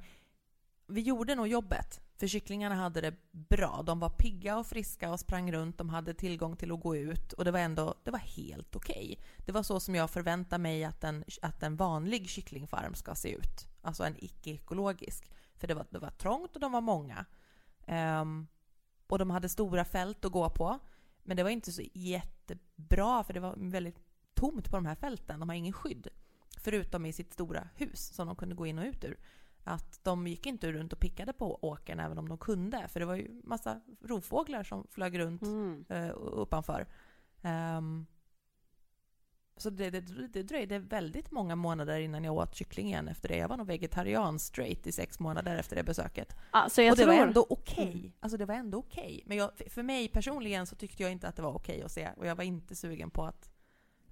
vi 0.86 1.00
gjorde 1.00 1.34
nog 1.34 1.48
jobbet. 1.48 2.00
För 2.16 2.26
kycklingarna 2.26 2.74
hade 2.74 3.00
det 3.00 3.14
bra. 3.30 3.82
De 3.86 4.00
var 4.00 4.10
pigga 4.10 4.58
och 4.58 4.66
friska 4.66 5.10
och 5.10 5.20
sprang 5.20 5.52
runt. 5.52 5.78
De 5.78 5.88
hade 5.88 6.14
tillgång 6.14 6.56
till 6.56 6.72
att 6.72 6.80
gå 6.80 6.96
ut. 6.96 7.32
Och 7.32 7.44
det 7.44 7.50
var 7.50 7.58
ändå 7.58 7.94
det 8.04 8.10
var 8.10 8.18
helt 8.18 8.76
okej. 8.76 9.18
Det 9.38 9.52
var 9.52 9.62
så 9.62 9.80
som 9.80 9.94
jag 9.94 10.10
förväntar 10.10 10.58
mig 10.58 10.84
att 10.84 11.04
en, 11.04 11.24
att 11.42 11.62
en 11.62 11.76
vanlig 11.76 12.28
kycklingfarm 12.28 12.94
ska 12.94 13.14
se 13.14 13.32
ut. 13.32 13.68
Alltså 13.82 14.04
en 14.04 14.16
icke-ekologisk. 14.18 15.32
För 15.54 15.66
det 15.68 15.74
var, 15.74 15.86
det 15.90 15.98
var 15.98 16.10
trångt 16.10 16.54
och 16.54 16.60
de 16.60 16.72
var 16.72 16.80
många. 16.80 17.24
Um, 17.86 18.46
och 19.06 19.18
de 19.18 19.30
hade 19.30 19.48
stora 19.48 19.84
fält 19.84 20.24
att 20.24 20.32
gå 20.32 20.50
på. 20.50 20.78
Men 21.22 21.36
det 21.36 21.42
var 21.42 21.50
inte 21.50 21.72
så 21.72 21.82
jättebra 21.92 23.24
för 23.24 23.34
det 23.34 23.40
var 23.40 23.54
väldigt 23.56 23.98
tomt 24.34 24.70
på 24.70 24.76
de 24.76 24.86
här 24.86 24.94
fälten. 24.94 25.40
De 25.40 25.48
har 25.48 25.56
ingen 25.56 25.72
skydd. 25.72 26.08
Förutom 26.58 27.06
i 27.06 27.12
sitt 27.12 27.32
stora 27.32 27.68
hus 27.74 28.14
som 28.14 28.26
de 28.26 28.36
kunde 28.36 28.54
gå 28.54 28.66
in 28.66 28.78
och 28.78 28.84
ut 28.84 29.04
ur. 29.04 29.18
Att 29.64 30.04
de 30.04 30.26
gick 30.26 30.46
inte 30.46 30.72
runt 30.72 30.92
och 30.92 31.00
pickade 31.00 31.32
på 31.32 31.58
åkern 31.64 32.00
även 32.00 32.18
om 32.18 32.28
de 32.28 32.38
kunde. 32.38 32.88
För 32.88 33.00
det 33.00 33.06
var 33.06 33.14
ju 33.16 33.40
massa 33.44 33.80
rovfåglar 34.00 34.62
som 34.62 34.86
flög 34.90 35.18
runt 35.18 35.42
Mm. 35.42 35.84
eh, 35.88 36.10
uppanför. 36.16 36.86
Ehm, 37.42 38.06
så 39.56 39.70
det, 39.70 39.90
det, 39.90 40.00
det 40.28 40.42
dröjde 40.42 40.78
väldigt 40.78 41.30
många 41.30 41.56
månader 41.56 42.00
innan 42.00 42.24
jag 42.24 42.34
åt 42.34 42.54
kyckling 42.54 42.86
igen 42.86 43.08
efter 43.08 43.28
det. 43.28 43.36
Jag 43.36 43.48
var 43.48 43.56
nog 43.56 43.66
vegetarian 43.66 44.38
straight 44.38 44.86
i 44.86 44.92
sex 44.92 45.18
månader 45.20 45.56
efter 45.56 45.76
det 45.76 45.82
besöket. 45.82 46.36
Alltså 46.50 46.82
och 46.82 46.88
det 46.88 46.96
tror, 46.96 47.06
var 47.06 47.14
ändå 47.14 47.46
okej. 47.50 47.92
Mm. 47.92 48.12
Alltså 48.20 48.36
det 48.38 48.44
var 48.46 48.54
ändå 48.54 48.78
okej. 48.78 49.22
Men 49.26 49.36
jag, 49.36 49.50
för 49.68 49.82
mig 49.82 50.08
personligen 50.08 50.66
så 50.66 50.76
tyckte 50.76 51.02
jag 51.02 51.12
inte 51.12 51.28
att 51.28 51.36
det 51.36 51.42
var 51.42 51.52
okej 51.54 51.82
att 51.82 51.92
se. 51.92 52.10
Och 52.16 52.26
jag 52.26 52.36
var 52.36 52.44
inte 52.44 52.74
sugen 52.74 53.10
på 53.10 53.24
att 53.24 53.50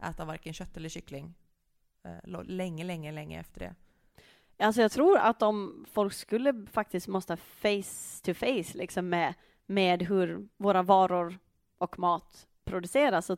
äta 0.03 0.25
varken 0.25 0.53
kött 0.53 0.77
eller 0.77 0.89
kyckling. 0.89 1.35
Eh, 2.05 2.43
länge, 2.45 2.85
länge, 2.85 3.13
länge 3.13 3.41
efter 3.41 3.61
det. 3.61 3.75
Alltså 4.61 4.83
jag 4.83 4.93
tror 4.93 5.19
att 5.19 5.43
om 5.43 5.85
folk 5.93 6.13
skulle 6.13 6.67
faktiskt 6.73 7.09
måste 7.09 7.37
face 7.37 8.23
to 8.25 8.35
face 8.35 8.79
liksom 8.79 9.09
med, 9.09 9.35
med 9.67 10.03
hur 10.03 10.49
våra 10.57 10.83
varor 10.83 11.39
och 11.79 11.99
mat 11.99 12.47
produceras 12.65 13.27
så 13.27 13.37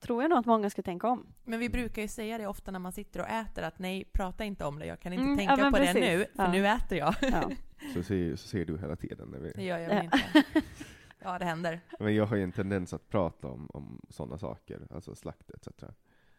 tror 0.00 0.22
jag 0.22 0.30
nog 0.30 0.38
att 0.38 0.46
många 0.46 0.70
skulle 0.70 0.82
tänka 0.82 1.06
om. 1.08 1.26
Men 1.44 1.58
vi 1.58 1.68
brukar 1.68 2.02
ju 2.02 2.08
säga 2.08 2.38
det 2.38 2.46
ofta 2.46 2.70
när 2.70 2.78
man 2.78 2.92
sitter 2.92 3.20
och 3.20 3.28
äter 3.28 3.64
att 3.64 3.78
nej, 3.78 4.04
prata 4.12 4.44
inte 4.44 4.64
om 4.64 4.78
det. 4.78 4.86
Jag 4.86 5.00
kan 5.00 5.12
inte 5.12 5.22
Mm, 5.24 5.36
tänka 5.36 5.56
ja, 5.58 5.70
på 5.70 5.78
det 5.78 5.84
precis. 5.86 6.00
nu, 6.00 6.26
för 6.36 6.42
Ja. 6.44 6.52
nu 6.52 6.66
äter 6.66 6.98
jag. 6.98 7.14
Ja. 7.20 7.50
Så 7.94 8.02
ser, 8.02 8.36
så 8.36 8.48
ser 8.48 8.64
du 8.64 8.78
hela 8.78 8.96
tiden. 8.96 9.28
När 9.28 9.38
Det 9.40 9.52
vi, 9.56 9.64
gör 9.64 9.78
jag 9.78 10.04
inte. 10.04 10.20
Ja, 11.24 11.38
det 11.38 11.44
händer. 11.44 11.80
men 11.98 12.14
jag 12.14 12.26
har 12.26 12.36
ju 12.36 12.42
en 12.42 12.52
tendens 12.52 12.92
att 12.92 13.08
prata 13.08 13.48
om, 13.48 13.66
om 13.74 14.00
sådana 14.08 14.38
saker, 14.38 14.86
alltså 14.90 15.14
slakt 15.14 15.50
etc. 15.50 15.68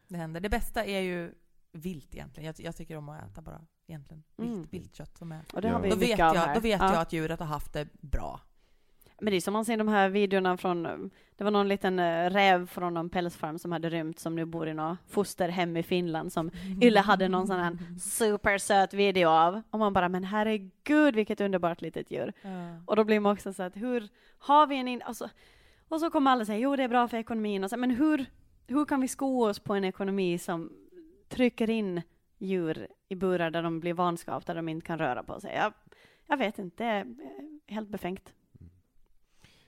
Det 0.08 0.18
händer. 0.18 0.40
Det 0.42 0.50
bästa 0.50 0.86
är 0.86 1.00
ju 1.00 1.34
vilt 1.74 2.16
egentligen. 2.16 2.46
Jag, 2.58 2.66
jag 2.66 2.76
tycker 2.76 2.98
om 2.98 3.10
att 3.10 3.24
äta 3.32 3.42
bara 3.42 3.62
egentligen 3.88 4.24
vilt, 4.38 4.54
Mm. 4.54 4.68
viltkött 4.72 5.18
som 5.18 5.32
är. 5.32 5.42
Och 5.54 5.62
det 5.62 5.70
har 5.70 5.80
vi 5.80 5.90
Då 5.90 5.96
vet, 5.96 6.18
jag, 6.20 6.36
då 6.56 6.60
vet 6.60 6.80
Ja. 6.82 6.94
jag 6.94 7.02
att 7.02 7.14
djuret 7.14 7.40
har 7.40 7.48
haft 7.48 7.74
det 7.74 7.88
bra. 8.02 8.40
Men 9.20 9.32
det 9.32 9.38
är 9.38 9.42
som 9.42 9.54
man 9.54 9.66
ser 9.66 9.78
de 9.78 9.88
här 9.88 10.10
videorna 10.10 10.58
från, 10.58 10.84
det 11.36 11.44
var 11.44 11.52
någon 11.52 11.68
liten 11.68 12.00
eh, 12.00 12.30
räv 12.30 12.68
från 12.68 12.94
någon 12.94 13.10
pälsfarm 13.10 13.60
som 13.60 13.72
hade 13.72 13.90
rymt 13.90 14.20
som 14.20 14.36
nu 14.36 14.46
bor 14.46 14.68
i 14.68 14.74
något 14.74 14.98
fosterhem 15.08 15.78
i 15.78 15.84
Finland 15.84 16.34
som 16.34 16.52
Yle 16.82 17.00
hade 17.00 17.30
någon 17.30 17.48
sån 17.48 17.60
här 17.60 17.78
supersöt 18.00 18.94
video 18.94 19.30
av. 19.30 19.62
Och 19.70 19.80
man 19.80 19.94
bara, 19.94 20.10
men 20.10 20.24
herregud 20.24 21.16
vilket 21.16 21.42
underbart 21.42 21.82
litet 21.82 22.12
djur. 22.12 22.34
Ja. 22.42 22.50
Och 22.86 22.96
då 22.96 23.04
blir 23.04 23.20
man 23.20 23.32
också 23.34 23.54
så 23.54 23.64
att 23.64 23.76
hur 23.78 24.10
har 24.38 24.68
vi 24.68 24.76
en 24.78 24.88
in, 24.88 25.02
alltså, 25.02 25.30
och 25.88 26.00
så 26.00 26.10
kommer 26.10 26.32
alla 26.32 26.46
säga 26.46 26.60
jo 26.60 26.76
det 26.76 26.84
är 26.84 26.88
bra 26.90 27.08
för 27.08 27.18
ekonomin 27.18 27.64
och 27.64 27.70
så, 27.70 27.78
men 27.78 27.92
hur, 27.92 28.26
hur 28.68 28.86
kan 28.86 29.02
vi 29.02 29.08
sko 29.08 29.46
oss 29.50 29.60
på 29.60 29.74
en 29.74 29.84
ekonomi 29.86 30.38
som 30.38 30.72
trycker 31.34 31.70
in 31.70 32.02
djur 32.38 32.88
i 33.10 33.16
burar 33.16 33.52
där 33.52 33.64
de 33.64 33.80
blir 33.80 33.94
vanskapta, 33.94 34.54
där 34.54 34.62
de 34.62 34.70
inte 34.70 34.88
kan 34.88 34.98
röra 34.98 35.24
på 35.24 35.40
sig? 35.40 35.56
Jag, 35.56 35.74
jag 36.28 36.38
vet 36.38 36.60
inte, 36.60 36.84
det 36.84 36.90
är 36.90 37.06
eh, 37.06 37.74
helt 37.76 37.90
befängt. 37.90 38.34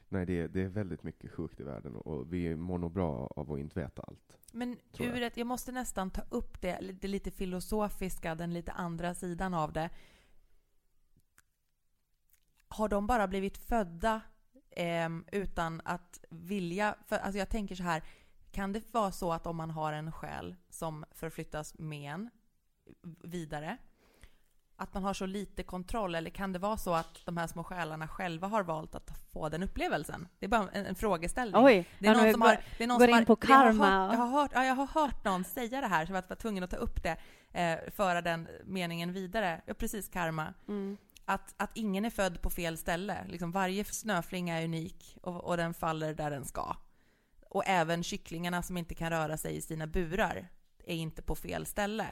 Nej, 0.09 0.25
det 0.25 0.39
är, 0.39 0.47
det 0.47 0.61
är 0.61 0.67
väldigt 0.67 1.03
mycket 1.03 1.31
sjukt 1.31 1.59
i 1.59 1.63
världen 1.63 1.95
och 1.95 2.33
vi 2.33 2.55
mår 2.55 2.77
nog 2.77 2.91
bra 2.91 3.31
av 3.35 3.51
att 3.51 3.59
inte 3.59 3.79
veta 3.79 4.01
allt. 4.07 4.37
Men 4.51 4.77
jag. 4.97 5.07
ur 5.07 5.21
ett, 5.21 5.37
jag 5.37 5.47
måste 5.47 5.71
nästan 5.71 6.11
ta 6.11 6.21
upp 6.29 6.61
det, 6.61 6.79
det 7.01 7.07
lite 7.07 7.31
filosofiska, 7.31 8.35
den 8.35 8.53
lite 8.53 8.71
andra 8.71 9.13
sidan 9.13 9.53
av 9.53 9.73
det. 9.73 9.89
Har 12.67 12.89
de 12.89 13.07
bara 13.07 13.27
blivit 13.27 13.57
födda 13.57 14.21
ehm, 14.71 15.25
utan 15.31 15.81
att 15.85 16.25
vilja? 16.29 16.95
För, 17.07 17.15
alltså 17.15 17.39
jag 17.39 17.49
tänker 17.49 17.75
så 17.75 17.83
här, 17.83 18.03
kan 18.55 18.73
det 18.73 18.93
vara 18.93 19.11
så 19.11 19.33
att 19.33 19.47
om 19.47 19.55
man 19.55 19.71
har 19.71 19.93
en 19.93 20.11
själ 20.11 20.55
som 20.69 21.05
förflyttas 21.11 21.73
med 21.79 22.11
en 22.13 22.29
vidare, 23.23 23.77
att 24.77 24.93
man 24.93 25.03
har 25.03 25.13
så 25.13 25.25
lite 25.25 25.63
kontroll? 25.63 26.15
Eller 26.15 26.29
kan 26.29 26.53
det 26.53 26.59
vara 26.59 26.77
så 26.77 26.93
att 26.93 27.21
de 27.25 27.37
här 27.37 27.47
små 27.47 27.63
själarna 27.63 28.07
själva 28.07 28.47
har 28.47 28.63
valt 28.63 28.95
att 28.95 29.11
få 29.33 29.49
den 29.49 29.63
upplevelsen? 29.63 30.27
Det 30.39 30.45
är 30.45 30.49
bara 30.49 30.69
en, 30.71 30.85
en 30.85 30.95
frågeställning. 30.95 31.63
Oj, 31.65 31.89
Det 31.99 32.07
är 32.07 32.15
någon 32.15 32.31
som 32.31 32.39
går- 32.41 32.47
har, 32.47 32.63
det 32.77 32.83
är 32.83 32.87
någon 32.87 32.97
går 32.99 33.05
som 33.07 33.09
in 33.09 33.15
har, 33.27 33.35
på 33.35 33.37
jag 33.47 33.55
har 33.55 33.65
karma. 33.65 33.85
hört- 34.07 34.11
Jag 34.13 34.19
har, 34.19 34.27
hört, 34.41 34.51
ja, 34.53 34.65
jag 34.65 34.75
har 34.75 34.87
hört 34.87 35.23
någon 35.25 35.43
säga 35.43 35.81
det 35.81 35.87
här, 35.87 36.05
så 36.05 36.13
jag 36.13 36.23
var 36.29 36.35
tvungen 36.35 36.63
att 36.63 36.69
ta 36.71 36.77
upp 36.77 37.03
det, 37.03 37.17
eh, 37.61 37.91
föra 37.91 38.21
den 38.21 38.47
meningen 38.65 39.13
vidare. 39.13 39.61
Ja, 39.65 39.73
precis, 39.73 40.09
karma. 40.09 40.53
Mm. 40.67 40.97
Att, 41.25 41.53
att 41.57 41.71
ingen 41.77 42.05
är 42.05 42.09
född 42.09 42.41
på 42.41 42.49
fel 42.49 42.77
ställe. 42.77 43.25
Liksom 43.27 43.51
varje 43.51 43.83
snöflinga 43.85 44.59
är 44.59 44.65
unik 44.65 45.17
och, 45.21 45.43
och 45.43 45.57
den 45.57 45.73
faller 45.73 46.13
där 46.13 46.31
den 46.31 46.45
ska. 46.45 46.75
Och 47.55 47.63
även 47.65 48.03
kycklingarna 48.03 48.63
som 48.63 48.77
inte 48.77 48.95
kan 48.95 49.09
röra 49.09 49.37
sig 49.37 49.55
i 49.55 49.61
sina 49.61 49.87
burar 49.87 50.47
är 50.85 50.95
inte 50.95 51.21
på 51.21 51.35
fel 51.35 51.65
ställe. 51.65 52.05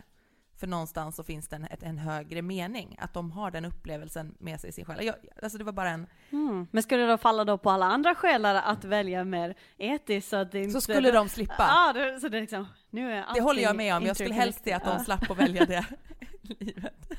För 0.60 0.68
någonstans 0.68 1.16
så 1.16 1.24
finns 1.24 1.48
det 1.48 1.56
en, 1.56 1.68
en 1.82 1.98
högre 1.98 2.42
mening, 2.42 2.96
att 3.00 3.14
de 3.14 3.32
har 3.32 3.52
den 3.52 3.66
upplevelsen 3.66 4.36
med 4.40 4.60
sig 4.62 4.70
i 4.70 4.74
sin 4.74 4.86
själ. 4.86 5.06
Jag, 5.06 5.16
alltså 5.42 5.58
det 5.58 5.64
var 5.64 5.72
bara 5.72 5.90
en... 5.90 6.08
Mm. 6.30 6.68
Men 6.72 6.84
skulle 6.84 7.02
det 7.02 7.08
då 7.08 7.18
falla 7.18 7.46
då 7.46 7.58
på 7.58 7.70
alla 7.70 7.86
andra 7.86 8.16
själar 8.16 8.56
att 8.56 8.86
välja 8.86 9.24
mer 9.24 9.56
etiskt 9.78 10.30
så 10.30 10.36
att 10.36 10.52
det 10.52 10.60
inte... 10.60 10.72
Så 10.72 10.82
skulle 10.82 11.12
de 11.12 11.30
slippa. 11.30 11.56
Ja, 11.70 11.94
det, 11.94 12.20
så 12.20 12.30
det 12.30 12.42
liksom, 12.42 12.68
nu 12.90 13.12
är 13.14 13.26
Det 13.34 13.42
håller 13.42 13.62
jag 13.62 13.76
med 13.76 13.96
om. 13.96 14.06
Jag 14.06 14.16
skulle 14.16 14.34
helst 14.34 14.64
se 14.64 14.74
att 14.74 14.86
de 14.86 15.00
slapp 15.00 15.32
att 15.32 15.38
välja 15.38 15.66
det 15.66 15.86
livet. 16.60 17.12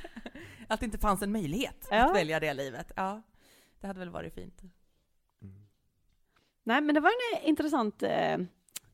Att 0.68 0.80
det 0.80 0.86
inte 0.86 0.98
fanns 0.98 1.22
en 1.22 1.32
möjlighet 1.32 1.88
Ja. 1.90 2.04
att 2.04 2.16
välja 2.16 2.40
det 2.40 2.54
livet. 2.54 2.92
Ja, 2.96 3.22
det 3.80 3.86
hade 3.86 3.98
väl 3.98 4.10
varit 4.10 4.34
fint. 4.34 4.62
Nej, 6.64 6.80
men 6.80 6.94
det 6.94 7.00
var 7.00 7.10
en 7.10 7.42
eh, 7.42 7.48
intressant 7.48 8.02
eh, 8.02 8.38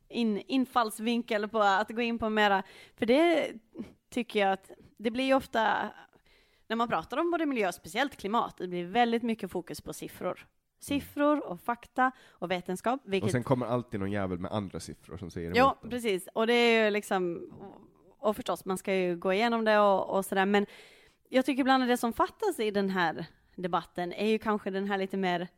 in, 0.08 0.42
infallsvinkel 0.46 1.48
på 1.48 1.58
att 1.58 1.90
gå 1.90 2.00
in 2.00 2.18
på 2.18 2.30
mera, 2.30 2.62
för 2.96 3.06
det 3.06 3.52
tycker 4.10 4.40
jag 4.40 4.52
att 4.52 4.70
det 4.96 5.10
blir 5.10 5.24
ju 5.24 5.34
ofta 5.34 5.90
när 6.70 6.76
man 6.76 6.88
pratar 6.88 7.16
om 7.16 7.30
både 7.30 7.46
miljö 7.46 7.68
och 7.68 7.74
speciellt 7.74 8.16
klimat, 8.16 8.54
det 8.58 8.68
blir 8.68 8.84
väldigt 8.84 9.22
mycket 9.22 9.50
fokus 9.50 9.80
på 9.80 9.92
siffror. 9.92 10.46
Siffror 10.80 11.46
och 11.46 11.60
fakta 11.60 12.12
och 12.30 12.50
vetenskap. 12.50 13.00
Vilket, 13.04 13.24
Och 13.26 13.30
sen 13.32 13.44
kommer 13.44 13.66
alltid 13.66 14.00
någon 14.00 14.10
jävel 14.10 14.38
med 14.38 14.52
andra 14.52 14.80
siffror 14.80 15.16
som 15.16 15.30
säger 15.30 15.46
emot 15.46 15.56
ja, 15.56 15.78
precis. 15.90 16.28
Och 16.34 16.46
det 16.46 16.52
är 16.52 16.84
ju 16.84 16.90
liksom, 16.90 17.50
och 18.18 18.36
förstås, 18.36 18.64
man 18.64 18.78
ska 18.78 18.94
ju 18.94 19.16
gå 19.16 19.32
igenom 19.32 19.64
det 19.64 19.78
och, 19.78 20.16
och 20.16 20.24
sådär, 20.24 20.46
men 20.46 20.66
jag 21.28 21.46
tycker 21.46 21.60
ibland 21.60 21.82
att 21.82 21.88
det 21.88 21.96
som 21.96 22.12
fattas 22.12 22.60
i 22.60 22.70
den 22.70 22.90
här 22.90 23.26
debatten 23.56 24.12
är 24.12 24.26
ju 24.26 24.38
kanske 24.38 24.70
den 24.70 24.88
här 24.88 24.98
lite 24.98 25.16
mer 25.16 25.48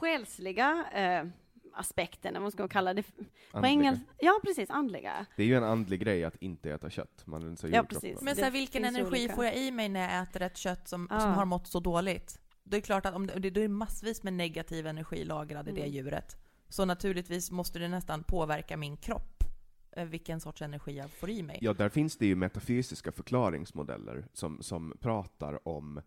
själsliga 0.00 0.84
eh, 0.92 1.28
aspekten, 1.74 2.30
eller 2.36 2.40
vad 2.44 2.52
ska 2.52 2.62
man 2.62 2.68
kalla 2.68 2.94
det? 2.94 3.02
På 3.02 3.10
Andliga. 3.52 3.72
engels- 3.72 4.00
ja, 4.18 4.40
precis, 4.44 4.70
andliga. 4.70 5.26
Det 5.36 5.42
är 5.42 5.46
ju 5.46 5.54
en 5.56 5.64
andlig 5.64 6.00
grej 6.00 6.24
att 6.24 6.36
inte 6.36 6.70
äta 6.72 6.90
kött. 6.90 7.22
Man 7.26 7.42
rensar 7.42 7.68
Ja, 7.68 7.82
precis. 7.82 8.20
Men 8.22 8.36
så 8.36 8.42
här, 8.44 8.50
vilken 8.50 8.84
energi 8.84 9.06
olika. 9.08 9.34
får 9.34 9.44
jag 9.44 9.56
i 9.56 9.70
mig 9.70 9.88
när 9.88 10.00
jag 10.14 10.22
äter 10.22 10.42
ett 10.42 10.56
kött 10.56 10.88
som, 10.88 11.06
Ja. 11.10 11.20
som 11.20 11.32
har 11.32 11.44
mått 11.44 11.66
så 11.66 11.80
dåligt? 11.80 12.40
Det 12.64 12.76
är 12.76 12.80
klart 12.80 13.06
att 13.06 13.14
om 13.14 13.26
det, 13.26 13.50
det 13.50 13.64
är 13.64 13.68
massvis 13.68 14.22
med 14.22 14.32
negativ 14.32 14.86
energi 14.86 15.24
lagrad 15.24 15.68
i 15.68 15.72
det 15.72 15.80
Mm. 15.80 15.92
djuret. 15.92 16.36
Så 16.68 16.84
naturligtvis 16.84 17.50
måste 17.50 17.78
det 17.78 17.88
nästan 17.88 18.22
påverka 18.24 18.76
min 18.76 18.96
kropp, 18.96 19.44
eh, 19.92 20.04
vilken 20.04 20.40
sorts 20.40 20.62
energi 20.62 20.96
jag 20.96 21.10
får 21.10 21.30
i 21.30 21.42
mig. 21.42 21.58
Ja, 21.60 21.72
där 21.72 21.88
finns 21.88 22.16
det 22.16 22.26
ju 22.26 22.34
metafysiska 22.36 23.12
förklaringsmodeller 23.12 24.26
som, 24.32 24.62
som 24.62 24.94
pratar 25.00 25.68
om 25.68 26.00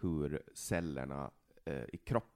hur 0.00 0.42
cellerna 0.54 1.30
eh, 1.64 1.82
i 1.92 1.96
kroppen 2.04 2.30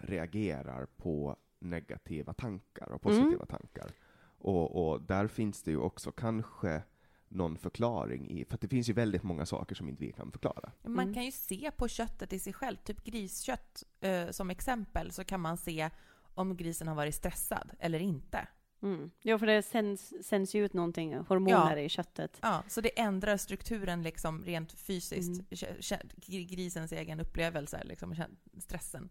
reagerar 0.00 0.86
på 0.86 1.36
negativa 1.58 2.32
tankar 2.34 2.92
och 2.92 3.02
positiva 3.02 3.46
tankar. 3.46 3.92
Och, 4.38 4.88
och 4.92 5.02
där 5.02 5.26
finns 5.26 5.62
det 5.62 5.70
ju 5.70 5.76
också 5.78 6.12
kanske 6.12 6.82
någon 7.28 7.58
förklaring 7.58 8.30
i, 8.30 8.44
för 8.44 8.54
att 8.54 8.60
det 8.60 8.68
finns 8.68 8.88
ju 8.88 8.92
väldigt 8.92 9.22
många 9.22 9.46
saker 9.46 9.74
som 9.74 9.88
inte 9.88 10.04
vi 10.04 10.12
kan 10.12 10.32
förklara. 10.32 10.72
Man 10.82 10.98
Mm. 11.00 11.14
kan 11.14 11.24
ju 11.24 11.30
se 11.32 11.70
på 11.76 11.88
köttet 11.88 12.32
i 12.32 12.38
sig 12.38 12.52
själv, 12.52 12.76
typ 12.76 13.04
griskött 13.04 13.84
eh, 14.00 14.30
som 14.30 14.50
exempel, 14.50 15.12
så 15.12 15.24
kan 15.24 15.40
man 15.40 15.56
se 15.56 15.90
om 16.34 16.56
grisen 16.56 16.88
har 16.88 16.94
varit 16.94 17.14
stressad 17.14 17.70
eller 17.78 17.98
inte. 17.98 18.48
Mm. 18.82 19.10
Jo, 19.22 19.38
för 19.38 19.46
det 19.46 19.62
sänds, 19.62 20.14
sänds 20.22 20.54
ju 20.54 20.64
ut 20.64 20.72
någonting, 20.72 21.14
hormoner 21.14 21.76
i 21.76 21.88
köttet. 21.88 22.38
Ja, 22.42 22.62
så 22.68 22.80
det 22.80 23.00
ändrar 23.00 23.36
strukturen 23.36 24.02
liksom 24.02 24.44
rent 24.44 24.72
fysiskt. 24.72 25.42
Mm. 25.68 26.46
Grisens 26.46 26.92
egen 26.92 27.20
upplevelse, 27.20 27.84
liksom, 27.84 28.14
stressen 28.58 29.10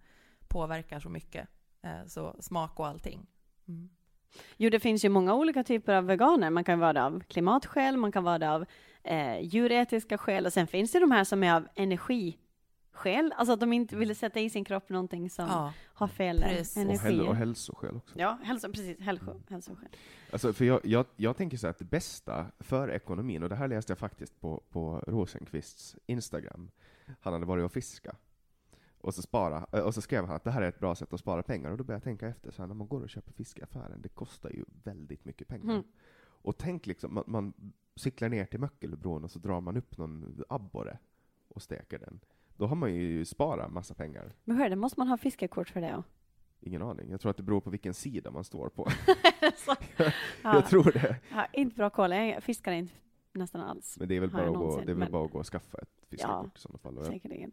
påverkar 0.51 0.99
så 0.99 1.09
mycket. 1.09 1.47
Eh, 1.83 2.05
Så 2.07 2.35
smak 2.39 2.79
och 2.79 2.87
allting. 2.87 3.27
Mm. 3.67 3.89
Jo, 4.57 4.69
det 4.69 4.79
finns 4.79 5.05
ju 5.05 5.09
många 5.09 5.33
olika 5.33 5.63
typer 5.63 5.93
av 5.95 6.05
veganer. 6.05 6.49
Man 6.49 6.63
kan 6.63 6.79
vara 6.79 6.93
det 6.93 7.03
av 7.03 7.19
klimatskäl, 7.19 7.97
man 7.97 8.11
kan 8.11 8.23
vara 8.23 8.37
det 8.39 8.51
av 8.51 8.65
eh, 9.03 9.39
djuretiska 9.41 10.17
skäl 10.17 10.45
och 10.45 10.53
sen 10.53 10.67
finns 10.67 10.91
det 10.91 10.99
de 10.99 11.11
här 11.11 11.23
som 11.23 11.43
är 11.43 11.53
av 11.55 11.67
energiskäl, 11.75 13.33
alltså 13.37 13.53
att 13.53 13.59
de 13.59 13.73
inte 13.73 13.95
vill 13.95 14.15
sätta 14.15 14.39
i 14.39 14.49
sin 14.49 14.65
kropp 14.65 14.89
någonting 14.89 15.29
som 15.29 15.45
Ja, 15.47 15.73
har 15.93 16.07
fel 16.07 16.41
Precis. 16.41 16.75
Och, 16.77 16.81
energi. 16.81 17.03
häl- 17.07 17.27
och 17.27 17.35
hälsoskäl 17.35 17.95
också. 17.97 18.19
Ja, 18.19 18.37
hälso, 18.43 18.67
precis, 18.71 18.99
hälso, 18.99 19.41
hälsoskäl. 19.49 19.89
Alltså, 20.31 20.53
för 20.53 20.65
jag, 20.65 20.79
jag, 20.83 21.05
jag 21.15 21.37
tänker 21.37 21.57
så 21.57 21.67
att 21.67 21.79
det 21.79 21.85
bästa 21.85 22.45
för 22.59 22.91
ekonomin, 22.91 23.43
och 23.43 23.49
det 23.49 23.55
här 23.55 23.67
läste 23.67 23.91
jag 23.91 23.97
faktiskt 23.99 24.41
på, 24.41 24.63
på 24.69 25.03
Rosenqvists 25.07 25.95
Instagram, 26.05 26.71
han 27.21 27.33
hade 27.33 27.45
varit 27.45 27.65
och 27.65 27.71
fiska. 27.71 28.15
Och 29.01 29.13
så, 29.13 29.21
spara, 29.21 29.67
äh, 29.73 29.79
och 29.79 29.93
så 29.93 30.01
skrev 30.01 30.25
han 30.25 30.35
att 30.35 30.43
det 30.43 30.51
här 30.51 30.61
är 30.61 30.67
ett 30.69 30.79
bra 30.79 30.95
sätt 30.95 31.13
att 31.13 31.19
spara 31.19 31.43
pengar, 31.43 31.71
och 31.71 31.77
då 31.77 31.83
började 31.83 31.97
jag 31.99 32.03
tänka 32.03 32.27
efter, 32.27 32.51
så 32.51 32.61
här, 32.61 32.67
när 32.67 32.75
man 32.75 32.87
går 32.87 33.01
och 33.01 33.09
köper 33.09 33.33
fisk 33.33 33.59
i 33.59 33.63
affären, 33.63 34.01
det 34.01 34.09
kostar 34.09 34.49
ju 34.49 34.65
väldigt 34.83 35.25
mycket 35.25 35.47
pengar. 35.47 35.73
Mm. 35.73 35.83
Och 36.43 36.57
tänk 36.57 36.85
liksom, 36.85 37.13
man, 37.13 37.23
man 37.27 37.53
cyklar 37.95 38.29
ner 38.29 38.45
till 38.45 38.59
Möckelbron 38.59 39.23
och 39.23 39.31
så 39.31 39.39
drar 39.39 39.61
man 39.61 39.77
upp 39.77 39.97
någon 39.97 40.43
abborre 40.49 40.97
och 41.47 41.61
steker 41.61 41.99
den. 41.99 42.19
Då 42.57 42.65
har 42.65 42.75
man 42.75 42.93
ju 42.93 43.25
sparat 43.25 43.71
massa 43.71 43.93
pengar. 43.93 44.33
Men 44.43 44.69
det, 44.69 44.75
måste 44.75 44.99
man 44.99 45.07
ha 45.07 45.17
fiskekort 45.17 45.69
för 45.69 45.81
det? 45.81 46.03
Ingen 46.59 46.81
aning. 46.81 47.09
Jag 47.11 47.21
tror 47.21 47.29
att 47.29 47.37
det 47.37 47.43
beror 47.43 47.61
på 47.61 47.69
vilken 47.69 47.93
sida 47.93 48.31
man 48.31 48.43
står 48.43 48.69
på. 48.69 48.87
Jag 49.97 50.11
ja, 50.43 50.61
tror 50.61 50.91
det. 50.91 51.19
jag 51.29 51.35
har 51.35 51.47
inte 51.53 51.75
bra 51.75 51.89
koll, 51.89 52.11
jag 52.11 52.43
fiskar 52.43 52.71
inte 52.71 52.93
nästan 53.31 53.61
alls. 53.61 53.97
Men 53.99 54.07
det 54.07 54.15
är 54.15 54.19
väl 54.19 54.29
bara, 54.29 54.43
jag 54.43 54.51
att 54.51 54.57
gå, 54.57 54.75
det 54.75 54.81
är 54.81 54.85
väl 54.85 54.97
men- 54.97 55.11
bara 55.11 55.25
att 55.25 55.31
gå 55.31 55.39
och 55.39 55.45
skaffa 55.45 55.77
ett 55.77 56.05
fiskekort 56.09 56.57
i 56.57 56.61
sådana 56.61 56.77
fall. 56.77 56.95
Jag- 56.95 57.05
Säkerligen. 57.05 57.51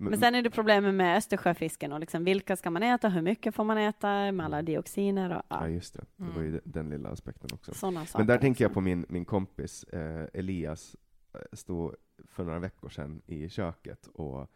Men, 0.00 0.10
Men 0.10 0.20
sen 0.20 0.34
är 0.34 0.42
det 0.42 0.50
problemet 0.50 0.94
med 0.94 1.16
Östersjöfisken 1.16 1.92
och 1.92 2.00
liksom 2.00 2.24
vilka 2.24 2.56
ska 2.56 2.70
man 2.70 2.82
äta, 2.82 3.08
hur 3.08 3.22
mycket 3.22 3.54
får 3.54 3.64
man 3.64 3.78
äta 3.78 4.32
med 4.32 4.46
alla 4.46 4.62
dioxiner 4.62 5.30
och 5.30 5.42
ja, 5.48 5.58
ja, 5.60 5.68
just 5.68 5.94
det. 5.94 6.04
Det 6.16 6.30
var 6.34 6.42
ju 6.42 6.48
Mm. 6.48 6.60
den 6.64 6.90
lilla 6.90 7.08
aspekten 7.08 7.50
också. 7.52 7.74
sådana 7.74 8.06
saker. 8.06 8.18
Men 8.18 8.26
där 8.26 8.38
tänker 8.38 8.64
jag 8.64 8.72
på 8.72 8.80
min, 8.80 9.06
min 9.08 9.24
kompis 9.24 9.84
eh, 9.84 10.26
Elias, 10.34 10.96
eh, 11.34 11.40
stod 11.52 11.94
för 12.24 12.44
några 12.44 12.58
veckor 12.58 12.88
sedan 12.88 13.22
i 13.26 13.48
köket 13.48 14.06
och 14.06 14.50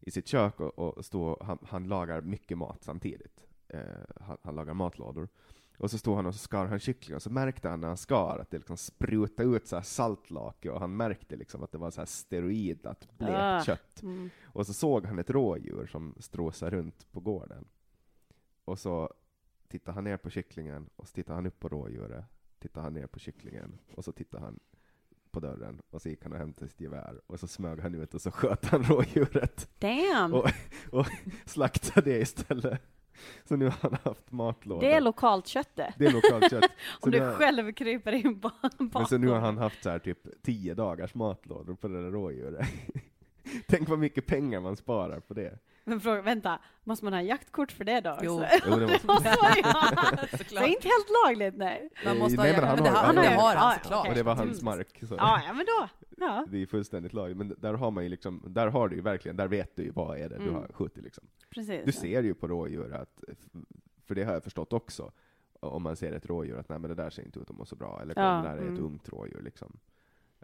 i 0.00 0.10
sitt 0.10 0.26
kök 0.28 0.60
och, 0.60 0.78
och 0.78 1.04
stod, 1.04 1.42
han, 1.42 1.58
han 1.62 1.88
lagar 1.88 2.20
mycket 2.20 2.58
mat 2.58 2.82
samtidigt. 2.84 3.44
Eh, 3.68 3.80
han, 4.20 4.36
han 4.42 4.54
lagar 4.54 4.74
matlådor. 4.74 5.28
Och 5.78 5.90
så 5.90 5.98
stod 5.98 6.16
han 6.16 6.26
och 6.26 6.34
så 6.34 6.38
skar 6.38 6.66
han 6.66 6.78
kyckling 6.78 7.16
och 7.16 7.22
så 7.22 7.30
märkte 7.30 7.68
han 7.68 7.80
när 7.80 7.88
han 7.88 7.96
skar 7.96 8.38
att 8.42 8.50
det 8.50 8.56
liksom 8.56 8.76
sprutade 8.76 9.56
ut 9.56 9.66
så 9.66 9.76
här 9.76 9.82
saltlake 9.82 10.70
och 10.70 10.80
han 10.80 10.96
märkte 10.96 11.36
liksom 11.36 11.62
att 11.62 11.72
det 11.72 11.78
var 11.78 11.90
så 11.90 12.00
här 12.00 12.06
steroidat 12.06 13.08
blekt 13.18 13.32
Ah. 13.38 13.62
kött. 13.64 14.02
Mm. 14.02 14.30
Och 14.44 14.66
så 14.66 14.72
såg 14.72 15.06
han 15.06 15.18
ett 15.18 15.30
rådjur 15.30 15.86
som 15.86 16.14
strosade 16.18 16.76
runt 16.76 17.12
på 17.12 17.20
gården. 17.20 17.64
Och 18.64 18.78
så 18.78 19.10
tittade 19.68 19.94
han 19.94 20.04
ner 20.04 20.16
på 20.16 20.30
kycklingen, 20.30 20.90
och 20.96 21.08
så 21.08 21.14
tittade 21.14 21.34
han 21.36 21.46
upp 21.46 21.60
på 21.60 21.68
rådjuret, 21.68 22.24
tittade 22.58 22.84
han 22.86 22.94
ner 22.94 23.06
på 23.06 23.18
kycklingen, 23.18 23.78
och 23.94 24.04
så 24.04 24.12
tittade 24.12 24.44
han 24.44 24.58
på 25.30 25.40
dörren, 25.40 25.82
och 25.90 26.02
så 26.02 26.08
gick 26.08 26.22
han 26.22 26.32
och 26.32 26.38
hämtade 26.38 26.68
sitt 26.70 26.80
gevär, 26.80 27.20
och 27.26 27.40
så 27.40 27.46
smög 27.46 27.80
han 27.80 27.94
ut 27.94 28.14
och 28.14 28.20
så 28.22 28.30
sköt 28.30 28.64
han 28.64 28.82
rådjuret, 28.82 29.68
Damn! 29.78 30.34
Och- 30.34 31.06
slaktade 31.46 32.10
det 32.10 32.18
istället. 32.20 32.80
Så 33.44 33.56
nu 33.56 33.64
har 33.64 33.74
han 33.80 33.96
haft 34.02 34.32
matlåda. 34.32 34.86
det 34.86 34.92
är 34.94 35.00
lokalt 35.00 35.46
kött 35.46 35.70
det. 35.74 35.94
det 35.98 36.06
är 36.06 36.12
lokalt 36.12 36.50
kött. 36.50 36.70
Om 37.00 37.10
du 37.10 37.20
har- 37.20 37.32
själv 37.32 37.72
kryper 37.72 38.12
in 38.12 38.40
på 38.40 38.50
Men 38.78 39.06
så 39.06 39.18
nu 39.18 39.28
har 39.28 39.40
han 39.40 39.58
haft 39.58 39.82
så 39.82 39.90
här 39.90 39.98
typ 39.98 40.42
tio 40.42 40.74
dagars 40.74 41.14
matlådor 41.14 41.74
på 41.74 41.88
det 41.88 42.02
där 42.02 42.10
rådjuret. 42.10 42.66
Tänk 43.68 43.88
vad 43.88 43.98
mycket 43.98 44.26
pengar 44.26 44.60
man 44.60 44.76
sparar 44.76 45.20
på 45.20 45.34
det. 45.34 45.58
Men 45.86 46.00
fråga, 46.00 46.22
vänta, 46.22 46.58
måste 46.84 47.04
man 47.04 47.12
ha 47.14 47.22
jaktkort 47.22 47.72
för 47.72 47.84
det 47.84 48.00
då? 48.00 48.18
Jo. 48.22 48.38
Så- 48.38 48.46
Jo, 48.66 48.76
det 48.76 48.86
måste 48.86 49.06
man 49.06 49.16
ha. 49.24 49.32
Såklart. 50.30 50.48
Så 50.48 50.64
inte 50.66 50.88
helt 50.88 51.08
lagligt, 51.26 51.56
nej. 51.56 51.90
Man 52.04 52.18
måste 52.18 52.36
ha 52.40 52.44
Nej, 52.44 52.52
men 52.52 52.60
jakt- 52.62 52.66
han 52.66 52.74
men 52.76 52.84
det 52.84 52.90
har- 52.90 52.96
har, 52.96 53.04
han 53.06 53.14
det 53.14 53.20
har- 53.28 53.36
har 53.36 53.54
han 53.56 53.72
ja, 53.72 53.78
såklart. 53.82 54.00
okej. 54.00 54.10
Och 54.10 54.14
det 54.16 54.22
var 54.22 54.34
hans 54.34 54.62
Mm. 54.62 54.64
mark. 54.78 54.98
Så. 55.08 55.14
Ja, 55.14 55.40
ja 55.46 55.52
men 55.52 55.66
då. 55.66 55.88
Ja, 56.16 56.46
Det 56.48 56.62
är 56.62 56.66
fullständigt 56.66 57.12
lagligt, 57.12 57.36
men 57.36 57.54
där 57.58 57.74
har 57.74 57.90
man 57.90 58.02
ju 58.04 58.08
liksom, 58.10 58.42
där 58.46 58.66
har 58.68 58.88
du 58.88 58.96
ju 58.96 59.02
verkligen, 59.02 59.36
där 59.36 59.48
vet 59.48 59.76
du 59.76 59.82
ju 59.82 59.90
vad 59.90 60.18
är 60.18 60.28
det 60.28 60.36
du 60.38 60.42
Mm. 60.42 60.54
har 60.54 60.68
skjutit 60.72 61.04
liksom. 61.04 61.24
precis. 61.50 61.82
Du 61.84 61.92
ser 61.92 62.22
ju 62.22 62.34
på 62.34 62.48
rådjur 62.48 62.94
att, 62.94 63.20
för 64.06 64.14
det 64.14 64.24
har 64.24 64.32
jag 64.32 64.44
förstått 64.44 64.72
också, 64.72 65.12
om 65.60 65.82
man 65.82 65.96
ser 65.96 66.12
ett 66.12 66.26
rådjur 66.26 66.58
att 66.58 66.68
nej 66.68 66.78
men 66.78 66.88
det 66.88 66.94
där 67.02 67.10
ser 67.10 67.22
inte 67.22 67.38
ut 67.38 67.50
att 67.50 67.56
må 67.56 67.64
så 67.64 67.76
bra, 67.76 67.98
eller 68.02 68.14
Ja, 68.16 68.22
det 68.22 68.48
där 68.48 68.56
är 68.56 68.62
ett 68.62 68.68
mm. 68.68 68.84
ungt 68.84 69.08
rådjur 69.08 69.42
liksom. 69.42 69.76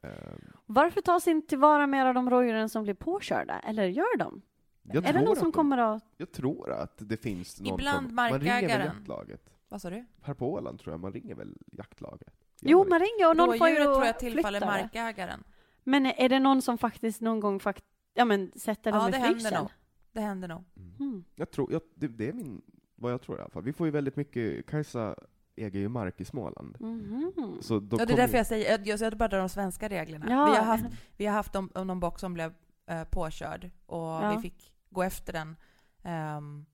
Ehm, 0.03 0.41
Varför 0.67 1.01
tas 1.01 1.29
inte 1.29 1.49
tillvara 1.49 1.87
mer 1.87 2.07
av 2.07 2.15
de 2.15 2.31
rådjuren 2.31 2.69
som 2.69 2.83
blir 2.83 2.95
påkörda? 2.95 3.59
Eller 3.61 3.85
gör 3.85 4.17
de? 4.19 4.43
Jag, 4.83 4.97
är 4.97 5.01
det 5.01 5.13
tror 5.13 5.21
någon 5.21 5.33
att 5.33 5.39
som 5.39 5.51
de, 5.51 5.53
kommer 5.53 5.79
att... 5.79 6.05
jag 6.17 6.33
tror 6.33 6.73
att 6.73 6.95
det 6.99 7.17
finns 7.17 7.61
någon 7.61 7.75
Ibland 7.75 8.07
som, 8.07 8.15
man 8.15 8.41
ringer 8.41 8.69
väl 8.69 8.87
jaktlaget. 8.87 9.51
Vad 9.69 9.83
sa 9.83 9.91
du? 9.91 10.07
Här 10.23 10.35
på 10.35 10.53
Åland 10.53 10.81
tror 10.81 10.93
jag 10.93 11.01
man 11.01 11.13
ringer 11.13 11.35
väl 11.35 11.57
jaktlaget. 11.73 12.35
Gör 12.61 12.71
Jo, 12.71 12.87
man 12.89 13.01
ringer 13.01 13.29
och 13.29 13.37
någon 13.37 13.59
får 13.59 13.69
ju 13.69 13.75
Rådjuret 13.75 13.95
tror 13.95 14.07
jag 14.07 14.19
tillfaller 14.19 14.61
flytta 14.61 14.73
markägaren. 14.73 15.45
Men 15.85 16.07
är 16.07 16.29
det 16.29 16.39
någon 16.39 16.63
som 16.63 16.79
faktiskt 16.79 17.21
någon 17.21 17.41
gång 17.41 17.61
fakt 17.61 17.85
ja, 18.15 18.25
men 18.25 18.53
sätter 18.57 18.93
dem 18.93 19.01
Ja, 19.01 19.09
i 19.09 19.11
det 19.11 19.19
händer 19.19 19.41
frysen? 19.41 19.59
nog. 19.63 19.71
Det 20.13 20.21
händer 20.21 20.49
nog. 20.49 20.65
Mm. 20.77 20.95
Mm. 21.01 21.25
Jag 21.35 21.51
tror, 21.51 21.73
jag, 21.73 21.83
det, 21.95 22.09
det 22.09 22.29
är 22.29 22.33
min, 22.33 22.63
vad 22.95 23.13
jag 23.13 23.23
tror 23.23 23.39
i 23.39 23.41
alla 23.41 23.51
fall. 23.51 23.63
Vi 23.63 23.73
får 23.73 23.87
ju 23.87 23.91
väldigt 23.91 24.17
mycket, 24.17 24.67
Kajsa 24.67 25.15
äger 25.57 25.81
ju 25.81 25.89
mark 25.89 26.21
i 26.21 26.25
Småland. 26.25 26.77
Mhm. 26.81 27.33
Så 27.61 27.81
då 27.81 27.97
Ja, 28.01 28.07
det 28.07 28.13
är 28.13 28.17
därför 28.17 28.37
jag 28.37 28.47
säger, 28.47 28.71
jag, 28.71 29.01
jag 29.01 29.17
bara 29.17 29.29
drar 29.29 29.39
de 29.39 29.49
svenska 29.49 29.89
reglerna. 29.89 30.27
Ja. 30.31 30.51
Vi 30.51 30.57
har 30.57 30.65
haft, 30.65 30.85
vi 31.17 31.27
har 31.27 31.35
haft 31.35 31.57
om, 31.57 31.71
om 31.75 31.87
någon 31.87 32.01
bock 32.01 32.19
som 32.19 32.35
blev 32.35 32.55
eh, 32.91 33.05
påkörd 33.05 33.71
och 33.87 33.99
Ja. 33.99 34.33
vi 34.37 34.43
fick 34.43 34.73
gå 34.91 35.03
efter 35.03 35.33
den 35.33 35.57
ehm, 36.03 36.67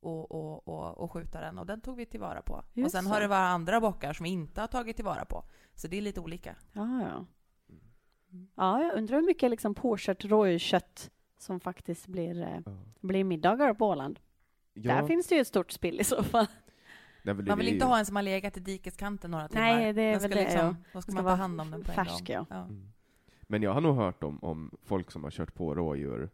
och, 0.00 0.30
och, 0.30 0.68
och, 0.68 0.98
och 0.98 1.12
skjuta 1.12 1.40
den 1.40 1.58
och 1.58 1.66
den 1.66 1.80
tog 1.80 1.96
vi 1.96 2.06
tillvara 2.06 2.42
på. 2.42 2.54
och 2.54 2.64
Just 2.74 2.92
sen 2.94 3.04
så. 3.04 3.10
har 3.10 3.20
det 3.20 3.26
varit 3.28 3.48
andra 3.54 3.80
bockar 3.80 4.12
som 4.12 4.24
vi 4.24 4.30
inte 4.30 4.60
har 4.60 4.68
tagit 4.68 4.96
tillvara 4.96 5.24
på. 5.24 5.44
Så 5.74 5.88
det 5.88 5.96
är 5.98 6.02
lite 6.02 6.20
olika. 6.20 6.56
Ja, 6.72 7.02
ja. 7.02 7.26
Ja, 8.56 8.82
jag 8.82 8.94
undrar 8.96 9.16
hur 9.16 9.26
mycket 9.26 9.50
liksom 9.50 9.74
påkört 9.74 10.24
rådjurskött 10.24 11.10
som 11.38 11.60
faktiskt 11.60 12.06
blir, 12.06 12.42
eh, 12.42 12.58
Ja. 12.66 12.72
blir 13.00 13.24
middagar 13.24 13.74
på 13.74 13.86
Åland. 13.88 14.20
Ja, 14.74 14.94
Där 14.94 15.06
finns 15.06 15.26
det 15.26 15.34
ju 15.34 15.40
ett 15.40 15.46
stort 15.46 15.70
spill 15.72 16.00
i 16.00 16.04
så 16.04 16.22
fall. 16.22 16.46
Man 17.22 17.36
vill 17.58 17.68
inte 17.68 17.84
ju- 17.84 17.88
ha 17.90 17.98
en 17.98 18.06
som 18.06 18.16
har 18.16 18.22
legat 18.22 18.56
i 18.56 18.60
dikeskanten 18.60 19.30
några 19.30 19.48
timmar. 19.48 19.62
Nej, 19.62 19.92
det 19.92 20.02
är 20.02 20.12
Den 20.12 20.20
väl 20.20 20.30
det, 20.30 20.36
liksom, 20.36 20.60
ja. 20.60 20.74
Då 20.92 21.02
ska 21.02 21.12
Ska 21.12 21.22
man 21.22 21.32
ta 21.32 21.34
hand 21.42 21.60
om 21.60 21.70
den 21.70 21.82
på 21.84 21.90
en 21.90 21.94
färsk, 21.94 22.26
gång. 22.26 22.34
ja. 22.34 22.46
Ja. 22.50 22.56
Mm. 22.62 22.92
Men 23.50 23.62
jag 23.62 23.72
har 23.74 23.80
nog 23.80 23.96
hört 23.96 24.24
om, 24.24 24.38
om 24.44 24.70
folk 24.82 25.10
som 25.10 25.24
har 25.24 25.30
kört 25.30 25.54
på 25.54 25.74
rådjur 25.74 26.30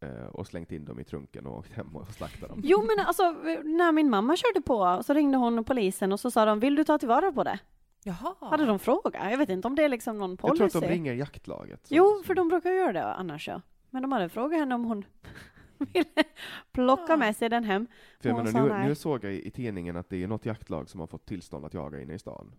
eh, 0.00 0.26
och 0.26 0.46
slängt 0.46 0.72
in 0.72 0.84
dem 0.84 1.00
i 1.00 1.04
trunken 1.04 1.46
och 1.46 1.58
åkt 1.58 1.72
hem 1.72 1.96
och 1.96 2.08
slaktat 2.08 2.48
dem. 2.48 2.60
Jo, 2.64 2.84
men 2.96 3.06
alltså 3.06 3.22
när 3.64 3.92
min 3.92 4.10
mamma 4.10 4.36
körde 4.36 4.60
på 4.60 5.02
så 5.02 5.14
ringde 5.14 5.38
hon 5.38 5.64
polisen 5.64 6.12
och 6.12 6.20
så 6.20 6.30
sa 6.30 6.44
de, 6.44 6.60
vill 6.60 6.74
du 6.74 6.84
ta 6.84 6.98
tillvara 6.98 7.32
på 7.32 7.44
det? 7.44 7.58
Jaha. 8.04 8.34
Hade 8.40 8.66
de 8.66 8.78
frågat? 8.78 9.14
Jag 9.30 9.38
vet 9.38 9.48
inte 9.48 9.68
om 9.68 9.74
det 9.74 9.84
är 9.84 9.88
liksom 9.88 10.18
någon 10.18 10.30
Jag 10.30 10.38
policy. 10.38 10.68
tror 10.68 10.82
att 10.82 10.88
de 10.88 10.94
ringer 10.94 11.14
jaktlaget. 11.14 11.86
som- 11.86 11.96
Jo, 11.96 12.22
för 12.24 12.34
de 12.34 12.48
brukar 12.48 12.70
göra 12.70 12.92
det 12.92 13.04
annars 13.14 13.48
ja. 13.48 13.60
Men 13.90 14.02
de 14.02 14.12
hade 14.12 14.28
frågat 14.28 14.58
henne 14.58 14.74
om 14.74 14.84
hon 14.84 15.04
ville 15.78 16.04
plocka 16.72 17.04
Ja. 17.08 17.16
med 17.16 17.36
sig 17.36 17.48
den 17.48 17.64
hem. 17.64 17.86
För 18.20 18.28
jag 18.28 18.44
menar, 18.44 18.78
nu, 18.82 18.88
nu 18.88 18.94
såg 18.94 19.24
jag 19.24 19.32
i, 19.34 19.46
i 19.46 19.50
tidningen 19.50 19.96
att 19.96 20.08
det 20.08 20.22
är 20.22 20.28
något 20.28 20.46
jaktlag 20.46 20.88
som 20.88 21.00
har 21.00 21.06
fått 21.06 21.26
tillstånd 21.26 21.64
att 21.64 21.74
jaga 21.74 22.00
inne 22.02 22.14
i 22.14 22.18
stan. 22.18 22.52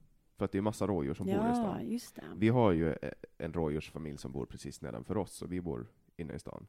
För 0.44 0.46
att 0.46 0.52
det 0.52 0.58
är 0.58 0.62
massa 0.62 0.88
rådjur 0.88 1.14
som 1.14 1.26
bor 1.26 1.36
i 1.36 1.38
Ja, 1.38 1.54
stan. 1.56 1.90
just 1.90 2.16
det. 2.16 2.22
Vi 2.36 2.50
har 2.50 2.72
ju 2.72 2.90
eh, 2.94 3.12
en 3.38 3.54
rådjursfamilj 3.54 4.18
som 4.18 4.32
bor 4.32 4.46
precis 4.46 4.82
nedanför 4.82 5.18
oss, 5.18 5.42
och 5.42 5.52
vi 5.52 5.62
bor 5.62 5.88
inne 6.18 6.34
i 6.34 6.40
stan. 6.40 6.66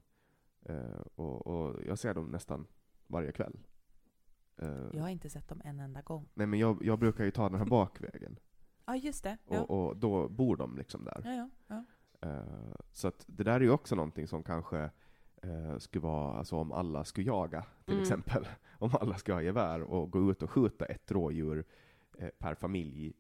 Eh, 0.63 1.01
och, 1.15 1.47
och 1.47 1.81
jag 1.87 1.99
ser 1.99 2.15
dem 2.15 2.27
nästan 2.27 2.67
varje 3.07 3.33
kväll. 3.33 3.59
Eh, 4.57 4.69
Jag 4.93 5.03
har 5.03 5.09
inte 5.09 5.31
sett 5.31 5.49
dem 5.49 5.61
en 5.65 5.81
enda 5.81 6.03
gång. 6.03 6.29
Nej 6.35 6.47
men 6.47 6.59
jag, 6.59 6.85
jag 6.85 6.99
brukar 6.99 7.25
ju 7.25 7.31
ta 7.31 7.49
den 7.49 7.59
här 7.59 7.67
bakvägen, 7.67 8.39
Ja, 8.87 8.97
just 8.97 9.25
det. 9.25 9.39
Ja. 9.49 9.61
och, 9.63 9.87
och 9.89 9.97
då 9.97 10.29
bor 10.29 10.57
de 10.57 10.77
liksom 10.77 11.05
där. 11.05 11.21
Ja, 11.25 11.33
ja, 11.35 11.51
ja. 12.21 12.29
Eh, 12.29 12.75
så 12.93 13.09
att 13.09 13.25
det 13.27 13.45
där 13.45 13.55
är 13.55 13.61
ju 13.61 13.71
också 13.71 13.95
någonting 13.95 14.27
som 14.27 14.43
kanske 14.43 14.91
skulle 15.79 16.03
vara, 16.03 16.35
alltså 16.39 16.57
om 16.57 16.73
alla 16.73 17.05
skulle 17.05 17.27
jaga, 17.27 17.65
till 17.85 17.95
Mm. 17.95 18.03
exempel. 18.03 18.49
Om 18.79 18.91
alla 19.01 19.15
ska 19.17 19.33
ha 19.35 19.43
gevär 19.43 19.83
och 19.83 20.11
gå 20.11 20.31
ut 20.31 20.43
och 20.43 20.51
skjuta 20.51 20.85
ett 20.85 21.11
rådjur 21.13 21.65
per 22.39 22.55
familj 22.55 23.13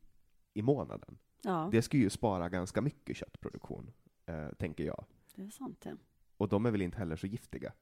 i 0.54 0.62
månaden. 0.62 1.18
Ja, 1.42 1.68
Det 1.72 1.82
skulle 1.82 2.02
ju 2.02 2.10
spara 2.10 2.48
ganska 2.48 2.80
mycket 2.80 3.16
köttproduktion, 3.16 3.90
eh, 4.26 4.48
tänker 4.58 4.84
jag. 4.84 5.04
det 5.34 5.42
är 5.42 5.50
sant 5.50 5.82
ja. 5.84 5.92
Och 6.36 6.48
de 6.48 6.66
är 6.66 6.70
väl 6.70 6.82
inte 6.82 6.98
heller 6.98 7.16
så 7.16 7.26
giftiga? 7.26 7.72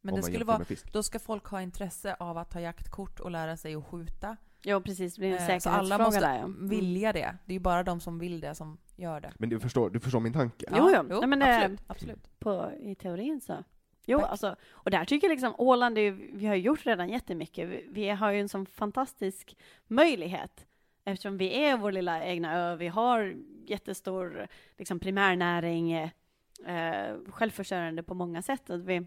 Men 0.00 0.14
det 0.14 0.22
skulle 0.22 0.44
vara, 0.44 0.64
då 0.92 1.02
ska 1.02 1.18
folk 1.18 1.46
ha 1.46 1.62
intresse 1.62 2.14
av 2.14 2.38
att 2.38 2.50
ta 2.50 2.60
jaktkort 2.60 3.20
och 3.20 3.30
lära 3.30 3.56
sig 3.56 3.74
att 3.74 3.86
skjuta. 3.86 4.36
Jo, 4.64 4.80
precis. 4.80 5.14
Det 5.14 5.20
blir 5.20 5.28
en 5.32 5.50
Eh, 5.50 5.58
Så 5.58 5.70
alla 5.70 5.98
säkerhetsfråga 5.98 6.04
måste 6.04 6.20
där 6.20 6.34
ja. 6.38 6.44
Mm. 6.44 6.68
vilja 6.68 7.12
det. 7.12 7.36
Det 7.46 7.52
är 7.52 7.54
ju 7.54 7.60
bara 7.60 7.82
de 7.82 8.00
som 8.00 8.18
vill 8.18 8.40
det 8.40 8.54
som 8.54 8.78
gör 8.96 9.20
det. 9.20 9.32
Men 9.38 9.48
du 9.48 9.60
förstår, 9.60 9.90
du 9.90 10.00
förstår 10.00 10.20
min 10.20 10.32
tanke? 10.32 10.66
Jo, 10.76 10.90
jo. 10.94 11.02
Nej, 11.18 11.26
men 11.28 11.38
det- 11.38 11.56
absolut, 11.56 11.80
absolut. 11.86 12.38
På, 12.38 12.72
I 12.80 12.94
teorin 12.94 13.40
så. 13.40 13.64
Jo, 14.06 14.18
Tack. 14.18 14.30
alltså, 14.30 14.56
och 14.70 14.90
där 14.90 15.04
tycker 15.04 15.26
jag 15.26 15.34
liksom 15.34 15.54
Åland, 15.58 15.98
är, 15.98 16.10
vi 16.10 16.46
har 16.46 16.54
ju 16.54 16.62
gjort 16.62 16.86
redan 16.86 17.08
jättemycket. 17.08 17.68
Vi, 17.68 17.86
vi 17.90 18.08
har 18.08 18.30
ju 18.30 18.40
en 18.40 18.48
sån 18.48 18.66
fantastisk 18.66 19.56
möjlighet 19.86 20.66
eftersom 21.04 21.38
vi 21.38 21.64
är 21.64 21.76
vår 21.76 21.92
lilla 21.92 22.24
egna 22.24 22.54
ö. 22.54 22.76
Vi 22.76 22.88
har 22.88 23.36
jättestor 23.66 24.46
liksom, 24.78 24.98
primärnäring, 24.98 25.92
eh, 25.92 27.16
självförsörjande 27.26 28.02
på 28.02 28.14
många 28.14 28.42
sätt. 28.42 28.70
Att 28.70 28.80
vi 28.80 29.06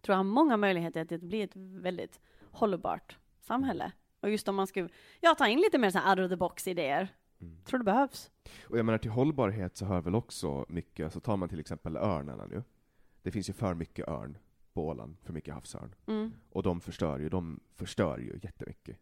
tror 0.00 0.16
har 0.16 0.24
många 0.24 0.56
möjligheter 0.56 1.04
till 1.04 1.16
att 1.16 1.22
bli 1.22 1.42
ett 1.42 1.56
väldigt 1.56 2.20
hållbart 2.50 3.18
samhälle. 3.40 3.92
Och 4.20 4.30
just 4.30 4.48
om 4.48 4.54
man 4.54 4.66
skulle 4.66 4.88
ja, 5.20 5.34
ta 5.34 5.48
in 5.48 5.58
lite 5.58 5.78
mer 5.78 5.90
så 5.90 5.98
här 5.98 6.10
out 6.10 6.24
of 6.24 6.30
the 6.30 6.36
box 6.36 6.68
idéer. 6.68 7.08
Mm. 7.40 7.64
Tror 7.64 7.78
det 7.78 7.84
behövs. 7.84 8.30
Och 8.64 8.78
jag 8.78 8.86
menar 8.86 8.98
till 8.98 9.10
hållbarhet 9.10 9.76
så 9.76 9.84
hör 9.84 10.00
väl 10.00 10.14
också 10.14 10.66
mycket, 10.68 11.12
så 11.12 11.20
tar 11.20 11.36
man 11.36 11.48
till 11.48 11.60
exempel 11.60 11.96
örnarna 11.96 12.46
nu. 12.46 12.62
Det 13.22 13.30
finns 13.30 13.48
ju 13.48 13.52
för 13.52 13.74
mycket 13.74 14.08
örn 14.08 14.38
på 14.72 14.86
Åland, 14.86 15.16
för 15.22 15.32
mycket 15.32 15.54
havsörn. 15.54 15.94
Mm. 16.06 16.32
Och 16.50 16.62
de 16.62 16.80
förstör 16.80 17.18
ju, 17.18 17.28
de 17.28 17.60
förstör 17.74 18.18
ju 18.18 18.40
jättemycket. 18.42 18.98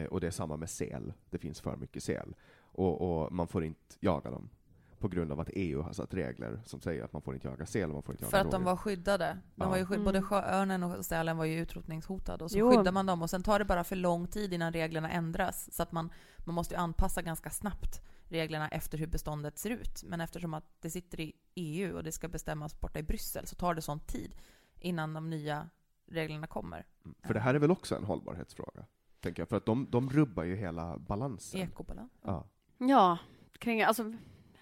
Eh, 0.00 0.06
och 0.06 0.20
det 0.20 0.26
är 0.26 0.30
samma 0.30 0.56
med 0.56 0.70
säl, 0.70 1.12
det 1.30 1.38
finns 1.38 1.60
för 1.60 1.76
mycket 1.76 2.02
säl. 2.02 2.34
Och, 2.72 3.22
och 3.22 3.32
man 3.32 3.48
får 3.48 3.64
inte 3.64 3.96
jaga 4.00 4.30
dem. 4.30 4.50
På 4.98 5.08
grund 5.08 5.32
av 5.32 5.40
att 5.40 5.48
EU 5.52 5.82
har 5.82 5.92
satt 5.92 6.14
regler 6.14 6.60
som 6.64 6.80
säger 6.80 7.04
att 7.04 7.12
man 7.12 7.22
får 7.22 7.34
inte 7.34 7.48
jaga 7.48 7.66
säl 7.66 7.88
och 7.88 7.94
man 7.94 8.02
får 8.02 8.14
inte 8.14 8.24
jaga 8.24 8.30
För 8.30 8.38
att 8.38 8.50
de 8.50 8.52
rådjur. 8.56 8.64
var 8.64 8.76
skyddade. 8.76 9.38
De 9.54 9.64
Ja. 9.64 9.68
var 9.70 9.76
ju 9.76 9.86
skydd, 9.86 9.94
Mm. 9.98 10.04
Både 10.04 10.22
sjöörnen 10.22 10.82
och 10.82 11.04
sälen 11.04 11.36
var 11.36 11.44
ju 11.44 11.58
utrotningshotade. 11.60 12.44
Och 12.44 12.50
så 12.50 12.58
Jo. 12.58 12.70
skyddar 12.70 12.92
man 12.92 13.06
dem 13.06 13.22
och 13.22 13.30
sen 13.30 13.42
tar 13.42 13.58
det 13.58 13.64
bara 13.64 13.84
för 13.84 13.96
lång 13.96 14.26
tid 14.26 14.52
innan 14.52 14.72
reglerna 14.72 15.10
ändras. 15.10 15.72
Så 15.72 15.82
att 15.82 15.92
man, 15.92 16.10
man 16.38 16.54
måste 16.54 16.74
ju 16.74 16.80
anpassa 16.80 17.22
ganska 17.22 17.50
snabbt 17.50 18.02
reglerna 18.28 18.68
efter 18.68 18.98
hur 18.98 19.06
beståndet 19.06 19.58
ser 19.58 19.70
ut. 19.70 20.02
Men 20.06 20.20
eftersom 20.20 20.54
att 20.54 20.64
det 20.80 20.90
sitter 20.90 21.20
i 21.20 21.32
EU 21.54 21.96
och 21.96 22.04
det 22.04 22.12
ska 22.12 22.28
bestämmas 22.28 22.80
borta 22.80 22.98
i 22.98 23.02
Bryssel 23.02 23.46
så 23.46 23.56
tar 23.56 23.74
det 23.74 23.82
sån 23.82 24.00
tid 24.00 24.34
innan 24.80 25.12
de 25.14 25.30
nya 25.30 25.68
reglerna 26.06 26.46
kommer. 26.46 26.86
Mm. 27.04 27.14
För 27.22 27.34
det 27.34 27.40
här 27.40 27.54
är 27.54 27.58
väl 27.58 27.70
också 27.70 27.96
en 27.96 28.04
hållbarhetsfråga? 28.04 28.84
Tänker 29.20 29.42
jag, 29.42 29.48
för 29.48 29.56
att 29.56 29.66
de, 29.66 29.86
de 29.90 30.10
rubbar 30.10 30.44
ju 30.44 30.56
hela 30.56 30.98
balansen. 30.98 31.60
Ekobalans. 31.60 32.12
Ja. 32.22 32.46
Ja, 32.78 33.18
kring, 33.58 33.82
alltså, 33.82 34.12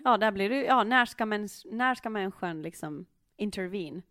ja, 0.05 0.17
där 0.17 0.33
blir 0.33 0.49
det 0.51 0.65
ja, 0.65 0.85
när 0.85 1.05
ska, 1.07 1.27
mäns, 1.27 1.67
när 1.71 1.95
ska 1.95 2.11
människan 2.11 2.63
liksom 2.63 3.07
intervene? 3.37 4.03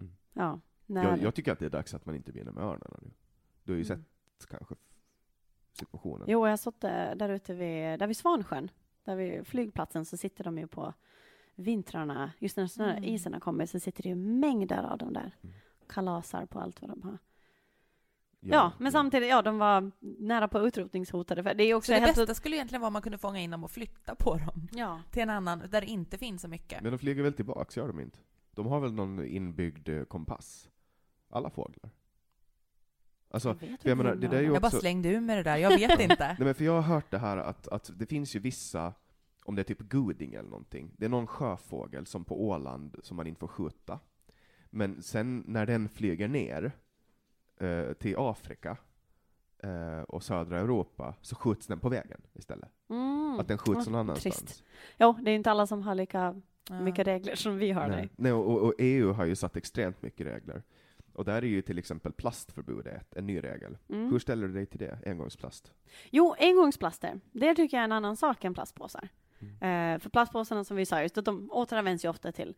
Mm. 0.00 0.12
Ja, 0.32 0.60
när, 0.86 1.04
Jag, 1.04 1.22
jag 1.22 1.34
tycker 1.34 1.52
att 1.52 1.58
det 1.58 1.66
är 1.66 1.70
dags 1.70 1.94
att 1.94 2.06
man 2.06 2.14
intervenerar 2.14 2.52
med 2.54 2.64
örnarna 2.64 2.98
nu. 3.02 3.10
Du 3.64 3.72
har 3.72 3.78
ju 3.78 3.84
Mm. 3.84 4.04
sett 4.38 4.46
kanske 4.48 4.74
situationen. 5.72 6.24
Jo, 6.28 6.44
jag 6.46 6.52
har 6.52 6.56
stått 6.56 6.80
där, 6.80 7.14
där 7.14 7.28
ute 7.28 7.54
vid, 7.54 7.98
där 7.98 8.06
vid 8.06 8.16
Svansjön, 8.16 8.70
där 9.04 9.16
vid 9.16 9.46
flygplatsen, 9.46 10.04
så 10.04 10.16
sitter 10.16 10.44
de 10.44 10.58
ju 10.58 10.66
på 10.66 10.94
vintrarna, 11.54 12.32
just 12.38 12.56
när 12.56 12.66
snö, 12.66 12.90
Mm. 12.90 13.04
isen 13.04 13.32
har 13.32 13.40
kommit, 13.40 13.70
så 13.70 13.80
sitter 13.80 14.02
det 14.02 14.08
ju 14.08 14.14
mängder 14.14 14.82
av 14.82 14.98
dem 14.98 15.12
där. 15.12 15.36
Mm. 15.42 15.54
Kalasar 15.88 16.46
på 16.46 16.60
allt 16.60 16.80
vad 16.82 16.90
de 16.90 17.02
har. 17.02 17.18
Ja, 18.40 18.72
men 18.78 18.92
samtidigt, 18.92 19.28
ja, 19.28 19.42
de 19.42 19.58
var 19.58 19.90
nära 20.00 20.48
på 20.48 20.60
utrotningshotade. 20.60 21.42
För 21.42 21.54
det 21.54 21.64
är 21.64 21.74
också 21.74 21.86
Så 21.86 21.92
det 21.92 22.00
helt... 22.06 22.16
bästa 22.16 22.34
skulle 22.34 22.56
egentligen 22.56 22.80
vara 22.80 22.86
om 22.86 22.92
man 22.92 23.02
kunde 23.02 23.18
fånga 23.18 23.40
in 23.40 23.50
dem 23.50 23.64
och 23.64 23.70
flytta 23.70 24.14
på 24.14 24.34
dem 24.36 24.68
Ja. 24.72 25.00
till 25.10 25.22
en 25.22 25.30
annan 25.30 25.58
där 25.70 25.80
det 25.80 25.86
inte 25.86 26.18
finns 26.18 26.42
så 26.42 26.48
mycket. 26.48 26.82
Men 26.82 26.92
de 26.92 26.98
flyger 26.98 27.22
väl 27.22 27.32
tillbaks, 27.32 27.76
gör 27.76 27.86
de 27.88 28.00
inte? 28.00 28.18
De 28.54 28.66
har 28.66 28.80
väl 28.80 28.92
någon 28.92 29.24
inbyggd 29.26 29.88
eh, 29.88 30.04
kompass? 30.04 30.68
Alla 31.30 31.50
fåglar? 31.50 31.90
Alltså, 33.30 33.48
Jag 33.60 33.68
vet 33.68 33.84
jag 33.84 33.96
menar, 33.98 34.14
det 34.14 34.20
de 34.20 34.26
där 34.28 34.36
är 34.36 34.40
ju 34.40 34.46
har- 34.48 34.54
Jag 34.54 34.62
bara 34.62 34.66
också- 34.68 34.80
slängde 34.80 35.08
ur 35.08 35.20
med 35.20 35.36
det 35.38 35.42
där, 35.42 35.56
jag 35.56 35.70
vet 35.78 36.00
inte. 36.00 36.16
Nej 36.38 36.44
men 36.46 36.54
för 36.54 36.64
jag 36.64 36.72
har 36.72 36.82
hört 36.94 37.10
det 37.10 37.18
här 37.18 37.36
att, 37.36 37.68
att 37.68 37.90
det 37.94 38.06
finns 38.06 38.36
ju 38.36 38.40
vissa, 38.40 38.92
om 39.44 39.54
det 39.54 39.62
är 39.62 39.64
typ 39.64 39.78
guding 39.78 40.34
eller 40.34 40.48
någonting, 40.50 40.90
det 40.96 41.04
är 41.04 41.08
någon 41.08 41.26
sjöfågel 41.26 42.06
som 42.06 42.24
på 42.24 42.44
Åland 42.48 42.96
som 43.02 43.16
man 43.16 43.26
inte 43.26 43.40
får 43.40 43.48
skjuta. 43.48 43.98
Men 44.70 45.02
sen 45.02 45.44
när 45.46 45.66
den 45.66 45.88
flyger 45.88 46.28
ner 46.28 46.72
eh, 47.60 47.92
till 47.92 48.14
Afrika 48.18 48.76
eh, 49.62 50.00
och 50.08 50.22
södra 50.22 50.60
Europa 50.60 51.14
så 51.22 51.36
skjuts 51.36 51.66
den 51.66 51.80
på 51.80 51.88
vägen 51.88 52.20
istället. 52.34 52.68
Mm. 52.90 53.40
Att 53.40 53.48
den 53.48 53.58
skjuts 53.58 53.86
Ja, 53.86 53.92
någon 53.92 54.00
annanstans. 54.00 54.36
trist. 54.38 54.64
Jo, 54.98 55.12
det 55.22 55.30
är 55.30 55.34
inte 55.34 55.50
alla 55.50 55.66
som 55.66 55.82
har 55.82 55.94
lika 55.94 56.42
Ja. 56.68 56.80
mycket 56.80 57.06
regler 57.06 57.34
som 57.34 57.56
vi 57.58 57.70
har. 57.70 57.88
Nej, 57.88 57.96
Nej. 57.96 58.10
Nej 58.16 58.32
och, 58.32 58.62
och 58.62 58.74
EU 58.78 59.12
har 59.12 59.24
ju 59.24 59.36
satt 59.36 59.56
extremt 59.56 60.02
mycket 60.02 60.26
regler. 60.26 60.62
Och 61.12 61.24
där 61.24 61.34
är 61.42 61.46
ju 61.46 61.62
till 61.62 61.78
exempel 61.78 62.12
plastförbud 62.12 62.86
ett, 62.86 63.16
en 63.16 63.26
ny 63.26 63.40
regel. 63.42 63.78
Mm. 63.88 64.10
Hur 64.12 64.18
ställer 64.18 64.46
du 64.48 64.54
dig 64.54 64.66
till 64.66 64.78
det? 64.78 64.98
Engångsplast? 65.06 65.72
Jo, 66.10 66.34
engångsplaster. 66.38 67.20
Det 67.32 67.54
tycker 67.54 67.76
jag 67.76 67.80
är 67.80 67.84
en 67.84 67.92
annan 67.92 68.16
sak 68.16 68.44
än 68.44 68.54
plastpåsar. 68.54 69.08
Mm. 69.40 69.94
Eh, 69.94 69.98
för 70.00 70.10
plastpåsarna 70.10 70.64
som 70.64 70.76
vi 70.76 70.86
sa 70.86 71.02
just, 71.02 71.18
att 71.18 71.24
de 71.24 71.48
återanvänds 71.52 72.04
ju 72.04 72.08
ofta 72.08 72.32
till, 72.32 72.54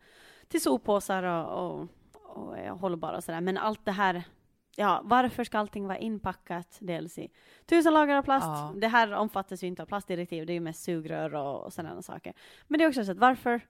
till 0.47 0.61
soppåsar 0.61 1.23
och, 1.23 1.79
och, 1.79 1.87
och 2.23 2.57
är 2.57 2.69
hållbara 2.69 3.17
och 3.17 3.23
sådär. 3.23 3.41
Men 3.41 3.57
allt 3.57 3.85
det 3.85 3.91
här, 3.91 4.23
ja, 4.79 5.01
varför 5.03 5.43
ska 5.43 5.59
allting 5.59 5.87
vara 5.87 5.97
inpackat 5.97 6.77
dels 6.81 7.17
i 7.17 7.31
tusen 7.65 7.93
lager 7.93 8.15
av 8.15 8.23
plast? 8.23 8.45
Ja. 8.45 8.73
Det 8.75 8.87
här 8.87 9.11
omfattas 9.11 9.63
ju 9.63 9.67
inte 9.67 9.81
av 9.81 9.85
plastdirektiv, 9.85 10.45
det 10.45 10.51
är 10.51 10.55
ju 10.55 10.59
mest 10.59 10.83
sugrör 10.83 11.35
och, 11.35 11.63
och 11.63 11.73
sådana 11.73 12.01
saker. 12.01 12.33
Men 12.67 12.77
det 12.77 12.83
är 12.83 12.87
också 12.87 13.05
så 13.05 13.11
att 13.11 13.17
varför, 13.17 13.61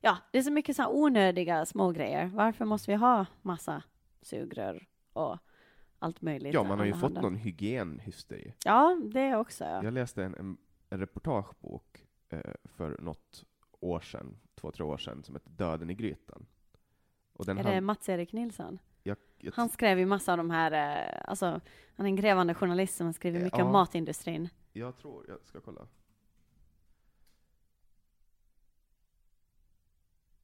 ja, 0.00 0.16
det 0.32 0.38
är 0.38 0.42
så 0.42 0.50
mycket 0.50 0.76
så 0.76 0.82
här 0.82 0.90
onödiga 0.94 1.66
små 1.66 1.90
grejer. 1.90 2.26
Varför 2.34 2.64
måste 2.64 2.90
vi 2.90 2.96
ha 2.96 3.26
massa 3.42 3.82
sugrör 4.22 4.86
och 5.12 5.38
allt 5.98 6.20
möjligt? 6.20 6.54
Ja, 6.54 6.62
man 6.62 6.78
har 6.78 6.86
ju 6.86 6.94
fått 6.94 7.22
någon 7.22 7.36
hygienhysteri. 7.36 8.54
Ja, 8.64 9.00
det 9.04 9.36
också. 9.36 9.64
Ja. 9.64 9.84
Jag 9.84 9.94
läste 9.94 10.24
en, 10.24 10.34
en, 10.34 10.56
en 10.90 11.00
reportagebok 11.00 12.06
eh, 12.28 12.40
för 12.64 12.96
något 13.00 13.44
år 13.80 14.00
sedan, 14.00 14.36
två, 14.54 14.70
tre 14.70 14.84
år 14.84 14.98
sedan, 14.98 15.22
som 15.22 15.34
heter 15.34 15.50
Döden 15.50 15.90
i 15.90 15.94
grytan. 15.94 16.46
Och 17.32 17.46
den 17.46 17.58
Är 17.58 17.74
det 17.74 17.80
Mats-Erik 17.80 18.32
Nilsson? 18.32 18.78
Jag, 19.42 19.52
Han 19.56 19.68
skrev 19.68 19.98
ju 19.98 20.06
massa 20.06 20.32
av 20.32 20.38
de 20.38 20.50
här, 20.50 20.72
eh, 20.72 21.22
alltså, 21.30 21.60
han 21.96 22.06
är 22.06 22.10
en 22.10 22.16
grävande 22.16 22.54
journalist 22.54 22.96
som 22.96 23.06
har 23.06 23.12
skrivit 23.12 23.38
Eh, 23.40 23.44
mycket 23.44 23.58
ja. 23.58 23.64
om 23.64 23.72
matindustrin. 23.72 24.48
jag 24.72 24.96
tror, 24.96 25.24
jag 25.28 25.38
ska 25.44 25.60
kolla. 25.60 25.86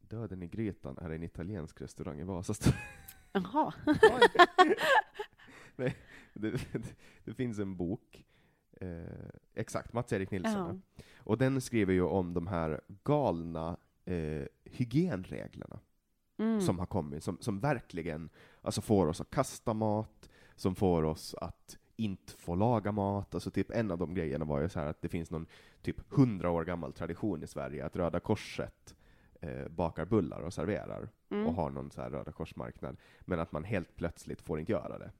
Döden 0.01 0.43
i 0.43 0.47
grytan 0.49 0.99
är 0.99 1.11
en 1.11 1.23
italiensk 1.23 1.81
restaurang 1.81 2.21
i 2.21 2.25
Vasastan. 2.25 2.73
Jaha. 3.33 3.73
Nej, 5.77 5.97
det, 6.35 6.51
det, 6.73 6.95
det 7.25 7.35
finns 7.35 7.59
en 7.59 7.77
bok, 7.77 8.27
eh, 8.81 9.29
exakt, 9.55 9.93
Mats-Erik 9.93 10.31
Nilsson. 10.31 10.83
Ja. 10.97 11.03
Och 11.19 11.39
den 11.39 11.61
skriver 11.61 11.93
ju 11.93 12.03
om 12.03 12.35
de 12.35 12.47
här 12.47 12.81
galna 13.05 13.77
eh, 14.05 14.45
hygienreglerna 14.65 15.81
Mm. 16.41 16.61
som 16.61 16.79
har 16.79 16.87
kommit, 16.87 17.25
som, 17.25 17.39
som 17.41 17.61
verkligen 17.61 18.31
alltså 18.63 18.81
får 18.81 19.07
oss 19.07 19.21
att 19.21 19.31
kasta 19.31 19.75
mat, 19.75 20.29
som 20.57 20.75
får 20.75 21.03
oss 21.03 21.35
att 21.35 21.79
inte 21.97 22.33
få 22.33 22.55
laga 22.55 22.93
mat. 22.93 23.35
Alltså 23.35 23.51
typ 23.51 23.71
en 23.71 23.91
av 23.91 23.99
de 23.99 24.15
grejerna 24.15 24.45
var 24.45 24.61
ju 24.61 24.69
så 24.69 24.81
här 24.81 24.87
att 24.87 25.03
det 25.03 25.09
finns 25.09 25.31
någon 25.31 25.47
typ 25.83 26.13
hundra 26.13 26.51
år 26.51 26.65
gammal 26.65 26.93
tradition 26.93 27.43
i 27.43 27.47
Sverige 27.47 27.87
att 27.87 27.97
Röda 27.97 28.21
Korset 28.21 28.95
eh, 29.41 29.69
bakar 29.69 30.05
bullar 30.05 30.41
och 30.41 30.53
serverar 30.55 31.09
Mm. 31.31 31.47
och 31.47 31.55
har 31.55 31.71
någon 31.71 31.91
så 31.91 32.01
här 32.03 32.11
Röda 32.11 32.33
Korsmarknad, 32.33 32.97
men 33.21 33.41
att 33.41 33.53
man 33.53 33.65
helt 33.65 33.97
plötsligt 33.97 34.43
får 34.43 34.61
inte 34.61 34.73
göra 34.73 34.99
det. 34.99 35.11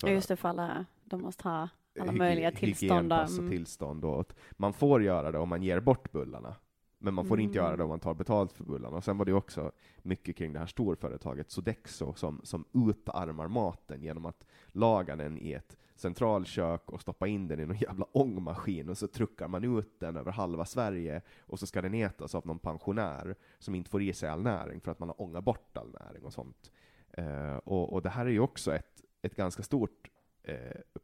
För 0.00 0.08
just 0.08 0.28
det, 0.28 0.36
för 0.36 0.48
alla, 0.48 0.84
de 1.04 1.20
måste 1.20 1.48
ha 1.48 1.68
alla 2.00 2.12
möjliga 2.12 2.50
tillstånd. 2.52 2.90
hygienpass 2.92 3.32
och 3.32 3.38
Mm. 3.38 3.50
tillstånd. 3.50 4.04
Och 4.04 4.20
att 4.20 4.34
man 4.52 4.72
får 4.72 5.02
göra 5.02 5.32
det 5.32 5.38
om 5.38 5.48
man 5.48 5.62
ger 5.62 5.80
bort 5.80 6.12
bullarna. 6.12 6.54
Men 7.02 7.14
man 7.14 7.26
får 7.26 7.40
inte 7.40 7.58
Mm. 7.58 7.66
göra 7.66 7.76
det 7.76 7.82
om 7.82 7.88
man 7.88 8.00
tar 8.00 8.14
betalt 8.14 8.52
för 8.52 8.64
bullarna. 8.64 8.96
Och 8.96 9.04
sen 9.04 9.18
var 9.18 9.24
det 9.24 9.32
också 9.32 9.72
mycket 10.02 10.36
kring 10.36 10.52
det 10.52 10.58
här 10.58 10.66
storföretaget 10.66 11.50
Sodexo 11.50 12.14
som, 12.14 12.40
som 12.44 12.64
utarmar 12.72 13.48
maten 13.48 14.02
genom 14.02 14.26
att 14.26 14.46
laga 14.68 15.16
den 15.16 15.38
i 15.38 15.52
ett 15.52 15.76
centralkök 15.94 16.90
och 16.90 17.00
stoppa 17.00 17.26
in 17.26 17.48
den 17.48 17.60
i 17.60 17.66
någon 17.66 17.76
jävla 17.80 18.04
ångmaskin 18.12 18.88
och 18.88 18.98
så 18.98 19.06
truckar 19.06 19.48
man 19.48 19.78
ut 19.78 20.00
den 20.00 20.16
över 20.16 20.32
halva 20.32 20.64
Sverige 20.64 21.22
och 21.40 21.58
så 21.58 21.66
ska 21.66 21.82
den 21.82 21.94
ätas 21.94 22.34
av 22.34 22.46
någon 22.46 22.58
pensionär 22.58 23.34
som 23.58 23.74
inte 23.74 23.90
får 23.90 24.02
i 24.02 24.12
sig 24.12 24.28
all 24.28 24.42
näring 24.42 24.80
för 24.80 24.90
att 24.92 24.98
man 24.98 25.08
har 25.08 25.20
ångat 25.22 25.44
bort 25.44 25.76
all 25.76 25.96
näring 26.00 26.24
och 26.24 26.32
sånt. 26.32 26.70
Eh, 27.12 27.56
och, 27.56 27.92
och 27.92 28.02
det 28.02 28.08
här 28.10 28.26
är 28.26 28.30
ju 28.30 28.40
också 28.40 28.74
ett, 28.74 29.02
ett 29.22 29.34
ganska 29.36 29.62
stort 29.62 30.10
eh, 30.42 30.56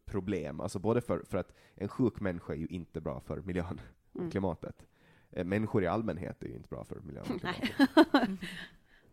problem, 0.05 0.61
alltså 0.61 0.79
både 0.79 1.01
för, 1.01 1.23
för 1.29 1.39
att 1.39 1.53
en 1.75 1.89
sjuk 1.89 2.21
människa 2.21 2.53
är 2.53 2.57
ju 2.57 2.67
inte 2.67 3.01
bra 3.01 3.21
för 3.21 3.41
miljön 3.41 3.81
och 4.13 4.21
Mm. 4.21 4.31
klimatet. 4.31 4.87
Eh, 5.33 5.45
människor 5.45 5.85
i 5.85 5.87
allmänhet 5.87 6.43
är 6.43 6.47
ju 6.49 6.55
inte 6.57 6.69
bra 6.69 6.85
för 6.85 7.01
miljön 7.01 7.41
Nej. 7.43 7.75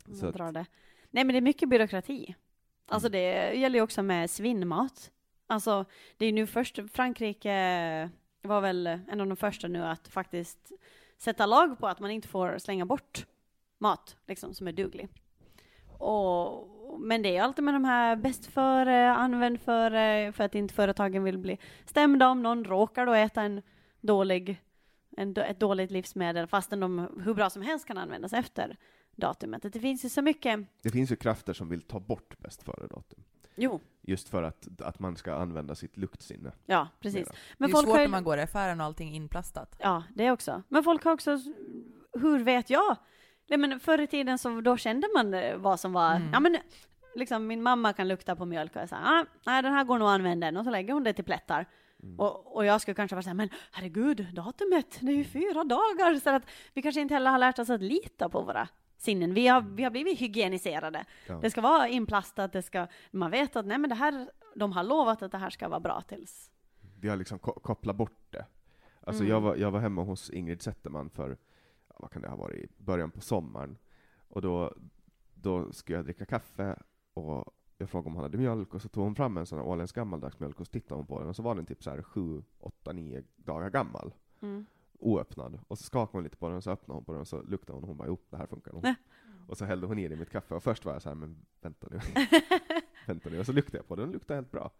Så 0.19 0.27
att- 0.27 0.33
drar 0.35 0.51
det. 0.51 0.65
Nej, 1.11 1.23
men 1.23 1.27
det 1.33 1.39
är 1.39 1.41
mycket 1.41 1.69
byråkrati. 1.69 2.35
Alltså 2.87 3.07
Mm. 3.07 3.11
det 3.19 3.53
gäller 3.59 3.79
ju 3.79 3.83
också 3.83 4.03
med 4.03 4.29
svinnmat. 4.29 5.11
Alltså 5.47 5.85
det 6.17 6.25
är 6.25 6.33
nu 6.33 6.47
först, 6.47 6.79
Frankrike 6.93 8.09
var 8.41 8.61
väl 8.61 8.87
en 8.87 9.21
av 9.21 9.27
de 9.27 9.37
första 9.37 9.67
nu 9.67 9.83
att 9.85 10.07
faktiskt 10.07 10.71
sätta 11.17 11.45
lag 11.45 11.79
på 11.79 11.87
att 11.87 11.99
man 11.99 12.11
inte 12.11 12.27
får 12.27 12.57
slänga 12.57 12.85
bort 12.85 13.25
mat, 13.77 14.15
liksom, 14.27 14.53
som 14.53 14.67
är 14.67 14.71
duglig. 14.71 15.07
Och, 15.97 16.69
men 16.99 17.21
det 17.21 17.37
är 17.37 17.41
alltid 17.43 17.63
med 17.65 17.73
de 17.73 17.85
här 17.85 18.15
bäst 18.15 18.45
före, 18.45 19.11
använd 19.13 19.61
före, 19.61 20.31
för 20.31 20.43
att 20.43 20.55
inte 20.55 20.73
företagen 20.73 21.23
vill 21.23 21.37
bli 21.37 21.57
stämda 21.85 22.29
om 22.29 22.43
någon 22.43 22.65
råkar 22.65 23.05
då 23.05 23.13
äta 23.13 23.41
en 23.41 23.61
dålig, 24.01 24.61
en, 25.17 25.37
ett 25.37 25.59
dåligt 25.59 25.91
livsmedel, 25.91 26.47
fastän 26.47 26.79
de 26.79 27.09
hur 27.25 27.33
bra 27.33 27.49
som 27.49 27.61
helst 27.61 27.85
kan 27.87 27.97
användas 27.97 28.33
efter 28.33 28.77
datumet. 29.15 29.73
Det 29.73 29.79
finns 29.79 30.05
ju 30.05 30.09
så 30.09 30.21
mycket, 30.21 30.59
Det 30.83 30.89
finns 30.89 31.11
ju 31.11 31.15
krafter 31.15 31.53
som 31.53 31.69
vill 31.69 31.81
ta 31.81 31.99
bort 31.99 32.37
bäst 32.39 32.63
före-datum. 32.63 33.23
jo, 33.55 33.79
Just 34.01 34.29
för 34.29 34.43
att, 34.43 34.81
att 34.81 34.99
man 34.99 35.15
ska 35.15 35.33
använda 35.35 35.75
sitt 35.75 35.97
luktsinne. 35.97 36.51
ja 36.65 36.87
precis. 36.99 37.27
mera. 37.27 37.35
Men 37.57 37.69
det 37.69 37.71
är 37.71 37.73
folk 37.73 37.85
svårt 37.87 37.95
har 37.97 38.01
när 38.03 38.07
man 38.11 38.23
går 38.23 38.37
i 38.37 38.41
affären 38.41 38.79
och 38.79 38.85
allting 38.85 39.09
är 39.09 39.15
inplastat. 39.15 39.75
Ja, 39.79 40.03
det 40.15 40.31
också. 40.31 40.63
Men 40.69 40.83
folk 40.83 41.03
har 41.03 41.11
också, 41.11 41.39
hur 42.13 42.43
vet 42.43 42.69
jag? 42.69 42.95
Nej, 43.49 43.59
men 43.59 43.79
förr 43.79 44.01
i 44.01 44.07
tiden 44.07 44.37
så 44.37 44.61
då 44.61 44.77
kände 44.77 45.07
man 45.15 45.33
eh, 45.33 45.57
vad 45.57 45.79
som 45.79 45.93
var, 45.93 46.15
Mm. 46.15 46.29
ja 46.33 46.39
men 46.39 46.57
liksom 47.15 47.47
min 47.47 47.63
mamma 47.63 47.93
kan 47.93 48.07
lukta 48.07 48.35
på 48.35 48.45
mjölk 48.45 48.75
och 48.75 48.81
jag 48.81 48.89
säger, 48.89 49.03
ah, 49.05 49.25
nej 49.45 49.61
den 49.63 49.73
här 49.73 49.83
går 49.83 49.97
nog 49.99 50.07
att 50.07 50.13
använda 50.13 50.59
och 50.59 50.65
så 50.65 50.71
lägger 50.71 50.93
hon 50.93 51.03
det 51.03 51.13
till 51.13 51.23
plättar. 51.25 51.65
Mm. 52.03 52.19
Och, 52.19 52.55
och 52.55 52.65
jag 52.65 52.81
skulle 52.81 52.95
kanske 52.95 53.15
vara 53.15 53.23
såhär, 53.23 53.33
men 53.35 53.49
herregud, 53.71 54.27
datumet, 54.33 54.97
det 55.01 55.11
är 55.11 55.15
ju 55.15 55.23
fyra 55.23 55.63
dagar. 55.63 56.19
Så 56.19 56.29
att 56.29 56.43
vi 56.73 56.81
kanske 56.81 57.01
inte 57.01 57.13
heller 57.13 57.31
har 57.31 57.37
lärt 57.37 57.59
oss 57.59 57.69
att 57.69 57.81
lita 57.81 58.29
på 58.29 58.41
våra 58.41 58.67
sinnen. 58.97 59.33
Vi 59.33 59.47
har, 59.47 59.61
vi 59.61 59.83
har 59.83 59.91
blivit 59.91 60.19
hygieniserade. 60.19 61.05
Ja. 61.27 61.39
Det 61.41 61.49
ska 61.49 61.61
vara 61.61 61.87
inplastat, 61.87 62.51
det 62.53 62.61
ska, 62.61 62.87
man 63.11 63.31
vet 63.31 63.55
att 63.55 63.65
nej 63.65 63.77
men 63.77 63.89
det 63.89 63.95
här, 63.95 64.31
de 64.55 64.71
har 64.71 64.83
lovat 64.83 65.21
att 65.21 65.31
det 65.31 65.37
här 65.37 65.49
ska 65.49 65.69
vara 65.69 65.79
bra 65.79 66.01
tills. 66.01 66.51
Vi 66.99 67.09
har 67.09 67.15
liksom 67.17 67.39
ko- 67.39 67.59
kopplat 67.59 67.95
bort 67.95 68.27
det. 68.29 68.45
Alltså 69.05 69.23
Mm. 69.23 69.31
jag, 69.31 69.41
var, 69.41 69.55
jag 69.55 69.71
var 69.71 69.79
hemma 69.79 70.03
hos 70.03 70.29
Ingrid 70.29 70.61
Zetterman 70.61 71.09
för, 71.09 71.37
vad 71.87 72.11
kan 72.11 72.21
det 72.21 72.27
ha 72.29 72.35
varit, 72.35 72.63
i 72.63 72.67
början 72.77 73.11
på 73.11 73.21
sommaren. 73.21 73.77
Och 74.27 74.41
då, 74.41 74.73
då 75.33 75.71
skulle 75.71 75.97
jag 75.97 76.05
dricka 76.05 76.25
kaffe 76.25 76.75
och 77.13 77.53
jag 77.77 77.89
frågade 77.89 78.07
om 78.07 78.15
hon 78.15 78.23
hade 78.23 78.37
mjölk 78.37 78.73
och 78.73 78.81
så 78.81 78.89
tog 78.89 79.03
hon 79.03 79.15
fram 79.15 79.37
en 79.37 79.45
sån 79.45 79.57
här 79.59 79.65
åländsk 79.65 79.95
gammaldags 79.95 80.39
mjölk 80.39 80.59
och 80.59 80.65
så 80.65 80.71
tittade 80.71 80.95
hon 80.95 81.05
på 81.05 81.19
den 81.19 81.29
och 81.29 81.35
så 81.35 81.43
var 81.43 81.55
den 81.55 81.65
typ 81.65 81.83
så 81.83 81.89
här 81.89 82.01
sju, 82.01 82.43
åtta, 82.59 82.91
nio 82.91 83.23
dagar 83.35 83.69
gammal. 83.69 84.13
Mm. 84.41 84.65
Oöppnad. 84.99 85.59
Och 85.67 85.77
så 85.77 85.83
skakade 85.83 86.17
hon 86.17 86.23
lite 86.23 86.37
på 86.37 86.47
den 86.47 86.57
och 86.57 86.63
så 86.63 86.71
öppnade 86.71 86.97
hon 86.97 87.05
på 87.05 87.11
den 87.11 87.21
och 87.21 87.27
så 87.27 87.41
luktade 87.41 87.73
hon 87.73 87.83
och 87.83 87.87
hon 87.87 87.97
bara 87.97 88.07
jo, 88.07 88.17
det 88.29 88.37
här 88.37 88.47
funkar 88.47 88.73
nog. 88.73 88.85
Och 89.47 89.57
så 89.57 89.65
hällde 89.65 89.87
hon 89.87 89.99
i 89.99 90.07
det 90.07 90.13
i 90.13 90.17
mitt 90.17 90.29
kaffe 90.29 90.55
och 90.55 90.63
först 90.63 90.85
var 90.85 90.93
jag 90.93 91.01
så 91.01 91.09
här, 91.09 91.15
men 91.15 91.45
vänta 91.61 91.87
nu. 91.91 91.99
vänta 93.07 93.29
nu. 93.29 93.39
Och 93.39 93.45
så 93.45 93.51
luktade 93.51 93.77
jag 93.77 93.87
på 93.87 93.95
den 93.95 94.03
och 94.03 94.07
den 94.07 94.13
luktade 94.13 94.37
helt 94.37 94.51
bra. 94.51 94.71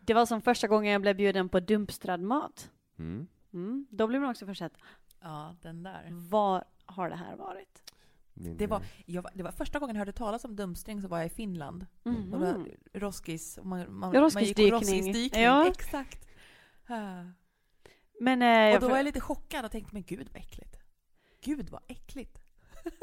Det 0.00 0.14
var 0.14 0.26
som 0.26 0.40
första 0.40 0.68
gången 0.68 0.92
jag 0.92 1.00
blev 1.00 1.16
bjuden 1.16 1.48
på 1.48 1.60
dumpstrad 1.60 2.20
mat. 2.20 2.70
Mm. 2.96 3.26
Mm. 3.52 3.86
Då 3.90 4.06
blev 4.06 4.20
man 4.20 4.30
också 4.30 4.46
försett. 4.46 4.72
Ja, 5.20 5.56
den 5.62 5.82
där. 5.82 6.08
Var 6.10 6.64
har 6.86 7.08
det 7.08 7.16
här 7.16 7.36
varit? 7.36 7.87
Min, 8.40 8.56
Det 8.56 8.66
var, 8.66 8.76
eh, 8.80 8.86
jag, 9.06 9.26
det 9.34 9.42
var 9.42 9.50
första 9.52 9.78
gången 9.78 9.96
jag 9.96 10.00
hörde 10.00 10.12
talas 10.12 10.44
om 10.44 10.56
dumstring 10.56 11.02
så 11.02 11.08
var 11.08 11.18
jag 11.18 11.26
i 11.26 11.30
Finland. 11.30 11.86
Mhm. 12.04 12.32
Och 12.34 12.40
det 12.40 12.46
var 12.46 12.66
Roskis. 13.00 13.58
Man, 13.62 13.92
man, 13.98 14.14
Ja, 14.14 14.20
man 14.20 14.44
gick 14.44 14.58
Roskisdykning. 14.58 14.72
Roskisdykning. 14.72 15.42
Ja. 15.42 15.66
Exakt. 15.68 16.28
Ah. 16.88 17.24
Men 18.20 18.42
eh, 18.42 18.74
Och 18.74 18.80
då 18.80 18.86
jag- 18.86 18.90
var 18.90 18.96
jag 18.96 19.04
lite 19.04 19.20
chockad 19.20 19.64
och 19.64 19.70
tänkte, 19.70 19.94
men 19.94 20.02
gud 20.02 20.28
vad 20.32 20.36
äckligt. 20.42 20.76
Gud 21.40 21.70
vad 21.70 21.82
äckligt. 21.88 22.38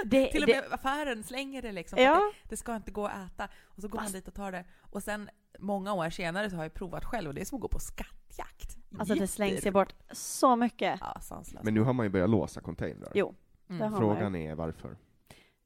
det, 0.05 0.27
Till 0.31 0.41
och 0.43 0.47
det, 0.47 0.61
med 0.61 0.73
affären 0.73 1.23
slänger 1.23 1.61
det 1.61 1.71
liksom. 1.71 1.99
Ja, 1.99 2.15
Det, 2.43 2.49
det 2.49 2.57
ska 2.57 2.75
inte 2.75 2.91
gå 2.91 3.05
att 3.05 3.31
äta. 3.31 3.47
Och 3.63 3.81
så 3.81 3.87
går 3.87 3.95
man 3.97 4.03
Fast- 4.05 4.13
dit 4.15 4.27
och 4.27 4.33
tar 4.33 4.51
det. 4.51 4.65
Och 4.81 5.03
sen 5.03 5.29
många 5.59 5.93
år 5.93 6.09
senare 6.09 6.49
så 6.49 6.55
har 6.55 6.63
jag 6.63 6.73
provat 6.73 7.05
själv 7.05 7.27
och 7.27 7.33
det 7.33 7.41
är 7.41 7.45
som 7.45 7.55
att 7.55 7.61
gå 7.61 7.67
på 7.67 7.79
skattjakt. 7.79 8.77
alltså 8.99 9.15
det 9.15 9.27
slängs 9.27 9.65
ju 9.65 9.71
bort 9.71 9.93
så 10.11 10.55
mycket. 10.55 10.99
Ja. 11.01 11.43
Men 11.63 11.73
nu 11.73 11.81
har 11.81 11.93
man 11.93 12.05
ju 12.05 12.09
börjat 12.09 12.29
låsa 12.29 12.61
containrar. 12.61 13.11
Jo, 13.15 13.35
Mm. 13.69 13.81
det 13.81 13.89
man 13.89 13.99
Frågan 13.99 14.35
är 14.35 14.55
varför. 14.55 14.97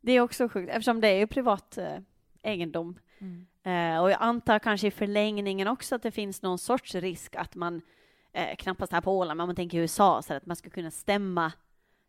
Det 0.01 0.11
är 0.11 0.21
också 0.21 0.49
sjukt 0.49 0.69
eftersom 0.69 1.01
det 1.01 1.07
är 1.07 1.17
ju 1.17 1.27
privat 1.27 1.77
eh, 1.77 1.97
egendom. 2.43 2.99
Mm. 3.19 3.45
Eh, 3.63 4.01
och 4.01 4.11
jag 4.11 4.17
antar 4.21 4.59
kanske 4.59 4.87
i 4.87 4.91
förlängningen 4.91 5.67
också 5.67 5.95
att 5.95 6.03
det 6.03 6.11
finns 6.11 6.41
någon 6.41 6.57
sorts 6.59 6.95
risk 6.95 7.35
att 7.35 7.55
man, 7.55 7.81
eh, 8.33 8.55
knappast 8.55 8.91
här 8.91 9.01
på 9.01 9.17
Åland, 9.17 9.37
men 9.37 9.47
man 9.47 9.55
tänker 9.55 9.77
i 9.77 9.81
USA, 9.81 10.21
så 10.21 10.33
att 10.33 10.45
man 10.45 10.55
ska 10.55 10.69
kunna 10.69 10.91
stämma 10.91 11.51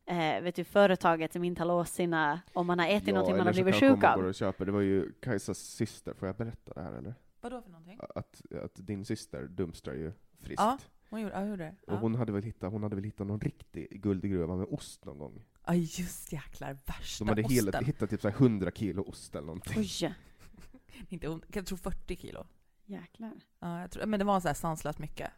eh, 0.06 0.42
vet 0.42 0.54
du, 0.54 0.64
företaget 0.64 1.32
som 1.32 1.44
inte 1.44 1.62
har 1.62 1.68
låst 1.68 1.94
sina, 1.94 2.40
om 2.52 2.66
man 2.66 2.78
har 2.78 2.86
ätit 2.86 3.14
någonting 3.14 3.36
man 3.36 3.46
har 3.46 3.52
blivit 3.52 3.74
sjuk 3.74 4.04
av. 4.04 4.20
och 4.20 4.34
köper. 4.34 4.66
Det 4.66 4.72
var 4.72 4.80
ju 4.80 5.12
Kajsas 5.12 5.58
syster, 5.58 6.14
får 6.14 6.28
jag 6.28 6.36
berätta 6.36 6.72
det 6.74 6.82
här 6.82 6.92
eller? 6.92 7.14
Vadå 7.40 7.62
för 7.62 7.70
någonting? 7.70 7.98
Att, 8.14 8.42
att 8.64 8.74
din 8.74 9.04
syster 9.04 9.42
dumpstrar 9.42 9.94
ju 9.94 10.12
friskt. 10.40 10.62
Ja. 10.62 10.78
Hon 11.10 11.20
gjorde, 11.20 11.34
ja, 11.34 11.46
gjorde 11.46 11.64
det. 11.64 11.74
Och 11.86 11.92
Ja. 11.92 11.98
hon 11.98 12.14
hade, 12.14 12.32
väl 12.32 12.42
hittat, 12.42 12.72
hon 12.72 12.82
hade 12.82 12.94
väl 12.94 13.04
hittat 13.04 13.26
någon 13.26 13.40
riktig 13.40 14.02
guldgruva 14.02 14.56
med 14.56 14.66
ost 14.70 15.04
någon 15.04 15.18
gång. 15.18 15.44
Ja, 15.66 15.74
just 15.74 16.32
jäklar. 16.32 16.78
Värsta 16.86 17.24
De 17.24 17.28
hade 17.28 17.42
osten. 17.42 17.64
hittat, 17.66 17.84
hittat 17.84 18.10
typ 18.10 18.20
så 18.20 18.28
här 18.28 18.36
100 18.36 18.70
kilo 18.70 19.02
ost 19.02 19.34
eller 19.34 19.46
någonting. 19.46 19.78
Oj, 19.78 20.14
Inte, 21.08 21.28
hon- 21.28 21.42
jag 21.52 21.66
tror 21.66 21.78
40 21.78 22.16
kilo. 22.16 22.46
jäklar. 22.84 23.32
Ja, 23.60 23.80
jag 23.80 23.90
tror, 23.90 24.06
men 24.06 24.18
det 24.18 24.24
var 24.24 24.40
så 24.40 24.48
här 24.48 24.54
sanslöst 24.54 24.98
mycket. 24.98 25.30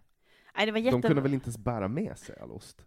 Nej, 0.57 0.67
det 0.67 0.73
var 0.73 0.79
De 0.79 0.85
jätte... 0.85 1.09
kunde 1.09 1.23
väl 1.23 1.35
inte 1.35 1.45
ens 1.47 1.59
bära 1.59 1.89
med 1.89 2.19
sig 2.19 2.39
all 2.39 2.51
ost? 2.51 2.87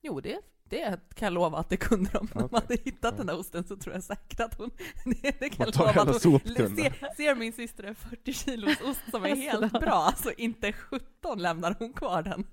Jo, 0.00 0.20
det, 0.20 0.40
det 0.68 1.00
kan 1.14 1.26
jag 1.26 1.32
lova 1.32 1.58
att 1.58 1.68
det 1.68 1.76
kunde 1.76 2.10
de. 2.12 2.18
Om 2.18 2.28
de 2.32 2.44
Okej. 2.44 2.60
hade 2.60 2.82
hittat 2.84 3.16
den 3.16 3.26
där 3.26 3.38
osten 3.38 3.64
så 3.64 3.76
tror 3.76 3.94
jag 3.94 4.02
säkert 4.02 4.40
att 4.40 4.54
hon... 4.54 4.70
Det, 5.04 5.40
det 5.40 5.48
kan 5.48 5.66
jag 5.66 5.76
lova 5.76 5.90
att 5.90 6.08
hon... 6.08 6.20
soptunnan. 6.20 6.76
Ser, 6.76 7.14
ser 7.16 7.34
min 7.34 7.52
syster 7.52 7.84
en 7.84 7.94
40 7.94 8.32
kilos 8.32 8.80
ost 8.80 9.10
som 9.10 9.24
är 9.24 9.36
helt 9.52 9.72
bra, 9.72 9.92
alltså 9.92 10.32
inte 10.32 10.72
17 10.72 11.38
lämnar 11.38 11.76
hon 11.78 11.92
kvar 11.92 12.22
den. 12.22 12.46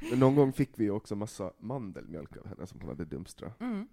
Men 0.10 0.18
någon 0.18 0.34
gång 0.34 0.52
fick 0.52 0.70
vi 0.74 0.90
också 0.90 1.16
massa 1.16 1.52
mandelmjölk 1.58 2.36
av 2.36 2.48
henne 2.48 2.66
som 2.66 2.80
hon 2.80 2.88
hade 2.88 3.04
dumpstrat. 3.04 3.60
Mm. 3.60 3.88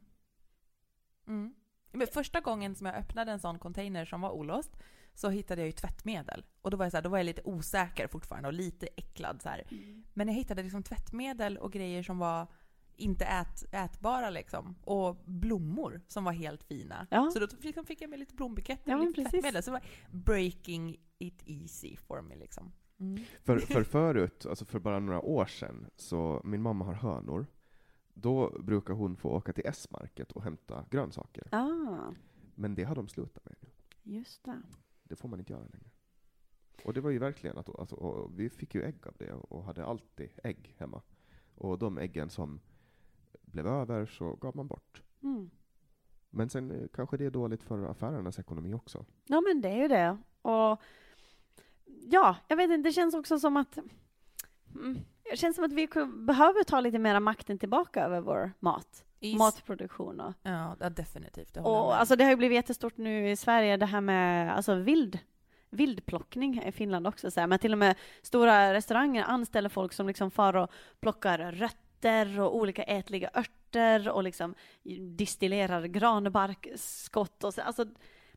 Mm. 1.27 1.53
Men 1.91 2.07
första 2.07 2.39
gången 2.39 2.75
som 2.75 2.85
jag 2.85 2.95
öppnade 2.95 3.31
en 3.31 3.39
sån 3.39 3.59
container 3.59 4.05
som 4.05 4.21
var 4.21 4.31
olåst 4.31 4.71
så 5.13 5.29
hittade 5.29 5.61
jag 5.61 5.65
ju 5.65 5.71
tvättmedel. 5.71 6.45
Och 6.61 6.71
då 6.71 6.77
var 6.77 6.85
jag, 6.85 6.91
så 6.91 6.97
här, 6.97 7.01
då 7.01 7.09
var 7.09 7.17
jag 7.17 7.25
lite 7.25 7.41
osäker 7.45 8.07
fortfarande 8.07 8.47
och 8.47 8.53
lite 8.53 8.87
äcklad. 8.95 9.41
Så 9.41 9.49
här. 9.49 9.63
Men 10.13 10.27
jag 10.27 10.35
hittade 10.35 10.63
liksom 10.63 10.83
tvättmedel 10.83 11.57
och 11.57 11.71
grejer 11.71 12.03
som 12.03 12.17
var 12.19 12.47
inte 12.95 13.25
ät, 13.25 13.63
ätbara 13.73 14.29
liksom. 14.29 14.75
Och 14.83 15.15
blommor 15.25 16.01
som 16.07 16.23
var 16.23 16.31
helt 16.31 16.63
fina. 16.63 17.07
Ja. 17.11 17.31
Så 17.33 17.39
då 17.39 17.47
liksom 17.59 17.85
fick 17.85 18.01
jag 18.01 18.09
med 18.09 18.19
lite 18.19 18.35
blombuketter 18.35 18.91
Ja, 18.91 18.97
och 18.97 19.05
lite 19.05 19.15
precis. 19.15 19.31
tvättmedel. 19.31 19.63
Så 19.63 19.71
det 19.71 19.73
var 19.73 19.83
breaking 20.19 20.97
it 21.17 21.43
easy 21.45 21.95
for 21.97 22.21
me 22.21 22.35
liksom. 22.35 22.71
Mm. 22.99 23.23
För, 23.43 23.59
för 23.59 23.83
förut, 23.83 24.45
alltså 24.49 24.65
för 24.65 24.79
bara 24.79 24.99
några 24.99 25.21
år 25.21 25.45
sedan, 25.45 25.87
så 25.95 26.41
min 26.43 26.61
mamma 26.61 26.85
har 26.85 26.93
hönor. 26.93 27.45
Då 28.13 28.59
brukar 28.63 28.93
hon 28.93 29.17
få 29.17 29.29
åka 29.29 29.53
till 29.53 29.63
S-market 29.65 30.31
och 30.31 30.43
hämta 30.43 30.85
grönsaker. 30.89 31.47
Ah, 31.51 32.11
Men 32.55 32.75
det 32.75 32.83
har 32.83 32.95
de 32.95 33.07
slutat 33.07 33.45
med 33.45 33.55
nu. 33.61 33.69
just 34.17 34.43
det. 34.43 34.61
Det 35.09 35.15
får 35.15 35.29
man 35.29 35.39
inte 35.39 35.53
göra 35.53 35.63
längre. 35.63 35.89
Och 36.83 36.93
det 36.93 37.01
var 37.01 37.09
ju 37.09 37.19
verkligen 37.19 37.57
att, 37.57 37.79
alltså, 37.79 38.31
vi 38.35 38.49
fick 38.49 38.75
ju 38.75 38.83
ägg 38.83 39.07
av 39.07 39.13
det 39.17 39.33
och 39.33 39.63
hade 39.63 39.85
alltid 39.85 40.29
ägg 40.43 40.75
hemma. 40.77 41.01
Och 41.55 41.79
de 41.79 41.97
äggen 41.97 42.29
som 42.29 42.59
blev 43.41 43.67
över 43.67 44.05
så 44.05 44.35
gav 44.35 44.55
man 44.55 44.67
bort. 44.67 45.03
Mm. 45.23 45.49
Men 46.29 46.49
sen 46.49 46.71
eh, 46.71 46.87
kanske 46.93 47.17
det 47.17 47.25
är 47.25 47.31
dåligt 47.31 47.63
för 47.63 47.83
affärernas 47.83 48.39
ekonomi 48.39 48.73
också. 48.73 49.05
Ja, 49.25 49.41
men 49.41 49.61
det 49.61 49.69
är 49.69 49.81
ju 49.81 49.87
det. 49.87 50.17
Och 50.41 50.81
ja, 51.85 52.37
jag 52.47 52.57
vet 52.57 52.71
inte, 52.71 52.89
det 52.89 52.93
känns 52.93 53.15
också 53.15 53.39
som 53.39 53.57
att 53.57 53.77
mm, 54.75 54.99
det 55.31 55.37
känns 55.37 55.55
som 55.55 55.65
att 55.65 55.71
vi 55.73 55.87
behöver 56.07 56.63
ta 56.63 56.79
lite 56.79 56.99
mera 56.99 57.19
makten 57.19 57.59
tillbaka 57.59 58.03
över 58.03 58.21
vår 58.21 58.51
mat. 58.59 59.05
Is- 59.19 59.37
Matproduktion 59.37 60.19
och, 60.19 60.33
Ja, 60.43 60.75
definitivt. 60.89 61.53
Det 61.53 61.59
och 61.59 61.95
alltså 61.99 62.15
det 62.15 62.23
har 62.23 62.31
ju 62.31 62.37
blivit 62.37 62.55
jättestort 62.55 62.97
nu 62.97 63.29
i 63.31 63.35
Sverige 63.35 63.77
det 63.77 63.85
här 63.85 64.01
med 64.01 64.55
alltså 64.55 64.75
vild 64.75 65.19
vildplockning 65.69 66.63
i 66.63 66.71
Finland 66.71 67.07
också. 67.07 67.31
Så 67.31 67.39
här. 67.39 67.47
Men 67.47 67.59
till 67.59 67.71
och 67.71 67.77
med 67.77 67.95
stora 68.21 68.73
restauranger 68.73 69.23
anställer 69.23 69.69
folk 69.69 69.93
som 69.93 70.07
liksom 70.07 70.31
far 70.31 70.55
och 70.55 70.71
plockar 70.99 71.51
rötter 71.51 72.39
och 72.39 72.55
olika 72.55 72.83
ätliga 72.83 73.29
örter 73.33 74.09
och 74.09 74.23
liksom 74.23 74.55
distillerar 75.15 75.85
granbarkskott 75.85 77.43
och 77.43 77.53
så. 77.53 77.61
Alltså, 77.61 77.85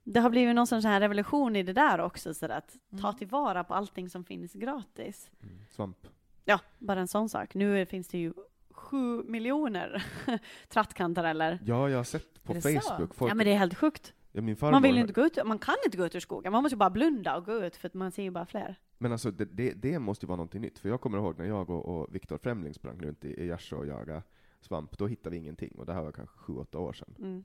det 0.05 0.21
har 0.21 0.31
blivit 0.31 0.55
någon 0.55 0.67
sån 0.67 0.81
här 0.85 1.01
revolution 1.01 1.57
i 1.57 1.63
det 1.63 1.73
där 1.73 1.99
också, 2.01 2.35
så 2.35 2.47
att 2.53 2.77
ta 3.01 3.09
Mm. 3.09 3.19
tillvara 3.19 3.65
på 3.65 3.75
allting 3.75 4.11
som 4.11 4.25
finns 4.25 4.53
gratis. 4.53 5.31
Mm. 5.43 5.55
Svamp. 5.71 6.07
Ja, 6.45 6.61
bara 6.79 7.01
en 7.01 7.09
sån 7.09 7.29
sak. 7.29 7.55
Nu 7.55 7.87
finns 7.87 8.09
det 8.09 8.19
ju 8.19 8.33
sju 8.71 9.23
miljoner 9.23 10.05
trattkantareller. 10.69 11.59
Ja, 11.65 11.91
jag 11.91 11.97
har 11.97 12.05
sett 12.05 12.45
på? 12.45 12.55
Facebook. 12.55 13.15
Folk, 13.15 13.31
Ja, 13.31 13.35
men 13.35 13.47
det 13.47 13.53
är 13.53 13.59
helt 13.59 13.75
sjukt. 13.75 14.15
ja, 14.33 14.43
min 14.43 14.57
farmor, 14.57 14.73
Man 14.73 14.83
vill 14.83 14.99
inte 14.99 15.13
gå 15.13 15.27
ut, 15.27 15.39
man 15.45 15.59
kan 15.59 15.75
inte 15.85 15.97
gå 15.97 16.07
ut 16.07 16.15
ur 16.15 16.21
skogen. 16.21 16.53
Man 16.53 16.63
måste 16.63 16.75
ju 16.75 16.79
bara 16.79 16.91
blunda 16.91 17.37
och 17.37 17.45
gå 17.45 17.65
ut, 17.65 17.77
för 17.77 17.87
att 17.89 17.95
man 17.95 18.13
ser 18.13 18.23
ju 18.23 18.31
bara 18.31 18.47
fler. 18.47 18.77
Men 18.99 19.13
alltså 19.13 19.31
det, 19.31 19.45
det, 19.45 19.73
det 19.73 19.99
måste 19.99 20.27
ju 20.27 20.29
vara 20.29 20.37
någonting 20.37 20.61
nytt, 20.61 20.79
för 20.79 20.89
jag 20.89 21.01
kommer 21.01 21.19
ihåg 21.19 21.39
när 21.39 21.45
jag 21.45 21.71
och, 21.71 21.85
och 21.85 22.15
Viktor 22.15 22.39
Främling 22.39 22.75
sprang 22.75 23.01
runt 23.01 23.25
i, 23.25 23.29
i 23.29 23.47
Gärsö 23.47 23.77
och 23.77 23.87
jagade 23.87 24.23
svamp, 24.61 24.99
då 24.99 25.07
hittade 25.07 25.31
vi 25.31 25.37
ingenting, 25.37 25.75
och 25.79 25.87
det 25.87 25.93
här 25.93 26.03
var 26.03 26.13
kanske 26.13 26.39
sju, 26.39 26.53
åtta 26.53 26.79
år 26.79 26.93
sedan. 26.93 27.15
Mm. 27.19 27.45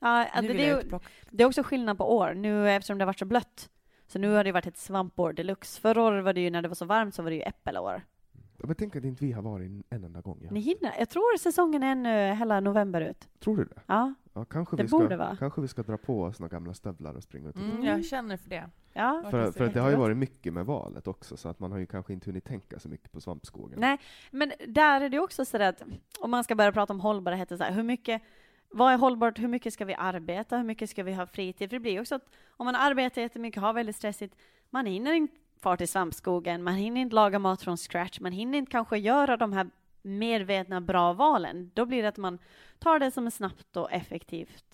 Ja, 0.00 0.26
det, 0.40 0.48
det, 0.48 0.68
är 0.68 1.00
det 1.30 1.42
är 1.42 1.46
också 1.46 1.62
skillnad 1.62 1.98
på 1.98 2.16
år, 2.16 2.34
nu 2.34 2.70
eftersom 2.70 2.98
det 2.98 3.02
har 3.02 3.06
varit 3.06 3.18
så 3.18 3.24
blött. 3.24 3.70
Så 4.08 4.18
nu 4.18 4.30
har 4.34 4.44
det 4.44 4.52
varit 4.52 4.66
ett 4.66 4.76
svampår 4.76 5.32
deluxe. 5.32 5.80
Förra 5.80 6.02
året 6.02 6.24
var 6.24 6.32
det 6.32 6.40
ju, 6.40 6.50
när 6.50 6.62
det 6.62 6.68
var 6.68 6.74
så 6.74 6.84
varmt, 6.84 7.14
så 7.14 7.22
var 7.22 7.30
det 7.30 7.36
ju 7.36 7.42
äppelår. 7.42 8.02
Ja, 8.60 8.64
Men 8.66 8.74
tänk 8.76 8.96
att 8.96 9.04
inte 9.04 9.24
vi 9.24 9.32
har 9.32 9.42
varit 9.42 9.70
en 9.90 10.04
enda 10.04 10.20
gång. 10.20 10.38
Ja. 10.42 10.50
Ni 10.50 10.60
hinner, 10.60 10.92
jag 10.98 11.08
tror 11.08 11.38
säsongen 11.38 11.82
är 11.82 11.92
ännu 11.92 12.34
hela 12.34 12.60
november 12.60 13.00
ut. 13.00 13.28
Tror 13.40 13.56
du 13.56 13.64
det? 13.64 13.80
Ja, 13.86 14.14
Ja, 14.32 14.44
kanske, 14.44 14.76
Det 14.76 14.82
vi 14.82 14.88
ska, 14.88 14.98
borde 14.98 15.16
vara. 15.16 15.36
kanske 15.36 15.60
vi 15.60 15.68
ska 15.68 15.82
dra 15.82 15.96
på 15.96 16.22
oss 16.22 16.40
några 16.40 16.50
gamla 16.56 16.74
stövlar 16.74 17.14
och 17.14 17.22
springa 17.22 17.48
ut. 17.48 17.54
och 17.56 17.62
Mm, 17.62 17.84
jag 17.84 18.04
känner 18.04 18.36
för 18.36 18.50
det. 18.50 18.70
ja. 18.92 19.22
För, 19.30 19.52
för 19.52 19.64
att 19.64 19.74
det 19.74 19.80
har 19.80 19.90
ju 19.90 19.96
varit 19.96 20.16
mycket 20.16 20.52
med 20.52 20.66
valet 20.66 21.06
också, 21.06 21.36
så 21.36 21.48
att 21.48 21.60
man 21.60 21.72
har 21.72 21.78
ju 21.78 21.86
kanske 21.86 22.12
inte 22.12 22.30
hunnit 22.30 22.44
tänka 22.44 22.78
så 22.78 22.88
mycket 22.88 23.12
på 23.12 23.20
svampskogen. 23.20 23.80
Nej, 23.80 23.98
men 24.30 24.52
där 24.68 25.00
är 25.00 25.08
det 25.08 25.18
också 25.18 25.44
så 25.44 25.62
att 25.62 25.82
om 26.20 26.30
man 26.30 26.44
ska 26.44 26.54
börja 26.54 26.72
prata 26.72 26.92
om 26.92 27.00
hållbarhet, 27.00 27.48
så 27.48 27.56
här, 27.64 27.72
hur 27.72 27.82
mycket, 27.82 28.22
vad 28.70 28.92
är 28.92 28.98
hållbart, 28.98 29.38
hur 29.38 29.48
mycket 29.48 29.72
ska 29.72 29.84
vi 29.84 29.94
arbeta, 29.94 30.56
hur 30.56 30.64
mycket 30.64 30.90
ska 30.90 31.02
vi 31.02 31.12
ha 31.14 31.26
fritid? 31.26 31.70
För 31.70 31.76
det 31.76 31.80
blir 31.80 31.92
ju 31.92 32.00
också 32.00 32.14
att 32.14 32.28
om 32.56 32.64
man 32.64 32.74
arbetar 32.74 33.22
jättemycket, 33.22 33.62
har 33.62 33.72
väldigt 33.72 33.96
stressigt, 33.96 34.36
man 34.70 34.86
hinner 34.86 35.12
inte 35.12 35.34
fara 35.60 35.76
till 35.76 35.88
svampskogen, 35.88 36.62
man 36.62 36.74
hinner 36.74 37.00
inte 37.00 37.14
laga 37.14 37.38
mat 37.38 37.62
från 37.62 37.76
scratch, 37.76 38.20
man 38.20 38.32
hinner 38.32 38.58
inte 38.58 38.70
kanske 38.70 38.98
göra 38.98 39.36
de 39.36 39.52
här 39.52 39.70
medvetna 40.02 40.80
bra 40.80 41.12
valen. 41.12 41.70
Då 41.74 41.86
blir 41.86 42.02
det 42.02 42.08
att 42.08 42.16
man 42.16 42.38
tar 42.78 42.98
det 42.98 43.10
som 43.10 43.26
är 43.26 43.30
snabbt 43.30 43.76
och 43.76 43.92
effektivt. 43.92 44.64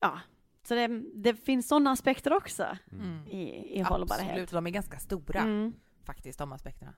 Ja, 0.00 0.20
så 0.62 0.74
det, 0.74 0.88
det 1.14 1.34
finns 1.34 1.68
sådana 1.68 1.90
aspekter 1.90 2.32
också 2.32 2.76
Mm. 2.92 3.26
i, 3.28 3.76
i 3.78 3.80
hållbarhet. 3.80 4.28
Absolut, 4.30 4.50
de 4.50 4.66
är 4.66 4.70
ganska 4.70 4.98
stora 4.98 5.40
Mm. 5.40 5.72
faktiskt, 6.04 6.38
de 6.38 6.52
aspekterna. 6.52 6.94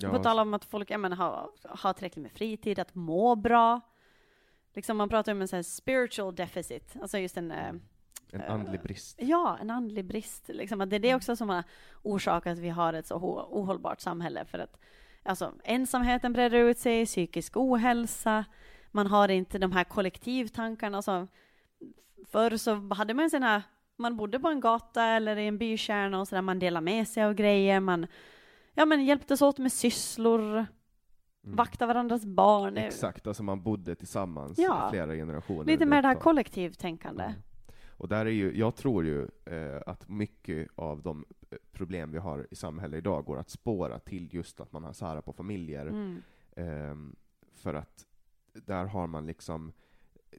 Ja, 0.00 0.10
På 0.10 0.18
tal 0.18 0.38
om 0.38 0.54
att 0.54 0.64
folk 0.64 0.90
menar, 0.90 1.16
har, 1.16 1.50
har 1.68 1.92
tillräckligt 1.92 2.22
med 2.22 2.32
fritid, 2.32 2.78
att 2.78 2.94
må 2.94 3.36
bra. 3.36 3.80
Liksom 4.74 4.96
man 4.96 5.08
pratar 5.08 5.32
om 5.32 5.40
en 5.40 5.48
sån 5.48 5.56
här 5.56 5.62
spiritual 5.62 6.34
deficit, 6.34 6.96
alltså 7.00 7.18
just 7.18 7.36
en, 7.36 7.50
eh, 7.50 7.72
en 8.32 8.42
andlig 8.42 8.82
brist. 8.82 9.18
ja, 9.22 9.58
en 9.60 9.70
andlig 9.70 10.04
brist. 10.04 10.48
Liksom. 10.48 10.80
Att 10.80 10.90
det 10.90 10.96
är 10.96 11.00
det 11.00 11.14
också 11.14 11.36
som 11.36 11.48
har 11.48 11.64
orsakat 12.02 12.52
att 12.52 12.58
vi 12.58 12.68
har 12.68 12.92
ett 12.92 13.06
så 13.06 13.16
ohållbart 13.50 14.00
samhälle. 14.00 14.44
För 14.44 14.58
att 14.58 14.80
alltså, 15.22 15.54
ensamheten 15.64 16.32
breder 16.32 16.58
ut 16.58 16.78
sig, 16.78 17.06
psykisk 17.06 17.56
ohälsa, 17.56 18.44
man 18.90 19.06
har 19.06 19.28
inte 19.28 19.58
de 19.58 19.72
här 19.72 19.84
kollektivtankarna. 19.84 20.96
Alltså, 20.96 21.26
förr 22.30 22.56
så 22.56 22.94
hade 22.94 23.14
man 23.14 23.30
här, 23.32 23.62
man 23.96 24.16
bodde 24.16 24.40
på 24.40 24.48
en 24.48 24.60
gata 24.60 25.04
eller 25.04 25.36
i 25.36 25.46
en 25.46 25.58
bykärna 25.58 26.20
och 26.20 26.28
så 26.28 26.34
där 26.34 26.42
man 26.42 26.58
delade 26.58 26.84
med 26.84 27.08
sig 27.08 27.24
av 27.24 27.34
grejer, 27.34 27.80
man 27.80 28.06
ja, 28.74 28.84
men 28.84 29.04
hjälptes 29.04 29.42
åt 29.42 29.58
med 29.58 29.72
sysslor, 29.72 30.66
Mm. 31.44 31.56
vakta 31.56 31.86
varandras 31.86 32.24
barn. 32.24 32.76
Exakt, 32.76 33.26
alltså 33.26 33.42
man 33.42 33.62
bodde 33.62 33.94
tillsammans 33.94 34.58
Ja. 34.58 34.86
i 34.88 34.90
flera 34.90 35.14
generationer. 35.14 35.64
Lite 35.64 35.86
mer 35.86 36.02
det 36.02 36.08
här 36.08 36.14
kollektivtänkande. 36.14 37.24
Mm. 37.24 37.40
Och 37.88 38.08
där 38.08 38.26
är 38.26 38.30
ju, 38.30 38.58
jag 38.58 38.76
tror 38.76 39.04
ju 39.04 39.28
eh, 39.44 39.82
att 39.86 40.08
mycket 40.08 40.68
av 40.74 41.02
de 41.02 41.24
eh, 41.50 41.58
problem 41.72 42.12
vi 42.12 42.18
har 42.18 42.46
i 42.50 42.54
samhället 42.54 42.98
idag 42.98 43.24
går 43.24 43.38
att 43.38 43.50
spåra 43.50 43.98
till 43.98 44.34
just 44.34 44.60
att 44.60 44.72
man 44.72 44.84
har 44.84 44.92
sära 44.92 45.22
på 45.22 45.32
familjer. 45.32 45.86
Mm. 45.86 46.22
Ehm, 46.56 47.16
för 47.52 47.74
att 47.74 48.06
där 48.52 48.84
har 48.84 49.06
man 49.06 49.26
liksom, 49.26 49.72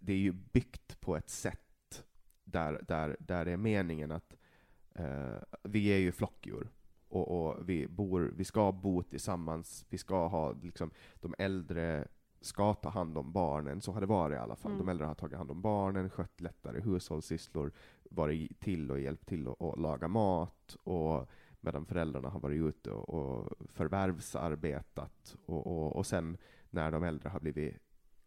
det 0.02 0.14
är 0.14 0.18
ju 0.18 0.32
byggt 0.32 1.02
på 1.02 1.16
ett 1.16 1.30
sätt 1.30 2.06
där, 2.44 2.82
där, 2.88 3.18
där 3.20 3.46
det 3.46 3.52
är 3.52 3.58
meningen 3.58 4.12
att 4.12 4.38
eh, 4.96 5.36
vi 5.64 5.88
är 5.88 5.98
ju 5.98 6.12
flockdjur. 6.12 6.70
Och, 7.12 7.48
och 7.48 7.70
vi, 7.70 7.88
bor, 7.88 8.34
vi 8.36 8.44
ska 8.44 8.72
bo 8.72 9.04
tillsammans, 9.04 9.86
vi 9.90 9.98
ska 9.98 10.28
ha 10.28 10.52
liksom, 10.52 10.92
de 11.22 11.36
äldre 11.38 12.08
ska 12.42 12.74
ta 12.74 12.90
hand 12.90 13.18
om 13.18 13.32
barnen, 13.32 13.82
så 13.82 13.92
har 13.92 14.02
det 14.02 14.08
varit 14.08 14.36
i 14.36 14.40
alla 14.40 14.56
fall. 14.56 14.72
Mm. 14.72 14.86
De 14.86 14.92
äldre 14.92 15.08
har 15.08 15.16
tagit 15.16 15.38
hand 15.38 15.52
om 15.52 15.62
barnen, 15.62 16.10
skött 16.10 16.42
lättare 16.42 16.80
hushållssysslor, 16.80 17.72
varit 18.10 18.60
till 18.60 18.92
och 18.92 19.00
hjälpt 19.00 19.28
till 19.28 19.48
att 19.48 19.80
laga 19.80 20.08
mat, 20.08 20.78
och 20.84 21.30
medan 21.60 21.86
föräldrarna 21.86 22.30
har 22.30 22.40
varit 22.40 22.62
ute 22.62 22.92
och, 22.92 23.10
och 23.10 23.54
förvärvsarbetat. 23.70 25.36
Och, 25.46 25.68
och, 25.68 25.96
och 25.96 26.06
sen 26.06 26.38
när 26.70 26.92
de 26.92 27.04
äldre 27.04 27.30
har 27.30 27.40
blivit 27.40 27.78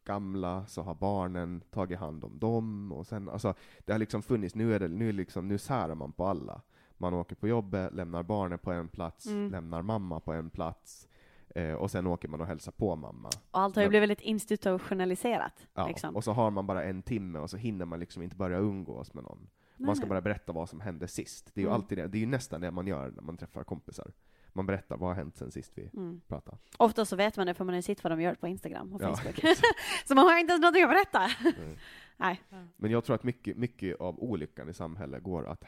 gamla 0.04 0.66
så 0.66 0.82
har 0.82 0.94
barnen 0.94 1.60
tagit 1.70 1.98
hand 1.98 2.24
om 2.24 2.38
dem. 2.38 2.92
Och 2.92 3.06
sen, 3.06 3.28
alltså, 3.28 3.54
det 3.84 3.92
har 3.92 3.98
liksom 3.98 4.22
funnits, 4.22 4.54
nu, 4.54 4.74
är 4.74 4.80
det, 4.80 4.88
nu, 4.88 5.12
liksom, 5.12 5.48
nu 5.48 5.58
särar 5.58 5.94
man 5.94 6.12
på 6.12 6.26
alla. 6.26 6.62
Man 6.98 7.14
åker 7.14 7.36
på 7.36 7.48
jobbet, 7.48 7.94
lämnar 7.94 8.22
barnen 8.22 8.58
på 8.58 8.72
en 8.72 8.88
plats, 8.88 9.26
Mm. 9.26 9.50
lämnar 9.50 9.82
mamma 9.82 10.20
på 10.20 10.32
en 10.32 10.50
plats, 10.50 11.08
eh, 11.54 11.72
och 11.72 11.90
sen 11.90 12.06
åker 12.06 12.28
man 12.28 12.40
och 12.40 12.46
hälsar 12.46 12.72
på 12.72 12.96
mamma. 12.96 13.28
Och 13.28 13.60
allt 13.60 13.76
har 13.76 13.82
ju 13.82 13.88
blivit 13.88 14.08
lite 14.08 14.24
institutionaliserat. 14.24 15.66
Ja, 15.74 15.86
liksom. 15.88 16.16
Och 16.16 16.24
så 16.24 16.32
har 16.32 16.50
man 16.50 16.66
bara 16.66 16.84
en 16.84 17.02
timme 17.02 17.38
och 17.38 17.50
så 17.50 17.56
hinner 17.56 17.84
man 17.84 18.00
liksom 18.00 18.22
inte 18.22 18.36
börja 18.36 18.58
umgås 18.58 19.14
med 19.14 19.24
någon. 19.24 19.38
Nej, 19.76 19.86
Man 19.86 19.96
ska 19.96 20.04
nej. 20.04 20.08
bara 20.10 20.20
berätta 20.20 20.52
vad 20.52 20.68
som 20.68 20.80
hände 20.80 21.08
sist. 21.08 21.50
Det 21.54 21.60
är 21.60 21.62
ju 21.62 21.68
Mm. 21.68 21.74
alltid 21.74 21.98
det, 21.98 22.06
det 22.06 22.18
är 22.18 22.20
ju 22.20 22.26
nästan 22.26 22.60
det 22.60 22.70
man 22.70 22.86
gör 22.86 23.10
när 23.10 23.22
man 23.22 23.36
träffar 23.36 23.64
kompisar. 23.64 24.12
Man 24.52 24.66
berättar 24.66 24.96
vad 24.96 25.08
har 25.08 25.14
hänt 25.14 25.36
sen 25.36 25.50
sist 25.50 25.72
vi 25.74 25.90
Mm. 25.94 26.20
pratade. 26.28 26.56
Ofta 26.76 27.04
så 27.04 27.16
vet 27.16 27.36
man 27.36 27.46
det 27.46 27.54
för 27.54 27.64
man 27.64 27.74
har 27.74 27.82
sett 27.82 28.04
vad 28.04 28.12
de 28.12 28.20
gör 28.20 28.34
på 28.34 28.48
Instagram 28.48 28.92
och 28.94 29.02
Ja, 29.02 29.16
Facebook. 29.16 29.40
så 30.06 30.14
man 30.14 30.24
har 30.26 30.38
inte 30.38 30.50
ens 30.52 30.60
någonting 30.62 30.82
att 30.82 30.90
berätta. 30.90 31.30
Mm. 31.58 31.76
Nej. 32.16 32.40
Men 32.76 32.90
jag 32.90 33.04
tror 33.04 33.14
att 33.16 33.24
mycket, 33.24 33.56
mycket 33.56 34.00
av 34.00 34.18
olyckan 34.22 34.68
i 34.68 34.74
samhället 34.74 35.22
går 35.22 35.46
att 35.46 35.64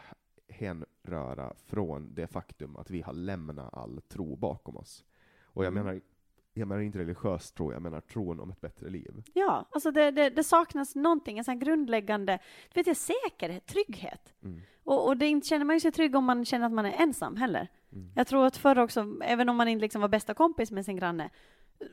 hänröra 0.58 1.52
från 1.66 2.14
det 2.14 2.26
faktum 2.26 2.76
att 2.76 2.90
vi 2.90 3.02
har 3.02 3.12
lämnat 3.12 3.74
all 3.74 4.00
tro 4.08 4.36
bakom 4.36 4.76
oss. 4.76 5.04
Och 5.44 5.64
jag 5.64 5.72
Mm. 5.72 5.84
menar, 5.84 6.00
jag 6.54 6.68
menar 6.68 6.82
inte 6.82 6.98
religiös 6.98 7.52
tro, 7.52 7.72
jag 7.72 7.82
menar 7.82 8.00
tron 8.00 8.40
om 8.40 8.50
ett 8.50 8.60
bättre 8.60 8.90
liv. 8.90 9.22
Ja, 9.34 9.68
alltså 9.70 9.90
det, 9.90 10.10
det, 10.10 10.30
det 10.30 10.44
saknas 10.44 10.94
någonting, 10.94 11.38
en 11.38 11.44
sån 11.44 11.58
grundläggande, 11.58 12.38
du 12.74 12.80
vet 12.80 12.86
jag, 12.86 12.96
säkerhet, 12.96 13.66
trygghet. 13.66 14.34
Mm. 14.42 14.60
Och, 14.84 15.06
och 15.08 15.16
det 15.16 15.26
inte 15.26 15.48
känner 15.48 15.64
man 15.64 15.76
ju 15.76 15.80
sig 15.80 15.92
trygg 15.92 16.14
om 16.16 16.24
man 16.24 16.44
känner 16.44 16.66
att 16.66 16.72
man 16.72 16.86
är 16.86 17.02
ensam 17.02 17.36
heller. 17.36 17.68
Mm. 17.92 18.10
Jag 18.14 18.26
tror 18.26 18.46
att 18.46 18.56
förr 18.56 18.78
också, 18.78 19.16
även 19.24 19.48
om 19.48 19.56
man 19.56 19.68
inte 19.68 19.82
liksom 19.82 20.00
var 20.00 20.08
bästa 20.08 20.34
kompis 20.34 20.70
med 20.70 20.84
sin 20.84 20.96
granne, 20.96 21.30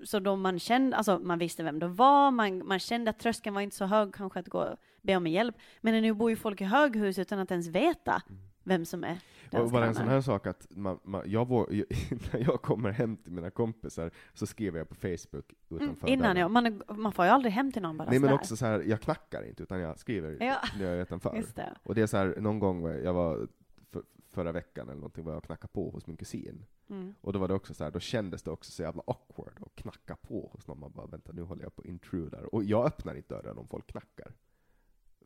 så 0.03 0.19
då 0.19 0.35
man 0.35 0.59
kände, 0.59 0.95
alltså 0.97 1.19
man 1.19 1.39
visste 1.39 1.63
vem 1.63 1.79
det 1.79 1.87
var, 1.87 2.31
man, 2.31 2.67
man 2.67 2.79
kände 2.79 3.09
att 3.09 3.19
tröskeln 3.19 3.53
var 3.53 3.61
inte 3.61 3.75
så 3.75 3.85
hög 3.85 4.13
kanske 4.13 4.39
att 4.39 4.47
gå 4.47 4.59
och 4.59 4.77
be 5.01 5.15
om 5.15 5.27
hjälp. 5.27 5.55
Men 5.81 6.01
nu 6.01 6.13
bor 6.13 6.29
ju 6.29 6.35
folk 6.35 6.61
i 6.61 6.63
höghus 6.63 7.19
utan 7.19 7.39
att 7.39 7.51
ens 7.51 7.67
veta 7.67 8.21
vem 8.63 8.85
som 8.85 9.03
är 9.03 9.19
Och 9.51 9.71
bara 9.71 9.85
en 9.85 9.95
sån 9.95 10.07
här 10.07 10.21
sak 10.21 10.47
att 10.47 10.67
man, 10.69 10.99
man, 11.03 11.23
jag 11.25 11.47
vår, 11.47 11.67
när 12.33 12.39
jag 12.39 12.61
kommer 12.61 12.91
hem 12.91 13.17
till 13.17 13.31
mina 13.31 13.49
kompisar 13.49 14.11
så 14.33 14.45
skriver 14.47 14.77
jag 14.79 14.89
på 14.89 14.95
Facebook 14.95 15.53
Mm, 15.69 15.83
utanför 15.83 16.07
innan 16.09 16.23
dörren. 16.23 16.37
ja, 16.37 16.47
man, 16.47 16.81
man 17.01 17.11
får 17.11 17.25
ju 17.25 17.31
aldrig 17.31 17.53
hem 17.53 17.71
till 17.71 17.81
någon 17.81 17.97
bara 17.97 18.09
Nej 18.09 18.19
men 18.19 18.33
också 18.33 18.55
så 18.55 18.65
här, 18.65 18.79
jag 18.81 19.01
knackar 19.01 19.43
inte 19.47 19.63
utan 19.63 19.79
jag 19.79 19.99
skriver 19.99 20.37
Ja. 20.45 20.57
när 20.79 20.85
jag 20.85 20.93
är 20.97 21.01
utanför. 21.01 21.35
Just 21.35 21.55
det. 21.55 21.73
Och 21.83 21.95
det 21.95 22.01
är 22.01 22.07
så 22.07 22.17
här, 22.17 22.35
någon 22.39 22.59
gång 22.59 22.85
jag 22.87 23.13
var 23.13 23.47
för, 23.91 24.03
förra 24.29 24.51
veckan 24.51 24.87
eller 24.89 24.95
någonting 24.95 25.23
var 25.23 25.33
jag 25.33 25.43
knackade 25.43 25.73
på 25.73 25.89
hos 25.89 26.07
min 26.07 26.17
kusin. 26.17 26.65
Mm. 26.89 27.15
Och 27.21 27.33
då 27.33 27.39
var 27.39 27.47
det 27.47 27.53
också 27.53 27.73
så 27.73 27.83
här, 27.83 27.91
då 27.91 27.99
kändes 27.99 28.43
det 28.43 28.51
också 28.51 28.71
så 28.71 28.81
jävla 28.83 29.03
awkward 29.07 29.53
att 29.65 29.75
knacka 29.75 30.15
på 30.15 30.49
hos 30.53 30.67
någon. 30.67 30.79
Man 30.79 30.91
bara, 30.91 31.07
vänta 31.07 31.31
nu 31.31 31.41
håller 31.41 31.63
jag 31.63 31.75
på 31.75 31.81
att 31.81 31.87
intruda. 31.87 32.37
Och 32.51 32.63
jag 32.63 32.85
öppnar 32.85 33.15
inte 33.15 33.35
dörren 33.35 33.57
om 33.57 33.67
folk 33.67 33.87
knackar. 33.87 34.31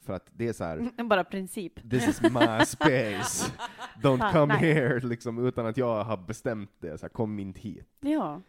För 0.02 0.14
att 0.14 0.28
det 0.32 0.48
är 0.48 0.54
så 0.54 0.64
här, 0.64 1.04
Bara 1.04 1.24
princip. 1.24 1.90
this 1.90 2.08
is 2.08 2.22
my 2.22 2.66
space. 2.66 3.52
Don't 4.02 4.20
Ja, 4.20 4.32
come 4.32 4.54
nej. 4.54 4.74
here, 4.74 5.00
liksom 5.00 5.46
utan 5.48 5.66
att 5.66 5.78
jag 5.78 6.04
har 6.04 6.18
bestämt 6.18 6.72
det. 6.80 6.98
Så 6.98 7.06
här, 7.06 7.10
kom 7.10 7.40
inte 7.40 7.60
hit. 7.60 7.88
Ja, 8.00 8.42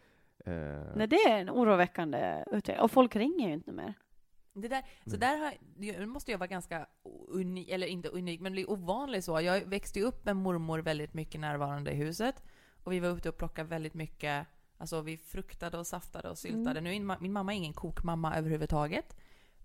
Eh, 0.45 0.53
nej, 0.95 1.07
det 1.07 1.15
är 1.15 1.37
en 1.41 1.49
oroväckande 1.49 2.43
utveckling. 2.51 2.79
Och 2.83 2.91
folk 2.91 3.15
ringer 3.15 3.47
ju 3.47 3.53
inte 3.53 3.71
mer. 3.71 3.93
Det 4.53 4.67
där, 4.67 4.81
så 5.05 5.09
Mm. 5.15 5.19
där 5.19 5.37
har, 5.37 5.53
det 5.99 6.05
måste 6.05 6.31
jag 6.31 6.37
vara 6.37 6.47
ganska 6.47 6.85
unik, 7.27 7.69
eller 7.69 7.87
inte 7.87 8.09
unik, 8.09 8.41
men 8.41 8.65
ovanlig 8.67 9.23
så. 9.23 9.41
Jag 9.41 9.61
växte 9.65 9.99
ju 9.99 10.05
upp 10.05 10.25
med 10.25 10.35
mormor 10.35 10.79
väldigt 10.79 11.13
mycket 11.13 11.41
närvarande 11.41 11.91
i 11.91 11.95
huset. 11.95 12.43
Och 12.83 12.91
vi 12.91 12.99
var 12.99 13.09
ute 13.09 13.29
och 13.29 13.37
plockade 13.37 13.69
väldigt 13.69 13.93
mycket, 13.93 14.47
alltså 14.77 15.01
vi 15.01 15.17
fruktade 15.17 15.77
och 15.77 15.87
saftade 15.87 16.29
och 16.29 16.37
syltade. 16.37 16.81
Nu 16.81 16.89
är 16.89 16.93
min, 16.93 17.11
ma- 17.11 17.17
min 17.21 17.33
mamma 17.33 17.53
är 17.53 17.57
ingen 17.57 17.73
kokmamma 17.73 18.35
överhuvudtaget. 18.35 19.15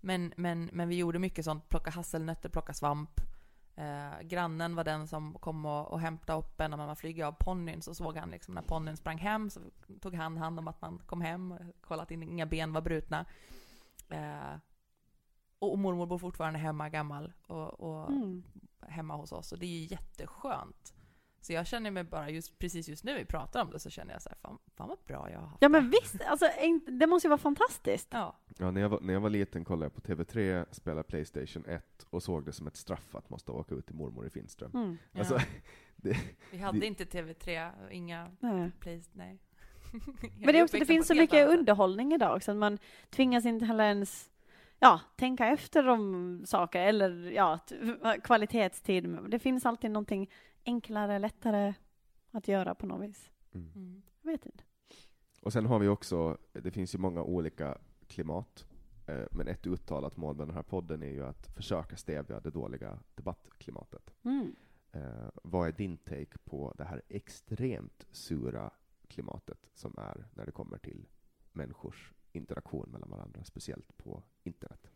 Men, 0.05 0.33
men, 0.37 0.69
men 0.73 0.89
vi 0.89 0.95
gjorde 0.95 1.19
mycket 1.19 1.45
sånt, 1.45 1.69
plocka 1.69 1.91
hasselnötter, 1.91 2.49
plocka 2.49 2.73
svamp. 2.73 3.21
Eh, 3.75 4.21
grannen 4.21 4.75
var 4.75 4.83
den 4.83 5.07
som 5.07 5.33
kom 5.33 5.65
och, 5.65 5.91
och 5.91 5.99
hämtade 5.99 6.39
upp 6.39 6.61
en 6.61 6.71
när 6.71 6.77
man 6.77 6.95
flyger 6.95 7.25
av 7.25 7.31
ponnyn. 7.31 7.81
Så 7.81 7.95
såg 7.95 8.17
han 8.17 8.29
liksom 8.29 8.53
när 8.53 8.61
ponnyn 8.61 8.97
sprang 8.97 9.17
hem 9.17 9.49
så 9.49 9.59
tog 10.01 10.15
han 10.15 10.37
hand 10.37 10.59
om 10.59 10.67
att 10.67 10.81
man 10.81 11.01
kom 11.05 11.21
hem. 11.21 11.51
och 11.51 11.59
Kollade 11.81 12.03
att 12.03 12.11
inga 12.11 12.45
ben 12.45 12.73
var 12.73 12.81
brutna. 12.81 13.25
Eh, 14.09 14.55
och, 15.59 15.71
och 15.71 15.79
mormor 15.79 16.05
bor 16.05 16.17
fortfarande 16.17 16.59
hemma 16.59 16.89
gammal 16.89 17.33
och, 17.47 17.79
och 17.79 18.09
Mm. 18.09 18.43
hemma 18.87 19.15
hos 19.15 19.31
oss. 19.31 19.51
Och 19.51 19.59
det 19.59 19.65
är 19.65 19.79
ju 19.79 19.85
jätteskönt. 19.85 20.93
Så 21.45 21.53
jag 21.53 21.67
känner 21.67 21.91
mig 21.91 22.03
bara, 22.03 22.29
just, 22.29 22.59
precis 22.59 22.89
just 22.89 23.03
nu 23.03 23.15
vi 23.17 23.25
pratar 23.25 23.61
om 23.61 23.69
det 23.71 23.79
så 23.79 23.89
känner 23.89 24.13
jag 24.13 24.21
så 24.21 24.29
här, 24.29 24.37
fan, 24.41 24.57
fan 24.75 24.87
vad 24.87 24.97
bra 25.07 25.29
jag 25.31 25.39
har 25.39 25.47
haft 25.47 25.57
Ja 25.61 25.67
det. 25.67 25.71
men 25.71 25.89
visst, 25.89 26.21
alltså, 26.21 26.45
det 26.87 27.07
måste 27.07 27.27
ju 27.27 27.29
vara 27.29 27.37
fantastiskt. 27.37 28.07
Ja, 28.11 28.35
Ja, 28.57 28.71
när, 28.71 28.81
jag 28.81 28.89
var, 28.89 28.99
när 29.01 29.13
jag 29.13 29.21
var 29.21 29.29
liten 29.29 29.65
kollade 29.65 29.85
jag 29.85 29.93
på 29.93 30.01
TV3, 30.23 30.65
spelade 30.71 31.03
Playstation 31.03 31.65
1 31.67 32.05
och 32.09 32.23
såg 32.23 32.45
det 32.45 32.51
som 32.51 32.67
ett 32.67 32.75
straff 32.77 33.15
att 33.15 33.29
måste 33.29 33.51
åka 33.51 33.75
ut 33.75 33.85
till 33.85 33.95
mormor 33.95 34.27
i 34.27 34.29
Finström. 34.29 34.71
Mm. 34.73 34.97
ja. 35.11 35.19
Alltså, 35.19 35.39
vi 36.51 36.57
hade 36.57 36.79
det- 36.79 36.85
inte 36.85 37.03
TV3, 37.05 37.71
inga 37.91 38.31
Nej. 38.39 38.71
Plays, 38.79 39.09
nej. 39.13 39.39
Men 40.39 40.53
det, 40.53 40.63
också, 40.63 40.77
det 40.77 40.85
finns 40.85 41.07
så 41.07 41.15
mycket 41.15 41.47
underhållning 41.49 42.13
idag 42.13 42.35
också, 42.35 42.51
att 42.51 42.57
man 42.57 42.77
tvingas 43.09 43.45
inte 43.45 43.65
heller 43.65 43.83
ens 43.83 44.29
ja, 44.79 44.99
tänka 45.15 45.47
efter 45.47 45.87
om 45.87 46.41
saker, 46.45 46.81
eller 46.81 47.31
ja, 47.31 47.59
kvalitetstid. 48.23 49.17
Det 49.27 49.39
finns 49.39 49.65
alltid 49.65 49.91
någonting 49.91 50.29
enklare, 50.65 51.19
lättare 51.19 51.73
att 52.31 52.47
göra 52.47 52.75
på 52.75 52.85
något 52.85 53.09
vis. 53.09 53.31
mm. 53.53 53.71
Mm. 53.75 54.01
Jag 54.21 54.31
vet 54.31 54.45
inte. 54.45 54.63
Och 55.41 55.53
sen 55.53 55.65
har 55.65 55.79
vi 55.79 55.87
också, 55.87 56.37
det 56.53 56.71
finns 56.71 56.95
ju 56.95 56.99
många 56.99 57.23
olika 57.23 57.77
klimat, 58.07 58.65
eh, 59.07 59.25
men 59.31 59.47
ett 59.47 59.67
uttalat 59.67 60.17
mål 60.17 60.35
med 60.35 60.47
den 60.47 60.55
här 60.55 60.63
podden 60.63 61.03
är 61.03 61.11
ju 61.11 61.25
att 61.25 61.47
försöka 61.47 61.97
stävja 61.97 62.39
det 62.39 62.49
dåliga 62.49 62.99
debattklimatet. 63.15 64.13
Mm. 64.23 64.55
Eh, 64.91 65.29
vad 65.43 65.67
är 65.67 65.71
din 65.71 65.97
take 65.97 66.37
på 66.43 66.73
det 66.77 66.83
här 66.83 67.01
extremt 67.09 68.05
sura 68.11 68.71
klimatet 69.07 69.69
som 69.73 69.95
är 69.97 70.25
när 70.33 70.45
det 70.45 70.51
kommer 70.51 70.77
till 70.77 71.07
människors 71.51 72.13
interaktion 72.31 72.89
mellan 72.89 73.09
varandra, 73.09 73.43
speciellt 73.43 73.97
på 73.97 74.23
internet? 74.43 74.91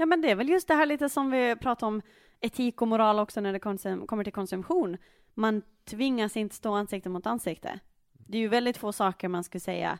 Ja, 0.00 0.06
men 0.06 0.20
det 0.20 0.30
är 0.30 0.34
väl 0.34 0.48
just 0.48 0.68
det 0.68 0.74
här 0.74 0.86
lite 0.86 1.08
som 1.08 1.30
vi 1.30 1.56
pratar 1.56 1.86
om 1.86 2.02
etik 2.40 2.82
och 2.82 2.88
moral 2.88 3.18
också 3.18 3.40
när 3.40 3.52
det 3.52 3.58
kommer 4.06 4.24
till 4.24 4.32
konsumtion. 4.32 4.96
Man 5.34 5.62
tvingas 5.84 6.36
inte 6.36 6.54
stå 6.54 6.72
ansikte 6.72 7.08
mot 7.08 7.26
ansikte. 7.26 7.80
Det 8.12 8.36
är 8.36 8.40
ju 8.40 8.48
väldigt 8.48 8.76
få 8.76 8.92
saker 8.92 9.28
man 9.28 9.44
skulle 9.44 9.60
säga 9.60 9.98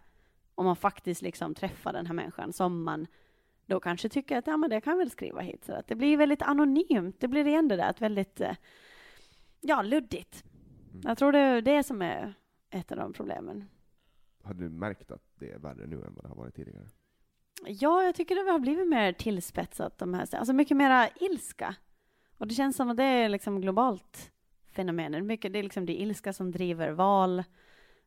om 0.55 0.67
man 0.67 0.77
faktiskt 0.77 1.23
liksom 1.23 1.55
träffar 1.55 1.93
den 1.93 2.07
här 2.07 2.15
människan 2.15 2.53
som 2.53 2.83
man 2.83 3.07
då 3.67 3.81
kanske 3.81 4.09
tycker 4.09 4.39
att 4.39 4.47
ja, 4.47 4.57
men 4.57 4.71
det 4.71 4.81
kan 4.81 4.91
jag 4.91 4.99
väl 4.99 5.11
skriva 5.11 5.41
hit. 5.41 5.65
Så 5.65 5.73
att 5.73 5.87
det 5.87 5.95
blir 5.95 6.17
väldigt 6.17 6.43
anonymt. 6.43 7.21
Det 7.21 7.29
blir 7.29 7.47
igen 7.47 7.69
det 7.69 7.77
där, 7.77 7.91
ett 7.91 8.03
väldigt 8.03 8.41
eh, 8.41 8.57
ja, 9.61 9.83
luddigt. 9.83 10.45
Mm. 10.91 11.03
Jag 11.05 11.19
tror 11.19 11.33
det 11.33 11.39
är 11.39 11.63
det 11.63 11.83
som 11.83 12.03
är 12.03 12.35
ett 12.71 12.93
av 12.93 12.99
de 12.99 13.13
problemen. 13.13 13.65
Har 14.43 14.55
du 14.55 14.69
märkt 14.69 15.11
att 15.11 15.23
det 15.35 15.51
är 15.51 15.59
värre 15.59 15.87
nu 15.87 15.97
än 15.97 16.15
vad 16.15 16.25
det 16.25 16.29
har 16.29 16.37
varit 16.37 16.55
tidigare? 16.55 16.87
Ja, 17.67 18.03
jag 18.03 18.15
tycker 18.15 18.35
det 18.35 18.51
har 18.51 18.59
blivit 18.59 18.89
mer 18.89 19.13
tillspetsat, 19.13 19.99
de 19.99 20.15
här, 20.15 20.35
alltså 20.35 20.53
mycket 20.53 20.77
mera 20.77 21.09
ilska. 21.09 21.75
Och 22.39 22.47
det 22.47 22.55
känns 22.55 22.77
som 22.77 22.91
att 22.91 22.97
det 22.97 23.05
är 23.05 23.29
liksom 23.29 23.61
globalt 23.61 24.33
fenomen. 24.73 25.27
Mycket, 25.27 25.53
det 25.53 25.59
är 25.59 25.63
liksom 25.63 25.87
det 25.87 26.01
ilska 26.01 26.33
som 26.33 26.51
driver 26.51 26.91
val. 26.91 27.39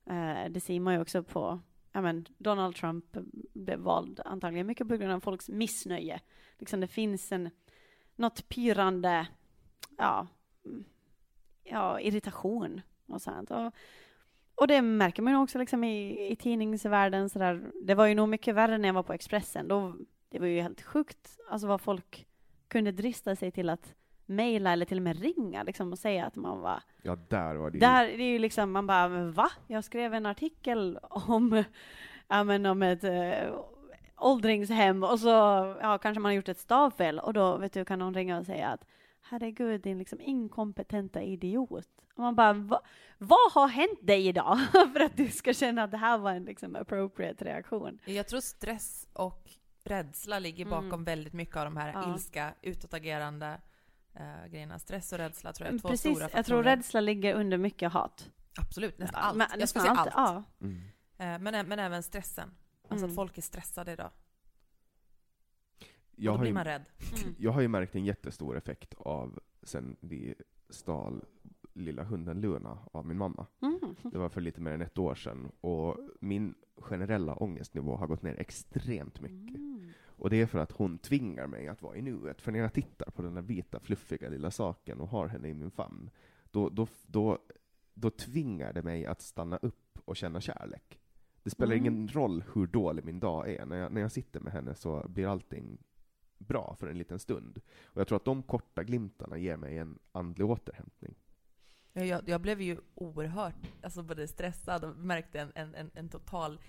Eh, 0.06 0.50
det 0.50 0.60
ser 0.60 0.80
man 0.80 0.94
ju 0.94 1.02
också 1.02 1.24
på, 1.24 1.60
ja 1.92 2.02
men 2.02 2.26
Donald 2.38 2.76
Trump 2.76 3.18
blev 3.54 3.80
vald 3.80 4.20
antagligen 4.26 4.68
mycket 4.68 4.88
på 4.88 4.98
grund 4.98 5.12
av 5.12 5.20
folks 5.20 5.50
missnöje. 5.50 6.20
Liksom 6.60 6.80
det 6.80 6.88
finns 6.88 7.32
en, 7.32 7.50
något 8.16 8.50
pyrande, 8.50 9.28
ja, 9.98 10.28
mm, 10.66 10.84
ja, 11.64 12.00
irritation 12.00 12.82
och 13.06 13.22
sånt. 13.22 13.52
Och, 13.52 13.72
och 14.56 14.68
det 14.68 14.82
märker 14.82 15.22
man 15.22 15.34
ju 15.34 15.40
också 15.40 15.58
liksom 15.58 15.84
i, 15.84 16.28
i 16.32 16.36
tidningsvärlden. 16.36 17.30
Så 17.30 17.40
där. 17.40 17.72
Det 17.82 17.96
var 17.96 18.06
ju 18.06 18.16
nog 18.16 18.30
mycket 18.30 18.56
värre 18.56 18.78
när 18.78 18.90
jag 18.90 18.94
var 18.94 19.04
på 19.04 19.14
Expressen. 19.14 19.68
Då, 19.68 19.96
det 20.30 20.40
var 20.40 20.48
ju 20.48 20.62
helt 20.62 20.82
sjukt 20.82 21.40
alltså 21.50 21.68
vad 21.68 21.82
folk 21.82 22.28
kunde 22.68 22.92
drista 22.92 23.36
sig 23.36 23.52
till 23.52 23.70
att 23.70 23.96
mejla 24.26 24.72
eller 24.74 24.86
till 24.86 24.98
och 24.98 25.04
med 25.04 25.22
ringa 25.22 25.64
liksom, 25.64 25.92
och 25.92 26.00
säga 26.00 26.26
att 26.26 26.36
man 26.36 26.60
var... 26.60 26.84
Ja, 27.02 27.18
där 27.28 27.56
var 27.56 27.72
det. 27.72 27.80
Där, 27.80 28.08
det 28.08 28.24
är 28.24 28.32
ju 28.32 28.40
liksom, 28.40 28.72
man 28.72 28.88
bara, 28.88 29.08
va? 29.08 29.50
Jag 29.68 29.84
skrev 29.84 30.14
en 30.14 30.26
artikel 30.26 31.00
om, 31.02 31.64
ja, 32.28 32.44
men 32.44 32.66
om 32.66 32.84
ett 32.84 33.04
äh, 33.04 33.54
åldringshem 34.18 35.04
och 35.04 35.20
så 35.20 35.28
ja, 35.82 35.98
kanske 35.98 36.20
man 36.20 36.30
har 36.30 36.36
gjort 36.36 36.50
ett 36.50 36.60
stavfel 36.60 37.20
och 37.20 37.34
då 37.34 37.58
vet 37.58 37.74
du, 37.74 37.86
kan 37.86 38.00
någon 38.00 38.14
ringa 38.14 38.40
och 38.40 38.46
säga 38.46 38.68
att 38.68 38.86
herregud, 39.24 39.82
din 39.82 39.98
liksom 39.98 40.22
inkompetenta 40.22 41.22
idiot. 41.22 41.88
Och 42.16 42.20
man 42.24 42.36
bara, 42.36 42.54
va, 42.54 42.82
vad 43.18 43.52
har 43.52 43.68
hänt 43.68 44.00
dig 44.02 44.28
idag 44.28 44.60
för 44.72 45.00
att 45.00 45.18
du 45.18 45.28
ska 45.28 45.54
känna 45.54 45.84
att 45.84 45.92
det 45.92 45.98
här 45.98 46.18
var 46.18 46.32
en 46.32 46.46
liksom 46.46 46.76
appropriate 46.76 47.46
reaktion? 47.46 48.00
Jag 48.06 48.28
tror 48.28 48.40
stress 48.40 49.08
och 49.14 49.50
rädsla 49.84 50.40
ligger 50.40 50.66
Mm. 50.66 50.84
bakom 50.90 51.04
väldigt 51.04 51.34
mycket 51.34 51.56
av 51.58 51.64
de 51.66 51.78
här 51.78 51.94
Ja. 51.94 52.14
ilska, 52.14 52.54
utåtagerande 52.62 53.62
eh, 54.16 54.48
grejerna. 54.52 54.80
Stress 54.80 55.12
och 55.14 55.18
rädsla 55.20 55.54
tror 55.54 55.68
jag 55.68 55.76
är 55.76 55.80
två 55.80 55.88
Mm, 55.88 55.94
Precis, 55.94 56.12
stora 56.18 56.24
jag 56.24 56.46
tror 56.46 56.58
faktorer. 56.64 56.76
rädsla 56.78 57.02
ligger 57.02 57.34
under 57.36 57.58
mycket 57.58 57.92
hat. 57.94 58.30
Absolut, 58.62 58.98
nästan 58.98 59.20
Ja, 59.22 59.28
allt. 59.28 59.38
men 59.38 59.60
jag 59.60 59.70
skulle 59.70 59.82
säga 59.84 59.94
allt. 59.96 60.12
allt. 60.16 60.46
Ja. 60.60 60.66
Mm. 60.68 60.82
Eh, 61.18 61.40
men, 61.52 61.68
men 61.68 61.80
även 61.80 62.04
stressen. 62.04 62.50
Alltså 62.90 63.06
Mm. 63.06 63.10
att 63.10 63.16
folk 63.16 63.38
är 63.38 63.42
stressade 63.42 63.92
idag. 63.92 64.12
Jag 66.16 66.32
och 66.32 66.38
då 66.38 66.40
har 66.40 66.42
blir 66.42 66.50
ju 66.50 66.54
man 66.54 66.64
rädd. 66.66 66.86
Jag 67.38 67.52
har 67.52 67.62
ju 67.62 67.68
märkt 67.68 67.96
en 67.96 68.06
jättestor 68.06 68.58
effekt 68.58 68.94
av 68.98 69.40
sen 69.64 69.96
vi 70.00 70.36
stal 70.70 71.26
lilla 71.74 72.04
hunden 72.04 72.42
Luna 72.42 72.78
av 72.92 73.06
min 73.06 73.18
mamma. 73.18 73.48
Mm. 73.62 73.96
Det 74.04 74.18
var 74.18 74.30
för 74.30 74.42
lite 74.42 74.62
mer 74.62 74.72
än 74.72 74.82
ett 74.82 74.98
år 74.98 75.16
sedan 75.16 75.52
och 75.62 75.98
min 76.20 76.56
generella 76.78 77.36
ångestnivå 77.36 77.96
har 77.96 78.08
gått 78.08 78.22
ner 78.22 78.40
extremt 78.40 79.22
mycket. 79.22 79.58
Mm. 79.58 79.90
Och 80.06 80.30
det 80.30 80.42
är 80.42 80.46
för 80.46 80.60
att 80.60 80.72
hon 80.72 80.98
tvingar 80.98 81.48
mig 81.48 81.68
att 81.68 81.82
vara 81.82 81.96
i 81.96 82.02
nuet. 82.02 82.42
För 82.42 82.52
när 82.52 82.60
jag 82.60 82.74
tittar 82.74 83.12
på 83.12 83.22
den 83.22 83.34
där 83.34 83.42
vita 83.42 83.80
fluffiga 83.80 84.30
lilla 84.30 84.52
saken 84.52 85.02
och 85.02 85.08
har 85.08 85.28
henne 85.28 85.48
i 85.48 85.54
min 85.54 85.72
famn, 85.72 86.10
då, 86.52 86.70
då, 86.70 86.88
då, 87.08 87.40
då 87.94 88.10
tvingar 88.10 88.74
det 88.74 88.82
mig 88.82 89.06
att 89.06 89.22
stanna 89.22 89.58
upp 89.58 90.00
och 90.06 90.16
känna 90.16 90.42
kärlek. 90.42 91.00
Det 91.44 91.50
spelar 91.50 91.76
Mm. 91.76 91.86
ingen 91.86 92.08
roll 92.08 92.44
hur 92.54 92.68
dålig 92.68 93.06
min 93.06 93.20
dag 93.20 93.50
är. 93.50 93.66
När 93.66 93.78
jag, 93.78 93.92
när 93.92 94.02
jag 94.02 94.12
sitter 94.12 94.40
med 94.40 94.54
henne 94.54 94.76
så 94.76 95.06
blir 95.08 95.28
allting 95.28 95.78
bra 96.48 96.76
för 96.80 96.88
en 96.88 96.98
liten 96.98 97.20
stund. 97.20 97.62
Och 97.86 98.02
jag 98.02 98.08
tror 98.08 98.16
att 98.16 98.26
de 98.26 98.44
korta 98.44 98.84
glimtarna 98.84 99.38
ger 99.38 99.58
mig 99.58 99.78
en 99.78 100.00
andlig 100.12 100.46
återhämtning. 100.50 101.16
Jag, 101.94 102.30
jag, 102.30 102.42
blev 102.42 102.62
ju 102.62 102.78
oerhört 102.96 103.56
alltså 103.84 104.04
både 104.04 104.28
stressad 104.28 104.84
och 104.84 104.98
märkte 104.98 105.40
en, 105.40 105.52
en, 105.56 105.76
en, 105.76 105.92
en 105.94 106.10
total 106.10 106.60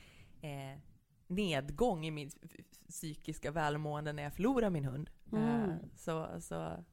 eh, 0.40 0.78
nedgång 1.26 2.04
i 2.18 2.30
f- 2.42 2.50
psykiska 2.88 3.50
välmående 3.50 4.12
när 4.12 4.22
jag 4.22 4.32
förlorade 4.34 4.70
min 4.70 4.84
hund. 4.84 5.10
Mm. 5.32 5.70
Eh, 5.70 5.76
så, 5.96 6.40
så 6.40 6.84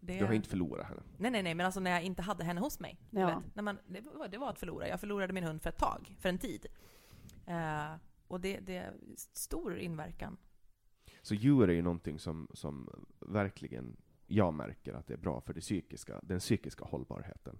det... 0.00 0.16
Jag 0.16 0.26
har 0.26 0.34
inte 0.34 0.48
förlorat 0.48 0.86
henne. 0.86 1.02
Nej, 1.18 1.30
nej, 1.30 1.42
nej, 1.42 1.54
men 1.54 1.66
alltså 1.66 1.80
när 1.80 1.90
jag 1.90 2.02
inte 2.02 2.22
hade 2.22 2.44
henne 2.44 2.60
hos 2.60 2.80
mig. 2.80 2.98
du 3.10 3.20
Ja. 3.20 3.26
Vet, 3.26 3.54
när 3.54 3.62
man, 3.62 3.78
det, 3.86 4.00
var, 4.00 4.28
det 4.28 4.38
var 4.38 4.50
att 4.50 4.58
förlora. 4.58 4.88
Jag 4.88 5.00
förlorade 5.00 5.32
min 5.32 5.44
hund 5.44 5.62
för 5.62 5.70
ett 5.70 5.78
tag, 5.78 6.16
för 6.20 6.28
en 6.28 6.38
tid. 6.38 6.66
Eh, 7.46 7.94
och 8.28 8.40
det, 8.40 8.60
det 8.60 8.76
är 8.76 8.94
stor 9.16 9.78
inverkan. 9.78 10.36
Så 11.22 11.34
djur 11.34 11.70
är 11.70 11.74
ju 11.74 11.82
någonting 11.82 12.18
som, 12.18 12.48
som 12.52 12.90
verkligen 13.20 13.96
jag 14.26 14.54
märker 14.54 14.94
att 14.94 15.06
det 15.06 15.14
är 15.14 15.18
bra 15.18 15.40
för 15.40 15.54
det 15.54 15.60
psykiska, 15.60 16.20
den 16.22 16.38
psykiska 16.38 16.84
hållbarheten. 16.84 17.58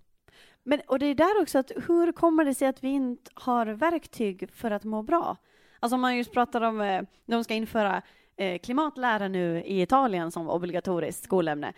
Men, 0.62 0.80
och 0.86 0.98
det 0.98 1.06
är 1.06 1.14
där 1.14 1.42
också 1.42 1.58
att 1.58 1.72
hur 1.88 2.12
kommer 2.12 2.44
det 2.44 2.54
sig 2.54 2.68
att 2.68 2.84
vi 2.84 2.88
inte 2.88 3.30
har 3.34 3.66
verktyg 3.66 4.50
för 4.52 4.70
att 4.70 4.84
må 4.84 5.02
bra? 5.02 5.36
Alltså 5.80 5.94
om 5.94 6.00
man 6.00 6.16
just 6.16 6.32
pratar 6.32 6.60
om, 6.60 6.80
eh, 6.80 7.02
de 7.26 7.44
ska 7.44 7.54
införa 7.54 8.02
eh, 8.36 8.58
klimatlära 8.58 9.28
nu 9.28 9.62
i 9.62 9.82
Italien 9.82 10.30
som 10.30 10.50
obligatoriskt 10.50 11.24
skolämne. 11.24 11.72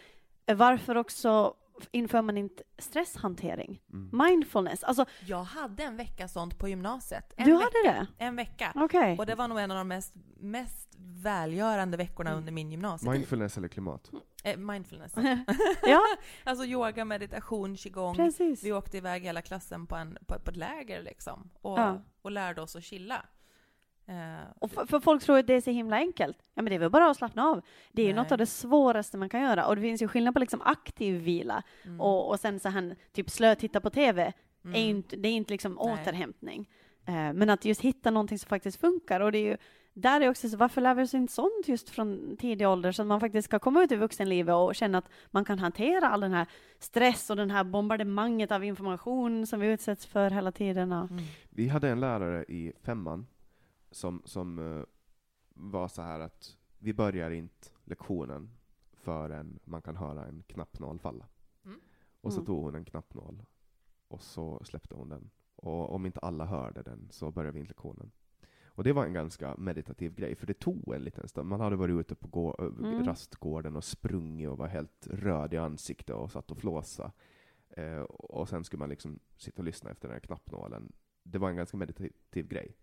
Eh, 0.46 0.56
varför 0.56 0.96
också 0.96 1.54
inför 1.90 2.22
man 2.22 2.38
inte 2.38 2.62
stresshantering? 2.78 3.80
Mm. 3.92 4.10
Mindfulness, 4.26 4.84
alltså 4.84 5.04
Jag 5.26 5.44
hade 5.44 5.82
en 5.82 5.96
vecka 5.96 6.28
sånt 6.28 6.58
på 6.58 6.68
gymnasiet. 6.68 7.32
En 7.36 7.44
du 7.44 7.52
vecka, 7.52 7.64
hade 7.84 7.98
det? 7.98 8.06
En 8.24 8.36
vecka. 8.36 8.72
Okej. 8.74 9.18
Och 9.18 9.26
det 9.26 9.34
var 9.34 9.48
nog 9.48 9.58
en 9.58 9.70
av 9.70 9.76
de 9.76 9.88
mest, 9.88 10.14
mest 10.40 10.88
välgörande 10.98 11.96
veckorna 11.96 12.30
Mm. 12.30 12.38
under 12.38 12.52
min 12.52 12.70
gymnasietid. 12.70 13.12
Mindfulness 13.18 13.56
eller 13.58 13.68
klimat? 13.68 14.10
Eh, 14.44 14.56
mindfulness. 14.56 15.12
ja, 15.82 16.00
Alltså 16.44 16.64
yoga, 16.64 17.04
meditation, 17.04 17.76
qigong. 17.76 18.16
precis. 18.16 18.64
Vi 18.64 18.72
åkte 18.72 18.96
iväg 18.96 19.22
hela 19.22 19.42
klassen 19.42 19.86
på, 19.86 19.96
en, 19.96 20.18
på, 20.26 20.38
på 20.38 20.50
ett 20.50 20.56
läger 20.56 21.02
liksom. 21.02 21.50
Och, 21.62 21.78
Ja. 21.78 22.02
och 22.22 22.30
lärde 22.30 22.60
oss 22.62 22.76
att 22.76 22.84
chilla. 22.84 23.26
Eh, 24.06 24.50
Och 24.58 24.70
för, 24.70 24.86
för 24.86 25.00
folk 25.00 25.22
tror 25.22 25.38
att 25.38 25.46
det 25.46 25.54
är 25.54 25.60
så 25.60 25.70
himla 25.70 25.96
enkelt. 25.96 26.36
Ja, 26.54 26.62
men 26.62 26.70
det 26.70 26.74
är 26.74 26.78
väl 26.78 26.90
bara 26.90 27.10
att 27.10 27.16
slappna 27.16 27.44
av. 27.44 27.62
Det 27.92 28.02
är 28.02 28.06
ju 28.06 28.12
något 28.12 28.32
av 28.32 28.38
det 28.38 28.46
svåraste 28.46 29.16
man 29.16 29.28
kan 29.28 29.40
göra. 29.40 29.66
Och 29.66 29.76
det 29.76 29.82
finns 29.82 30.02
ju 30.02 30.08
skillnad 30.08 30.34
på 30.34 30.40
liksom 30.40 30.62
aktiv 30.62 31.22
vila 31.22 31.62
mm, 31.84 32.00
och, 32.00 32.30
och 32.30 32.40
sen 32.40 32.60
så 32.60 32.68
här, 32.68 32.96
typ 33.12 33.30
slö 33.30 33.54
titta 33.54 33.80
på 33.80 33.90
TV. 33.90 34.22
är 34.22 34.32
ju 34.64 34.70
mm. 34.70 34.88
inte, 34.96 35.16
det 35.16 35.28
är 35.28 35.32
inte 35.32 35.52
liksom 35.52 35.72
Nej. 35.72 35.92
återhämtning. 35.92 36.68
Eh, 37.06 37.32
men 37.32 37.50
att 37.50 37.64
just 37.64 37.80
hitta 37.80 38.10
någonting 38.10 38.38
som 38.38 38.48
faktiskt 38.48 38.80
funkar. 38.80 39.20
Och 39.20 39.32
det 39.32 39.38
är 39.38 39.50
ju 39.50 39.56
där 39.94 40.20
är 40.20 40.30
också 40.30 40.48
så, 40.48 40.56
varför 40.56 40.80
lär 40.80 40.94
vi 40.94 41.02
oss 41.02 41.14
inte 41.14 41.32
sånt 41.32 41.68
just 41.68 41.90
från 41.90 42.36
tidig 42.36 42.68
ålder 42.68 42.92
så 42.92 43.02
att 43.02 43.08
man 43.08 43.20
faktiskt 43.20 43.44
ska 43.44 43.58
komma 43.58 43.82
ut 43.82 43.92
i 43.92 43.96
vuxenlivet 43.96 44.54
och 44.54 44.74
känna 44.74 44.98
att 44.98 45.08
man 45.30 45.44
kan 45.44 45.58
hantera 45.58 46.08
all 46.08 46.20
den 46.20 46.32
här 46.32 46.46
stress 46.78 47.30
och 47.30 47.36
den 47.36 47.50
här 47.50 47.64
bombardemanget 47.64 48.52
av 48.52 48.64
information 48.64 49.46
som 49.46 49.60
vi 49.60 49.66
utsätts 49.66 50.06
för 50.06 50.30
hela 50.30 50.52
tiden. 50.52 50.92
Och... 50.92 51.10
Mm. 51.10 51.24
Vi 51.50 51.68
hade 51.68 51.88
en 51.88 52.00
lärare 52.00 52.44
i 52.48 52.72
femman 52.82 53.26
som, 53.92 54.22
som 54.24 54.58
uh, 54.58 54.84
var 55.48 55.88
så 55.88 56.02
här 56.02 56.20
att 56.20 56.58
vi 56.78 56.94
börjar 56.94 57.30
inte 57.30 57.68
lektionen 57.84 58.50
förrän 58.92 59.58
man 59.64 59.82
kan 59.82 59.96
höra 59.96 60.26
en 60.26 60.42
knappnål 60.46 60.98
falla. 60.98 61.26
Mm. 61.64 61.80
Och 62.20 62.32
så 62.32 62.38
Mm. 62.38 62.46
tog 62.46 62.64
hon 62.64 62.74
en 62.74 62.84
knappnål 62.84 63.42
och 64.08 64.22
så 64.22 64.64
släppte 64.64 64.94
hon 64.94 65.08
den. 65.08 65.30
Och 65.56 65.94
om 65.94 66.06
inte 66.06 66.20
alla 66.20 66.44
hörde 66.44 66.82
den 66.82 67.08
så 67.10 67.30
började 67.30 67.52
vi 67.54 67.60
inte 67.60 67.70
lektionen. 67.70 68.10
Och 68.74 68.84
det 68.84 68.92
var 68.92 69.04
en 69.06 69.12
ganska 69.12 69.56
meditativ 69.56 70.14
grej, 70.14 70.34
för 70.34 70.46
det 70.46 70.54
tog 70.58 70.94
en 70.94 71.02
liten 71.02 71.28
stund. 71.28 71.48
Man 71.48 71.60
hade 71.60 71.76
varit 71.76 72.00
ute 72.00 72.14
på 72.14 72.28
gå- 72.28 72.56
ö, 72.58 72.66
Mm. 72.66 73.04
rastgården 73.04 73.76
och 73.76 73.84
sprungit 73.84 74.48
och 74.48 74.58
var 74.58 74.66
helt 74.68 75.06
röd 75.10 75.54
i 75.54 75.56
ansiktet 75.56 76.16
och 76.16 76.30
satt 76.30 76.50
och 76.50 76.58
flåsa. 76.58 77.12
Eh, 77.68 78.00
och 78.02 78.48
sen 78.48 78.64
skulle 78.64 78.78
man 78.78 78.88
liksom 78.88 79.18
sitta 79.36 79.58
och 79.62 79.64
lyssna 79.64 79.90
efter 79.90 80.08
den 80.08 80.14
här 80.14 80.20
knappnålen. 80.20 80.92
Det 81.22 81.38
var 81.38 81.50
en 81.50 81.56
ganska 81.56 81.76
meditativ 81.76 82.48
grej. 82.48 82.76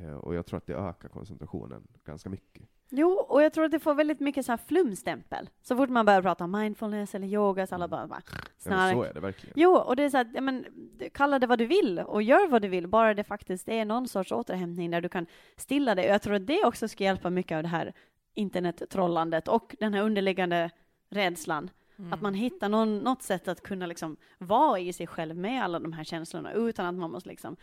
Eh, 0.00 0.14
och 0.14 0.34
jag 0.34 0.46
tror 0.46 0.56
att 0.56 0.66
det 0.66 0.74
ökar 0.74 1.08
koncentrationen 1.08 1.88
ganska 2.04 2.28
mycket. 2.28 2.62
Jo, 2.88 3.10
och 3.10 3.42
jag 3.42 3.52
tror 3.52 3.64
att 3.64 3.70
det 3.70 3.78
får 3.78 3.94
väldigt 3.94 4.20
mycket 4.20 4.46
så 4.46 4.52
här 4.52 4.56
flumstämpel. 4.56 5.50
Så 5.62 5.76
fort 5.76 5.88
man 5.88 6.06
börjar 6.06 6.22
prata 6.22 6.44
om 6.44 6.50
mindfulness 6.50 7.14
eller 7.14 7.26
yoga 7.26 7.66
så 7.66 7.74
alla 7.74 7.88
bara, 7.88 8.06
bara 8.06 8.22
Ja, 8.26 8.32
men 8.34 8.44
snarare 8.58 8.92
så 8.92 9.02
är 9.02 9.14
det 9.14 9.20
verkligen. 9.20 9.54
Jo, 9.56 9.76
och 9.76 9.96
det 9.96 10.02
är 10.02 10.10
så 10.10 10.18
att, 10.18 10.34
ja, 10.34 10.40
men, 10.40 10.64
kalla 11.12 11.38
det 11.38 11.46
vad 11.46 11.58
du 11.58 11.66
vill 11.66 11.98
och 11.98 12.22
gör 12.22 12.48
vad 12.48 12.62
du 12.62 12.68
vill, 12.68 12.88
bara 12.88 13.14
det 13.14 13.24
faktiskt 13.24 13.68
är 13.68 13.84
någon 13.84 14.08
sorts 14.08 14.32
återhämtning 14.32 14.90
där 14.90 15.00
du 15.00 15.08
kan 15.08 15.26
stilla 15.56 15.94
dig. 15.94 16.04
Och 16.04 16.14
jag 16.14 16.22
tror 16.22 16.34
att 16.34 16.46
det 16.46 16.64
också 16.64 16.88
ska 16.88 17.04
hjälpa 17.04 17.30
mycket 17.30 17.56
av 17.56 17.62
det 17.62 17.68
här 17.68 17.92
internettrollandet 18.34 19.48
och 19.48 19.76
den 19.78 19.94
här 19.94 20.02
underliggande 20.02 20.70
rädslan. 21.08 21.70
Mm. 21.98 22.12
Att 22.12 22.22
man 22.22 22.34
hittar 22.34 22.68
någon, 22.68 22.98
något 22.98 23.22
sätt 23.22 23.48
att 23.48 23.62
kunna 23.62 23.86
liksom 23.86 24.16
vara 24.38 24.78
i 24.78 24.92
sig 24.92 25.06
själv 25.06 25.36
med 25.36 25.64
alla 25.64 25.78
de 25.78 25.92
här 25.92 26.04
känslorna 26.04 26.52
utan 26.52 26.86
att 26.86 26.94
man 26.94 27.10
måste 27.10 27.28
liksom 27.28 27.56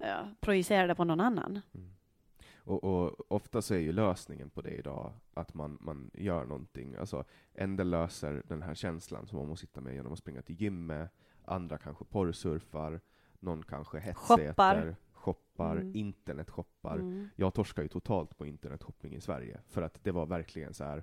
ja, 0.00 0.28
projicera 0.40 0.86
det 0.86 0.94
på 0.94 1.04
någon 1.04 1.20
annan. 1.20 1.60
Mm. 1.74 1.90
Och, 2.64 2.84
och 2.84 3.32
ofta 3.32 3.62
så 3.62 3.74
är 3.74 3.78
ju 3.78 3.92
lösningen 3.92 4.50
på 4.50 4.62
det 4.62 4.70
idag 4.70 5.12
att 5.34 5.54
man, 5.54 5.78
man 5.80 6.10
gör 6.14 6.44
någonting. 6.44 6.94
Alltså, 6.94 7.24
en 7.52 7.76
del 7.76 7.90
löser 7.90 8.42
den 8.46 8.62
här 8.62 8.74
känslan 8.74 9.26
som 9.26 9.38
man 9.38 9.48
måste 9.48 9.66
sitta 9.66 9.80
med 9.80 9.94
genom 9.94 10.12
att 10.12 10.18
springa 10.18 10.42
till 10.42 10.60
gymmet, 10.62 11.10
andra 11.44 11.78
kanske 11.78 12.04
porrsurfar, 12.04 13.00
någon 13.40 13.62
kanske 13.62 13.98
hetsäter, 13.98 14.46
Shoppar. 14.48 14.96
shoppar 15.12 15.76
Mm. 15.76 15.96
internetshoppar. 15.96 16.94
Mm. 16.96 17.28
Jag 17.36 17.54
torskar 17.54 17.82
ju 17.82 17.88
totalt 17.88 18.38
på 18.38 18.46
internetshopping 18.46 19.14
i 19.14 19.20
Sverige, 19.20 19.60
för 19.68 19.82
att 19.82 20.04
det 20.04 20.10
var 20.12 20.26
verkligen 20.26 20.74
så 20.74 20.84
här. 20.84 21.02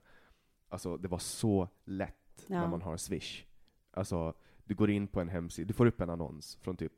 alltså 0.69 0.97
det 0.97 1.07
var 1.07 1.17
så 1.19 1.69
lätt 1.85 2.45
när 2.47 2.57
Ja. 2.61 2.67
man 2.67 2.81
har 2.81 2.97
Swish. 2.97 3.45
Alltså, 3.91 4.33
du 4.63 4.75
går 4.75 4.89
in 4.89 5.07
på 5.07 5.21
en 5.21 5.29
hemsida, 5.29 5.67
du 5.67 5.73
får 5.73 5.85
upp 5.85 6.01
en 6.01 6.09
annons 6.09 6.55
från 6.55 6.77
typ 6.77 6.93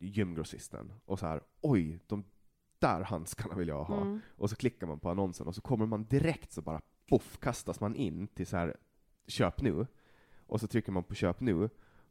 gymgrossisten, 0.00 0.92
och 1.04 1.18
så 1.18 1.26
här, 1.26 1.40
oj, 1.60 2.00
de 2.06 2.24
där 2.78 3.00
handskarna 3.00 3.54
vill 3.54 3.68
jag 3.68 3.84
ha. 3.84 4.00
Mm. 4.00 4.20
Och 4.36 4.50
så 4.50 4.56
klickar 4.56 4.86
man 4.86 4.98
på 4.98 5.10
annonsen, 5.10 5.46
och 5.46 5.54
så 5.54 5.60
kommer 5.60 5.86
man 5.86 6.04
direkt 6.04 6.52
så 6.52 6.62
bara 6.62 6.80
poff, 7.08 7.38
kastas 7.40 7.80
man 7.80 7.96
in 7.96 8.26
till 8.26 8.46
så 8.46 8.56
här 8.56 8.76
köp 9.26 9.62
nu. 9.62 9.86
Och 10.46 10.60
så 10.60 10.66
trycker 10.66 10.92
man 10.92 11.04
på 11.04 11.14
köp 11.14 11.40
nu, 11.40 11.68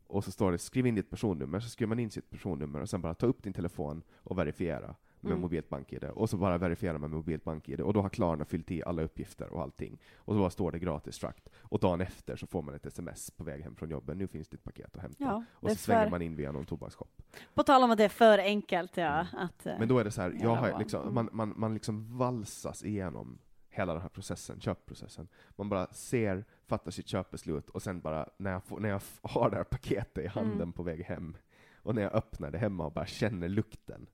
och 0.07 0.23
så 0.23 0.31
står 0.31 0.51
det 0.51 0.57
skriv 0.57 0.87
in 0.87 0.95
ditt 0.95 1.09
personnummer, 1.09 1.59
så 1.59 1.69
skriver 1.69 1.89
man 1.89 1.99
in 1.99 2.11
sitt 2.11 2.29
personnummer, 2.29 2.81
och 2.81 2.89
sen 2.89 3.01
bara 3.01 3.13
ta 3.13 3.25
upp 3.25 3.43
din 3.43 3.53
telefon 3.53 4.03
och 4.15 4.37
verifiera 4.37 4.95
med 5.23 5.31
Mm. 5.31 5.41
mobilt 5.41 5.69
bank-id. 5.69 6.03
Och 6.03 6.29
så 6.29 6.37
bara 6.37 6.57
verifiera 6.57 6.97
med 6.97 7.09
mobilt 7.09 7.43
bank-id, 7.43 7.81
och 7.81 7.93
då 7.93 8.01
har 8.01 8.09
Klarna 8.09 8.45
fyllt 8.45 8.71
i 8.71 8.83
alla 8.83 9.01
uppgifter 9.01 9.53
och 9.53 9.61
allting. 9.61 9.97
Och 10.15 10.33
så 10.33 10.39
bara 10.39 10.49
står 10.49 10.71
det 10.71 10.79
gratis 10.79 11.19
frakt. 11.19 11.49
Och 11.59 11.79
dagen 11.79 12.01
efter 12.01 12.35
så 12.35 12.47
får 12.47 12.61
man 12.61 12.75
ett 12.75 12.85
sms 12.85 13.31
på 13.31 13.43
väg 13.43 13.61
hem 13.63 13.75
från 13.75 13.89
jobbet, 13.89 14.17
nu 14.17 14.27
finns 14.27 14.47
ditt 14.47 14.63
paket 14.63 14.95
att 14.95 15.01
hämta. 15.01 15.23
Ja, 15.23 15.43
och 15.53 15.69
så 15.69 15.75
svänger 15.75 16.03
för, 16.03 16.11
man 16.11 16.21
in 16.21 16.35
via 16.35 16.51
någon 16.51 16.65
tobaksshop. 16.65 17.21
på 17.53 17.63
tal 17.63 17.83
om 17.83 17.91
att 17.91 17.97
det 17.97 18.03
är 18.03 18.09
för 18.09 18.37
enkelt, 18.39 18.97
ja. 18.97 19.27
Att, 19.33 19.65
eh, 19.65 19.73
Men 19.79 19.87
då 19.87 19.99
är 19.99 20.03
det 20.03 20.11
så 20.11 20.21
här, 20.21 20.37
jag 20.41 20.55
har 20.55 20.79
liksom, 20.79 21.01
Mm. 21.01 21.13
man, 21.13 21.29
man, 21.31 21.53
man 21.57 21.73
liksom 21.73 22.17
valsas 22.17 22.83
igenom 22.83 23.37
hela 23.69 23.93
den 23.93 24.01
här 24.01 24.09
processen, 24.09 24.59
köpprocessen. 24.61 25.27
Man 25.55 25.69
bara 25.69 25.87
ser, 25.93 26.45
fattar 26.67 26.91
sitt 26.91 27.07
köpbeslut 27.07 27.69
och 27.69 27.81
sen 27.81 27.99
bara, 28.01 28.29
när 28.37 28.51
jag, 28.51 28.63
får, 28.63 28.79
när 28.79 28.89
jag 28.89 29.01
har 29.21 29.49
det 29.49 29.55
här 29.57 29.63
paketet 29.63 30.23
i 30.25 30.27
handen 30.27 30.53
Mm. 30.61 30.73
på 30.73 30.83
väg 30.83 31.03
hem, 31.03 31.37
och 31.75 31.95
när 31.95 32.01
jag 32.01 32.13
öppnar 32.13 32.51
det 32.51 32.57
hemma 32.57 32.85
och 32.85 32.91
bara 32.91 33.05
känner 33.05 33.49
lukten 33.49 34.07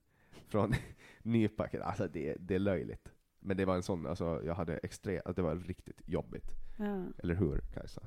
från 0.50 0.74
nypaket, 1.22 1.82
alltså 1.82 2.08
det, 2.08 2.36
det 2.38 2.54
är 2.54 2.58
löjligt. 2.58 3.08
Men 3.40 3.56
det 3.56 3.64
var 3.64 3.74
en 3.74 3.82
sån, 3.82 4.06
alltså 4.06 4.42
jag 4.44 4.54
hade 4.54 4.76
extremt, 4.76 5.36
det 5.36 5.42
var 5.42 5.56
riktigt 5.56 6.02
jobbigt. 6.06 6.50
ja. 6.78 7.04
Eller 7.18 7.34
hur 7.34 7.60
Kajsa? 7.74 8.02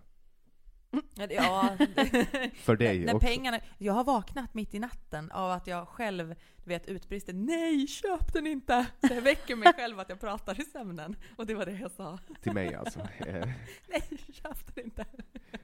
Ja, 1.30 1.78
För 2.54 2.76
dig 2.76 3.00
när, 3.00 3.06
när 3.06 3.16
också. 3.16 3.28
pengarna, 3.28 3.60
jag 3.78 3.94
har 3.94 4.04
vaknat 4.04 4.54
mitt 4.54 4.74
i 4.74 4.80
natten 4.80 5.32
av 5.32 5.52
att 5.52 5.68
jag 5.68 5.88
själv 5.88 6.36
du 6.64 6.70
vet, 6.70 6.88
utbrister 6.88 7.34
nej, 7.34 7.88
köp 7.88 8.34
den 8.34 8.48
inte! 8.48 8.86
Så 9.08 9.14
jag 9.14 9.22
väcker 9.22 9.56
mig 9.56 9.74
själv 9.74 10.00
att 10.00 10.10
jag 10.10 10.20
pratar 10.20 10.62
i 10.62 10.66
sömnen. 10.66 11.16
Och 11.36 11.46
det 11.46 11.54
var 11.56 11.66
det 11.66 11.72
jag 11.72 11.92
sa. 11.92 12.20
Till 12.42 12.54
mig 12.54 12.76
alltså. 12.76 13.00
Eh, 13.20 13.50
Nej, 13.88 14.04
köp 14.34 14.76
den 14.76 14.86
inte! 14.86 15.06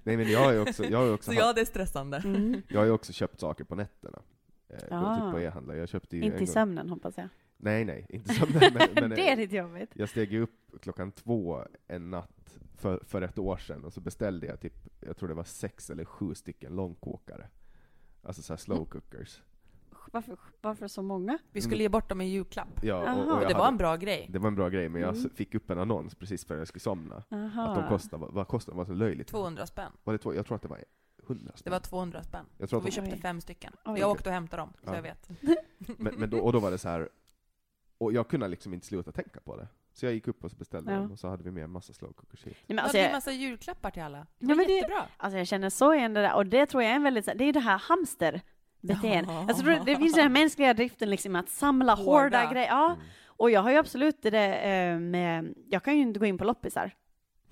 Nej 0.03 0.17
men 0.17 0.31
jag 0.31 0.39
har 0.39 0.51
ju 0.51 0.59
också, 0.59 0.85
jag 0.85 0.99
har 0.99 1.13
också, 1.13 1.31
Så 1.31 1.37
ja, 1.37 1.53
det 1.53 1.61
är 1.61 1.65
stressande. 1.65 2.17
Mm. 2.17 2.61
jag 2.67 2.79
har 2.79 2.85
ju 2.85 2.91
också 2.91 3.13
köpt 3.13 3.39
saker 3.39 3.63
på 3.63 3.75
nätterna. 3.75 4.21
Eh, 4.69 4.77
Ah. 4.91 5.15
Typ 5.15 5.31
på 5.33 5.39
e-handlare. 5.39 5.77
Jag 5.77 5.89
köpte 5.89 6.17
ju 6.17 6.23
Inte 6.23 6.43
i 6.43 6.47
sömnen 6.47 6.89
hoppas 6.89 7.17
jag. 7.17 7.27
Nej, 7.57 7.85
nej, 7.85 8.05
inte 8.09 8.33
som 8.33 8.51
den, 8.51 8.73
men, 8.73 8.87
men 8.93 9.09
det 9.09 9.27
är 9.29 9.31
eh, 9.31 9.37
lite 9.37 9.55
jobbigt. 9.55 9.91
jag 9.93 10.09
steg 10.09 10.33
upp 10.33 10.81
klockan 10.81 11.11
två 11.11 11.61
en 11.87 12.09
natt 12.09 12.59
för, 12.75 12.99
för 13.05 13.21
ett 13.21 13.39
år 13.39 13.57
sedan 13.57 13.85
och 13.85 13.93
så 13.93 14.01
beställde 14.01 14.47
jag 14.47 14.59
typ, 14.59 14.73
jag 14.99 15.17
tror 15.17 15.29
det 15.29 15.35
var 15.35 15.43
sex 15.43 15.89
eller 15.89 16.05
sju 16.05 16.33
stycken 16.35 16.75
långkokare. 16.75 17.47
Alltså 18.23 18.41
så 18.41 18.53
här 18.53 18.57
slow 18.57 18.85
cookers. 18.85 19.41
Varför, 20.11 20.37
varför 20.61 20.87
så 20.87 21.01
många? 21.01 21.37
Vi 21.51 21.61
skulle 21.61 21.83
ge 21.83 21.89
bort 21.89 22.09
dem 22.09 22.21
i 22.21 22.25
julklapp. 22.25 22.83
Ja, 22.83 23.13
och, 23.15 23.19
och 23.19 23.39
det 23.39 23.53
var 23.53 23.53
hade, 23.53 23.67
en 23.67 23.77
bra 23.77 23.95
grej. 23.95 24.27
det 24.29 24.39
var 24.39 24.47
en 24.47 24.55
bra 24.55 24.69
grej, 24.69 24.89
men 24.89 25.01
jag 25.01 25.15
Mm. 25.17 25.29
fick 25.29 25.55
upp 25.55 25.69
en 25.69 25.79
annons 25.79 26.15
precis 26.15 26.45
före 26.45 26.57
jag 26.57 26.67
skulle 26.67 26.79
somna. 26.79 27.23
Aha. 27.31 27.67
Att 27.67 27.75
de 27.75 27.87
kostade, 27.89 28.25
vad 28.29 28.47
kostade 28.47 28.73
de? 28.73 28.77
var 28.77 28.85
så 28.85 28.93
löjligt. 28.93 29.27
200 29.27 29.65
spänn. 29.65 29.91
Var 30.03 30.13
det 30.13 30.17
två, 30.17 30.33
jag 30.35 30.45
tror 30.45 30.55
att 30.55 30.61
det 30.61 30.67
var 30.67 30.83
100 31.29 31.51
Det 31.53 31.59
spänn. 31.59 31.71
var 31.71 31.79
200 31.79 32.23
spänn. 32.23 32.45
Jag 32.57 32.69
tror 32.69 32.79
Och 32.79 32.87
vi 32.87 32.91
köpte 32.91 33.11
Oj. 33.11 33.19
fem 33.21 33.41
stycken. 33.41 33.73
Oj. 33.85 33.99
Jag 33.99 34.11
åkte 34.11 34.29
och 34.29 34.33
hämtade 34.33 34.61
dem, 34.61 34.73
så 34.83 34.89
Ja. 34.89 34.95
jag 34.95 35.01
vet. 35.01 35.29
men, 35.97 36.13
men 36.15 36.29
då, 36.29 36.39
och 36.39 36.53
då 36.53 36.59
var 36.59 36.71
det 36.71 36.77
så 36.77 36.89
här 36.89 37.09
och 37.97 38.13
jag 38.13 38.27
kunde 38.27 38.47
liksom 38.47 38.73
inte 38.73 38.87
sluta 38.87 39.11
tänka 39.11 39.39
på 39.39 39.55
det. 39.57 39.67
Så 39.93 40.05
jag 40.05 40.13
gick 40.13 40.27
upp 40.27 40.43
och 40.43 40.51
så 40.51 40.57
beställde 40.57 40.91
Ja. 40.91 40.97
dem, 40.99 41.11
och 41.11 41.19
så 41.19 41.27
hade 41.29 41.43
vi 41.43 41.51
med 41.51 41.63
en 41.63 41.69
massa 41.71 41.93
slow 41.93 42.13
cookers 42.13 42.43
hit. 42.43 42.55
Nej, 42.67 42.75
men 42.75 42.79
alltså, 42.79 42.97
hade 42.97 42.99
jag, 43.03 43.09
en 43.09 43.15
massa 43.15 43.31
julklappar 43.31 43.91
till 43.91 44.01
alla. 44.03 44.17
Det 44.17 44.25
Ja, 44.39 44.47
var 44.47 44.55
men 44.55 44.67
det- 44.67 44.73
jättebra. 44.73 45.05
alltså 45.17 45.37
jag 45.37 45.47
känner 45.47 45.69
så 45.69 45.93
igen 45.93 46.13
det 46.13 46.21
där, 46.21 46.35
och 46.35 46.45
det 46.45 46.65
tror 46.65 46.83
jag 46.83 46.91
är 46.91 46.95
en 46.95 47.03
väldigt, 47.03 47.25
så- 47.25 47.31
det 47.35 47.43
är 47.43 47.45
ju 47.45 47.51
det 47.51 47.59
här 47.59 47.77
hamsterbeteendet. 47.77 49.31
Ja. 49.35 49.39
Alltså, 49.47 49.63
tror 49.63 49.85
det 49.85 49.95
finns 49.95 50.13
den 50.13 50.21
här 50.21 50.29
mänskliga 50.29 50.73
driften 50.73 51.09
liksom 51.09 51.35
att 51.35 51.49
samla 51.49 51.93
hårda, 51.95 52.21
Hårda. 52.39 52.51
grejer. 52.53 52.67
Ja, 52.67 52.85
Mm. 52.93 53.05
och 53.27 53.51
jag 53.51 53.61
har 53.61 53.71
ju 53.71 53.77
absolut 53.77 54.21
det 54.21 54.29
där 54.29 54.91
eh, 54.93 54.99
med, 54.99 55.53
jag 55.69 55.83
kan 55.83 55.95
ju 55.95 56.01
inte 56.01 56.19
gå 56.19 56.25
in 56.25 56.37
på 56.37 56.43
loppisar. 56.43 56.91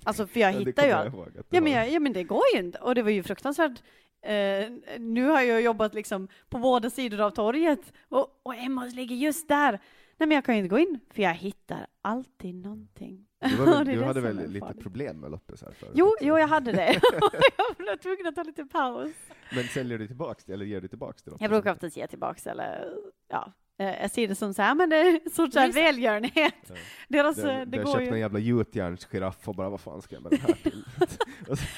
Alltså 0.03 0.28
för 0.28 0.40
jag 0.40 0.53
Ja, 0.53 0.60
hittar 0.60 0.86
ju 0.86 0.91
allt. 0.91 1.14
Ja 1.36 1.44
men, 1.49 1.64
var. 1.64 1.69
jag, 1.69 1.90
ja 1.91 1.99
men 1.99 2.14
det 2.14 2.24
går 2.24 2.44
ju 2.53 2.60
inte, 2.60 2.80
och 2.80 2.95
det 2.95 3.03
var 3.03 3.10
ju 3.11 3.24
fruktansvärt. 3.24 3.84
Eh, 4.22 4.65
nu 4.99 5.26
har 5.26 5.41
jag 5.41 5.61
jobbat 5.61 5.94
liksom 5.94 6.28
på 6.49 6.57
båda 6.57 6.90
sidor 6.90 7.22
av 7.22 7.30
torget, 7.32 7.94
och, 8.10 8.40
och 8.44 8.56
Emma 8.56 8.86
ligger 8.86 9.15
just 9.15 9.48
där. 9.48 9.72
Nej 10.19 10.28
men 10.28 10.32
jag 10.32 10.45
kan 10.45 10.56
ju 10.56 10.64
inte 10.64 10.69
gå 10.76 10.80
in, 10.80 10.99
för 11.14 11.22
jag 11.22 11.34
hittar 11.34 11.88
alltid 12.02 12.56
någonting. 12.56 13.26
Du, 13.40 13.56
var 13.65 13.65
väl, 13.65 13.86
du 13.86 14.03
hade 14.03 14.22
väl 14.22 14.48
lite 14.48 14.60
farligt. 14.65 14.84
problem 14.84 15.19
med 15.19 15.32
loppisar 15.32 15.72
förut 15.72 15.91
Jo, 15.95 16.15
jo 16.22 16.38
jag 16.40 16.48
hade 16.48 16.72
det. 16.72 16.94
jag 17.57 17.76
blev 17.78 17.98
tvungen 17.98 18.28
att 18.28 18.36
ta 18.36 18.44
lite 18.44 18.65
paus. 18.65 19.11
Men 19.56 19.64
säljer 19.64 19.98
du 19.98 20.07
tillbaks 20.07 20.45
det, 20.45 20.53
eller 20.53 20.65
ger 20.65 20.82
du 20.82 20.88
tillbaks 20.88 21.24
det? 21.24 21.32
Jag 21.40 21.49
brukar 21.49 21.72
oftast 21.72 21.98
ge 21.98 22.07
tillbaks, 22.07 22.48
eller 22.48 22.94
ja, 23.28 23.53
jag 23.86 24.12
ser 24.12 24.28
det 24.28 24.36
som 24.36 24.54
så 24.54 24.62
här, 24.62 24.76
men 24.76 24.90
det 24.90 24.95
är 24.98 25.20
en 25.26 25.32
sorts 25.32 25.54
så 25.54 25.60
här 25.60 25.72
välgörenhet. 25.72 26.54
Ja. 26.68 26.76
Deras, 27.08 27.36
Det, 27.36 27.54
eh, 27.54 27.66
det 27.66 27.78
jag 27.78 27.86
går 27.86 27.94
köpte 27.94 28.08
en 28.08 28.14
ju, 28.14 28.20
jävla 28.20 28.40
gjutjärnsgiraff 28.40 29.48
och 29.48 29.56
bara 29.56 29.70
vad 29.70 29.82
fan 29.82 30.02
ska 30.02 30.16
jag 30.16 30.24
med 30.24 30.32
den 30.32 30.40
här 30.41 30.54
till? 30.54 30.84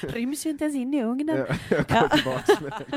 ryms 0.10 0.46
ju 0.46 0.50
inte 0.50 0.64
ens 0.64 0.76
in 0.76 0.94
i 0.94 1.02
ugnen. 1.02 1.46
Ja. 1.88 2.08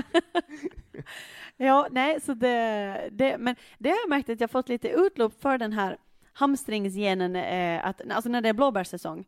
Ja, 1.58 1.88
nej, 1.92 2.22
så 2.22 2.34
det, 2.34 3.10
det, 3.12 3.38
men 3.38 3.56
det 3.78 3.90
har 3.90 3.98
jag 3.98 4.10
märkt 4.10 4.30
att 4.30 4.42
jag 4.42 4.52
fått 4.52 4.70
lite 4.70 4.90
utlopp 4.90 5.42
för 5.42 5.58
den 5.58 5.74
här 5.74 5.98
hamstringsgenen, 6.34 7.36
eh, 7.36 7.86
att, 7.86 8.02
alltså 8.12 8.30
när 8.30 8.42
det 8.42 8.50
är 8.50 8.54
blåbärssäsong, 8.54 9.26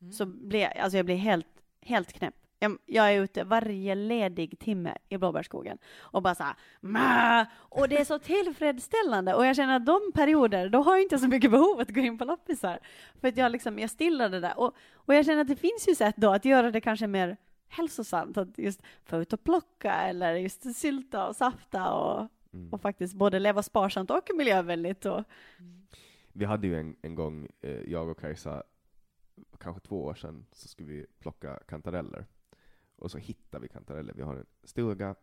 Mm. 0.00 0.12
så 0.12 0.26
blir 0.26 0.60
jag, 0.60 0.78
alltså 0.78 0.96
jag 0.96 1.06
blir 1.06 1.16
helt, 1.16 1.46
helt 1.82 2.12
knäpp. 2.12 2.34
Jag, 2.58 2.78
jag 2.86 3.12
är 3.12 3.20
ute 3.22 3.44
varje 3.44 3.94
ledig 3.94 4.58
timme 4.58 4.96
i 5.08 5.18
blåbärsskogen 5.18 5.78
och 5.98 6.22
bara 6.22 6.34
så 6.34 6.42
här, 6.42 7.46
och 7.54 7.88
det 7.88 8.00
är 8.00 8.04
så 8.04 8.18
tillfredsställande 8.18 9.34
och 9.34 9.46
jag 9.46 9.56
känner 9.56 9.76
att 9.76 9.86
de 9.86 10.00
perioder, 10.14 10.68
då 10.68 10.82
har 10.82 10.92
jag 10.94 11.02
inte 11.02 11.18
så 11.18 11.28
mycket 11.28 11.50
behov 11.50 11.80
att 11.80 11.90
gå 11.90 12.00
in 12.00 12.18
på 12.18 12.24
loppisar. 12.24 12.78
För 13.20 13.28
att 13.28 13.36
jag 13.36 13.52
liksom, 13.52 13.78
jag 13.78 13.90
stillar 13.90 14.28
det 14.28 14.40
där 14.40 14.58
och, 14.58 14.74
och 14.94 15.14
jag 15.14 15.26
känner 15.26 15.40
att 15.40 15.48
det 15.48 15.56
finns 15.56 15.88
ju 15.88 15.94
sätt 15.94 16.14
då 16.16 16.30
att 16.30 16.44
göra 16.44 16.70
det 16.70 16.80
kanske 16.80 17.06
mer 17.06 17.36
hälsosamt, 17.68 18.36
att 18.36 18.58
just 18.58 18.82
få 19.04 19.16
ut 19.16 19.32
och 19.32 19.44
plocka 19.44 19.92
eller 19.94 20.34
just 20.34 20.76
sylta 20.76 21.26
och 21.28 21.36
safta 21.36 21.92
och, 21.94 22.28
Mm. 22.54 22.72
och 22.72 22.80
faktiskt 22.80 23.14
både 23.14 23.38
leva 23.38 23.62
sparsamt 23.62 24.10
och 24.10 24.30
miljövänligt 24.34 25.06
och, 25.06 25.24
Vi 26.32 26.44
hade 26.44 26.66
ju 26.66 26.80
en, 26.80 26.96
en 27.02 27.14
gång, 27.14 27.48
eh, 27.60 27.80
jag 27.80 28.08
och 28.08 28.18
Kajsa, 28.18 28.62
kanske 29.58 29.80
två 29.88 30.04
år 30.04 30.14
sedan, 30.14 30.46
så 30.52 30.68
skulle 30.68 30.88
vi 30.92 31.06
plocka 31.18 31.58
kantareller. 31.68 32.26
Och 33.04 33.10
så 33.10 33.18
hittade 33.18 33.62
vi 33.62 33.68
kantareller. 33.68 34.14
Vi 34.14 34.22
har 34.22 34.36
en 34.36 34.46
stuga, 34.64 35.14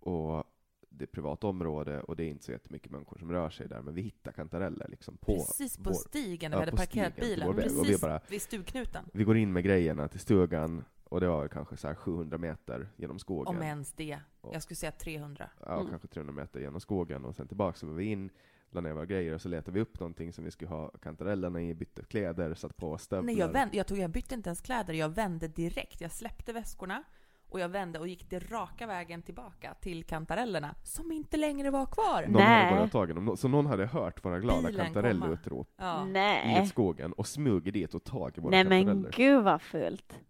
och 0.00 0.44
det 0.88 1.04
är 1.04 1.06
privat 1.06 1.44
område, 1.44 2.00
och 2.00 2.16
det 2.16 2.24
är 2.24 2.28
inte 2.28 2.44
så 2.44 2.52
jättemycket 2.52 2.90
människor 2.92 3.18
som 3.18 3.32
rör 3.32 3.50
sig 3.50 3.68
där, 3.68 3.82
men 3.82 3.94
vi 3.94 4.02
hittar 4.02 4.32
kantareller 4.32 4.88
liksom 4.88 5.16
på 5.16 5.32
Precis 5.34 5.76
på 5.76 5.82
vår, 5.90 5.94
stigen 5.94 6.52
ja, 6.52 6.58
vi 6.58 6.60
hade 6.60 6.70
på 6.70 6.76
parkerat 6.76 7.16
bilen. 7.16 7.48
Och 7.48 7.58
vi 7.58 7.62
Precis 7.62 8.00
bara- 8.00 8.20
vid 8.28 8.42
stugknuten. 8.42 9.04
Vi 9.12 9.24
går 9.24 9.36
in 9.36 9.52
med 9.52 9.64
grejerna 9.64 10.08
till 10.08 10.20
stugan, 10.20 10.84
och 11.04 11.20
det 11.20 11.28
var 11.28 11.48
kanske 11.48 11.76
så 11.76 11.88
här 11.88 11.94
700 11.94 12.38
meter 12.38 12.88
genom 12.96 13.18
skogen. 13.18 13.56
Om 13.56 13.62
ens 13.62 13.92
det. 13.92 14.18
Ja. 14.42 14.50
Jag 14.52 14.62
skulle 14.62 14.76
säga 14.76 14.92
300. 14.92 15.50
ja, 15.66 15.74
Mm. 15.74 15.90
kanske 15.90 16.08
300 16.08 16.32
meter 16.34 16.60
genom 16.60 16.80
skogen, 16.80 17.24
och 17.24 17.34
sen 17.34 17.48
tillbaka 17.48 17.78
så 17.78 17.86
var 17.86 17.94
vi 17.94 18.04
in, 18.04 18.30
la 18.70 18.80
ner 18.80 18.92
våra 18.92 19.06
grejer, 19.06 19.34
och 19.34 19.40
så 19.40 19.48
letade 19.48 19.72
vi 19.72 19.80
upp 19.80 20.00
någonting 20.00 20.32
som 20.32 20.44
vi 20.44 20.50
skulle 20.50 20.68
ha 20.70 20.88
kantarellerna 20.88 21.60
i, 21.62 21.74
bytte 21.74 22.02
kläder, 22.04 22.54
satt 22.54 22.76
på 22.76 22.98
stövlar. 22.98 23.22
Nej, 23.26 23.38
jag, 23.38 23.48
vände, 23.48 23.76
jag, 23.76 23.86
tog, 23.86 23.98
jag 23.98 24.10
bytte 24.10 24.34
inte 24.34 24.48
ens 24.48 24.60
kläder, 24.60 24.94
jag 24.94 25.08
vände 25.08 25.48
direkt. 25.48 26.00
Jag 26.00 26.10
släppte 26.12 26.52
väskorna 26.52 27.02
och 27.48 27.60
jag 27.60 27.68
vände 27.68 27.98
och 27.98 28.08
gick 28.08 28.30
det 28.30 28.38
raka 28.38 28.86
vägen 28.86 29.22
tillbaka 29.22 29.74
till 29.74 30.04
kantarellerna, 30.04 30.74
som 30.82 31.12
inte 31.12 31.36
längre 31.36 31.70
var 31.70 31.86
kvar. 31.86 32.22
Någon 32.22 32.32
Nej. 32.32 32.64
hade 32.64 32.76
börjat 32.76 32.92
tag 32.92 33.10
i 33.10 33.12
dem, 33.12 33.36
så 33.36 33.48
någon 33.48 33.66
hade 33.66 33.86
hört 33.86 34.24
våra 34.24 34.38
glada 34.40 34.68
Bilen 34.68 34.84
kantarellutrop 34.84 35.68
Ja. 35.76 36.06
i 36.06 36.10
Nej. 36.10 36.66
skogen 36.66 37.12
och 37.12 37.26
smugit 37.26 37.74
dit 37.74 37.94
och 37.94 38.04
tagit 38.04 38.38
våra 38.38 38.50
Nej 38.50 38.64
men 38.64 38.86
kantareller. 38.86 39.16
gud 39.16 39.44
vad 39.44 39.62
fult. 39.62 40.20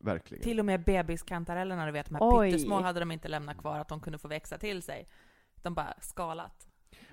Verkligen. 0.00 0.44
Till 0.44 0.58
och 0.58 0.64
med 0.64 0.84
bebiskantarellerna, 0.84 1.86
du 1.86 1.92
vet, 1.92 2.06
de 2.06 2.14
här 2.14 2.38
Oj. 2.38 2.50
pyttesmå 2.52 2.80
hade 2.80 3.00
de 3.00 3.10
inte 3.12 3.28
lämnat 3.28 3.58
kvar, 3.58 3.78
att 3.78 3.88
de 3.88 4.00
kunde 4.00 4.18
få 4.18 4.28
växa 4.28 4.58
till 4.58 4.82
sig. 4.82 5.08
De 5.62 5.74
bara 5.74 5.94
skalat. 6.00 6.67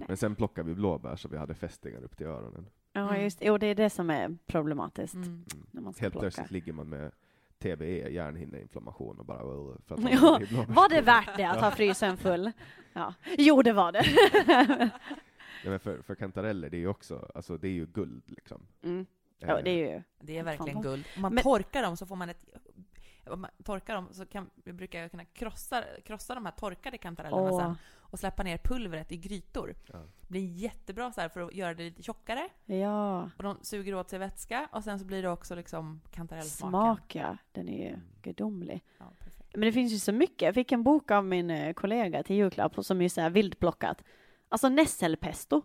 Men 0.07 0.17
sen 0.17 0.35
plockade 0.35 0.69
vi 0.69 0.75
blåbär 0.75 1.15
så 1.15 1.27
vi 1.27 1.37
hade 1.37 1.53
fästingar 1.55 2.03
upp 2.03 2.17
till 2.17 2.27
öronen. 2.27 2.65
Ja 2.93 3.09
Mm. 3.09 3.23
just 3.23 3.37
Jo 3.41 3.57
det 3.57 3.67
är 3.67 3.75
det 3.75 3.89
som 3.89 4.09
är 4.09 4.37
problematiskt. 4.45 5.15
Mm. 5.15 5.45
När 5.71 5.81
man 5.81 5.93
ska 5.93 6.01
Helt 6.01 6.11
plocka. 6.13 6.21
plötsligt 6.23 6.51
ligger 6.51 6.73
man 6.73 6.89
med 6.89 7.11
TBE, 7.59 8.09
hjärnhinneinflammation 8.09 9.19
och 9.19 9.25
bara 9.25 9.39
för 9.87 9.95
att 9.95 10.11
Ja. 10.11 10.39
Var 10.67 10.89
det 10.89 11.01
värt 11.01 11.37
det 11.37 11.43
att 11.43 11.61
ha 11.61 11.71
frysen 11.71 12.17
full? 12.17 12.51
Ja. 12.93 13.13
Jo 13.37 13.61
det 13.61 13.73
var 13.73 13.91
det. 13.91 14.05
Ja, 15.63 15.69
men 15.71 15.79
för, 15.79 16.01
för 16.01 16.15
kantareller, 16.15 16.69
det 16.69 16.77
är 16.77 16.79
ju 16.79 16.87
också, 16.87 17.31
alltså 17.35 17.57
det 17.57 17.67
är 17.67 17.71
ju 17.71 17.85
guld 17.85 18.23
liksom. 18.27 18.61
mm. 18.83 19.05
Ja 19.39 19.61
det 19.61 19.69
är 19.69 19.93
ju 19.95 20.01
Det 20.19 20.37
är 20.37 20.43
verkligen 20.43 20.81
guld. 20.81 21.05
Om 21.15 21.21
man 21.21 21.33
Men- 21.33 21.43
torkar 21.43 21.81
dem 21.83 21.97
så 21.97 22.05
får 22.05 22.15
man 22.15 22.29
ett... 22.29 22.45
Om 23.27 23.41
man 23.41 23.51
torkar 23.63 23.95
dem 23.95 24.07
så 24.11 24.25
kan, 24.25 24.49
vi 24.63 24.73
brukar 24.73 24.99
jag 25.01 25.11
kunna 25.11 25.25
krossa, 25.25 25.83
krossa 26.05 26.35
de 26.35 26.45
här 26.45 26.51
torkade 26.53 26.97
kantarellerna 26.97 27.41
Åh. 27.51 27.59
sen 27.59 27.75
och 28.15 28.19
släppa 28.19 28.43
ner 28.43 28.57
pulvret 28.57 29.11
i 29.11 29.17
grytor. 29.17 29.75
Ja. 29.85 29.97
Det 30.21 30.27
blir 30.27 30.45
jättebra 30.45 31.11
så 31.11 31.21
här 31.21 31.29
för 31.29 31.41
att 31.41 31.53
göra 31.53 31.73
det 31.73 31.83
lite 31.83 32.03
tjockare 32.03 32.49
Ja. 32.65 33.29
och 33.37 33.43
de 33.43 33.57
suger 33.61 33.95
åt 33.95 34.09
sig 34.09 34.19
vätska 34.19 34.69
och 34.71 34.83
sen 34.83 34.99
så 34.99 35.05
blir 35.05 35.21
det 35.23 35.29
också 35.29 35.55
liksom 35.55 36.01
kantarellsmaken. 36.11 36.71
Smak 36.71 37.15
ja. 37.15 37.37
Den 37.51 37.69
är 37.69 37.89
ju 37.89 37.97
gudomlig. 38.21 38.83
Ja. 38.97 39.05
Men 39.53 39.61
det 39.61 39.71
finns 39.71 39.93
ju 39.93 39.97
så 39.99 40.11
mycket. 40.11 40.41
Jag 40.41 40.55
fick 40.55 40.71
en 40.71 40.83
bok 40.83 41.11
av 41.11 41.25
min 41.25 41.49
eh, 41.49 41.73
kollega 41.73 42.23
till 42.23 42.35
julklapp 42.35 42.77
och 42.77 42.85
som 42.85 43.01
är 43.01 43.09
så 43.09 43.21
här 43.21 43.29
vildplockat. 43.29 44.03
Alltså 44.49 44.69
nässelpesto 44.69 45.61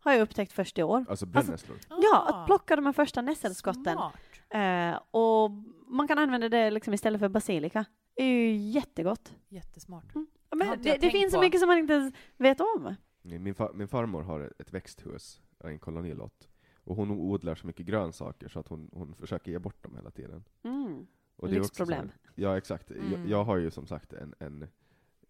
har 0.00 0.12
jag 0.12 0.20
upptäckt 0.20 0.52
först 0.52 0.78
i 0.78 0.82
år. 0.82 1.04
Alltså 1.08 1.26
brännässlor. 1.26 1.78
Ja, 1.88 1.96
Ah, 2.28 2.40
att 2.40 2.46
plocka 2.46 2.76
de 2.76 2.86
här 2.86 2.92
första 2.92 3.22
nässelskotten. 3.22 3.94
Smart. 3.94 4.14
Eh, 4.48 5.00
och 5.10 5.50
man 5.86 6.08
kan 6.08 6.18
använda 6.18 6.48
det 6.48 6.70
liksom 6.70 6.94
istället 6.94 7.20
för 7.20 7.28
basilika. 7.28 7.84
Det 8.16 8.22
är 8.22 8.26
ju 8.28 8.56
jättegott. 8.56 9.34
Jättesmart. 9.48 10.04
Ja, 10.52 10.56
Men 10.56 10.82
det, 10.82 10.88
jag 10.88 11.00
det 11.00 11.10
finns 11.10 11.32
så 11.32 11.40
mycket 11.40 11.60
som 11.60 11.68
man 11.68 11.78
inte 11.78 11.92
ens 11.92 12.14
vet 12.36 12.60
om. 12.60 12.94
Min, 13.22 13.54
far, 13.54 13.72
min 13.74 13.88
farmor 13.88 14.22
har 14.22 14.52
ett- 14.58 14.72
växthus, 14.72 15.40
en 15.58 15.78
kolonilott. 15.78 16.48
Och 16.84 16.96
hon 16.96 17.10
odlar 17.10 17.54
så 17.54 17.66
mycket 17.66 17.86
grönsaker 17.86 18.48
så 18.48 18.60
att 18.60 18.68
hon, 18.68 18.90
hon 18.92 19.14
försöker 19.14 19.50
ge 19.52 19.58
bort 19.58 19.82
dem 19.82 19.96
hela 19.96 20.10
tiden. 20.10 20.44
Mm. 20.62 21.06
Och 21.36 21.48
det 21.48 21.54
är 21.56 21.60
också 21.60 21.68
Lyxproblem. 21.68 22.08
här- 22.08 22.32
Ja, 22.34 22.56
exakt. 22.56 22.90
Jag, 22.90 22.98
Mm. 23.04 23.28
jag 23.28 23.44
har 23.44 23.56
ju 23.56 23.70
som 23.70 23.86
sagt 23.86 24.12
en, 24.12 24.34
en 24.38 24.66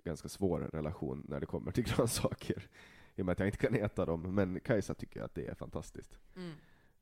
ganska 0.05 0.29
svår 0.29 0.61
relation 0.61 1.27
när 1.29 1.41
det 1.41 1.47
kommer 1.47 1.73
till 1.73 1.85
grönsaker. 1.97 2.69
I 3.17 3.23
och 3.23 3.27
med 3.27 3.33
att 3.33 3.39
jag 3.39 3.49
inte 3.49 3.59
kan 3.59 3.75
äta 3.75 4.05
dem. 4.05 4.35
Men 4.35 4.61
Kajsa 4.61 4.95
tycker 4.95 5.23
att 5.23 5.35
det 5.35 5.47
är 5.47 5.55
fantastiskt. 5.55 6.19
Mm. 6.37 6.53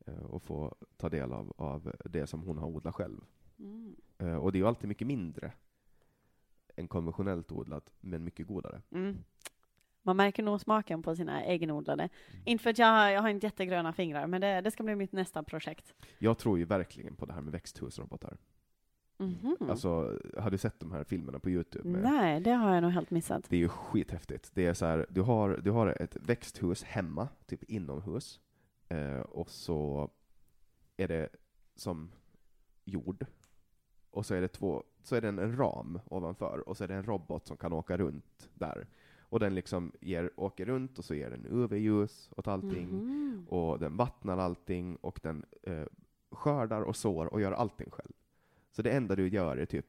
eh, 0.07 0.35
Att 0.35 0.43
få 0.43 0.75
ta 0.97 1.09
del 1.09 1.33
av, 1.33 1.53
av 1.57 1.93
det 2.05 2.27
som 2.27 2.43
hon 2.43 2.59
har 2.59 2.67
odlat 2.69 2.95
själv. 2.95 3.21
Mm. 3.59 3.97
Eh, 4.19 4.35
Och 4.37 4.53
det 4.53 4.59
är 4.59 4.61
ju 4.61 4.67
alltid 4.67 4.89
mycket 4.89 5.07
mindre 5.07 5.53
än 6.81 6.89
konventionellt 6.89 7.53
odlat, 7.53 7.93
men 8.01 8.25
mycket 8.25 8.47
godare. 8.47 8.83
Mm. 8.91 9.17
Man 10.03 10.17
märker 10.17 10.43
nog 10.43 10.61
smaken 10.61 11.03
på 11.03 11.17
sina 11.17 11.45
egenodlade. 11.45 12.09
Inte 12.45 12.63
för 12.63 12.71
att 12.71 12.79
jag, 12.79 12.87
har- 12.87 13.09
jag 13.11 13.23
har 13.23 13.29
inte 13.29 13.47
jättegröna 13.47 13.93
fingrar, 13.93 14.27
men 14.27 14.41
det, 14.41 14.61
det 14.61 14.71
ska 14.71 14.83
bli 14.83 14.97
mitt 14.97 15.13
nästa 15.13 15.43
projekt. 15.43 15.95
Jag 16.19 16.39
tror 16.39 16.59
ju 16.59 16.65
verkligen 16.65 17.17
på 17.17 17.27
det 17.27 17.33
här 17.33 17.41
med 17.41 17.53
växthusrobotar. 17.53 18.37
Mhm. 19.19 19.57
Alltså, 19.71 20.19
har 20.39 20.51
du 20.51 20.59
sett 20.59 20.81
de 20.81 20.93
här 20.93 21.05
filmerna 21.05 21.39
på 21.39 21.51
Youtube? 21.51 21.89
Nej, 21.89 22.41
det 22.41 22.51
har 22.51 22.75
jag 22.75 22.83
nog 22.83 22.91
helt 22.91 23.11
missat. 23.11 23.45
Det 23.49 23.57
är 23.57 23.61
ju 23.61 23.69
skithäftigt. 23.69 24.51
Det 24.55 24.67
är 24.67 24.75
så 24.75 24.87
här, 24.87 25.07
du 25.11 25.21
har, 25.23 25.61
du 25.65 25.71
har 25.71 26.03
ett 26.03 26.17
växthus 26.17 26.83
hemma, 26.85 27.29
typ 27.47 27.63
inomhus, 27.65 28.41
eh, 28.89 29.21
och 29.21 29.51
så 29.51 30.11
är 30.97 31.09
det 31.09 31.29
som 31.77 32.11
jord. 32.85 33.27
Och 34.11 34.27
så 34.27 34.35
är 34.35 34.41
det 34.41 34.49
två, 34.49 34.83
så 35.03 35.17
är 35.17 35.21
det 35.21 35.29
en, 35.29 35.39
en 35.39 35.57
ram 35.57 36.01
ovanför, 36.07 36.69
och 36.69 36.77
så 36.77 36.85
är 36.85 36.89
det 36.89 36.95
en 36.95 37.03
robot 37.05 37.47
som 37.47 37.57
kan 37.57 37.73
åka 37.73 37.97
runt 37.97 38.51
där. 38.55 38.87
Och 39.21 39.41
den 39.41 39.55
liksom 39.55 39.93
ger, 40.01 40.31
åker 40.37 40.67
runt 40.67 40.99
och 40.99 41.05
så 41.05 41.15
ger 41.15 41.31
den 41.31 41.47
UV-ljus 41.47 42.31
åt 42.37 42.49
allting, 42.49 42.89
Mhm. 42.89 43.47
och 43.49 43.79
den 43.79 43.97
vattnar 43.97 44.39
allting, 44.39 44.97
och 44.97 45.21
den 45.23 45.45
eh, 45.63 45.85
skördar 46.31 46.83
och 46.83 46.97
sår 46.97 47.27
och 47.27 47.41
gör 47.41 47.53
allting 47.53 47.91
själv. 47.91 48.13
Så 48.73 48.83
det 48.83 48.91
enda 48.91 49.17
du 49.17 49.29
gör 49.29 49.57
är 49.57 49.67
typ 49.67 49.87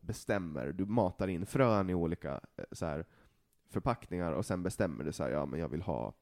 bestämmer, 0.00 0.72
du 0.72 0.86
matar 0.86 1.28
in 1.28 1.46
frön 1.46 1.90
i 1.90 1.94
olika 1.94 2.40
eh, 2.56 2.64
så 2.72 2.86
här, 2.86 3.04
förpackningar 3.70 4.32
och 4.32 4.46
sen 4.46 4.62
bestämmer 4.62 5.04
du 5.04 5.12
så 5.12 5.22
här, 5.22 5.30
ja 5.30 5.46
men 5.46 5.60
jag 5.60 5.68
vill 5.68 5.82
ha, 5.82 6.12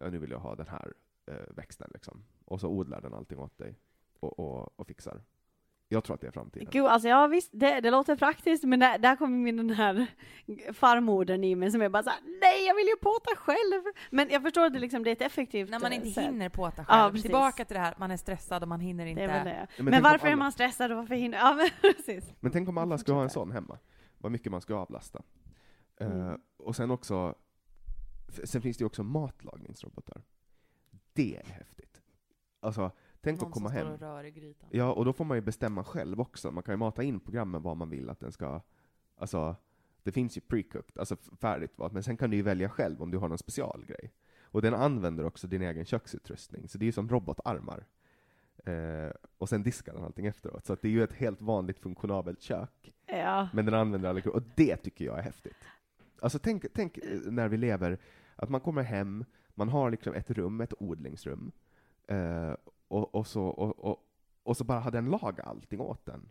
ja 0.00 0.10
nu 0.10 0.18
vill 0.18 0.30
jag 0.30 0.38
ha 0.38 0.54
den 0.54 0.68
här 0.68 0.94
eh, 1.26 1.54
växten 1.56 1.90
liksom. 1.94 2.22
Och 2.44 2.60
så 2.60 2.68
odlar 2.68 3.00
den 3.00 3.14
allting 3.14 3.38
åt 3.38 3.58
dig 3.58 3.78
och, 4.20 4.38
och, 4.38 4.80
och 4.80 4.86
fixar. 4.86 5.22
Jag 5.88 6.04
tror 6.04 6.14
att 6.14 6.20
det 6.20 6.26
är 6.26 6.30
framtiden. 6.30 6.68
Gud, 6.70 6.86
alltså 6.86 7.08
ja 7.08 7.26
visst, 7.26 7.50
det, 7.52 7.80
det 7.80 7.90
låter 7.90 8.16
praktiskt, 8.16 8.64
men 8.64 8.80
där, 8.80 8.98
där 8.98 9.16
kommer 9.16 9.38
min 9.38 9.56
den 9.56 9.70
här 9.70 10.06
farmodern 10.72 11.44
i 11.44 11.54
mig 11.54 11.70
som 11.70 11.82
är 11.82 11.88
bara 11.88 12.02
såhär, 12.02 12.18
nej 12.40 12.66
jag 12.66 12.74
vill 12.74 12.86
ju 12.86 12.96
påta 12.96 13.36
själv. 13.36 13.82
Men 14.10 14.28
jag 14.30 14.42
förstår 14.42 14.64
att 14.66 14.72
det, 14.72 14.78
liksom, 14.78 15.04
det 15.04 15.10
är 15.10 15.12
ett 15.12 15.22
effektivt 15.22 15.70
När 15.70 15.80
man 15.80 15.92
eh, 15.92 15.98
inte 15.98 16.10
sätt. 16.10 16.24
hinner 16.24 16.48
påta 16.48 16.84
Ja, 16.88 16.94
själv. 16.94 17.10
precis. 17.10 17.22
Tillbaka 17.22 17.64
till 17.64 17.74
det 17.74 17.80
här, 17.80 17.94
man 17.98 18.10
är 18.10 18.16
stressad 18.16 18.62
och 18.62 18.68
man 18.68 18.80
hinner 18.80 19.06
inte. 19.06 19.26
Det 19.26 19.32
är 19.32 19.44
väl 19.44 19.44
det. 19.44 19.66
men 19.82 19.84
Men, 19.90 20.02
varför 20.02 20.26
är 20.26 20.32
alla- 20.32 20.36
man 20.38 20.52
stressad 20.52 20.90
och 20.90 20.96
varför 20.96 21.14
hinner... 21.14 21.38
Ja 21.46 21.54
men 21.54 21.68
precis. 21.94 22.32
Men 22.40 22.52
tänk 22.52 22.68
om 22.68 22.78
alla 22.78 22.98
skulle 22.98 23.14
ha 23.16 23.22
en 23.22 23.30
sån 23.30 23.52
hemma. 23.52 23.78
Vad 24.18 24.32
mycket 24.32 24.52
man 24.52 24.60
ska 24.60 24.74
avlasta. 24.74 25.22
Eh, 26.00 26.06
Mm. 26.10 26.40
och 26.56 26.76
sen 26.76 26.90
också, 26.90 27.34
sen 28.44 28.62
finns 28.62 28.76
det 28.76 28.82
ju 28.82 28.86
också 28.86 29.02
matlagningsrobotar. 29.02 30.22
Det 31.12 31.36
är 31.36 31.44
häftigt. 31.52 32.02
Alltså, 32.60 32.90
tänk 33.26 33.40
Någon 33.40 33.48
att 33.48 33.54
komma 33.54 33.68
som 33.68 33.76
hem. 33.76 33.86
står 33.86 33.94
och 33.94 34.14
rör 34.14 34.24
i 34.24 34.30
grytan. 34.30 34.68
Ja, 34.72 34.92
och 34.92 35.04
då 35.04 35.12
får 35.12 35.24
man 35.24 35.36
ju 35.36 35.40
bestämma 35.40 35.84
själv 35.84 36.20
också. 36.20 36.50
Man 36.50 36.62
kan 36.62 36.72
ju 36.72 36.76
mata 36.76 37.02
in 37.02 37.20
programmen 37.20 37.62
vad 37.62 37.76
man 37.76 37.90
vill 37.90 38.10
att 38.10 38.20
den 38.20 38.32
ska... 38.32 38.60
Alltså, 39.16 39.56
det 40.02 40.12
finns 40.12 40.36
ju 40.36 40.40
pre-cooked, 40.40 40.98
alltså 40.98 41.16
färdigt 41.16 41.72
vad, 41.76 41.92
men 41.92 42.02
sen 42.02 42.16
kan 42.16 42.30
du 42.30 42.36
ju 42.36 42.42
välja 42.42 42.68
själv 42.68 43.02
om 43.02 43.10
du 43.10 43.18
har 43.18 43.28
någon 43.28 43.38
specialgrej. 43.38 44.12
Och 44.42 44.62
den 44.62 44.74
använder 44.74 45.24
också 45.24 45.46
din 45.46 45.62
egen 45.62 45.84
köksutrustning, 45.84 46.68
så 46.68 46.78
det 46.78 46.84
är 46.84 46.86
ju 46.86 46.92
som 46.92 47.08
robotarmar. 47.08 47.86
Eh, 48.64 49.10
och 49.38 49.48
sen 49.48 49.62
diskar 49.62 49.94
den 49.94 50.04
allting 50.04 50.26
efteråt. 50.26 50.66
Så 50.66 50.72
att 50.72 50.82
det 50.82 50.88
är 50.88 50.92
ju 50.92 51.02
ett 51.02 51.12
helt 51.12 51.42
vanligt 51.42 51.78
funktionabelt 51.78 52.42
kök. 52.42 52.94
Ja. 53.06 53.48
Men 53.52 53.64
den 53.64 53.74
använder 53.74 54.08
alla 54.08 54.20
Och 54.30 54.42
det 54.54 54.76
tycker 54.76 55.04
jag 55.04 55.18
är 55.18 55.22
häftigt. 55.22 55.64
Alltså 56.20 56.38
tänk, 56.38 56.64
tänk 56.74 56.98
eh, 56.98 57.20
när 57.24 57.48
vi 57.48 57.56
lever, 57.56 57.98
att 58.36 58.48
man 58.48 58.60
kommer 58.60 58.82
hem, 58.82 59.24
man 59.54 59.68
har 59.68 59.90
liksom 59.90 60.14
ett 60.14 60.30
rum, 60.30 60.60
ett 60.60 60.74
odlingsrum, 60.78 61.52
eh, 62.08 62.54
och, 62.88 63.14
och, 63.14 63.26
så, 63.26 63.42
och, 63.42 63.84
och, 63.84 63.96
och 64.42 64.56
så 64.56 64.64
bara 64.64 64.80
har 64.80 64.90
den 64.90 65.10
lagat 65.10 65.46
allting 65.46 65.80
åt 65.80 66.06
den. 66.06 66.28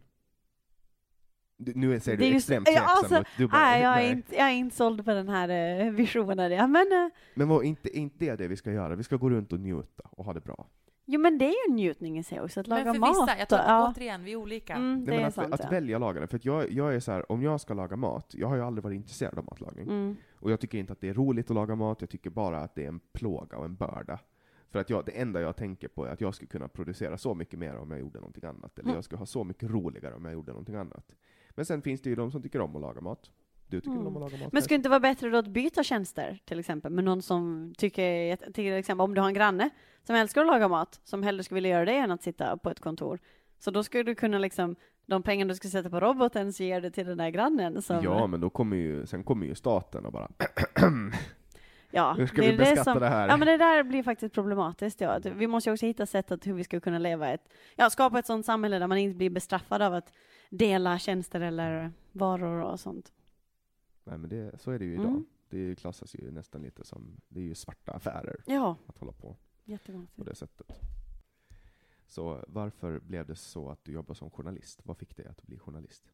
Du, 1.58 1.74
nu 1.76 2.00
säger 2.00 2.18
Det 2.18 2.24
du 2.26 2.32
är 2.32 2.36
extremt 2.36 2.66
tveksam 2.66 2.86
alltså, 2.88 3.20
ut. 3.20 3.28
Du 3.38 3.48
bara, 3.48 3.62
Nej, 3.62 3.82
jag 3.82 4.04
är, 4.04 4.12
inte, 4.12 4.36
jag 4.36 4.48
är 4.48 4.54
inte 4.54 4.76
såld 4.76 5.06
på 5.06 5.12
den 5.14 5.30
här 5.30 5.50
eh, 5.50 5.92
visionen. 5.92 6.52
Ja, 6.52 6.68
men, 6.68 6.92
eh, 6.92 7.10
Men 7.36 7.48
vad, 7.48 7.64
inte, 7.64 7.98
inte 7.98 8.26
det 8.26 8.36
det 8.36 8.48
vi 8.48 8.56
ska 8.58 8.72
göra, 8.72 8.96
vi 8.96 9.04
ska 9.04 9.16
gå 9.16 9.30
runt 9.30 9.54
och 9.54 9.60
njuta 9.60 10.04
och 10.12 10.26
ha 10.26 10.34
det 10.34 10.42
bra. 10.42 10.68
jo, 11.06 11.20
men 11.20 11.38
det 11.38 11.46
är 11.46 11.50
ju 11.50 11.70
en 11.72 11.76
njutning 11.76 12.18
i 12.18 12.24
sig 12.24 12.42
också, 12.42 12.60
att 12.60 12.68
laga 12.68 12.84
Men 12.84 12.94
för 12.94 13.00
mat. 13.00 13.10
vissa, 13.10 13.40
jag 13.40 13.50
tror 13.50 13.62
ja. 13.62 13.94
återigen, 13.96 14.24
vi 14.24 14.32
är 14.32 14.36
olika. 14.36 14.74
Mm, 14.74 15.06
det 15.06 15.12
Nej, 15.12 15.16
men 15.18 15.24
är 15.24 15.28
att, 15.28 15.34
sant. 15.34 15.54
att 15.54 15.60
ja. 15.64 15.70
välja 15.70 15.98
lagande, 16.00 16.28
för 16.28 16.36
att 16.38 16.46
jag, 16.46 16.72
jag 16.72 16.96
är 16.96 17.00
så 17.00 17.12
här, 17.12 17.32
om 17.32 17.42
jag 17.44 17.62
ska 17.62 17.74
laga 17.74 17.96
mat, 17.96 18.34
jag 18.34 18.48
har 18.48 18.56
ju 18.56 18.62
aldrig 18.62 18.84
varit 18.84 18.96
intresserad 18.96 19.38
av 19.38 19.46
matlagning. 19.46 19.88
Mm. 19.88 20.16
Och 20.40 20.52
jag 20.52 20.60
tycker 20.60 20.78
inte 20.78 20.94
att 20.94 21.02
det 21.02 21.10
är 21.10 21.14
roligt 21.14 21.50
att 21.50 21.56
laga 21.56 21.76
mat, 21.76 22.02
jag 22.02 22.10
tycker 22.10 22.30
bara 22.30 22.60
att 22.60 22.76
det 22.76 22.84
är 22.84 22.88
en 22.88 23.00
plåga 23.14 23.58
och 23.58 23.66
en 23.66 23.76
börda. 23.76 24.20
För 24.76 24.80
att 24.80 24.90
jag, 24.90 25.06
det 25.06 25.12
enda 25.12 25.42
jag 25.42 25.56
tänker 25.56 25.88
på 25.88 26.06
är 26.06 26.10
att 26.10 26.22
jag 26.22 26.36
skulle 26.36 26.48
kunna 26.48 26.68
producera 26.68 27.18
så 27.18 27.34
mycket 27.34 27.60
mer 27.60 27.76
om 27.76 27.92
jag 27.92 28.00
gjorde 28.00 28.20
någonting 28.20 28.44
annat. 28.46 28.80
Eller 28.80 28.84
Mm. 28.90 28.96
jag 28.96 29.04
skulle 29.04 29.20
ha 29.20 29.26
så 29.26 29.44
mycket 29.44 29.70
roligare 29.70 30.16
om 30.16 30.26
jag 30.26 30.34
gjorde 30.34 30.52
någonting 30.52 30.76
annat. 30.76 31.16
Men 31.50 31.66
sen 31.66 31.82
finns 31.82 32.02
det 32.02 32.10
ju 32.10 32.16
de 32.16 32.32
som 32.32 32.42
tycker 32.42 32.62
om 32.62 32.76
att 32.76 32.82
laga 32.82 33.02
mat. 33.02 33.32
Du 33.68 33.82
tycker 33.82 33.98
väl 33.98 34.08
om 34.08 34.16
att 34.16 34.22
laga 34.22 34.32
mat? 34.32 34.32
Men 34.32 34.40
kanske? 34.50 34.62
skulle 34.62 34.76
det 34.76 34.80
inte 34.80 34.90
vara 34.90 35.00
bättre 35.00 35.30
då 35.30 35.38
att 35.38 35.48
byta 35.48 35.84
tjänster 35.84 36.40
till 36.46 36.60
exempel 36.60 36.92
med 36.92 37.04
någon 37.04 37.22
som 37.22 37.74
tycker, 37.78 38.36
till 38.52 38.74
exempel 38.74 39.04
om 39.04 39.14
du 39.16 39.22
har 39.22 39.28
en 39.28 39.34
granne 39.34 39.70
som 40.04 40.16
älskar 40.16 40.42
att 40.42 40.48
laga 40.48 40.68
mat, 40.68 41.00
som 41.04 41.24
hellre 41.24 41.44
skulle 41.44 41.56
vilja 41.56 41.70
göra 41.70 41.86
det 41.86 41.98
än 41.98 42.12
att 42.12 42.24
sitta 42.24 42.58
på 42.58 42.70
ett 42.70 42.80
kontor. 42.80 43.20
Så 43.60 43.72
då 43.72 43.84
skulle 43.84 44.04
du 44.04 44.16
kunna 44.16 44.38
liksom, 44.40 44.76
de 45.06 45.24
pengar 45.24 45.46
du 45.46 45.56
ska 45.56 45.68
sätta 45.68 45.90
på 45.90 46.00
roboten 46.00 46.54
så 46.54 46.64
ger 46.64 46.82
du 46.82 46.90
till 46.90 47.08
den 47.08 47.18
där 47.18 47.30
grannen 47.30 47.82
som... 47.82 48.04
Ja, 48.04 48.28
men 48.28 48.40
då 48.42 48.50
kommer 48.50 48.78
ju, 48.78 49.06
sen 49.06 49.24
kommer 49.24 49.46
ju 49.46 49.56
staten 49.56 50.06
och 50.06 50.12
bara 50.12 50.30
ja 51.96 52.14
Hur 52.14 52.28
ska 52.28 52.42
det 52.42 52.48
är 52.48 52.52
vi 52.52 52.58
beskatta 52.58 52.84
som, 52.84 53.00
det 53.00 53.10
här? 53.10 53.28
Ja 53.28 53.38
men 53.38 53.48
det 53.48 53.58
där 53.58 53.84
blir 53.84 54.04
faktiskt 54.04 54.34
problematiskt. 54.34 55.02
Ja. 55.02 55.20
Vi 55.36 55.48
måste 55.48 55.70
ju 55.70 55.74
också 55.74 55.86
hitta 55.86 56.06
sätt 56.06 56.32
att 56.32 56.48
hur 56.48 56.54
vi 56.54 56.64
ska 56.64 56.80
kunna 56.80 57.00
leva 57.00 57.30
ett, 57.30 57.50
ja 57.76 57.90
skapa 57.90 58.20
ett 58.20 58.26
sådant 58.26 58.46
samhälle 58.46 58.80
där 58.80 58.88
man 58.88 58.98
inte 58.98 59.18
blir 59.18 59.30
bestraffad 59.30 59.82
av 59.82 59.94
att 59.94 60.14
dela 60.50 61.00
tjänster 61.00 61.42
eller 61.42 61.92
varor 62.12 62.62
och 62.62 62.80
sånt. 62.80 63.14
Nej 64.04 64.18
men 64.18 64.30
det, 64.30 64.62
så 64.62 64.72
är 64.72 64.80
det 64.80 64.86
ju 64.86 64.94
idag. 64.94 65.06
Mm. 65.06 65.26
Det 65.50 65.76
klassas 65.76 66.16
ju 66.16 66.32
nästan 66.32 66.62
lite 66.62 66.84
som, 66.84 67.22
det 67.28 67.40
är 67.40 67.44
ju 67.44 67.56
svarta 67.56 67.92
affärer 67.92 68.36
Ja, 68.46 68.76
att 68.88 68.98
hålla 68.98 69.12
på 69.12 69.36
på 70.16 70.24
det 70.24 70.36
sättet. 70.36 70.80
Så 72.08 72.44
varför 72.48 73.00
blev 73.00 73.26
det 73.26 73.36
så 73.36 73.70
att 73.70 73.84
du 73.84 73.92
jobbar 73.92 74.16
som 74.16 74.30
journalist? 74.30 74.82
Vad 74.84 74.98
fick 74.98 75.16
dig 75.18 75.28
att 75.28 75.44
bli 75.44 75.58
journalist? 75.58 76.12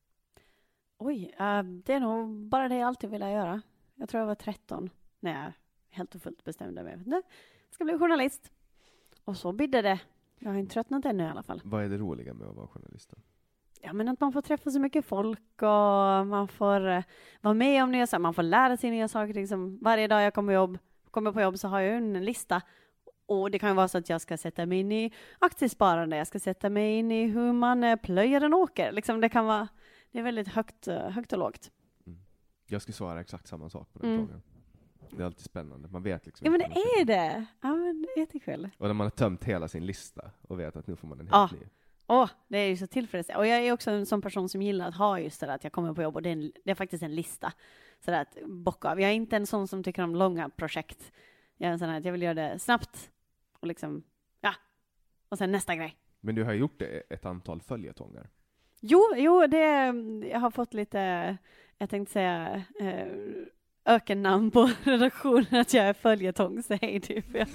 Oj, 0.97 1.35
eh, 1.39 1.63
det 1.63 1.93
är 1.93 1.99
nog 1.99 2.47
bara 2.47 2.69
det 2.69 2.75
jag 2.75 2.87
alltid 2.87 3.09
ville 3.09 3.31
göra. 3.31 3.61
Jag 3.95 4.09
tror 4.09 4.19
jag 4.19 4.27
var 4.27 4.35
13 4.35 4.89
när 5.19 5.43
jag 5.43 5.53
helt 5.91 6.15
och 6.15 6.21
fullt 6.21 6.43
bestämde 6.43 6.83
mig 6.83 6.97
för 7.03 7.15
att 7.17 7.23
ska 7.69 7.83
bli 7.83 7.97
journalist. 7.97 8.51
Och 9.25 9.37
så 9.37 9.51
bidde 9.51 9.81
det. 9.81 9.99
Jag 10.39 10.51
har 10.51 10.57
inte 10.57 10.73
tröttnat 10.73 11.05
ännu 11.05 11.23
i 11.23 11.27
alla 11.27 11.43
fall. 11.43 11.61
Vad 11.63 11.83
är 11.83 11.89
det 11.89 11.97
roliga 11.97 12.33
med 12.33 12.47
att 12.47 12.55
vara 12.55 12.67
journalist? 12.67 13.09
Då? 13.09 13.17
Ja, 13.81 13.93
men 13.93 14.07
att 14.07 14.19
man 14.19 14.31
får 14.33 14.41
träffa 14.41 14.71
så 14.71 14.79
mycket 14.79 15.05
folk 15.05 15.61
och 15.61 16.27
man 16.27 16.47
får 16.47 16.87
eh, 16.87 17.03
vara 17.41 17.53
med 17.53 17.83
om 17.83 17.91
nya 17.91 18.07
saker, 18.07 18.21
man 18.21 18.33
får 18.33 18.43
lära 18.43 18.77
sig 18.77 18.91
nya 18.91 19.07
saker. 19.07 19.33
Liksom, 19.33 19.79
varje 19.81 20.07
dag 20.07 20.21
jag 20.21 20.33
kommer, 20.33 20.53
jobb, 20.53 20.77
kommer 21.11 21.31
på 21.31 21.41
jobb 21.41 21.59
så 21.59 21.67
har 21.67 21.79
jag 21.79 21.97
en 21.97 22.25
lista. 22.25 22.61
Och 23.25 23.51
det 23.51 23.59
kan 23.59 23.69
ju 23.69 23.75
vara 23.75 23.87
så 23.87 23.97
att 23.97 24.09
jag 24.09 24.21
ska 24.21 24.37
sätta 24.37 24.65
mig 24.65 24.79
in 24.79 24.91
i 24.91 25.13
aktiesparande, 25.39 26.17
jag 26.17 26.27
ska 26.27 26.39
sätta 26.39 26.69
mig 26.69 26.97
in 26.97 27.11
i 27.11 27.27
hur 27.27 27.53
man 27.53 27.83
eh, 27.83 27.95
plöjer 27.95 28.41
en 28.41 28.53
åker. 28.53 28.91
Liksom, 28.91 29.21
det 29.21 29.29
kan 29.29 29.45
vara, 29.45 29.67
det 30.11 30.19
är 30.19 30.23
väldigt 30.23 30.47
högt, 30.47 30.87
eh, 30.87 31.09
högt 31.09 31.33
och 31.33 31.39
lågt. 31.39 31.71
Jag 32.67 32.81
skulle 32.81 32.93
svara 32.93 33.21
exakt 33.21 33.47
samma 33.47 33.69
sak 33.69 33.93
på 33.93 33.99
den 33.99 34.13
Mm. 34.13 34.27
frågan. 34.27 34.41
Det 35.17 35.21
är 35.23 35.25
alltid 35.25 35.45
spännande. 35.45 35.87
Man 35.91 36.03
vet 36.03 36.25
liksom 36.25 36.45
Ja 36.45 36.51
men 36.51 36.59
det 36.59 36.65
är 36.65 37.05
det! 37.05 37.45
Ja 37.61 37.75
men 37.75 38.01
det 38.01 38.07
är 38.07 38.19
jättekul. 38.19 38.69
Och 38.77 38.87
när 38.87 38.93
man 38.93 39.05
har 39.05 39.11
tömt 39.11 39.43
hela 39.43 39.67
sin 39.67 39.85
lista 39.85 40.31
och 40.41 40.59
vet 40.59 40.75
att 40.75 40.87
nu 40.87 40.95
får 40.95 41.07
man 41.07 41.19
en 41.19 41.27
helt 41.27 41.51
Ja. 41.51 41.59
ny. 41.59 41.65
Åh, 42.07 42.29
det 42.47 42.57
är 42.57 42.67
ju 42.69 42.77
så 42.77 42.87
tillfredsställande. 42.87 43.39
Och 43.47 43.47
jag 43.57 43.65
är 43.67 43.71
också 43.71 43.91
en 43.91 44.05
sån 44.05 44.21
person 44.21 44.49
som 44.49 44.61
gillar 44.61 44.87
att 44.87 44.95
ha 44.95 45.19
just 45.19 45.39
det 45.39 45.45
där 45.45 45.53
att 45.55 45.63
jag 45.63 45.73
kommer 45.73 45.93
på 45.93 46.01
jobb 46.01 46.15
och 46.15 46.21
det 46.21 46.29
är, 46.29 46.33
en, 46.33 46.51
det 46.63 46.71
är 46.71 46.75
faktiskt 46.75 47.03
en 47.03 47.15
lista. 47.15 47.53
Så 48.05 48.11
att 48.11 48.37
bocka 48.45 48.89
av. 48.91 49.01
Jag 49.01 49.09
är 49.11 49.15
inte 49.15 49.35
en 49.35 49.47
sån 49.47 49.67
som 49.67 49.83
tycker 49.83 50.03
om 50.03 50.15
långa 50.15 50.49
projekt. 50.49 51.11
Jag 51.57 51.67
är 51.67 51.71
en 51.71 51.79
sån 51.79 51.89
här 51.89 51.97
att 51.97 52.05
jag 52.05 52.11
vill 52.11 52.21
göra 52.21 52.33
det 52.33 52.59
snabbt 52.59 53.11
och 53.59 53.67
liksom, 53.67 54.03
ja. 54.41 54.53
Och 55.29 55.37
sen 55.37 55.51
nästa 55.51 55.75
grej. 55.75 55.95
Men 56.19 56.35
du 56.35 56.43
har 56.43 56.53
gjort 56.53 56.79
det 56.79 56.85
ett 57.09 57.25
antal 57.25 57.61
följetonger. 57.61 58.29
Jo, 58.79 59.01
jo, 59.15 59.47
det, 59.47 59.93
jag 60.31 60.39
har 60.39 60.51
fått 60.51 60.73
lite, 60.73 61.37
jag 61.77 61.89
tänkte 61.89 62.11
säga, 62.13 62.63
eh, 62.79 63.07
ökennamn 63.91 64.51
på 64.51 64.71
redaktionen 64.83 65.61
att 65.61 65.73
jag 65.73 65.85
är 65.85 65.93
följetongshej 65.93 66.99
typ. 66.99 67.25
Jag, 67.33 67.47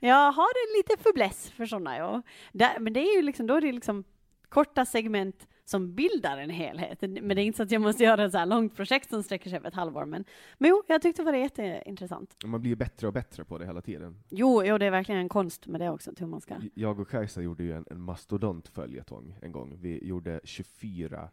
jag 0.00 0.32
har 0.32 0.44
en 0.44 0.76
lite 0.76 1.02
fäbless 1.02 1.50
för 1.50 1.66
sådana, 1.66 1.98
ja. 1.98 2.22
Där, 2.52 2.78
men 2.80 2.92
det 2.92 3.00
är 3.00 3.16
ju 3.16 3.22
liksom, 3.22 3.46
då 3.46 3.54
är 3.54 3.60
det 3.60 3.72
liksom 3.72 4.04
korta 4.48 4.84
segment 4.84 5.48
som 5.64 5.94
bildar 5.94 6.38
en 6.38 6.50
helhet. 6.50 7.00
Men 7.00 7.28
det 7.28 7.42
är 7.42 7.44
inte 7.44 7.56
så 7.56 7.62
att 7.62 7.70
jag 7.70 7.82
måste 7.82 8.04
göra 8.04 8.24
ett 8.24 8.32
så 8.32 8.38
här 8.38 8.46
långt 8.46 8.76
projekt 8.76 9.10
som 9.10 9.22
sträcker 9.22 9.50
sig 9.50 9.56
över 9.56 9.68
ett 9.68 9.74
halvår. 9.74 10.04
Men, 10.04 10.24
men 10.58 10.70
jo, 10.70 10.82
jag 10.88 11.02
tyckte 11.02 11.22
det 11.22 11.30
var 11.32 11.38
jätteintressant. 11.38 12.36
Man 12.44 12.60
blir 12.60 12.70
ju 12.70 12.76
bättre 12.76 13.06
och 13.06 13.12
bättre 13.12 13.44
på 13.44 13.58
det 13.58 13.66
hela 13.66 13.80
tiden. 13.80 14.22
Jo, 14.30 14.62
jo, 14.64 14.78
det 14.78 14.86
är 14.86 14.90
verkligen 14.90 15.20
en 15.20 15.28
konst 15.28 15.66
med 15.66 15.80
det 15.80 15.90
också, 15.90 16.12
hur 16.18 16.26
man 16.26 16.40
ska. 16.40 16.54
Jag 16.74 17.00
och 17.00 17.08
Kajsa 17.08 17.42
gjorde 17.42 17.62
ju 17.62 17.72
en, 17.72 17.84
en 17.90 18.00
mastodontföljetong 18.00 19.36
en 19.42 19.52
gång. 19.52 19.78
Vi 19.80 20.06
gjorde 20.06 20.40
24 20.44 21.30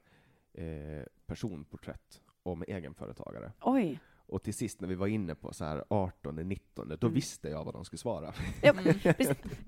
eh, 0.53 0.65
personporträtt 1.25 2.21
om 2.43 2.63
egenföretagare. 2.67 3.51
Oj. 3.61 3.99
Och 4.31 4.43
till 4.43 4.53
sist 4.53 4.81
när 4.81 4.87
vi 4.87 4.95
var 4.95 5.07
inne 5.07 5.35
på 5.35 5.53
så 5.53 5.65
här 5.65 5.83
18, 5.89 6.35
19, 6.35 6.87
då 6.99 7.07
Mm. 7.07 7.13
visste 7.13 7.49
jag 7.49 7.63
vad 7.65 7.73
de 7.73 7.85
skulle 7.85 7.97
svara. 7.97 8.33
Ja. 8.61 8.73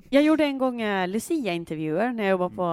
Jag 0.10 0.24
gjorde 0.24 0.46
en 0.46 0.58
gång 0.58 0.82
eh, 0.82 1.08
Lucia-intervjuer 1.08 2.14
när 2.14 2.24
jag 2.24 2.32
jobbade 2.32 2.56
på 2.56 2.64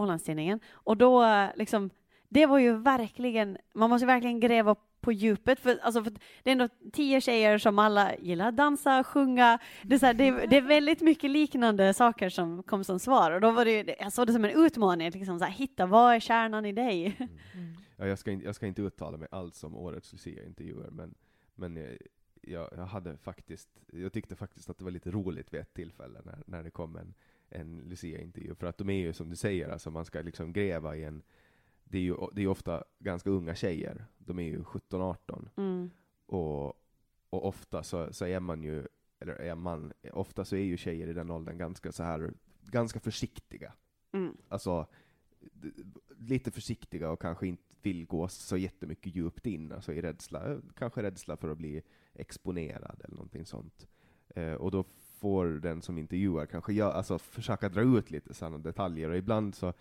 Ålandstidningen. 0.00 0.60
Och 0.72 0.96
då, 0.96 1.24
eh, 1.24 1.48
liksom, 1.56 1.90
det 2.28 2.46
var 2.46 2.58
ju 2.58 2.76
verkligen, 2.76 3.58
man 3.74 3.90
måste 3.90 4.06
verkligen 4.06 4.40
gräva 4.40 4.76
på 5.00 5.12
djupet. 5.12 5.60
För, 5.60 5.78
alltså, 5.82 6.04
för 6.04 6.10
det 6.42 6.50
är 6.50 6.52
ändå 6.52 6.68
tio 6.92 7.20
tjejer 7.20 7.58
som 7.58 7.78
alla 7.78 8.16
gillar 8.16 8.48
att 8.48 8.56
dansa, 8.56 9.04
sjunga. 9.04 9.58
Det 9.82 9.94
är, 9.94 9.98
så 9.98 10.06
här, 10.06 10.14
det, 10.14 10.28
är- 10.28 10.46
det 10.46 10.56
är 10.56 10.60
väldigt 10.62 11.00
mycket 11.00 11.30
liknande 11.30 11.94
saker 11.94 12.28
som 12.28 12.62
kom 12.62 12.84
som 12.84 12.98
svar. 12.98 13.30
Och 13.30 13.40
då 13.40 13.50
var 13.50 13.64
det, 13.64 13.96
jag 13.98 14.12
såg 14.12 14.26
det 14.26 14.32
som 14.32 14.44
en 14.44 14.64
utmaning, 14.64 15.06
att 15.08 15.14
liksom, 15.14 15.38
så 15.38 15.44
här, 15.44 15.52
hitta 15.52 15.86
vad 15.86 16.14
är 16.14 16.20
kärnan 16.20 16.66
i 16.66 16.72
dig? 16.72 17.16
Mm. 17.18 17.74
Ja, 17.96 18.06
jag, 18.06 18.18
ska 18.18 18.30
inte, 18.30 18.46
jag 18.46 18.54
ska 18.54 18.66
inte 18.66 18.82
uttala 18.82 19.16
mig 19.16 19.28
alls 19.30 19.64
om 19.64 19.76
årets 19.76 20.12
Lucia-intervjuer, 20.12 20.90
men, 20.90 21.14
men 21.54 21.76
jag, 21.76 21.96
jag, 22.40 22.68
jag 22.76 22.86
hade 22.86 23.16
faktiskt, 23.16 23.68
jag 23.92 24.12
tyckte 24.12 24.36
faktiskt 24.36 24.70
att 24.70 24.78
det 24.78 24.84
var 24.84 24.90
lite 24.90 25.10
roligt 25.10 25.54
vid 25.54 25.60
ett 25.60 25.74
tillfälle 25.74 26.20
när, 26.24 26.42
när 26.46 26.62
det 26.62 26.70
kom 26.70 26.96
en, 26.96 27.14
en 27.48 27.78
Lucia-intervju, 27.78 28.54
för 28.54 28.66
att 28.66 28.78
de 28.78 28.90
är 28.90 28.98
ju 28.98 29.12
som 29.12 29.30
du 29.30 29.36
säger, 29.36 29.68
alltså 29.68 29.90
man 29.90 30.04
ska 30.04 30.20
liksom 30.22 30.52
gräva 30.52 30.96
i 30.96 31.04
en, 31.04 31.22
det 31.84 31.98
är 31.98 32.02
ju 32.02 32.16
det 32.32 32.42
är 32.42 32.46
ofta 32.46 32.84
ganska 32.98 33.30
unga 33.30 33.54
tjejer, 33.54 34.06
de 34.18 34.38
är 34.38 34.42
ju 34.42 34.62
17-18, 34.62 35.48
Mm. 35.56 35.90
och, 36.26 36.66
och 37.30 37.46
ofta 37.48 37.82
så, 37.82 38.12
så 38.12 38.26
är 38.26 38.40
man 38.40 38.62
ju, 38.62 38.86
eller 39.18 39.34
är 39.34 39.54
man, 39.54 39.92
ofta 40.12 40.44
så 40.44 40.56
är 40.56 40.64
ju 40.64 40.76
tjejer 40.76 41.06
i 41.06 41.12
den 41.12 41.30
åldern 41.30 41.58
ganska 41.58 41.92
så 41.92 42.02
här, 42.02 42.32
ganska 42.62 43.00
försiktiga. 43.00 43.72
Mm. 44.12 44.36
Alltså, 44.48 44.86
lite 46.18 46.50
försiktiga 46.50 47.10
och 47.10 47.20
kanske 47.20 47.46
inte 47.46 47.73
vill 47.86 48.06
gå 48.06 48.28
så 48.28 48.56
jättemycket 48.56 49.16
djupt 49.16 49.46
in, 49.46 49.72
alltså 49.72 49.92
i 49.92 50.00
rädsla, 50.02 50.60
kanske 50.76 51.02
rädsla 51.02 51.36
för 51.36 51.48
att 51.48 51.58
bli 51.58 51.82
exponerad 52.14 53.00
eller 53.04 53.14
någonting 53.14 53.46
sånt. 53.46 53.86
Eh, 54.34 54.52
och 54.54 54.70
då 54.70 54.84
får 55.20 55.46
den 55.46 55.82
som 55.82 55.98
intervjuar 55.98 56.46
kanske 56.46 56.72
gör, 56.72 56.92
alltså 56.92 57.18
försöka 57.18 57.68
dra 57.68 57.80
ut 57.98 58.10
lite 58.10 58.34
sådana 58.34 58.58
detaljer, 58.58 59.10
och 59.10 59.16
ibland 59.16 59.54
så 59.54 59.72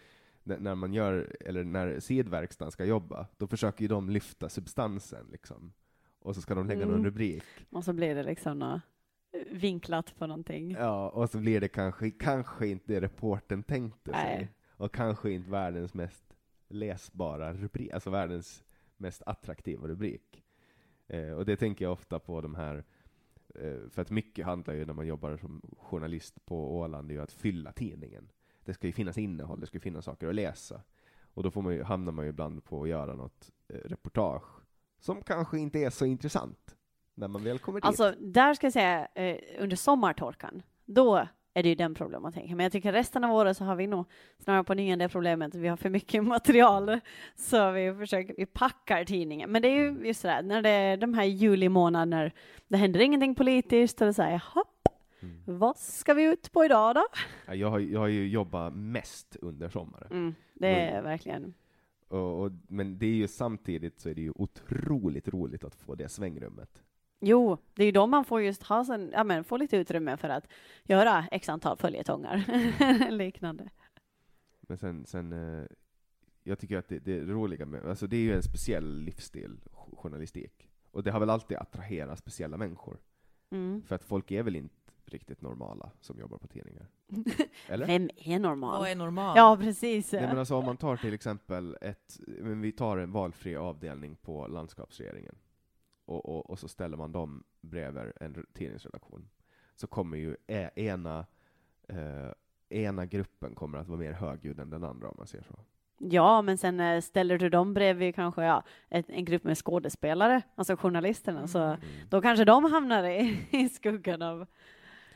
när 0.44 0.76
man 0.76 0.94
gör, 0.94 1.36
eller 1.40 1.64
när 1.64 2.00
sidverkstan 2.00 2.72
ska 2.72 2.86
jobba, 2.86 3.28
då 3.38 3.48
försöker 3.48 3.82
ju 3.82 3.88
de 3.88 4.10
lyfta 4.10 4.50
substansen 4.50 5.28
liksom. 5.32 5.74
Och 6.20 6.36
så 6.36 6.42
ska 6.42 6.56
de 6.56 6.68
lägga 6.68 6.86
någon 6.86 6.94
Mm. 6.94 7.06
rubrik. 7.06 7.44
Och 7.70 7.84
så 7.84 7.94
blir 7.94 8.16
det 8.16 8.24
liksom 8.24 8.60
något 8.60 8.82
vinklat 9.52 10.16
på 10.18 10.28
någonting. 10.28 10.72
Ja, 10.72 11.10
och 11.10 11.30
så 11.30 11.38
blir 11.38 11.62
det 11.62 11.68
kanske, 11.68 12.12
kanske 12.12 12.68
inte 12.68 12.94
det 12.94 13.02
reporten 13.02 13.64
tänkte 13.64 14.12
sig. 14.12 14.36
Nej. 14.38 14.50
Och 14.78 14.94
kanske 14.94 15.32
inte 15.32 15.50
världens 15.52 15.94
mest 15.94 16.33
läsbara 16.74 17.54
rubrik, 17.54 17.92
alltså 17.92 18.10
världens 18.10 18.64
mest 18.98 19.24
attraktiva 19.26 19.88
rubrik. 19.88 20.44
Eh, 21.08 21.32
och 21.32 21.46
det 21.46 21.58
tänker 21.58 21.86
jag 21.86 21.92
ofta 21.92 22.20
på 22.20 22.42
de 22.42 22.56
här, 22.56 22.84
eh, 23.56 23.90
för 23.90 24.02
att 24.02 24.10
mycket 24.10 24.46
handlar 24.46 24.74
ju 24.74 24.86
när 24.86 24.94
man 24.94 25.08
jobbar 25.08 25.38
som 25.38 25.62
journalist 25.78 26.46
på 26.46 26.78
Åland, 26.78 27.08
det 27.08 27.12
är 27.12 27.16
ju 27.16 27.22
att 27.22 27.32
fylla 27.32 27.72
tidningen. 27.72 28.30
Det 28.66 28.74
ska 28.74 28.88
ju 28.88 28.94
finnas 28.94 29.18
innehåll, 29.18 29.60
det 29.60 29.68
ska 29.68 29.76
ju 29.76 29.82
finnas 29.82 30.06
saker 30.06 30.28
att 30.28 30.36
läsa. 30.36 30.82
Och 31.34 31.44
då 31.44 31.52
får 31.52 31.62
man 31.62 31.74
ju, 31.74 31.84
hamnar 31.84 32.12
man 32.12 32.26
ju 32.26 32.30
ibland 32.30 32.64
på 32.64 32.84
att 32.84 32.90
göra 32.90 33.16
något 33.16 33.52
eh, 33.68 33.76
reportage 33.76 34.64
som 35.00 35.22
kanske 35.22 35.60
inte 35.60 35.80
är 35.80 35.90
så 35.90 36.06
intressant 36.06 36.76
när 37.16 37.28
man 37.28 37.44
väl 37.44 37.60
kommer 37.60 37.80
dit. 37.80 37.86
Alltså, 37.86 38.16
där 38.20 38.54
ska 38.54 38.66
jag 38.66 38.74
säga, 38.74 39.08
eh, 39.16 39.38
under 39.60 39.76
sommartorkan, 39.76 40.64
då 40.86 41.28
är 41.54 41.64
det 41.64 41.70
ju 41.70 41.76
den 41.76 41.94
problematiken. 41.94 42.58
Men 42.58 42.64
jag 42.64 42.72
tycker 42.72 42.92
resten 42.92 43.24
av 43.24 43.32
året 43.32 43.58
så 43.58 43.64
har 43.64 43.76
vi 43.76 43.88
nog 43.88 44.06
snarare 44.40 44.64
på 44.64 44.74
nyan 44.74 45.00
det 45.00 45.10
problemet, 45.10 45.56
vi 45.56 45.68
har 45.68 45.78
för 45.78 45.90
mycket 45.90 46.24
material, 46.36 47.00
så 47.36 47.72
vi 47.72 47.94
försöker, 47.94 48.36
vi 48.38 48.46
packar 48.46 49.04
tidningen. 49.04 49.52
Men 49.52 49.62
det 49.62 49.68
är 49.68 49.76
ju 49.80 50.08
just 50.08 50.22
sådär, 50.22 50.42
när 50.44 50.62
det 50.62 50.70
är 50.70 50.98
de 50.98 51.14
här 51.14 51.24
juli 51.24 51.70
månader 51.70 52.06
när 52.08 52.32
det 52.68 52.78
händer 52.78 53.00
ingenting 53.00 53.36
politiskt, 53.36 54.02
och 54.02 54.08
det 54.08 54.14
säger 54.14 54.44
hopp, 54.54 54.68
Mm. 55.22 55.60
vad 55.60 55.78
ska 55.78 56.14
vi 56.14 56.24
ut 56.24 56.52
på 56.52 56.66
idag 56.66 56.96
då? 56.96 57.04
Ja, 57.48 57.56
Jag 57.56 57.70
har, 57.70 57.80
jag 57.80 58.00
har 58.00 58.08
ju 58.08 58.28
jobbat 58.28 58.74
mest 58.76 59.36
under 59.42 59.70
sommaren. 59.70 60.08
Mm, 60.12 60.36
det 60.54 60.68
är 60.68 61.02
verkligen, 61.02 61.54
Och, 62.08 62.42
och, 62.44 62.52
men 62.68 62.98
det 62.98 63.06
är 63.06 63.14
ju 63.14 63.28
samtidigt 63.28 64.00
så 64.00 64.10
är 64.10 64.14
det 64.16 64.22
ju 64.22 64.32
otroligt 64.36 65.28
roligt 65.28 65.64
att 65.64 65.76
få 65.76 65.96
det 65.96 66.10
svängrummet. 66.10 66.84
Jo, 67.26 67.58
det 67.74 67.82
är 67.84 67.86
ju 67.86 67.92
då 67.92 68.08
man 68.08 68.26
får 68.26 68.42
just 68.42 68.64
ha 68.64 68.86
sen, 68.86 69.10
ja 69.14 69.24
men 69.24 69.44
få 69.44 69.58
lite 69.58 69.78
utrymme 69.78 70.18
för 70.18 70.30
att 70.30 70.48
göra 70.84 71.26
x 71.32 71.50
antal 71.50 71.78
följetongar, 71.78 72.44
liknande. 73.12 73.70
Men 74.62 74.78
sen, 74.78 75.06
sen 75.06 75.34
eh, 75.34 75.66
jag 76.44 76.60
tycker 76.60 76.78
att 76.78 76.88
det, 76.88 77.00
det 77.00 77.20
roliga 77.20 77.66
med, 77.66 77.86
alltså 77.86 78.08
det 78.08 78.16
är 78.16 78.22
ju 78.22 78.34
en 78.34 78.44
speciell 78.44 79.00
livsstil, 79.00 79.60
jo- 79.72 79.96
journalistik. 79.98 80.70
Och 80.92 81.04
det 81.04 81.12
har 81.12 81.20
väl 81.20 81.30
alltid 81.30 81.58
attraherat 81.58 82.20
speciella 82.20 82.58
människor. 82.58 82.98
Mm. 83.50 83.82
För 83.84 83.96
att 83.96 84.04
folk 84.04 84.32
är 84.32 84.44
väl 84.44 84.56
inte 84.56 84.76
riktigt 85.06 85.42
normala 85.42 85.92
som 86.02 86.20
jobbar 86.20 86.38
på 86.38 86.48
tidningar. 86.48 86.88
Eller? 87.68 87.88
Vem 87.88 88.10
är 88.16 88.40
normal? 88.40 88.80
Vad 88.80 88.90
är 88.90 88.96
normal? 88.96 89.38
Ja, 89.38 89.58
precis. 89.62 90.12
Nej, 90.12 90.22
men 90.28 90.38
alltså 90.40 90.56
om 90.56 90.66
man 90.66 90.78
tar 90.78 90.98
till 90.98 91.14
exempel 91.14 91.78
ett, 91.82 92.20
men 92.28 92.62
vi 92.62 92.72
tar 92.72 92.98
en 92.98 93.12
valfri 93.12 93.56
avdelning 93.56 94.16
på 94.16 94.48
landskapsregeringen 94.48 95.36
och, 96.06 96.26
och, 96.26 96.50
och 96.50 96.60
så 96.60 96.68
ställer 96.68 96.98
man 96.98 97.12
dem 97.12 97.44
bredvid 97.62 98.12
en 98.22 98.46
tidningsredaktion 98.54 99.30
så 99.76 99.88
kommer 99.88 100.18
ju 100.18 100.36
e- 100.48 100.70
ena, 100.76 101.26
eh, 101.88 102.32
ena 102.70 103.06
gruppen 103.06 103.56
kommer 103.56 103.78
att 103.78 103.88
vara 103.88 104.00
mer 104.00 104.12
högljudd 104.14 104.60
än 104.60 104.70
den 104.70 104.84
andra 104.84 105.08
om 105.10 105.16
man 105.18 105.28
säger 105.28 105.44
så. 105.44 105.60
Ja, 105.98 106.42
men 106.42 106.58
sen 106.58 106.80
eh, 106.80 107.02
ställer 107.02 107.38
du 107.38 107.50
dem 107.50 107.74
bredvid 107.74 108.16
kanske 108.16 108.44
ja, 108.44 108.64
ett, 108.90 109.10
en 109.10 109.26
grupp 109.26 109.44
med 109.44 109.58
skådespelare, 109.58 110.42
alltså 110.56 110.76
journalisterna, 110.76 111.48
så 111.48 111.60
Mm. 111.60 111.80
då 112.10 112.22
kanske 112.22 112.46
de 112.46 112.64
hamnar 112.64 113.04
i, 113.04 113.48
i 113.52 113.70
skuggan 113.70 114.22
av... 114.22 114.46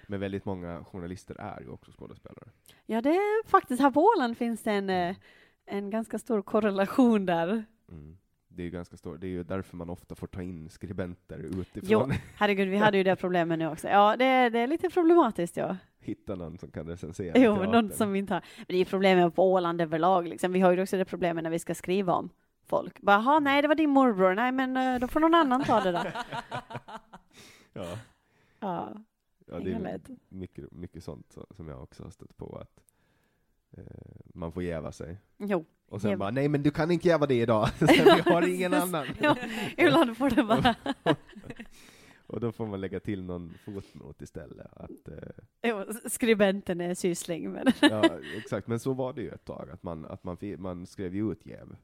Men 0.08 0.20
väldigt 0.20 0.46
många 0.46 0.84
journalister 0.84 1.36
är 1.40 1.62
ju 1.62 1.70
också 1.70 1.92
skådespelare. 1.92 2.50
Ja, 2.86 3.02
det 3.02 3.10
är 3.10 3.48
faktiskt 3.48 3.82
här 3.82 3.92
på 3.92 4.02
Åland 4.06 4.38
finns 4.38 4.64
det 4.64 4.72
en, 4.72 4.90
eh, 4.90 5.16
en 5.66 5.90
ganska 5.90 6.20
stor 6.20 6.42
korrelation 6.42 7.26
där. 7.26 7.66
Det 8.58 8.64
är 8.64 8.66
ju 8.66 8.72
ganska 8.72 8.98
stort, 8.98 9.22
det 9.22 9.28
är 9.28 9.32
ju 9.32 9.44
därför 9.44 9.78
man 9.78 9.90
ofta 9.90 10.16
får 10.16 10.28
ta 10.28 10.42
in 10.42 10.70
skribenter 10.70 11.40
Jo, 11.54 11.62
utifrån. 11.62 12.12
herregud, 12.36 12.68
vi 12.70 12.78
hade 12.78 12.98
ju 12.98 13.04
det 13.04 13.16
problemet 13.16 13.60
nu 13.60 13.68
också. 13.68 13.88
Ja, 13.88 14.16
det, 14.18 14.26
är- 14.26 14.50
det 14.50 14.60
är 14.60 14.68
lite 14.68 14.90
problematiskt, 14.90 15.58
ja. 15.58 15.78
Hitta 16.00 16.36
någon 16.36 16.58
som 16.58 16.72
kan 16.72 16.88
recensera 16.88 17.34
Jo, 17.38 17.56
teatern. 17.56 17.72
någon 17.72 17.92
som 17.92 18.16
inte 18.16 18.34
har... 18.34 18.42
Men 18.58 18.66
det 18.68 18.74
är 18.74 18.78
ju 18.80 18.86
problemet 18.86 19.36
på 19.36 19.52
Åland 19.54 19.82
överlag, 19.82 20.28
liksom. 20.28 20.52
Vi 20.54 20.60
har 20.60 20.72
ju 20.72 20.82
också 20.82 20.98
det 20.98 21.06
problemet 21.06 21.44
när 21.44 21.50
vi 21.52 21.60
ska 21.60 21.76
skriva 21.76 22.14
om 22.14 22.30
folk. 22.66 23.00
Bara, 23.02 23.16
"Jaha, 23.18 23.40
nej, 23.40 23.62
det 23.62 23.68
var 23.68 23.76
din 23.76 23.90
morbror. 23.90 24.34
Nej, 24.34 24.52
men 24.52 24.78
eh, 24.78 25.00
då 25.00 25.08
får 25.08 25.20
någon 25.20 25.34
annan 25.36 25.64
ta 25.64 25.80
det 25.82 25.92
då. 25.92 26.00
Ja, 27.74 27.98
Ja, 28.60 28.94
ja 29.48 29.60
det 29.60 29.72
är 29.72 30.00
mycket, 30.30 30.72
mycket 30.72 31.04
sånt 31.04 31.32
så- 31.32 31.48
som 31.50 31.68
jag 31.68 31.84
också 31.84 32.04
har 32.04 32.10
stött 32.12 32.38
på, 32.38 32.58
att 32.62 32.84
man 34.34 34.52
får 34.52 34.64
jäva 34.64 34.91
sig. 34.91 35.18
Jo. 35.38 35.66
Och 35.90 36.02
sen 36.02 36.12
Jäv- 36.12 36.18
bara, 36.18 36.32
nej 36.32 36.48
men 36.49 36.64
du 36.64 36.72
kan 36.72 36.91
inte 36.91 37.08
jäva 37.08 37.26
det 37.26 37.41
idag, 37.41 37.70
vi 37.80 37.99
har 38.32 38.48
ingen 38.56 38.74
annan. 38.74 39.06
Ja, 39.22 39.36
ibland 39.78 40.18
får 40.18 40.30
det 40.30 40.44
bara... 40.44 40.76
Och 42.30 42.40
då 42.40 42.52
får 42.52 42.68
man 42.68 42.82
lägga 42.82 42.99
till 42.99 43.24
någon 43.24 43.54
fotnot 43.66 44.22
istället. 44.22 44.68
Att, 44.74 45.08
eh, 45.08 45.44
Jo, 45.64 45.84
skribenten 46.10 46.82
är 46.82 46.94
sysling, 46.94 47.52
men... 47.52 47.68
ja, 47.82 48.10
exakt, 48.38 48.68
men 48.68 48.80
så 48.80 48.94
var 48.94 49.14
det 49.14 49.22
ju 49.22 49.30
ett 49.30 49.45
tag, 49.45 49.70
att 49.74 49.84
man, 49.84 50.06
att 50.06 50.24
man, 50.24 50.38
man 50.58 50.86
skrev 50.86 51.16
ju 51.16 51.32
ut 51.32 51.45
jäv. 51.45 51.76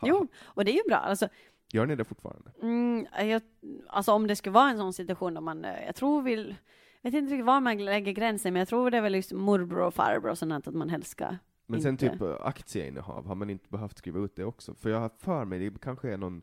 Ha. 0.00 0.08
Jo, 0.08 0.28
och 0.44 0.64
det 0.64 0.70
är 0.70 0.74
ju 0.74 0.82
bra. 0.88 0.96
Alltså, 0.96 1.28
Gör 1.72 1.86
ni 1.86 1.96
det 1.96 2.04
fortfarande? 2.04 2.50
mm, 2.62 3.06
jag, 3.28 3.42
alltså 3.88 4.12
om 4.12 4.26
det 4.26 4.36
skulle 4.36 4.52
vara 4.52 4.70
en 4.70 4.78
sån 4.78 4.92
situation 4.92 5.34
där 5.34 5.40
man, 5.40 5.64
eh, 5.64 5.86
jag 5.86 5.94
tror 5.94 6.22
vill, 6.22 6.54
vet 7.02 7.14
inte 7.14 7.32
riktigt 7.32 7.46
var 7.46 7.60
man 7.60 7.84
lägger 7.84 8.12
gränsen, 8.12 8.52
men 8.52 8.60
jag 8.60 8.68
tror 8.68 8.90
det 8.90 8.96
är 8.96 9.02
väl 9.02 9.14
just 9.14 9.32
morbror 9.32 9.82
och 9.82 9.94
farbror 9.94 10.30
och 10.30 10.38
sånt 10.38 10.68
att 10.68 10.74
man 10.74 10.88
helst 10.88 11.10
ska 11.10 11.36
Men 11.66 11.82
sen 11.82 11.90
Inte. 11.90 12.08
typ 12.08 12.20
eh, 12.20 12.36
aktieinnehav, 12.40 13.26
har 13.26 13.34
man 13.34 13.50
inte 13.50 13.68
behövt 13.68 13.98
skriva 13.98 14.20
ut 14.20 14.36
det 14.36 14.44
också? 14.44 14.74
För 14.74 14.90
jag 14.90 15.00
har 15.00 15.10
för 15.18 15.44
mig, 15.44 15.58
det 15.58 15.80
kanske 15.80 16.12
är 16.12 16.16
någon 16.16 16.42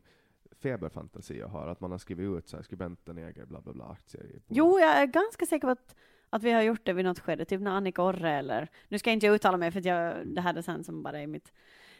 feberfantasi 0.62 1.38
jag 1.38 1.48
har, 1.48 1.66
att 1.66 1.80
man 1.80 1.90
har 1.90 1.98
skrivit 1.98 2.38
ut 2.38 2.48
så 2.48 2.56
här, 2.56 2.62
skribenten 2.62 3.18
äger 3.18 3.46
bla 3.46 3.60
bla 3.60 3.72
bla 3.72 3.84
aktier 3.84 4.24
i 4.24 4.26
bolag. 4.26 4.42
Jo, 4.48 4.78
jag 4.78 4.96
är 4.96 5.06
ganska 5.06 5.46
säker 5.46 5.66
på 5.66 5.72
att, 5.72 5.96
att 6.30 6.42
vi 6.42 6.52
har 6.52 6.62
gjort 6.62 6.84
det 6.84 6.92
vid 6.92 7.04
något 7.04 7.18
skede, 7.18 7.44
typ 7.44 7.60
när 7.60 7.70
Annika 7.70 8.02
Orre 8.02 8.32
eller, 8.32 8.68
nu 8.88 8.98
ska 8.98 9.10
jag 9.10 9.16
inte 9.16 9.26
uttala 9.26 9.56
mig 9.56 9.70
för 9.70 9.78
att 9.78 9.84
jag, 9.84 10.26
det 10.26 10.40
här 10.40 10.54
är 10.54 10.62
sen 10.62 10.84
som 10.84 11.02
bara 11.02 11.20
är 11.20 11.26
mitt, 11.26 11.52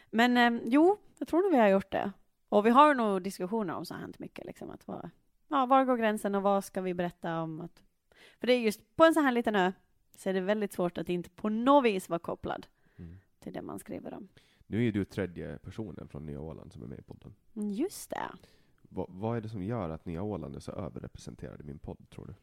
men 0.09 0.37
eh, 0.37 0.61
jo, 0.65 0.97
jag 1.17 1.27
tror 1.27 1.41
nog 1.41 1.51
vi 1.51 1.57
har 1.57 1.67
gjort 1.67 1.91
det. 1.91 2.11
Och 2.49 2.65
vi 2.65 2.69
har 2.69 2.93
nog 2.93 3.21
diskussioner 3.21 3.73
om 3.73 3.85
så 3.85 3.93
här 3.93 4.09
mycket, 4.17 4.45
liksom 4.45 4.69
att 4.69 4.87
vad, 4.87 5.09
ja, 5.47 5.65
var 5.65 5.85
går 5.85 5.97
gränsen 5.97 6.35
och 6.35 6.41
vad 6.41 6.63
ska 6.63 6.81
vi 6.81 6.93
berätta 6.93 7.41
om 7.41 7.61
att, 7.61 7.83
för 8.39 8.47
det 8.47 8.53
är 8.53 8.59
just 8.59 8.95
på 8.95 9.03
en 9.05 9.13
sån 9.13 9.23
här 9.23 9.31
liten 9.31 9.55
ö, 9.55 9.71
så 10.17 10.29
är 10.29 10.33
det 10.33 10.41
väldigt 10.41 10.73
svårt 10.73 10.97
att 10.97 11.09
inte 11.09 11.29
på 11.29 11.49
något 11.49 11.85
vis 11.85 12.09
vara 12.09 12.19
kopplad 12.19 12.67
Mm. 12.99 13.15
till 13.39 13.53
det 13.53 13.61
man 13.61 13.79
skriver 13.79 14.13
om. 14.13 14.27
Nu 14.67 14.77
är 14.77 14.81
ju 14.81 14.91
du 14.91 15.05
tredje 15.05 15.57
personen 15.57 16.07
från 16.07 16.25
Nya 16.25 16.41
Åland 16.41 16.73
som 16.73 16.83
är 16.83 16.87
med 16.87 16.99
i 16.99 17.01
podden. 17.01 17.33
Mm, 17.55 17.69
Just 17.71 18.09
det. 18.09 18.21
Va, 18.81 19.05
vad 19.09 19.37
är 19.37 19.41
det 19.41 19.49
som 19.49 19.63
gör 19.63 19.89
att 19.89 20.05
Nya 20.05 20.21
Åland 20.23 20.55
är 20.55 20.59
så 20.59 20.71
överrepresenterade 20.71 21.63
i 21.63 21.65
min 21.65 21.79
podd, 21.79 22.09
tror 22.09 22.25
du? 22.27 22.33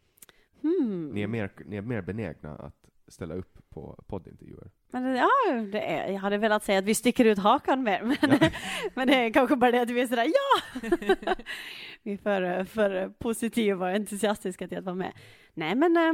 Hmm. 0.68 1.08
Ni, 1.10 1.20
är 1.22 1.26
mer, 1.26 1.50
ni 1.66 1.76
är 1.76 1.82
mer 1.82 2.02
benägna 2.02 2.56
att 2.56 2.90
ställa 3.08 3.34
upp 3.34 3.58
på 3.70 4.04
poddintervjuer? 4.06 4.70
Men 4.90 5.16
ja, 5.16 5.28
det 5.72 5.80
är, 5.80 6.12
jag 6.12 6.20
hade 6.20 6.38
velat 6.38 6.64
säga 6.64 6.78
att 6.78 6.84
vi 6.84 6.94
sticker 6.94 7.24
ut 7.24 7.38
hakan 7.38 7.82
mer, 7.82 8.02
men, 8.22 8.38
Ja. 8.40 8.50
men 8.94 9.08
det 9.08 9.14
är 9.14 9.32
kanske 9.32 9.56
bara 9.56 9.70
det 9.70 9.80
att 9.82 9.90
vi 9.90 10.00
är 10.00 10.06
sådär 10.06 10.26
ja! 10.26 10.80
vi 12.02 12.12
är 12.12 12.16
för, 12.16 12.64
för 12.64 13.08
positiva 13.08 13.86
och 13.86 13.94
entusiastiska 13.96 14.68
till 14.68 14.78
att 14.78 14.84
vara 14.84 14.94
med. 14.94 15.12
Nej, 15.54 15.74
men 15.74 15.96
eh, 15.96 16.12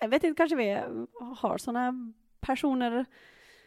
jag 0.00 0.08
vet 0.08 0.24
inte, 0.24 0.36
kanske 0.36 0.56
vi 0.56 0.78
har 1.36 1.58
sådana 1.58 2.12
personer 2.40 3.04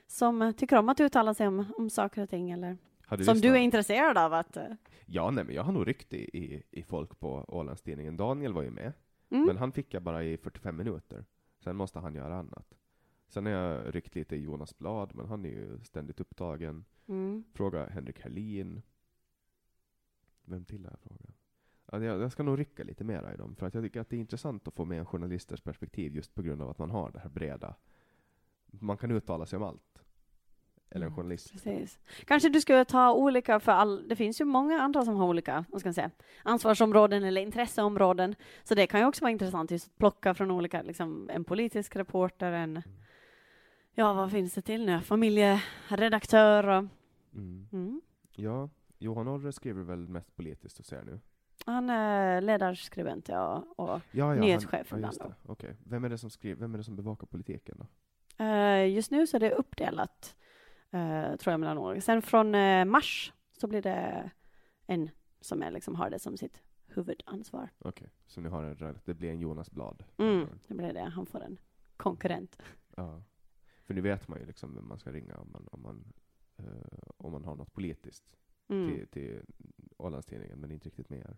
som 0.08 0.54
tycker 0.58 0.78
om 0.78 0.90
att 0.90 1.00
uttala 1.00 1.34
sig 1.34 1.48
om, 1.48 1.74
om 1.78 1.90
saker 1.90 2.22
och 2.22 2.30
ting, 2.30 2.52
eller 2.52 2.78
som 3.10 3.18
du 3.18 3.24
lyssnat? 3.34 3.46
är 3.46 3.56
intresserad 3.56 4.18
av 4.18 4.34
att... 4.34 4.58
eh, 4.58 4.64
Ja, 5.06 5.32
nej, 5.32 5.44
men 5.44 5.56
jag 5.56 5.64
har 5.64 5.72
nog 5.72 5.88
ryckt 5.88 6.14
i, 6.14 6.18
i, 6.38 6.64
i 6.72 6.84
folk 6.84 7.20
på 7.20 7.46
Ålandstidningen. 7.48 8.18
Daniel 8.18 8.54
var 8.54 8.62
ju 8.64 8.72
med, 8.72 8.94
Mm, 9.32 9.46
men 9.46 9.58
han 9.58 9.72
fick 9.72 9.94
jag 9.94 10.02
bara 10.04 10.24
i 10.24 10.38
45 10.38 10.78
minuter. 10.78 11.26
Sen 11.64 11.76
måste 11.76 12.00
han 12.00 12.16
göra 12.16 12.36
annat. 12.36 12.78
Sen 13.28 13.46
har 13.46 13.54
jag 13.54 13.96
ryckt 13.96 14.16
lite 14.16 14.36
i 14.36 14.44
Jonas 14.44 14.78
Blad, 14.78 15.16
men 15.16 15.26
han 15.28 15.46
är 15.46 15.50
ju 15.50 15.80
ständigt 15.84 16.20
upptagen. 16.20 16.86
mm. 17.08 17.44
Fråga 17.54 17.86
Henrik 17.86 18.20
Herlin. 18.22 18.82
Vem 20.46 20.66
till 20.66 20.86
har 20.86 20.92
jag 20.92 21.00
frågat? 21.00 21.36
Ja, 21.92 22.04
jag, 22.04 22.22
jag 22.22 22.32
ska 22.32 22.44
nog 22.44 22.60
rycka 22.60 22.84
lite 22.84 23.04
mera 23.04 23.34
i 23.34 23.38
dem, 23.38 23.56
för 23.56 23.66
att 23.68 23.74
jag 23.74 23.84
tycker 23.84 24.02
att 24.02 24.10
det 24.10 24.16
är 24.16 24.20
intressant 24.20 24.68
att 24.68 24.74
få 24.74 24.86
med 24.86 25.08
journalisters 25.08 25.62
perspektiv 25.62 26.16
just 26.16 26.36
på 26.36 26.42
grund 26.42 26.62
av 26.62 26.70
att 26.70 26.78
man 26.78 26.90
har 26.92 27.12
det 27.12 27.20
här 27.20 27.30
breda. 27.30 27.76
Man 28.66 28.98
kan 28.98 29.12
uttala 29.12 29.46
sig 29.46 29.58
om 29.58 29.64
allt. 29.64 29.93
Eller 30.96 31.06
en 31.06 31.12
Mm, 31.12 31.16
journalist. 31.16 31.52
Precis. 31.52 32.00
Kanske 32.26 32.50
du 32.50 32.62
skulle 32.62 32.86
ta 32.86 33.14
olika, 33.14 33.60
för 33.60 33.72
all, 33.72 34.08
det 34.08 34.16
finns 34.16 34.42
ju 34.42 34.46
många 34.46 34.82
andra 34.82 35.06
som 35.06 35.16
har 35.16 35.28
olika 35.28 35.66
vad 35.70 35.80
ska 35.82 35.88
man 35.88 35.94
säga, 35.94 36.12
ansvarsområden 36.44 37.24
eller 37.24 37.42
intresseområden. 37.42 38.36
Så 38.64 38.76
det 38.76 38.88
kan 38.88 39.00
ju 39.00 39.06
också 39.06 39.22
vara 39.24 39.32
intressant 39.32 39.72
just 39.72 39.88
att 39.88 39.98
plocka 39.98 40.34
från 40.34 40.52
olika, 40.52 40.82
liksom 40.82 41.30
en 41.30 41.44
politisk 41.44 41.96
reporter, 41.96 42.52
en, 42.52 42.82
ja 43.96 44.14
vad 44.14 44.32
finns 44.32 44.54
det 44.54 44.62
till 44.62 44.86
nu, 44.86 45.00
familjeredaktör 45.02 46.68
och, 46.68 46.86
Mm. 47.36 47.68
mm. 47.74 48.02
Ja, 48.36 48.70
Johan 49.00 49.28
Orre 49.28 49.52
skriver 49.52 49.84
väl 49.84 50.08
mest 50.10 50.36
politiskt 50.36 50.80
och 50.80 50.86
ser 50.86 51.04
nu. 51.04 51.20
Han 51.66 51.90
är 51.90 52.42
ledarskribent 52.42 53.28
ja, 53.30 53.66
och 53.76 53.88
Ja, 53.90 54.02
ja, 54.12 54.34
Nyhetschef 54.36 54.92
han, 54.92 55.02
ja, 55.02 55.12
ibland 55.12 55.32
det. 55.46 55.52
Okej. 55.52 55.76
Vem 55.86 56.04
är 56.04 56.10
det 56.10 56.18
som 56.18 56.30
skriver, 56.30 56.60
vem 56.62 56.74
är 56.74 56.78
det 56.78 56.84
som 56.84 56.96
bevakar 56.96 57.28
politiken 57.28 57.78
då? 57.80 57.88
eh, 58.46 58.90
just 58.94 59.12
nu 59.12 59.28
så 59.28 59.38
är 59.38 59.40
det 59.40 59.52
uppdelat, 59.52 60.36
eh, 60.94 61.36
tror 61.36 61.52
jag 61.52 61.60
mellan 61.60 61.78
år. 61.78 62.00
Sen 62.00 62.22
från 62.22 62.56
eh, 62.56 62.86
mars 62.86 63.34
så 63.58 63.68
blir 63.68 63.82
det 63.82 64.32
en 64.86 65.10
som 65.42 65.62
är, 65.64 65.72
liksom, 65.72 65.96
har 65.96 66.10
det 66.10 66.20
som 66.20 66.38
sitt 66.38 66.62
huvudansvar. 66.88 67.70
Okej, 67.80 68.10
så 68.28 68.42
ni 68.42 68.50
har 68.50 68.64
en, 68.64 69.00
det 69.06 69.14
blir 69.14 69.30
en 69.30 69.40
Jonas 69.40 69.72
Blad? 69.72 70.04
Mm, 70.18 70.48
det 70.68 70.74
blir 70.74 70.94
det. 70.94 71.04
Han 71.04 71.26
får 71.26 71.44
en 71.44 71.58
konkurrent. 71.98 72.62
Ja. 72.96 73.22
För 73.84 73.94
nu 73.94 74.02
vet 74.02 74.28
man 74.28 74.40
ju 74.40 74.46
liksom 74.46 74.76
vem 74.76 74.88
man 74.88 75.00
ska 75.00 75.12
ringa 75.12 75.36
om 75.38 75.52
man, 75.52 75.68
om 75.72 75.82
man, 75.82 76.14
eh, 76.58 77.10
om 77.18 77.32
man 77.32 77.46
har 77.46 77.56
något 77.56 77.74
politiskt 77.74 78.38
Mm. 78.68 78.90
till, 78.96 79.08
till 79.08 79.42
Ålandstidningen, 79.98 80.60
men 80.60 80.72
inte 80.72 80.88
riktigt 80.88 81.10
mer. 81.10 81.38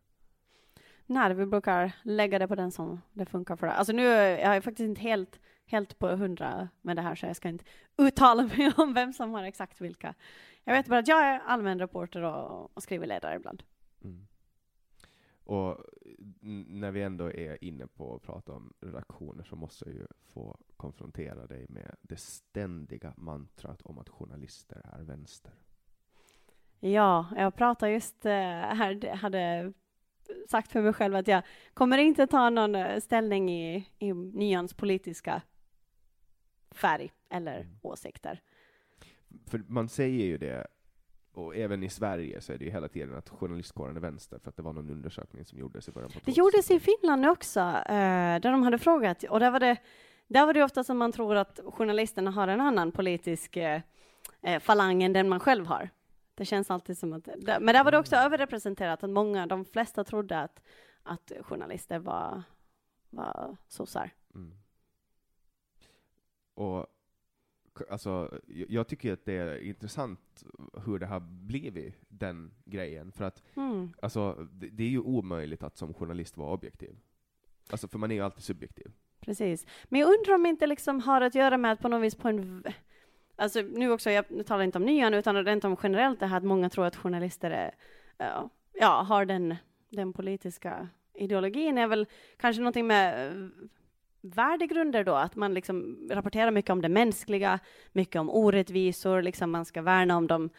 Nej, 1.06 1.34
vi 1.34 1.46
brukar 1.46 1.92
lägga 2.04 2.40
det 2.40 2.48
på 2.48 2.56
den 2.56 2.72
som 2.72 3.02
det 3.14 3.26
funkar 3.26 3.56
för. 3.56 3.68
Alltså 3.68 3.94
nu 3.94 4.08
är 4.08 4.54
jag 4.54 4.64
faktiskt 4.64 4.88
inte 4.88 5.02
helt, 5.02 5.40
helt 5.66 6.00
på 6.00 6.08
hundra 6.08 6.70
med 6.82 6.96
det 6.96 7.02
här, 7.02 7.16
så 7.16 7.26
jag 7.26 7.36
ska 7.36 7.50
inte 7.50 7.66
uttala 7.98 8.44
mig 8.58 8.74
om 8.78 8.94
vem 8.94 9.14
som 9.14 9.32
har 9.34 9.44
exakt 9.44 9.82
vilka. 9.82 10.16
Jag 10.64 10.74
vet 10.74 10.88
bara 10.88 11.00
att 11.00 11.08
jag 11.08 11.26
är 11.26 11.40
allmän 11.40 11.80
reporter 11.80 12.22
och, 12.22 12.78
och 12.78 12.84
skriver 12.84 13.08
ledare 13.08 13.36
ibland. 13.36 13.64
Mm. 14.04 14.28
Och 15.44 15.78
när 16.68 16.92
vi 16.92 17.02
ändå 17.02 17.32
är 17.32 17.64
inne 17.64 17.88
på 17.88 18.16
att 18.16 18.22
prata 18.22 18.54
om 18.54 18.74
redaktioner 18.82 19.44
så 19.44 19.56
måste 19.56 19.86
jag 19.86 19.96
ju 19.96 20.08
få 20.34 20.58
konfrontera 20.78 21.48
dig 21.48 21.66
med 21.70 21.96
det 22.02 22.20
ständiga 22.20 23.14
mantrat 23.18 23.82
om 23.82 24.00
att 24.00 24.10
journalister 24.10 24.82
är 24.94 25.04
vänster. 25.04 25.54
Ja, 26.80 27.26
jag 27.36 27.56
pratade 27.56 27.92
just 27.92 28.26
eh, 28.26 28.32
här, 28.32 29.16
hade 29.16 29.74
sagt 30.50 30.72
för 30.72 30.82
mig 30.82 30.94
själv 30.94 31.16
att 31.16 31.28
jag 31.28 31.44
kommer 31.74 31.98
inte 31.98 32.28
ta 32.28 32.50
någon 32.50 32.76
eh, 32.76 33.00
ställning 33.00 33.50
i, 33.52 33.88
i 34.00 34.14
Nyans 34.14 34.74
politiska 34.74 35.42
färg 36.72 37.12
eller 37.30 37.56
Mm. 37.60 37.78
åsikter. 37.82 38.42
För 39.48 39.64
man 39.68 39.90
säger 39.90 40.26
ju 40.26 40.38
det, 40.38 40.68
och 41.34 41.56
även 41.56 41.84
i 41.84 41.90
Sverige 41.90 42.42
så 42.42 42.54
är 42.54 42.58
det 42.58 42.66
ju 42.66 42.72
hela 42.72 42.88
tiden 42.88 43.16
att 43.16 43.30
journalistkåren 43.30 43.96
är 43.96 44.00
vänster, 44.00 44.40
för 44.40 44.50
att 44.50 44.56
det 44.56 44.64
var 44.64 44.74
någon 44.74 44.90
undersökning 44.90 45.46
som 45.46 45.60
gjordes 45.60 45.88
i 45.90 45.92
början 45.92 46.12
på 46.12 46.20
Det 46.26 46.32
gjordes 46.38 46.72
i 46.72 46.74
2000-talet. 46.74 47.00
Finland 47.02 47.26
också, 47.26 47.60
eh, 47.60 48.40
där 48.42 48.52
de 48.52 48.64
hade 48.64 48.78
frågat, 48.78 49.24
och 49.24 49.40
där 49.40 49.52
var 49.52 49.60
det, 49.60 49.78
där 50.28 50.46
var 50.46 50.54
det 50.54 50.64
ofta 50.64 50.84
som 50.84 50.98
man 50.98 51.12
tror 51.12 51.36
att 51.36 51.60
journalisterna 51.66 52.32
har 52.32 52.48
en 52.48 52.62
annan 52.62 52.92
politisk 52.92 53.58
eh, 53.58 53.82
falang 54.62 55.04
än 55.04 55.14
den 55.14 55.30
man 55.30 55.40
själv 55.40 55.66
har. 55.66 55.90
Det 56.36 56.46
känns 56.46 56.72
alltid 56.72 56.98
som 56.98 57.14
att, 57.14 57.28
men 57.46 57.66
där 57.66 57.84
var 57.84 57.92
det 57.92 57.98
också 57.98 58.16
överrepresenterat, 58.16 59.04
att 59.04 59.10
många, 59.10 59.48
de 59.48 59.66
flesta 59.66 60.04
trodde 60.04 60.40
att, 60.40 60.62
att 61.04 61.32
journalister 61.42 62.00
var, 62.00 62.44
var 63.10 63.58
sossar. 63.68 64.12
Mm. 64.36 64.54
och 66.54 66.88
alltså, 67.90 68.40
jag 68.48 68.70
jag 68.70 68.88
tycker 68.88 69.14
att 69.14 69.26
det 69.26 69.34
är 69.34 69.58
intressant 69.58 70.44
hur 70.86 71.00
det 71.00 71.06
har 71.06 71.20
blivit 71.20 71.96
den 72.08 72.52
grejen, 72.66 73.12
för 73.12 73.26
att 73.26 73.44
Mm. 73.56 73.94
alltså, 74.02 74.48
det, 74.52 74.68
det 74.68 74.84
är 74.84 74.90
ju 74.90 75.00
omöjligt 75.00 75.64
att 75.64 75.78
som 75.78 75.94
journalist 75.94 76.38
vara 76.38 76.54
objektiv. 76.54 76.96
Alltså, 77.70 77.88
för 77.88 78.00
man 78.00 78.12
är 78.12 78.16
ju 78.16 78.22
alltid 78.22 78.44
subjektiv. 78.44 78.92
Precis. 79.20 79.66
Men 79.84 80.00
jag 80.00 80.08
undrar 80.08 80.36
om 80.36 80.44
det 80.44 80.50
inte 80.50 80.68
liksom 80.68 81.00
har 81.00 81.22
att 81.22 81.36
göra 81.36 81.58
med 81.58 81.72
att 81.72 81.80
på 81.82 81.88
något 81.88 82.04
vis 82.04 82.16
på 82.16 82.28
en... 82.28 82.64
Alltså 83.36 83.62
nu 83.62 83.92
också, 83.92 84.12
jag 84.12 84.26
nu 84.30 84.44
talar 84.44 84.64
inte 84.64 84.78
om 84.78 84.86
nyan, 84.86 85.14
utan 85.14 85.46
rent 85.46 85.66
om 85.66 85.78
generellt 85.84 86.20
det 86.20 86.26
här 86.26 86.38
att 86.38 86.44
många 86.44 86.70
tror 86.70 86.86
att 86.86 86.96
journalister 86.96 87.52
är, 87.52 87.76
ja, 88.18 88.50
ja, 88.74 89.02
har 89.02 89.26
den, 89.26 89.56
den 89.90 90.14
politiska 90.14 90.88
ideologin 91.14 91.78
är 91.78 91.88
väl 91.88 92.08
kanske 92.38 92.62
någonting 92.62 92.88
med 92.88 93.28
eh, 93.28 93.48
värdegrunder 94.22 95.04
då, 95.04 95.16
att 95.16 95.36
man 95.36 95.54
liksom 95.54 96.08
rapporterar 96.12 96.52
mycket 96.52 96.72
om 96.72 96.82
det 96.82 96.90
mänskliga, 96.90 97.60
mycket 97.92 98.20
om 98.20 98.30
orättvisor, 98.30 99.22
liksom 99.22 99.52
man 99.52 99.66
ska 99.66 99.82
värna 99.82 100.18
om 100.18 100.28
de, 100.28 100.50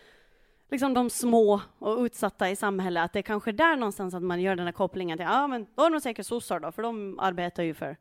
liksom 0.71 0.95
de 0.95 1.11
små 1.11 1.61
och 1.79 1.99
utsatta 1.99 2.51
i 2.51 2.57
samhället, 2.57 3.05
att 3.05 3.13
det 3.13 3.19
är 3.19 3.23
kanske 3.23 3.53
där 3.53 3.77
någonstans 3.77 4.15
att 4.15 4.23
man 4.23 4.41
gör 4.41 4.57
den 4.57 4.67
här 4.67 4.73
kopplingen 4.73 5.19
till, 5.19 5.27
ja 5.27 5.47
men 5.47 5.67
då 5.75 5.83
är 5.83 5.91
de 5.91 6.01
säkert 6.01 6.27
sossar 6.27 6.61
då, 6.61 6.73
för 6.73 6.83
de 6.83 7.19
arbetar 7.19 7.63
ju 7.63 7.75
för, 7.75 7.97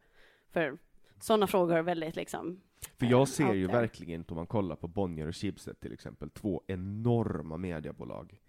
för 0.53 0.77
sådana 1.19 1.47
frågor 1.47 1.79
väldigt 1.79 2.15
liksom. 2.15 2.61
För 2.97 3.05
jag 3.05 3.27
ser 3.27 3.53
ju 3.53 3.67
there. 3.67 3.79
verkligen 3.79 4.19
inte, 4.19 4.33
om 4.33 4.35
man 4.35 4.47
kollar 4.47 4.75
på 4.75 4.87
Bonnier 4.87 5.27
och 5.27 5.35
Schibsted 5.35 5.79
till 5.79 5.93
exempel, 5.93 6.29
två 6.29 6.63
enorma 6.67 7.57
mediebolag. 7.57 8.41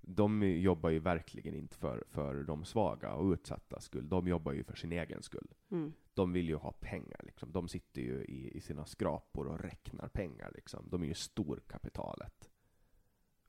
De 0.00 0.42
jobbar 0.42 0.90
ju 0.90 0.98
verkligen 0.98 1.54
inte 1.54 1.76
för, 1.76 2.04
för 2.08 2.42
de 2.42 2.64
svaga 2.64 3.14
och 3.14 3.32
utsatta 3.32 3.80
skull, 3.80 4.08
de 4.08 4.28
jobbar 4.28 4.52
ju 4.52 4.64
för 4.64 4.76
sin 4.76 4.92
egen 4.92 5.22
skull. 5.22 5.54
Mm. 5.70 5.92
De 6.14 6.32
vill 6.32 6.48
ju 6.48 6.56
ha 6.56 6.72
pengar, 6.72 7.20
liksom. 7.22 7.52
de 7.52 7.68
sitter 7.68 8.00
ju 8.00 8.24
i, 8.24 8.56
i 8.56 8.60
sina 8.60 8.86
skrapor 8.86 9.46
och 9.46 9.60
räknar 9.60 10.08
pengar. 10.08 10.52
Liksom. 10.54 10.88
De 10.90 11.02
är 11.02 11.06
ju 11.06 11.14
storkapitalet. 11.14 12.50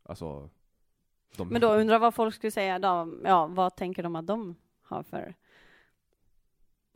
Alltså, 0.03 0.49
de, 1.37 1.47
Men 1.47 1.61
då 1.61 1.73
undrar 1.73 1.99
vad 1.99 2.15
folk 2.15 2.35
skulle 2.35 2.51
säga 2.51 2.79
då, 2.79 3.13
ja, 3.23 3.47
vad 3.47 3.75
tänker 3.75 4.03
de 4.03 4.15
att 4.15 4.27
de 4.27 4.55
har 4.81 5.03
för 5.03 5.35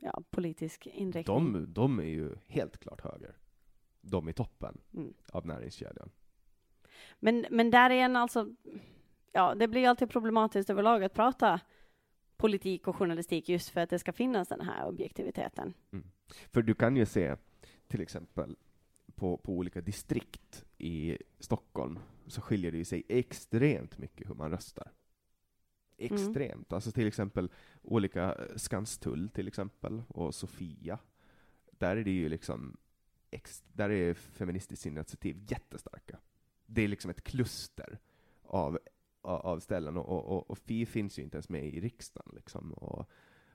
ja, 0.04 0.22
politisk 0.30 0.86
inriktning? 0.86 1.52
de, 1.52 1.72
de 1.72 1.98
är 1.98 2.04
ju 2.04 2.34
helt 2.46 2.78
klart 2.78 3.00
höger. 3.00 3.36
De 4.00 4.28
är 4.28 4.32
toppen 4.32 4.78
Mm. 4.94 5.14
av 5.32 5.46
näringskedjan. 5.46 6.10
Men, 7.20 7.46
men 7.50 7.70
där 7.70 7.90
igen 7.90 8.16
alltså, 8.16 8.54
ja, 9.32 9.54
det 9.54 9.68
blir 9.68 9.88
alltid 9.88 10.10
problematiskt 10.10 10.70
överlag 10.70 11.04
att 11.04 11.14
prata 11.14 11.60
politik 12.36 12.88
och 12.88 12.96
journalistik 12.96 13.48
just 13.48 13.68
för 13.68 13.80
att 13.80 13.90
det 13.90 13.98
ska 13.98 14.12
finnas 14.12 14.48
den 14.48 14.60
här 14.60 14.86
objektiviteten. 14.86 15.74
För 16.52 16.62
du 16.62 16.74
kan 16.74 16.96
ju 16.96 17.06
se, 17.06 17.36
till 17.88 18.00
exempel, 18.00 18.56
på, 19.14 19.36
på 19.36 19.52
olika 19.52 19.80
distrikt 19.80 20.64
i 20.78 21.18
Stockholm, 21.38 21.98
så 22.26 22.40
skiljer 22.40 22.72
det 22.72 22.78
ju 22.78 22.84
sig 22.84 23.02
extremt 23.08 23.98
mycket 23.98 24.30
hur 24.30 24.34
man 24.34 24.50
röstar. 24.50 24.92
Mm. 26.10 26.22
Extremt. 26.22 26.72
Alltså 26.72 26.92
till 26.92 27.06
exempel 27.06 27.50
olika 27.82 28.34
eh, 28.34 28.56
Skanstull 28.56 29.28
till 29.28 29.48
exempel, 29.48 30.02
och 30.08 30.34
Sofia. 30.34 30.98
Där 31.70 31.96
är 31.96 32.04
det 32.04 32.10
ju 32.10 32.28
liksom, 32.28 32.76
ex, 33.30 33.62
där 33.72 33.90
är 33.90 34.14
Feministiskt 34.14 34.86
initiativ 34.86 35.44
jättestarka. 35.48 36.18
Det 36.66 36.82
är 36.82 36.88
liksom 36.88 37.10
ett 37.10 37.24
kluster 37.24 37.98
av, 38.42 38.78
av 39.22 39.60
ställen, 39.60 39.96
och, 39.96 40.08
och, 40.08 40.24
och, 40.24 40.50
och 40.50 40.58
Fi 40.58 40.86
finns 40.86 41.18
ju 41.18 41.22
inte 41.22 41.36
ens 41.36 41.48
med 41.48 41.66
i 41.66 41.80
riksdagen 41.80 42.32
liksom. 42.34 42.72
Och, 42.72 43.10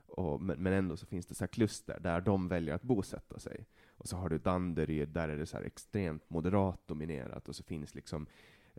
och, 0.06 0.42
men, 0.42 0.64
men 0.64 0.74
ändå 0.74 0.98
så 0.98 1.06
finns 1.06 1.26
det 1.26 1.36
så 1.36 1.44
här 1.44 1.48
kluster 1.48 2.00
där 2.00 2.22
de 2.22 2.48
väljer 2.48 2.76
att 2.76 2.84
bosätta 2.84 3.40
sig. 3.40 3.66
Och 3.88 4.08
så 4.08 4.18
har 4.18 4.30
du 4.30 4.38
Danderyd, 4.38 5.10
där 5.10 5.30
är 5.30 5.38
det 5.38 5.46
så 5.46 5.58
här 5.58 5.64
extremt 5.64 6.30
moderat 6.30 6.88
dominerat, 6.88 7.50
och 7.50 7.56
så 7.56 7.64
finns 7.64 7.96
liksom 7.96 8.28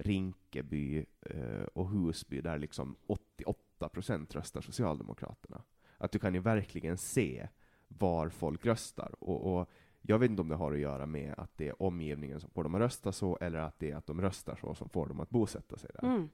Rinkeby 0.01 1.07
eh, 1.21 1.63
och 1.73 1.91
Husby, 1.91 2.41
där 2.41 2.59
liksom 2.59 2.97
88 3.07 3.89
procent 3.89 4.35
röstar 4.35 4.61
Socialdemokraterna. 4.61 5.63
Att 5.99 6.13
du 6.13 6.19
kan 6.19 6.35
ju 6.35 6.41
verkligen 6.41 6.99
se 6.99 7.49
var 7.89 8.29
folk 8.29 8.67
röstar. 8.67 9.15
Och, 9.19 9.55
och 9.61 9.71
jag 10.03 10.19
vet 10.19 10.31
inte 10.31 10.43
om 10.43 10.49
det 10.49 10.55
har 10.57 10.73
att 10.73 10.79
göra 10.79 11.07
med 11.07 11.35
att 11.39 11.51
det 11.57 11.69
är 11.69 11.83
omgivningen 11.83 12.41
som 12.41 12.51
får 12.51 12.63
dem 12.63 12.75
att 12.75 12.81
rösta 12.81 13.13
så, 13.13 13.39
eller 13.41 13.59
att 13.59 13.79
det 13.79 13.91
är 13.91 13.97
att 13.97 14.07
de 14.07 14.21
röstar 14.21 14.57
så 14.61 14.75
som 14.75 14.89
får 14.89 15.07
dem 15.07 15.21
att 15.21 15.31
bosätta 15.31 15.77
sig 15.77 15.91
där. 15.95 16.09
Mm. 16.09 16.29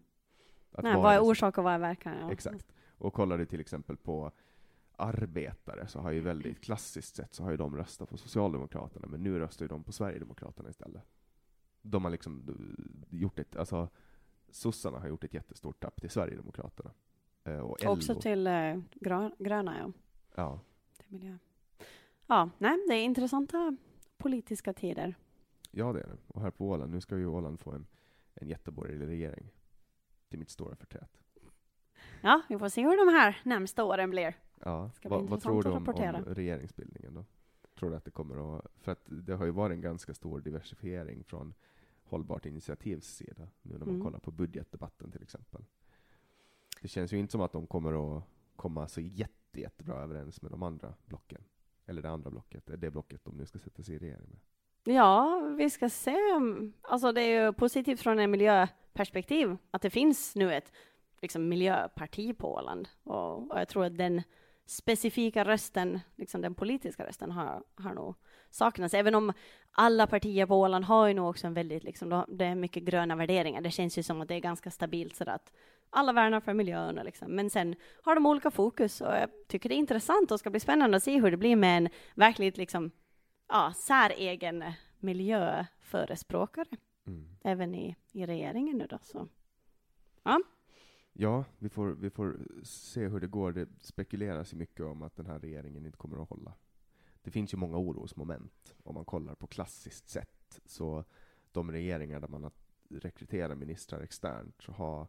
Att 0.72 0.84
Nej, 0.84 0.96
vad 0.96 1.14
är 1.14 1.18
så- 1.18 1.30
orsak 1.30 1.58
och 1.58 1.64
vad 1.64 1.72
är 1.74 1.78
verkan? 1.78 2.14
Ja. 2.20 2.32
Exakt. 2.32 2.72
Och 2.98 3.14
kollar 3.14 3.38
du 3.38 3.46
till 3.46 3.60
exempel 3.60 3.96
på 3.96 4.32
arbetare, 4.96 5.86
så 5.86 6.00
har 6.00 6.10
ju 6.10 6.20
väldigt 6.20 6.60
klassiskt 6.60 7.16
sett 7.16 7.34
så 7.34 7.42
har 7.42 7.50
ju 7.50 7.56
de 7.56 7.76
röstat 7.76 8.08
på 8.08 8.16
Socialdemokraterna, 8.16 9.06
men 9.06 9.22
nu 9.22 9.38
röstar 9.38 9.64
ju 9.64 9.68
de 9.68 9.82
på 9.82 9.92
Sverigedemokraterna 9.92 10.68
istället. 10.68 11.02
De 11.90 12.04
har 12.04 12.10
liksom 12.10 12.42
eh, 12.48 13.18
gjort 13.18 13.38
ett, 13.38 13.56
alltså 13.56 13.88
sossarna 14.50 14.98
har 14.98 15.08
gjort 15.08 15.24
ett 15.24 15.34
jättestort 15.34 15.80
tapp 15.80 16.00
till 16.00 16.10
Sverigedemokraterna. 16.10 16.90
Eh, 17.44 17.58
och 17.58 17.84
LO, 17.84 17.90
Också 17.90 18.14
till 18.14 18.46
eh, 18.46 18.78
grön, 18.94 19.34
gröna, 19.38 19.78
ja. 19.78 19.92
ja. 20.34 20.60
Till 20.96 21.12
miljö. 21.12 21.38
Ja, 22.26 22.50
nej, 22.58 22.84
det 22.88 22.94
är 22.94 23.04
intressanta 23.04 23.76
politiska 24.16 24.72
tider. 24.72 25.14
ja, 25.70 25.92
det 25.92 26.00
är 26.00 26.06
det. 26.06 26.16
Och 26.26 26.42
här 26.42 26.50
på 26.50 26.68
Åland, 26.68 26.92
nu 26.92 27.00
ska 27.00 27.16
ju 27.16 27.26
Åland 27.26 27.60
få 27.60 27.72
en, 27.72 27.86
en 28.34 28.48
jätteborgerlig 28.48 29.06
regering. 29.06 29.50
Till 30.28 30.38
mitt 30.38 30.50
stora 30.50 30.76
förtret. 30.76 31.10
Ja, 32.20 32.42
vi 32.48 32.58
får 32.58 32.68
se 32.68 32.82
hur 32.82 33.06
de 33.06 33.12
här 33.12 33.40
närmsta 33.42 33.84
åren 33.84 34.10
blir. 34.10 34.34
Ja. 34.64 34.90
Bli 35.00 35.10
Vad, 35.10 35.42
tror 35.42 35.62
du 35.62 35.70
om, 35.70 35.88
om 35.88 36.24
regeringsbildningen 36.34 37.14
då? 37.14 37.24
Tror 37.78 37.90
du 37.90 37.96
att 37.96 38.04
det 38.04 38.10
kommer 38.10 38.58
att... 38.58 38.66
För 38.76 38.92
att 38.92 39.02
det 39.06 39.34
har 39.34 39.44
ju 39.44 39.50
varit 39.50 39.74
en 39.74 39.80
ganska 39.80 40.14
stor 40.14 40.40
diversifiering 40.40 41.24
från 41.24 41.54
Hållbart 42.04 42.46
initiativs 42.46 43.06
sida, 43.06 43.48
nu 43.62 43.72
när 43.72 43.78
man 43.78 43.88
Mm. 43.88 44.02
kollar 44.04 44.18
på 44.18 44.30
budgetdebatten 44.30 45.10
till 45.10 45.22
exempel. 45.22 45.64
Det 46.80 46.88
känns 46.88 47.12
ju 47.12 47.18
inte 47.18 47.32
som 47.32 47.40
att 47.40 47.52
de 47.52 47.66
kommer 47.66 48.16
att 48.16 48.24
komma 48.56 48.88
så 48.88 49.00
jätte, 49.00 49.60
jättebra 49.60 49.94
överens 50.02 50.42
med 50.42 50.50
de 50.50 50.62
andra 50.62 50.94
blocken. 51.06 51.44
Eller 51.86 52.02
det 52.02 52.10
andra 52.10 52.30
blocket, 52.30 52.70
det 52.80 52.90
blocket 52.90 53.24
de 53.24 53.36
nu 53.36 53.46
ska 53.46 53.58
sätta 53.58 53.82
sig 53.82 53.94
i 53.94 53.98
regering 53.98 54.28
med. 54.28 54.40
Ja, 54.96 55.40
vi 55.58 55.70
ska 55.70 55.88
se. 55.88 56.16
Alltså 56.82 57.12
det 57.12 57.20
är 57.20 57.44
ju 57.44 57.52
positivt 57.52 58.00
från 58.00 58.18
en 58.18 58.30
miljöperspektiv 58.30 59.56
att 59.70 59.82
det 59.82 59.90
finns 59.90 60.36
nu 60.36 60.54
ett 60.54 60.72
liksom, 61.20 61.48
miljöparti 61.48 62.38
på 62.38 62.54
Åland. 62.54 62.88
Och, 63.02 63.50
och 63.50 63.60
jag 63.60 63.68
tror 63.68 63.84
att 63.84 63.98
den 63.98 64.22
specifika 64.66 65.44
rösten, 65.44 66.00
liksom 66.16 66.40
den 66.40 66.54
politiska 66.54 67.06
rösten, 67.06 67.30
har, 67.30 67.62
har 67.76 67.94
nog 67.94 68.14
saknats. 68.50 68.94
Även 68.94 69.14
om 69.14 69.32
alla 69.70 70.06
partier 70.06 70.46
på 70.46 70.60
Åland 70.60 70.84
har 70.84 71.06
ju 71.06 71.14
nog 71.14 71.30
också 71.30 71.46
en 71.46 71.54
väldigt, 71.54 71.84
liksom, 71.84 72.08
de- 72.08 72.24
det 72.28 72.44
är 72.44 72.54
mycket 72.54 72.82
gröna 72.82 73.16
värderingar. 73.16 73.60
Det 73.60 73.70
känns 73.70 73.98
ju 73.98 74.02
som 74.02 74.20
att 74.20 74.28
det 74.28 74.34
är 74.34 74.40
ganska 74.40 74.70
stabilt 74.70 75.16
så 75.16 75.30
att 75.30 75.52
alla 75.90 76.12
värnar 76.12 76.40
för 76.40 76.54
miljön. 76.54 76.98
och 76.98 77.04
Liksom. 77.04 77.28
Men 77.36 77.50
sen 77.50 77.74
har 78.02 78.14
de 78.14 78.26
olika 78.26 78.50
fokus 78.50 79.00
och 79.00 79.06
jag 79.14 79.28
tycker 79.48 79.68
det 79.68 79.74
är 79.74 79.76
intressant 79.76 80.30
och 80.30 80.40
ska 80.40 80.50
bli 80.50 80.60
spännande 80.60 80.96
att 80.96 81.02
se 81.02 81.20
hur 81.20 81.30
det 81.30 81.36
blir 81.36 81.56
med 81.56 81.76
en 81.78 81.88
verkligt 82.14 82.56
liksom, 82.56 82.90
ja, 83.48 83.72
säregen 83.76 84.64
miljöförespråkare 84.98 86.66
Mm. 87.06 87.28
även 87.44 87.74
i, 87.74 87.96
i 88.12 88.26
regeringen 88.26 88.78
nu 88.78 88.86
då. 88.86 88.98
Så. 89.02 89.28
Ja, 90.22 90.40
vi 91.58 91.68
får, 91.68 91.90
vi 91.90 92.10
får 92.10 92.38
se 92.62 93.08
hur 93.08 93.20
det 93.20 93.26
går. 93.26 93.52
Det 93.52 93.68
spekuleras 93.80 94.52
ju 94.52 94.56
mycket 94.56 94.86
om 94.86 95.02
att 95.02 95.16
den 95.16 95.26
här 95.26 95.38
regeringen 95.38 95.86
inte 95.86 95.98
kommer 95.98 96.22
att 96.22 96.28
hålla. 96.28 96.54
Det 97.22 97.30
finns 97.30 97.54
ju 97.54 97.58
många 97.58 97.76
orosmoment 97.76 98.74
om 98.82 98.94
man 98.94 99.04
kollar 99.04 99.34
på 99.34 99.46
klassiskt 99.46 100.08
sätt. 100.08 100.60
Så 100.64 101.04
de 101.52 101.72
regeringar 101.72 102.20
där 102.20 102.28
man 102.28 102.42
har 102.42 102.52
rekryterat 102.90 103.58
ministrar 103.58 104.00
externt 104.00 104.62
så 104.62 104.72
har 104.72 105.08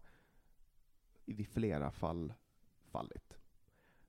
i 1.26 1.46
flera 1.46 1.92
fall 1.92 2.34
fallit. 2.86 3.38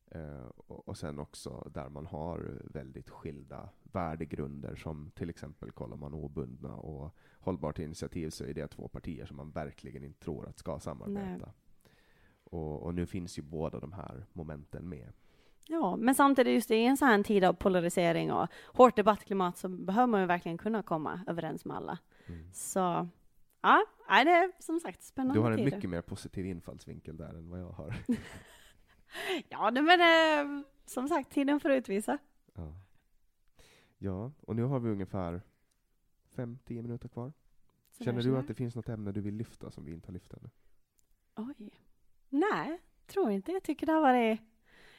Eh, 0.07 0.47
och, 0.57 0.89
och 0.89 0.99
sen 0.99 1.19
också 1.19 1.71
där 1.75 1.89
man 1.89 2.07
har 2.07 2.63
väldigt 2.65 3.11
skilda 3.11 3.69
värdegrunder 3.83 4.77
som 4.77 5.11
till 5.11 5.31
exempel 5.31 5.73
kollar 5.73 5.97
man 5.97 6.15
obundna 6.15 6.77
och 6.77 7.15
hållbart 7.41 7.79
initiativ 7.79 8.31
så 8.31 8.45
är 8.45 8.55
det 8.55 8.69
två 8.69 8.89
partier 8.89 9.27
som 9.27 9.37
man 9.37 9.51
verkligen 9.51 10.05
inte 10.05 10.21
tror 10.21 10.49
att 10.49 10.59
ska 10.59 10.81
samarbeta. 10.81 11.53
Och, 12.51 12.83
och 12.83 12.95
nu 12.95 13.07
finns 13.07 13.39
ju 13.39 13.43
båda 13.43 13.81
de 13.81 13.93
här 13.93 14.27
momenten 14.33 14.89
med. 14.89 15.13
Ja, 15.71 15.97
men 15.97 16.15
samtidigt 16.15 16.55
just 16.55 16.71
i 16.71 16.85
en 16.85 16.97
sån 16.97 17.09
här 17.09 17.23
tid 17.23 17.45
av 17.45 17.53
polarisering 17.53 18.33
och 18.33 18.49
hårt 18.67 18.97
debattklimat 18.97 19.57
så 19.59 19.69
behöver 19.69 20.07
man 20.07 20.21
ju 20.21 20.27
verkligen 20.27 20.59
kunna 20.59 20.83
komma 20.83 21.21
överens 21.27 21.65
med 21.65 21.77
alla. 21.77 21.99
Så 22.53 23.09
ja, 23.61 23.85
det 24.09 24.31
är 24.31 24.63
som 24.63 24.81
sagt 24.81 25.03
spännande 25.03 25.35
Du 25.41 25.43
har 25.43 25.51
en 25.51 25.57
tider. 25.59 25.77
mycket 25.77 25.91
mer 25.91 26.03
positiv 26.03 26.47
infallsvinkel 26.47 27.17
där 27.17 27.29
än 27.35 27.51
vad 27.51 27.61
jag 27.61 27.71
har. 27.71 27.95
Ja, 29.49 29.71
men 29.71 30.01
eh, 30.01 30.65
som 30.87 31.09
sagt, 31.09 31.33
tiden 31.33 31.61
får 31.61 31.71
utvisa. 31.71 32.19
Ja. 32.55 32.75
ja, 33.99 34.33
och 34.41 34.57
nu 34.57 34.63
har 34.63 34.81
vi 34.81 34.91
ungefär 34.91 35.43
5-10 36.35 36.83
minuter 36.83 37.09
kvar. 37.09 37.33
Så 37.91 38.05
Känner 38.05 38.23
du 38.23 38.37
att 38.39 38.49
det 38.49 38.55
finns 38.55 38.75
något 38.75 38.89
ämne 38.89 39.13
du 39.13 39.21
vill 39.21 39.35
lyfta 39.35 39.71
som 39.71 39.85
vi 39.85 39.93
inte 39.93 40.09
har 40.09 40.13
lyft 40.13 40.35
ännu? 40.35 40.51
Oj. 41.37 41.71
Nej, 42.29 42.81
tror 43.07 43.31
inte. 43.31 43.53
Jag 43.53 43.63
tycker 43.63 43.87
det 43.87 43.93
har 43.93 44.01
varit 44.01 44.41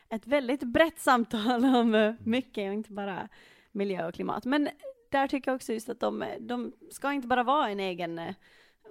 ett 0.10 0.28
väldigt 0.28 0.64
brett 0.64 1.00
samtal 1.00 1.66
om 1.66 1.96
eh, 1.96 2.14
mycket 2.20 2.68
och 2.68 2.74
inte 2.74 2.92
bara 2.92 3.30
miljö 3.72 4.08
och 4.08 4.14
klimat. 4.14 4.46
Men 4.46 4.70
där 5.10 5.28
tycker 5.28 5.52
jag 5.52 5.56
också 5.56 5.74
just 5.74 5.90
att 5.90 6.00
de, 6.00 6.26
de 6.40 6.74
ska 6.92 7.14
inte 7.14 7.28
bara 7.28 7.44
vara 7.44 7.70
en 7.70 7.80
egen, 7.80 8.20
eh, 8.20 8.36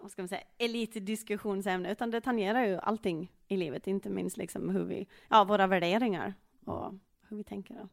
vad 0.02 0.10
ska 0.10 0.22
man 0.22 0.28
säga, 0.28 0.42
elitdiskussionsämne, 0.58 1.92
utan 1.92 2.10
det 2.10 2.20
tangerar 2.20 2.66
ju 2.66 2.76
allting 2.76 3.32
i 3.48 3.56
livet, 3.56 3.86
inte 3.86 4.10
minst 4.10 4.36
liksom 4.36 4.68
hur 4.68 4.84
vi, 4.84 5.06
ja, 5.28 5.44
våra 5.44 5.66
värderingar 5.66 6.34
och 6.64 6.94
hur 7.28 7.36
vi 7.36 7.44
tänker. 7.44 7.74
Då. 7.74 7.88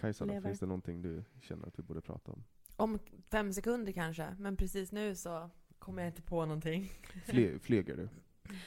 Kajsa, 0.00 0.24
lever. 0.24 0.48
finns 0.48 0.60
det 0.60 0.66
någonting 0.66 1.02
du 1.02 1.24
känner 1.40 1.66
att 1.66 1.78
vi 1.78 1.82
borde 1.82 2.00
prata 2.00 2.32
om? 2.32 2.44
Om 2.76 2.98
fem 3.30 3.52
sekunder 3.52 3.92
kanske, 3.92 4.36
men 4.38 4.56
precis 4.56 4.92
nu 4.92 5.14
så 5.14 5.50
kommer 5.78 6.02
jag 6.02 6.08
inte 6.08 6.22
på 6.22 6.46
någonting. 6.46 6.90
Fly, 7.26 7.58
flyger 7.58 7.96
du? 7.96 8.08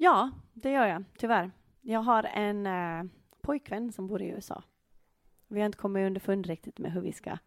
Ja, 0.00 0.30
det 0.52 0.70
gör 0.70 0.86
jag, 0.86 1.04
tyvärr. 1.18 1.50
Jag 1.80 2.00
har 2.00 2.22
en 2.24 2.66
eh, 2.66 3.04
pojkvän 3.40 3.92
som 3.92 4.06
bor 4.06 4.22
i 4.22 4.28
USA. 4.28 4.62
Vi 5.48 5.60
har 5.60 5.66
inte 5.66 5.78
kommit 5.78 6.06
underfund 6.06 6.46
riktigt 6.46 6.78
med 6.78 6.92
hur 6.92 7.00
vi 7.00 7.12
ska 7.12 7.38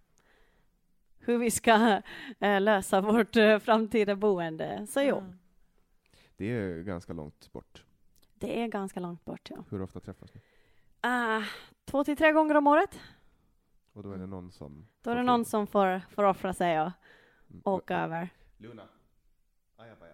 hur 1.23 1.37
vi 1.37 1.51
ska 1.51 2.01
eh, 2.39 2.61
lösa 2.61 3.01
vårt 3.01 3.35
eh, 3.35 3.59
framtida 3.59 4.15
boende. 4.15 4.87
Så 4.87 5.01
jo, 5.01 5.17
Mm. 5.17 5.37
Det 6.37 6.45
är 6.45 6.81
ganska 6.83 7.13
långt 7.13 7.51
bort. 7.51 7.83
det 8.35 8.61
är 8.63 8.67
ganska 8.67 8.99
långt 8.99 9.25
bort. 9.25 9.49
Ja. 9.49 9.63
Hur 9.69 9.81
ofta 9.81 9.99
träffas 9.99 10.33
ni? 10.33 10.41
Ah, 11.01 11.43
två 11.85 12.03
till 12.03 12.17
tre 12.17 12.31
gånger 12.31 12.55
om 12.55 12.67
året. 12.67 12.99
Och 13.93 14.03
då 14.03 14.11
är 14.11 14.17
det 14.17 14.27
någon 14.27 14.51
som... 14.51 14.87
Då 15.01 15.11
är 15.11 15.15
det 15.15 15.23
någon 15.23 15.45
som 15.45 15.67
får, 15.67 16.01
får 16.09 16.23
offra 16.23 16.53
sig 16.53 16.81
och 16.81 16.91
Mm. 17.49 17.61
åka 17.65 17.97
över. 17.97 18.29
Luna. 18.57 18.83
Ajabaja. 19.77 20.13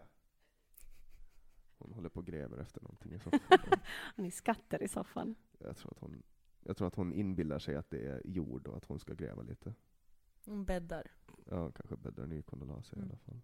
Hon 1.98 2.02
håller 2.04 2.10
på 2.10 2.20
och 2.20 2.26
gräver 2.26 2.58
efter 2.58 2.82
någonting 2.82 3.14
i 3.14 3.20
soffan. 3.20 3.40
Ni 4.16 4.32
skatter 4.32 4.84
i 4.84 4.88
soffan. 4.88 5.36
jag, 5.60 5.78
tror 5.78 5.92
att 5.92 6.00
hon, 6.00 6.24
jag 6.64 6.78
tror 6.78 6.88
att 6.88 6.96
hon 6.96 7.14
inbillar 7.14 7.60
sig 7.60 7.76
att 7.76 7.90
det 7.90 8.06
är 8.08 8.22
jord 8.26 8.68
och 8.68 8.78
att 8.78 8.86
hon 8.86 9.00
ska 9.00 9.14
gräva 9.14 9.42
lite. 9.42 9.74
Hon 10.46 10.66
bäddar. 10.66 11.12
Ja, 11.50 11.72
kanske 11.72 11.96
bäddar 11.96 12.28
ny 12.28 12.42
kondolaser 12.42 12.98
i 12.98 13.00
Mm. 13.00 13.10
alla 13.10 13.18
fall. 13.18 13.42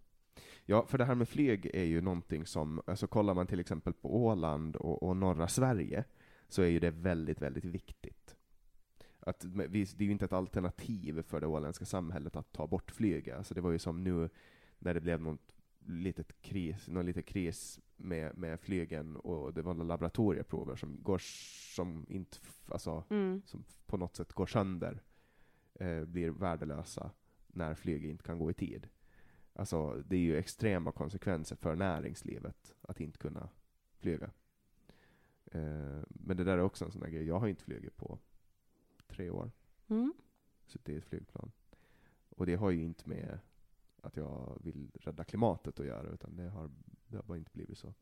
Ja, 0.65 0.85
för 0.85 0.97
det 0.97 1.05
här 1.05 1.15
med 1.15 1.29
flyg 1.29 1.65
är 1.73 1.83
ju 1.83 2.01
någonting 2.01 2.45
som, 2.45 2.81
alltså 2.87 3.07
kollar 3.07 3.33
man 3.33 3.47
till 3.47 3.59
exempel 3.59 3.93
på 3.93 4.25
Åland 4.25 4.75
och, 4.75 5.03
och 5.03 5.17
norra 5.17 5.47
Sverige, 5.47 6.03
så 6.47 6.61
är 6.61 6.67
ju 6.67 6.79
det 6.79 6.91
väldigt, 6.91 7.41
väldigt 7.41 7.65
viktigt. 7.65 8.35
Att, 9.19 9.43
vi, 9.45 9.83
det 9.83 10.03
är 10.03 10.05
ju 10.05 10.11
inte 10.11 10.25
ett 10.25 10.33
alternativ 10.33 11.21
för 11.21 11.41
det 11.41 11.47
åländska 11.47 11.85
samhället 11.85 12.35
att 12.35 12.51
ta 12.51 12.67
bort 12.67 12.91
flyget. 12.91 13.37
Alltså 13.37 13.53
det 13.53 13.61
var 13.61 13.71
ju 13.71 13.79
som 13.79 14.03
nu 14.03 14.29
när 14.79 14.93
det 14.93 15.01
blev 15.01 15.21
något 15.21 15.55
litet 15.85 16.41
kris, 16.41 16.87
någon 16.87 17.05
liten 17.05 17.23
kris 17.23 17.79
med, 17.97 18.37
med 18.37 18.59
flygen 18.59 19.15
och 19.15 19.53
det 19.53 19.61
var 19.61 19.73
laboratorieprover 19.73 20.75
som 20.75 21.03
går 21.03 21.17
som 21.75 22.05
inte, 22.09 22.37
alltså 22.67 23.03
Mm. 23.09 23.41
som 23.45 23.63
på 23.85 23.97
något 23.97 24.15
sätt 24.15 24.33
går 24.33 24.45
sönder, 24.45 25.01
eh, 25.73 26.03
blir 26.05 26.29
värdelösa 26.29 27.11
när 27.47 27.73
flyget 27.75 28.09
inte 28.09 28.23
kan 28.23 28.39
gå 28.39 28.51
i 28.51 28.53
tid. 28.53 28.87
Alltså, 29.55 30.03
det 30.05 30.15
är 30.15 30.19
ju 30.19 30.37
extrema 30.37 30.91
konsekvenser 30.91 31.55
för 31.55 31.75
näringslivet 31.75 32.75
att 32.81 32.99
inte 32.99 33.17
kunna 33.17 33.49
flyga. 33.99 34.31
Eh, 35.45 36.01
men 36.09 36.37
det 36.37 36.43
där 36.43 36.57
är 36.57 36.61
också 36.61 36.85
en 36.85 36.91
sån 36.91 37.01
där 37.01 37.09
grej. 37.09 37.23
Jag 37.27 37.39
har 37.39 37.47
inte 37.47 37.63
flugit 37.63 37.97
på 37.97 38.19
tre 39.07 39.29
år, 39.29 39.51
Mm. 39.87 40.13
suttit 40.65 40.89
i 40.89 40.97
ett 40.97 41.05
flygplan. 41.05 41.51
Och 42.29 42.45
det 42.45 42.55
har 42.55 42.69
ju 42.71 42.83
inte 42.83 43.09
med 43.09 43.39
att 44.01 44.17
jag 44.17 44.57
vill 44.63 44.91
rädda 44.95 45.23
klimatet 45.23 45.79
att 45.79 45.85
göra, 45.85 46.09
utan 46.09 46.35
det 46.35 46.49
har, 46.49 46.71
det 47.13 47.17
har 47.17 47.23
bara 47.23 47.37
inte 47.37 47.51
blivit 47.53 47.77
så. 47.77 47.93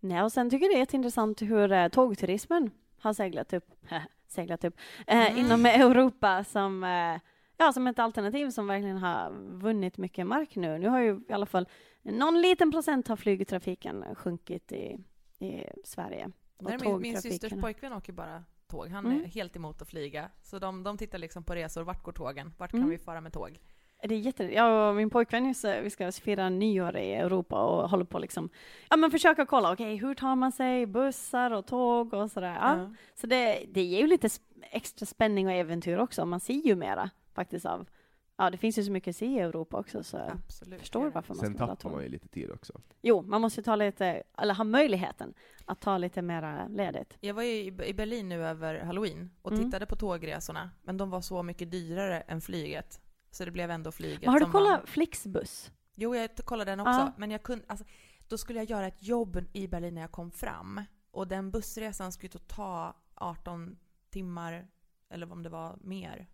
Nej, 0.00 0.22
och 0.22 0.32
sen 0.32 0.50
tycker 0.50 0.66
jag 0.66 0.72
det 0.72 0.76
är 0.76 0.78
jätteintressant 0.78 1.42
hur 1.42 1.72
eh, 1.72 1.88
tågturismen 1.88 2.70
har 2.98 3.12
seglat 3.12 3.52
upp, 3.52 3.70
seglat 4.26 4.64
upp 4.64 4.76
eh, 5.06 5.26
Mm. 5.32 5.38
inom 5.38 5.66
Europa 5.66 6.44
som, 6.44 6.84
eh, 6.84 7.20
ja, 7.56 7.72
som 7.72 7.86
ett 7.86 7.98
alternativ 7.98 8.50
som 8.50 8.66
verkligen 8.66 8.96
har 8.98 9.30
vunnit 9.58 9.98
mycket 9.98 10.26
mark 10.26 10.56
nu. 10.56 10.78
Nu 10.78 10.88
har 10.88 11.00
ju 11.00 11.20
i 11.28 11.32
alla 11.32 11.46
fall 11.46 11.68
någon 12.02 12.40
liten 12.42 12.70
procent 12.70 13.10
av 13.10 13.16
flygtrafiken 13.16 14.04
sjunkit 14.14 14.72
i, 14.72 14.98
i 15.38 15.64
Sverige. 15.84 16.30
Nej, 16.58 16.78
min, 16.80 17.00
min 17.00 17.22
systers 17.22 17.52
pojkvän 17.60 17.92
åker 17.92 18.12
bara 18.12 18.44
tåg. 18.66 18.88
Han 18.88 19.06
Mm. 19.06 19.20
är 19.22 19.26
helt 19.26 19.56
emot 19.56 19.82
att 19.82 19.88
flyga. 19.88 20.30
Så 20.42 20.58
de, 20.58 20.82
de 20.82 20.98
tittar 20.98 21.18
liksom 21.18 21.44
på 21.44 21.54
resor. 21.54 21.82
Vart 21.82 22.02
går 22.02 22.12
tågen? 22.12 22.52
Vart 22.58 22.72
Mm. 22.72 22.82
kan 22.82 22.90
vi 22.90 22.98
fara 22.98 23.20
med 23.20 23.32
tåg? 23.32 23.60
Det 24.08 24.14
är 24.14 24.18
jätte, 24.18 24.44
jag 24.44 24.88
och 24.88 24.96
min 24.96 25.10
pojkvän, 25.10 25.54
vi 25.82 25.90
ska 25.90 26.12
fira 26.12 26.48
nyår 26.48 26.96
i 26.96 27.12
Europa 27.14 27.64
och 27.64 27.90
håller 27.90 28.04
på 28.04 28.18
liksom, 28.18 28.48
ja 28.90 28.96
men 28.96 29.10
försöka 29.10 29.46
kolla, 29.46 29.72
okej 29.72 29.96
hur 29.96 30.14
tar 30.14 30.36
man 30.36 30.52
sig 30.52 30.86
bussar 30.86 31.50
och 31.50 31.66
tåg 31.66 32.14
och 32.14 32.30
sådär. 32.30 32.54
Ja. 32.54 32.78
Ja. 32.78 32.90
Så 33.14 33.26
det, 33.26 33.64
det 33.72 33.82
ger 33.82 34.00
ju 34.00 34.06
lite 34.06 34.28
extra 34.70 35.06
spänning 35.06 35.46
och 35.46 35.52
äventyr 35.52 35.98
också. 35.98 36.26
Man 36.26 36.40
ser 36.40 36.54
ju 36.54 36.76
mera 36.76 37.10
faktiskt 37.34 37.66
av, 37.66 37.88
ja 38.36 38.50
det 38.50 38.56
finns 38.58 38.78
ju 38.78 38.82
så 38.84 38.92
mycket 38.92 39.08
att 39.12 39.16
se 39.16 39.26
i 39.26 39.38
Europa 39.38 39.76
också 39.78 40.02
så 40.02 40.16
jag 40.16 40.30
Absolut. 40.30 40.80
förstår 40.80 41.10
varför 41.10 41.34
man 41.34 41.40
Sen 41.40 41.54
ska 41.54 41.66
tappar 41.66 41.90
man 41.90 42.02
ju 42.02 42.08
lite 42.08 42.28
tid 42.28 42.50
också. 42.50 42.80
Jo, 43.02 43.22
man 43.22 43.40
måste 43.40 43.62
ta 43.62 43.76
lite, 43.76 44.22
eller 44.38 44.54
ha 44.54 44.64
möjligheten 44.64 45.34
att 45.64 45.80
ta 45.80 45.98
lite 45.98 46.22
mera 46.22 46.68
ledigt. 46.68 47.16
Jag 47.20 47.34
var 47.34 47.42
ju 47.42 47.50
i 47.50 47.66
i 47.86 47.94
Berlin 47.94 48.28
nu 48.28 48.46
över 48.46 48.80
halloween 48.80 49.30
och 49.42 49.52
Mm. 49.52 49.64
tittade 49.64 49.86
på 49.86 49.96
tågresorna. 49.96 50.70
Men 50.82 50.96
de 50.96 51.10
var 51.10 51.20
så 51.20 51.42
mycket 51.42 51.70
dyrare 51.70 52.20
än 52.20 52.40
flyget. 52.40 53.00
Så 53.32 53.44
det 53.44 53.50
blev 53.50 53.70
ändå 53.70 53.92
flyget 53.92 54.20
Men 54.20 54.30
har 54.30 54.40
du 54.40 54.50
kollat 54.50 54.78
vann. 54.78 54.86
Flixbus? 54.86 55.72
Jo, 55.94 56.16
jag 56.16 56.36
kollade 56.36 56.70
den 56.70 56.80
också. 56.80 56.90
Ja. 56.90 57.12
Men 57.16 57.30
jag 57.30 57.42
kunde, 57.42 57.64
alltså, 57.68 57.84
då 58.28 58.38
skulle 58.38 58.58
jag 58.58 58.70
göra 58.70 58.86
ett 58.86 59.02
jobb 59.02 59.44
i 59.52 59.68
Berlin 59.68 59.94
när 59.94 60.00
jag 60.00 60.12
kom 60.12 60.30
fram. 60.30 60.80
Och 61.10 61.28
den 61.28 61.50
bussresan 61.50 62.12
skulle 62.12 62.30
ta 62.30 62.96
18 63.14 63.76
timmar, 64.10 64.68
eller 65.08 65.32
om 65.32 65.42
det 65.42 65.48
var 65.48 65.78
mer. 65.80 66.28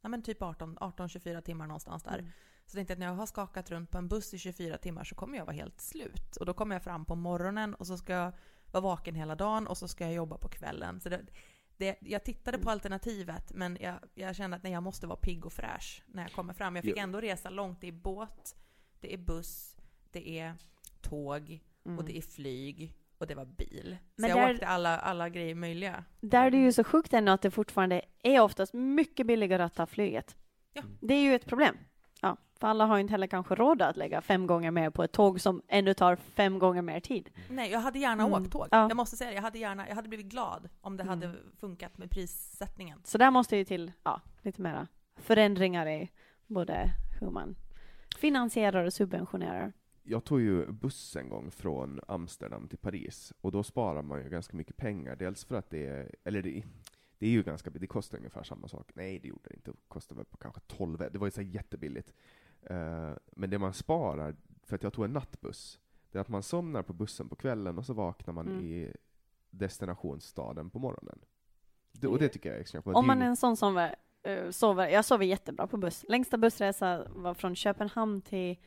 Nej 0.00 0.10
men 0.10 0.22
typ 0.22 0.42
18, 0.42 0.78
18-24 0.78 1.40
timmar 1.40 1.66
någonstans 1.66 2.02
där. 2.02 2.18
Mm. 2.18 2.30
Så 2.66 2.78
jag 2.78 2.78
tänkte 2.78 2.92
att 2.92 2.98
när 2.98 3.06
jag 3.06 3.14
har 3.14 3.26
skakat 3.26 3.70
runt 3.70 3.90
på 3.90 3.98
en 3.98 4.08
buss 4.08 4.34
i 4.34 4.38
24 4.38 4.78
timmar 4.78 5.04
så 5.04 5.14
kommer 5.14 5.38
jag 5.38 5.44
vara 5.44 5.56
helt 5.56 5.80
slut. 5.80 6.36
Och 6.36 6.46
då 6.46 6.54
kommer 6.54 6.74
jag 6.74 6.82
fram 6.82 7.04
på 7.04 7.14
morgonen 7.16 7.74
och 7.74 7.86
så 7.86 7.98
ska 7.98 8.12
jag 8.12 8.32
vara 8.72 8.82
vaken 8.82 9.14
hela 9.14 9.34
dagen 9.34 9.66
och 9.66 9.78
så 9.78 9.88
ska 9.88 10.04
jag 10.04 10.14
jobba 10.14 10.38
på 10.38 10.48
kvällen. 10.48 11.00
Så 11.00 11.08
det, 11.08 11.20
det, 11.76 11.96
jag 12.00 12.24
tittade 12.24 12.58
på 12.58 12.70
alternativet 12.70 13.52
men 13.54 13.78
jag, 13.80 13.94
jag 14.14 14.36
kände 14.36 14.56
att 14.56 14.62
nej, 14.62 14.72
jag 14.72 14.82
måste 14.82 15.06
vara 15.06 15.16
pigg 15.16 15.46
och 15.46 15.52
fräsch 15.52 16.02
när 16.06 16.22
jag 16.22 16.32
kommer 16.32 16.54
fram. 16.54 16.76
Jag 16.76 16.84
fick 16.84 16.96
ändå 16.96 17.20
resa 17.20 17.50
långt. 17.50 17.80
Det 17.80 17.88
är 17.88 17.92
båt, 17.92 18.56
det 19.00 19.14
är 19.14 19.18
buss, 19.18 19.76
det 20.10 20.38
är 20.38 20.54
tåg 21.00 21.60
och 21.82 22.04
det 22.04 22.16
är 22.18 22.22
flyg 22.22 22.94
och 23.18 23.26
det 23.26 23.34
var 23.34 23.44
bil. 23.44 23.96
Så 24.16 24.20
Men 24.20 24.30
jag 24.30 24.38
där- 24.38 24.54
åkte 24.54 24.66
alla, 24.66 24.98
alla 24.98 25.28
grejer 25.28 25.54
möjliga. 25.54 26.04
Där 26.20 26.46
är 26.46 26.50
det 26.50 26.56
ju 26.56 26.72
så 26.72 26.84
sjukt 26.84 27.12
ändå 27.12 27.32
att 27.32 27.42
det 27.42 27.50
fortfarande 27.50 28.02
är 28.22 28.40
oftast 28.40 28.72
mycket 28.72 29.26
billigare 29.26 29.62
att 29.62 29.74
ta 29.74 29.86
flyget. 29.86 30.36
Ja. 30.72 30.82
Det 31.00 31.14
är 31.14 31.20
ju 31.22 31.34
ett 31.34 31.46
problem. 31.46 31.76
För 32.62 32.68
alla 32.68 32.86
har 32.86 32.96
ju 32.96 33.00
inte 33.00 33.10
heller 33.10 33.26
kanske 33.26 33.54
råd 33.54 33.82
att 33.82 33.96
lägga 33.96 34.20
fem 34.20 34.46
gånger 34.46 34.70
mer 34.70 34.90
på 34.90 35.02
ett 35.02 35.12
tåg 35.12 35.40
som 35.40 35.62
ändå 35.68 35.94
tar 35.94 36.16
fem 36.16 36.58
gånger 36.58 36.82
mer 36.82 37.00
tid. 37.00 37.30
Nej, 37.50 37.70
jag 37.70 37.78
hade 37.80 37.98
gärna 37.98 38.22
Mm. 38.26 38.42
åkt 38.42 38.52
tåg. 38.52 38.68
Ja. 38.70 38.88
Jag 38.88 38.96
måste 38.96 39.16
säga 39.16 39.30
det, 39.30 39.34
jag 39.36 39.42
hade, 39.42 39.58
gärna, 39.58 39.88
jag 39.88 39.94
hade 39.94 40.08
blivit 40.08 40.26
glad 40.26 40.68
om 40.80 40.96
det 40.96 41.04
hade 41.04 41.26
Mm. 41.26 41.38
funkat 41.60 41.98
med 41.98 42.10
prissättningen. 42.10 43.00
Så 43.04 43.18
där 43.18 43.30
måste 43.30 43.56
ju 43.56 43.64
till 43.64 43.92
ja, 44.02 44.20
lite 44.42 44.62
mera 44.62 44.86
förändringar 45.16 45.86
i 45.88 46.10
både 46.46 46.90
hur 47.20 47.30
man 47.30 47.56
finansierar 48.18 48.84
och 48.84 48.92
subventionerar. 48.92 49.72
Jag 50.02 50.24
tog 50.24 50.40
ju 50.40 50.72
buss 50.72 51.16
en 51.16 51.28
gång 51.28 51.50
från 51.50 52.00
Amsterdam 52.08 52.68
till 52.68 52.78
Paris, 52.78 53.32
och 53.40 53.52
då 53.52 53.62
sparar 53.62 54.02
man 54.02 54.22
ju 54.22 54.28
ganska 54.28 54.56
mycket 54.56 54.76
pengar. 54.76 55.16
Dels 55.16 55.44
för 55.44 55.54
att 55.54 55.70
det 55.70 55.86
är, 55.86 56.14
eller 56.24 56.42
det, 56.42 56.62
det 57.18 57.26
är 57.26 57.30
ju 57.30 57.42
ganska, 57.42 57.70
det 57.70 57.86
kostar 57.86 58.18
ungefär 58.18 58.42
samma 58.42 58.68
sak. 58.68 58.90
Nej, 58.94 59.18
det 59.18 59.28
gjorde 59.28 59.48
det 59.48 59.54
inte. 59.54 59.70
Det 59.70 59.76
kostade 59.88 60.18
väl 60.18 60.26
på 60.26 60.36
kanske 60.36 60.60
12, 60.66 60.98
det 61.12 61.18
var 61.18 61.26
ju 61.26 61.30
så 61.30 61.42
jättebilligt. 61.42 62.12
Eh, 62.62 63.10
men 63.32 63.50
det 63.50 63.58
man 63.58 63.72
sparar, 63.72 64.36
för 64.64 64.76
att 64.76 64.82
jag 64.82 64.92
tog 64.92 65.04
en 65.04 65.12
nattbuss, 65.12 65.80
det 66.10 66.18
är 66.18 66.20
att 66.20 66.28
man 66.28 66.42
somnar 66.42 66.82
på 66.82 66.92
bussen 66.92 67.28
på 67.28 67.36
kvällen 67.36 67.78
och 67.78 67.86
så 67.86 67.92
vaknar 67.92 68.34
man 68.34 68.48
Mm. 68.48 68.64
i 68.64 68.92
destinationsstaden 69.50 70.70
på 70.70 70.78
morgonen. 70.78 71.18
Det, 71.92 72.06
och 72.06 72.18
det 72.18 72.28
tycker 72.28 72.48
jag 72.48 72.56
är 72.56 72.60
extra 72.60 72.80
bra. 72.80 72.94
Om 72.94 73.06
man 73.06 73.22
är 73.22 73.26
en 73.26 73.36
sån 73.36 73.56
som 73.56 73.76
eh, 74.22 74.50
sover, 74.50 74.88
jag 74.88 75.04
sover 75.04 75.24
jättebra 75.26 75.66
på 75.66 75.76
buss. 75.76 76.04
Längsta 76.08 76.38
bussresa 76.38 77.06
var 77.08 77.34
från 77.34 77.54
Köpenhamn 77.56 78.22
till 78.22 78.58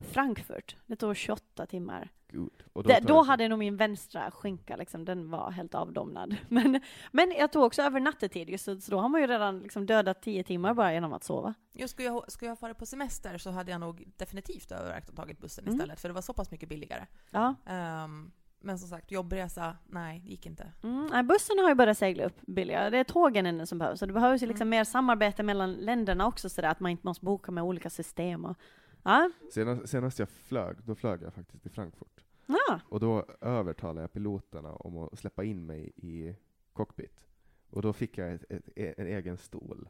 Frankfurt. 0.00 0.76
Det 0.86 0.96
tog 0.96 1.16
28 1.16 1.66
timmar. 1.66 2.10
Gud. 2.34 2.64
Och 2.72 2.82
Då, 2.82 2.90
tar 2.90 3.00
då 3.00 3.14
jag- 3.14 3.22
hade 3.24 3.48
nog 3.48 3.58
min 3.58 3.76
vänstra 3.76 4.30
skinka, 4.30 4.76
liksom, 4.76 5.04
den 5.04 5.30
var 5.30 5.50
helt 5.50 5.74
avdomnad. 5.74 6.36
Men, 6.48 6.80
men 7.12 7.32
jag 7.38 7.52
tog 7.52 7.62
också 7.62 7.82
över 7.82 8.00
nattetid, 8.00 8.50
just, 8.50 8.64
så, 8.64 8.80
så 8.80 8.90
då 8.90 8.98
har 8.98 9.08
man 9.08 9.20
ju 9.20 9.26
redan 9.26 9.58
liksom 9.60 9.86
dödat 9.86 10.22
10 10.22 10.44
timmar 10.44 10.74
bara 10.74 10.92
genom 10.92 11.12
att 11.12 11.24
sova. 11.24 11.54
Just 11.72 11.92
skulle 11.94 12.08
jag, 12.08 12.32
skulle 12.32 12.48
jag 12.50 12.58
fara 12.58 12.74
på 12.74 12.86
semester 12.86 13.38
så 13.38 13.50
hade 13.50 13.70
jag 13.70 13.80
nog 13.80 14.08
definitivt 14.16 14.72
övervägt 14.72 15.08
att 15.10 15.16
tagit 15.16 15.38
bussen 15.40 15.64
Mm. 15.64 15.74
istället, 15.74 16.00
för 16.00 16.08
det 16.08 16.12
var 16.14 16.22
så 16.22 16.32
pass 16.32 16.50
mycket 16.50 16.68
billigare. 16.68 17.06
Ja. 17.30 17.54
Ehm, 17.66 18.30
men 18.60 18.78
som 18.78 18.88
sagt, 18.88 19.10
jobbresa, 19.10 19.76
nej, 19.86 20.20
det 20.24 20.30
gick 20.30 20.46
inte. 20.46 20.72
Mm, 20.82 21.06
nej, 21.12 21.22
bussen 21.22 21.58
har 21.58 21.68
ju 21.68 21.74
börjat 21.74 21.98
segla 21.98 22.24
upp 22.24 22.40
billigare. 22.46 22.90
Det 22.90 22.98
är 22.98 23.04
tågen 23.04 23.46
ännu 23.46 23.66
som 23.66 23.78
behövs. 23.78 23.98
Så 23.98 24.06
det 24.06 24.12
behövs 24.12 24.42
ju 24.42 24.46
liksom 24.46 24.68
Mm. 24.68 24.70
mer 24.78 24.84
samarbete 24.84 25.42
mellan 25.42 25.72
länderna 25.72 26.26
också, 26.26 26.48
så 26.48 26.60
där, 26.60 26.68
att 26.68 26.80
man 26.80 26.90
inte 26.90 27.06
måste 27.06 27.24
boka 27.24 27.52
med 27.52 27.64
olika 27.64 27.90
system. 27.90 28.44
Och, 28.44 28.56
ja. 29.02 29.30
Senast, 29.52 29.88
senast 29.88 30.18
jag 30.18 30.28
flög, 30.28 30.76
då 30.84 30.94
flög 30.94 31.22
jag 31.22 31.34
faktiskt 31.34 31.62
till 31.62 31.70
Frankfurt. 31.70 32.23
Ja. 32.46 32.80
Och 32.88 33.00
då 33.00 33.26
övertalade 33.40 34.00
jag 34.00 34.12
piloterna 34.12 34.72
om 34.72 34.98
att 34.98 35.18
släppa 35.18 35.44
in 35.44 35.66
mig 35.66 35.92
i 35.96 36.34
cockpit. 36.72 37.24
Och 37.70 37.82
då 37.82 37.92
fick 37.92 38.18
jag 38.18 38.32
ett, 38.32 38.44
ett, 38.50 38.98
en 38.98 39.06
egen 39.06 39.36
stol. 39.36 39.88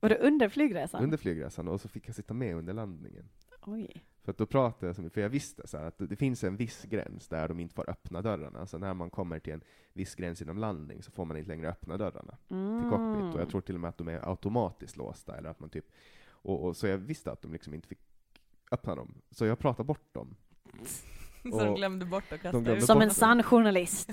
Och 0.00 0.08
det 0.08 0.18
under 0.18 0.48
flygresan? 0.48 1.04
under 1.04 1.16
flygresan 1.16 1.68
och 1.68 1.80
så 1.80 1.88
fick 1.88 2.08
jag 2.08 2.14
sitta 2.14 2.34
med 2.34 2.56
under 2.56 2.72
landningen. 2.72 3.28
Oj. 3.66 4.04
För 4.22 4.30
att 4.30 4.38
då 4.38 4.46
pratade 4.46 4.86
jag, 4.86 4.96
så 4.96 5.10
för 5.10 5.20
jag 5.20 5.28
visste 5.28 5.66
så 5.66 5.76
att 5.76 5.98
det 5.98 6.16
finns 6.16 6.44
en 6.44 6.56
viss 6.56 6.84
gräns 6.84 7.28
där 7.28 7.48
de 7.48 7.60
inte 7.60 7.74
får 7.74 7.90
öppna 7.90 8.22
dörrarna. 8.22 8.58
Alltså 8.58 8.78
när 8.78 8.94
man 8.94 9.10
kommer 9.10 9.38
till 9.38 9.52
en 9.52 9.62
viss 9.92 10.14
gräns 10.14 10.42
inom 10.42 10.58
landning 10.58 11.02
så 11.02 11.10
får 11.10 11.24
man 11.24 11.36
inte 11.36 11.48
längre 11.48 11.68
öppna 11.68 11.96
dörrarna 11.96 12.36
till 12.48 12.90
cockpit. 12.90 13.22
Mm. 13.22 13.32
Och 13.32 13.40
jag 13.40 13.48
tror 13.48 13.60
till 13.60 13.74
och 13.74 13.80
med 13.80 13.88
att 13.88 13.98
de 13.98 14.08
är 14.08 14.28
automatiskt 14.28 14.96
låsta. 14.96 15.36
Eller 15.36 15.50
att 15.50 15.60
man 15.60 15.70
typ, 15.70 15.84
och, 16.26 16.64
och, 16.64 16.76
så 16.76 16.86
jag 16.86 16.98
visste 16.98 17.32
att 17.32 17.42
de 17.42 17.52
liksom 17.52 17.74
inte 17.74 17.88
fick 17.88 18.00
öppna 18.70 18.94
dem. 18.94 19.14
Så 19.30 19.44
jag 19.46 19.58
pratade 19.58 19.86
bort 19.86 20.14
dem. 20.14 20.36
Så 21.52 21.64
de 21.64 21.74
glömde 21.74 22.06
bort 22.06 22.32
att 22.32 22.42
kasta 22.42 22.72
ut. 22.72 22.84
Som 22.84 23.02
en 23.02 23.10
sann 23.10 23.42
journalist. 23.42 24.10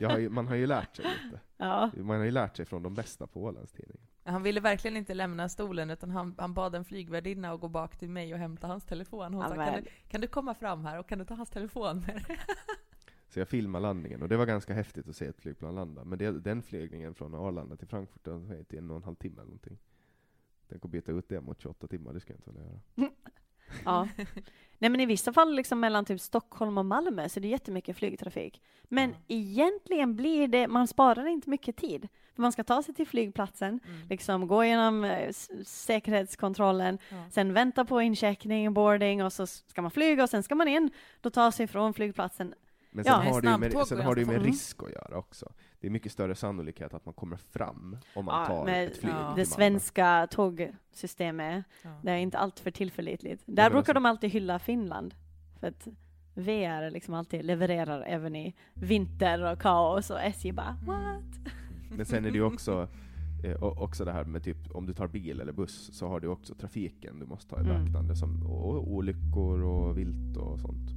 Har 0.00 0.18
ju, 0.18 0.28
man 0.28 0.46
har 0.48 0.54
ju 0.54 0.66
lärt 0.66 0.96
sig 0.96 1.04
lite. 1.04 1.40
ja. 1.56 1.90
Man 1.96 2.16
har 2.18 2.24
ju 2.24 2.30
lärt 2.30 2.56
sig 2.56 2.66
från 2.66 2.82
de 2.82 2.94
bästa 2.94 3.26
på 3.26 3.42
Ålandstidningen. 3.42 4.06
Han 4.24 4.42
ville 4.42 4.60
verkligen 4.60 4.96
inte 4.96 5.14
lämna 5.14 5.48
stolen 5.48 5.90
utan 5.90 6.10
han, 6.10 6.34
han 6.38 6.54
bad 6.54 6.74
en 6.74 6.84
flygvärdinna 6.84 7.52
att 7.52 7.60
gå 7.60 7.68
bak 7.68 7.96
till 7.96 8.08
mig 8.10 8.32
och 8.34 8.38
hämta 8.40 8.66
hans 8.66 8.84
telefon. 8.84 9.34
Hon 9.34 9.48
sa, 9.48 9.54
kan 9.54 9.74
du, 9.74 9.90
kan 10.08 10.20
du 10.20 10.26
komma 10.26 10.54
fram 10.54 10.84
här 10.84 10.98
och 10.98 11.08
kan 11.08 11.18
du 11.18 11.24
ta 11.24 11.34
hans 11.34 11.50
telefon 11.50 11.96
med 12.06 12.14
dig?" 12.28 12.38
Så 13.28 13.38
jag 13.38 13.48
filmade 13.48 13.82
landningen, 13.82 14.22
och 14.22 14.28
det 14.28 14.36
var 14.36 14.46
ganska 14.46 14.74
häftigt 14.74 15.08
att 15.08 15.16
se 15.16 15.26
ett 15.26 15.40
flygplan 15.40 15.74
landa. 15.74 16.04
Men 16.04 16.18
det, 16.18 16.30
den 16.40 16.62
flygningen 16.62 17.14
från 17.14 17.34
Arlanda 17.34 17.76
till 17.76 17.88
Frankfurt, 17.88 18.24
den 18.24 18.48
var 18.48 18.62
till 18.64 18.78
en 18.78 18.90
och 18.90 18.96
en 18.96 19.02
halv 19.02 19.14
timme 19.14 19.34
eller 19.36 19.44
någonting. 19.44 19.78
Tänk 20.68 20.84
att 20.84 20.90
byta 20.90 21.12
ut 21.12 21.28
det 21.28 21.40
mot 21.40 21.60
28 21.60 21.86
timmar, 21.86 22.12
det 22.12 22.20
ska 22.20 22.32
jag 22.32 22.38
inte 22.38 22.50
vilja 22.50 22.66
göra. 22.66 23.10
ja. 23.84 24.08
Nej 24.82 24.90
men 24.90 25.00
i 25.00 25.06
vissa 25.06 25.32
fall 25.32 25.54
liksom 25.54 25.80
mellan 25.80 26.04
typ 26.04 26.20
Stockholm 26.20 26.78
och 26.78 26.86
Malmö 26.86 27.28
så 27.28 27.40
är 27.40 27.42
det 27.42 27.48
jättemycket 27.48 27.96
flygtrafik. 27.96 28.62
Men 28.88 29.14
egentligen 29.28 30.16
blir 30.16 30.48
det, 30.48 30.68
man 30.68 30.88
sparar 30.88 31.26
inte 31.26 31.50
mycket 31.50 31.76
tid. 31.76 32.08
För 32.34 32.42
man 32.42 32.52
ska 32.52 32.64
ta 32.64 32.82
sig 32.82 32.94
till 32.94 33.06
flygplatsen, 33.06 33.80
Mm. 33.86 34.08
liksom 34.08 34.46
gå 34.46 34.64
igenom 34.64 35.04
eh, 35.04 35.32
säkerhetskontrollen, 35.64 36.98
Ja. 37.10 37.16
sen 37.30 37.52
vänta 37.52 37.84
på 37.84 38.02
incheckning, 38.02 38.74
boarding 38.74 39.24
och 39.24 39.32
så 39.32 39.46
ska 39.46 39.82
man 39.82 39.90
flyga 39.90 40.22
och 40.22 40.30
sen 40.30 40.42
ska 40.42 40.54
man 40.54 40.68
in, 40.68 40.90
då 41.20 41.30
ta 41.30 41.52
sig 41.52 41.66
från 41.66 41.94
flygplatsen. 41.94 42.54
Men 42.94 43.04
Ja, 43.06 43.12
sen 43.22 43.32
har 43.32 43.40
det 43.42 43.50
ju 43.50 43.58
med, 43.58 43.86
sen 43.86 44.00
har 44.00 44.14
det 44.14 44.20
ju 44.20 44.26
med 44.26 44.36
fort. 44.36 44.46
risk 44.46 44.82
att 44.82 44.90
göra 44.90 45.18
också. 45.18 45.52
Det 45.80 45.86
är 45.86 45.90
mycket 45.90 46.12
större 46.12 46.34
sannolikhet 46.34 46.94
att 46.94 47.04
man 47.06 47.14
kommer 47.14 47.36
fram 47.36 47.96
om 48.14 48.24
man 48.24 48.40
Ja, 48.40 48.46
tar 48.46 48.64
med 48.64 48.86
ett 48.86 48.96
flyg 48.96 49.12
ja. 49.12 49.32
Det 49.36 49.46
svenska 49.46 50.28
tågsystemet, 50.30 51.64
Ja. 51.82 51.90
det 52.02 52.10
är 52.10 52.16
inte 52.16 52.38
alltför 52.38 52.70
tillförlitligt. 52.70 53.42
Där 53.46 53.54
brukar 53.70 53.76
alltså- 53.78 53.92
de 53.92 54.06
alltid 54.06 54.30
hylla 54.30 54.58
Finland. 54.58 55.14
För 55.60 55.66
att 55.66 55.88
VR 56.34 56.90
liksom 56.90 57.14
alltid 57.14 57.44
levererar 57.44 58.02
även 58.06 58.36
i 58.36 58.54
vinter 58.74 59.52
och 59.52 59.58
kaos 59.60 60.10
och 60.10 60.20
SJ 60.22 60.52
bara 60.52 60.76
Mm. 60.82 60.86
what? 60.86 61.52
Men 61.96 62.06
sen 62.06 62.24
är 62.24 62.30
det 62.30 62.36
ju 62.38 62.44
också, 62.44 62.88
eh, 63.44 63.62
o- 63.62 63.76
också 63.78 64.04
det 64.04 64.12
här 64.12 64.24
med 64.24 64.44
typ, 64.44 64.56
om 64.74 64.86
du 64.86 64.94
tar 64.94 65.06
bil 65.08 65.40
eller 65.40 65.52
buss, 65.52 65.90
så 65.98 66.08
har 66.08 66.20
du 66.20 66.28
också 66.28 66.54
trafiken 66.54 67.18
du 67.18 67.26
måste 67.26 67.50
ta 67.50 67.56
i 67.60 67.64
Mm. 67.64 67.84
beaktande, 67.84 68.16
som 68.16 68.46
och, 68.46 68.68
och 68.74 68.92
olyckor 68.92 69.62
och 69.62 69.98
vilt 69.98 70.36
och 70.36 70.60
sånt. 70.60 70.90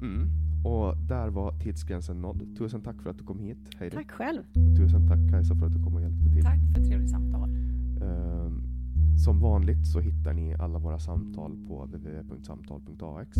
Mm. 0.00 0.28
Och 0.64 0.96
där 1.08 1.28
var 1.28 1.52
tidsgränsen 1.52 2.20
nådd. 2.20 2.56
Tusen 2.58 2.80
tack 2.80 3.02
för 3.02 3.10
att 3.10 3.18
du 3.18 3.24
kom 3.24 3.38
hit, 3.38 3.58
Heidi. 3.78 3.96
Tack 3.96 4.10
själv. 4.10 4.42
Tusen 4.76 5.08
tack 5.08 5.30
Kajsa 5.30 5.54
för 5.54 5.66
att 5.66 5.72
du 5.72 5.82
kom 5.82 5.94
och 5.94 6.02
hjälpte 6.02 6.30
till. 6.30 6.42
Tack 6.42 6.58
för 6.74 6.80
ett 6.80 6.88
trevligt 6.88 7.10
samtal. 7.10 7.50
Ehm, 8.02 8.62
som 9.24 9.40
vanligt 9.40 9.86
så 9.86 10.00
hittar 10.00 10.32
ni 10.32 10.54
alla 10.54 10.78
våra 10.78 10.98
samtal 10.98 11.56
på 11.68 11.84
www.samtal.ax. 11.84 13.36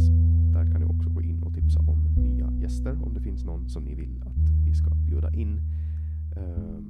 Där 0.52 0.72
kan 0.72 0.80
ni 0.80 0.86
också 0.86 1.10
gå 1.10 1.22
in 1.22 1.42
och 1.42 1.54
tipsa 1.54 1.80
om 1.80 1.98
nya 2.16 2.52
gäster 2.62 3.04
om 3.04 3.14
det 3.14 3.20
finns 3.20 3.44
någon 3.44 3.68
som 3.68 3.84
ni 3.84 3.94
vill 3.94 4.22
att 4.22 4.50
vi 4.66 4.74
ska 4.74 4.90
bjuda 4.90 5.34
in. 5.34 5.60
Ehm, 6.36 6.84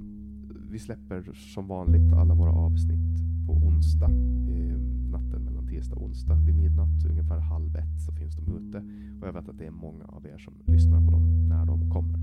vi 0.70 0.78
släpper 0.78 1.32
som 1.55 1.66
vanligt 1.66 2.12
alla 2.12 2.35
våra 2.35 2.52
avsnitt 2.52 3.47
på 3.47 3.52
onsdag, 3.52 4.11
ehm, 4.11 5.11
natten 5.11 5.49
tisdag 5.70 5.97
och 5.97 6.02
onsdag 6.02 6.34
vid 6.34 6.56
midnatt, 6.56 7.05
ungefär 7.10 7.38
halv 7.38 7.76
ett 7.76 8.01
så 8.06 8.12
finns 8.12 8.36
de 8.36 8.42
ute. 8.59 8.78
Och 9.20 9.28
jag 9.28 9.32
vet 9.32 9.48
att 9.48 9.59
det 9.59 9.66
är 9.66 9.70
många 9.70 10.05
av 10.05 10.26
er 10.26 10.38
som 10.38 10.55
lyssnar 10.64 11.01
på 11.01 11.10
dem 11.10 11.48
när 11.48 11.66
de 11.66 11.90
kommer. 11.90 12.20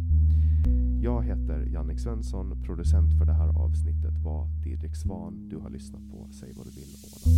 Jag 1.01 1.23
heter 1.23 1.65
Jannik 1.73 1.99
Svensson, 1.99 2.63
producent 2.63 3.17
för 3.17 3.25
det 3.25 3.33
här 3.33 3.47
avsnittet 3.47 4.17
var 4.23 4.47
Didrik 4.63 4.95
Svan. 4.95 5.49
Du 5.49 5.57
har 5.57 5.69
lyssnat 5.69 6.01
på 6.11 6.27
Säg 6.31 6.53
vad 6.53 6.65
du 6.65 6.71
vill 6.71 6.93
Åland. 7.03 7.37